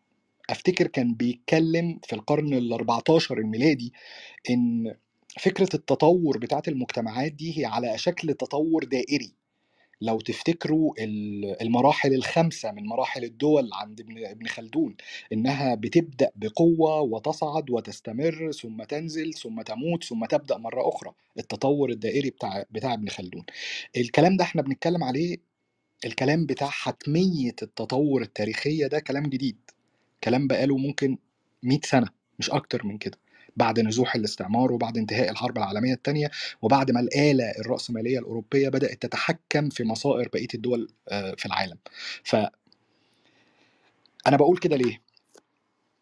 أفتكر 0.50 0.86
كان 0.86 1.14
بيتكلم 1.14 2.00
في 2.04 2.12
القرن 2.12 2.54
ال 2.54 2.72
14 2.72 3.38
الميلادي 3.38 3.92
إن 4.50 4.94
فكرة 5.40 5.68
التطور 5.74 6.38
بتاعت 6.38 6.68
المجتمعات 6.68 7.32
دي 7.32 7.60
هي 7.60 7.64
على 7.64 7.98
شكل 7.98 8.34
تطور 8.34 8.84
دائري. 8.84 9.34
لو 10.00 10.20
تفتكروا 10.20 10.94
ال- 10.98 11.62
المراحل 11.62 12.14
الخمسة 12.14 12.72
من 12.72 12.86
مراحل 12.86 13.24
الدول 13.24 13.70
عند 13.72 14.00
ابن 14.00 14.46
خلدون 14.46 14.96
إنها 15.32 15.74
بتبدأ 15.74 16.30
بقوة 16.36 17.00
وتصعد 17.00 17.70
وتستمر 17.70 18.52
ثم 18.52 18.84
تنزل 18.84 19.34
ثم 19.34 19.62
تموت 19.62 20.04
ثم 20.04 20.24
تبدأ 20.26 20.58
مرة 20.58 20.88
أخرى. 20.88 21.12
التطور 21.38 21.90
الدائري 21.90 22.30
بتاع 22.30 22.64
بتاع 22.70 22.94
ابن 22.94 23.08
خلدون. 23.08 23.44
الكلام 23.96 24.36
ده 24.36 24.44
إحنا 24.44 24.62
بنتكلم 24.62 25.04
عليه 25.04 25.36
الكلام 26.06 26.46
بتاع 26.46 26.68
حتمية 26.68 27.56
التطور 27.62 28.22
التاريخية 28.22 28.86
ده 28.86 29.00
كلام 29.00 29.24
جديد. 29.24 29.58
كلام 30.24 30.48
بقاله 30.48 30.76
ممكن 30.78 31.18
100 31.62 31.80
سنة 31.84 32.08
مش 32.38 32.50
أكتر 32.50 32.86
من 32.86 32.98
كده. 32.98 33.18
بعد 33.58 33.80
نزوح 33.80 34.14
الاستعمار 34.14 34.72
وبعد 34.72 34.98
انتهاء 34.98 35.30
الحرب 35.30 35.58
العالمية 35.58 35.94
الثانية 35.94 36.30
وبعد 36.62 36.90
ما 36.90 37.00
الآلة 37.00 37.50
الرأسمالية 37.60 38.18
الأوروبية 38.18 38.68
بدأت 38.68 39.02
تتحكم 39.02 39.68
في 39.68 39.84
مصائر 39.84 40.28
بقية 40.32 40.48
الدول 40.54 40.92
آه، 41.08 41.34
في 41.38 41.46
العالم 41.46 41.78
فأنا 42.24 42.50
بقول 44.26 44.58
كده 44.58 44.76
ليه؟ 44.76 45.02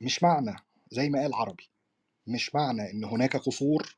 مش 0.01 0.23
معنى 0.23 0.57
زي 0.91 1.09
ما 1.09 1.21
قال 1.23 1.35
عربي 1.35 1.69
مش 2.27 2.55
معنى 2.55 2.91
إن 2.91 3.05
هناك 3.05 3.37
قصور 3.37 3.97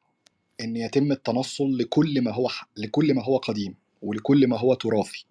إن 0.61 0.77
يتم 0.77 1.13
التنصل 1.13 1.79
لكل 1.79 2.21
ما 2.23 2.33
هو 2.33 2.49
لكل 2.77 3.15
ما 3.15 3.25
هو 3.25 3.37
قديم 3.37 3.75
ولكل 4.03 4.47
ما 4.47 4.59
هو 4.59 4.75
تراثي 4.75 5.27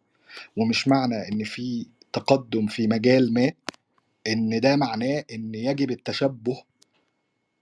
ومش 0.58 0.88
معنى 0.88 1.16
إن 1.32 1.44
في 1.44 1.88
تقدم 2.14 2.68
في 2.68 2.88
مجال 2.88 3.34
ما 3.34 3.52
إن 4.28 4.60
ده 4.60 4.76
معناه 4.76 5.26
إن 5.34 5.56
يجب 5.56 5.92
التشبه 5.92 6.64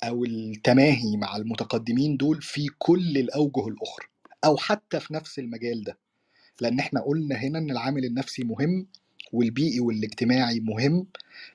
أو 0.04 0.26
التماهي 0.26 1.18
مع 1.18 1.36
المتقدمين 1.38 2.18
دول 2.18 2.42
في 2.42 2.68
كل 2.80 3.18
الأوجه 3.18 3.68
الأخرى 3.68 4.06
أو 4.46 4.58
حتى 4.58 5.00
في 5.00 5.14
نفس 5.14 5.40
المجال 5.40 5.84
ده. 5.84 5.98
لأن 6.62 6.80
إحنا 6.80 7.02
قلنا 7.02 7.36
هنا 7.36 7.60
إن 7.60 7.72
العامل 7.72 8.06
النفسي 8.06 8.44
مهم 8.44 8.88
والبيئي 9.34 9.80
والاجتماعي 9.80 10.60
مهم. 10.60 11.08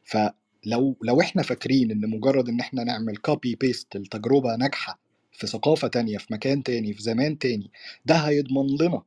فلو 0.04 0.96
لو 1.02 1.20
إحنا 1.20 1.42
فاكرين 1.42 1.90
إن 1.90 2.10
مجرد 2.10 2.48
إن 2.48 2.60
إحنا 2.60 2.84
نعمل 2.84 3.16
copy 3.16 3.54
paste 3.54 3.96
التجربة 3.96 4.56
ناجحة 4.56 4.98
في 5.32 5.46
ثقافة 5.46 5.88
تانية 5.88 6.18
في 6.18 6.26
مكان 6.30 6.62
تاني 6.62 6.92
في 6.94 7.02
زمان 7.02 7.38
تاني 7.38 7.70
ده 8.04 8.14
هيضمن 8.16 8.66
لنا 8.80 9.02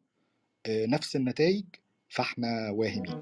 آه، 0.66 0.86
نفس 0.86 1.16
النتائج 1.16 1.64
فإحنا 2.10 2.70
واهمين. 2.70 3.22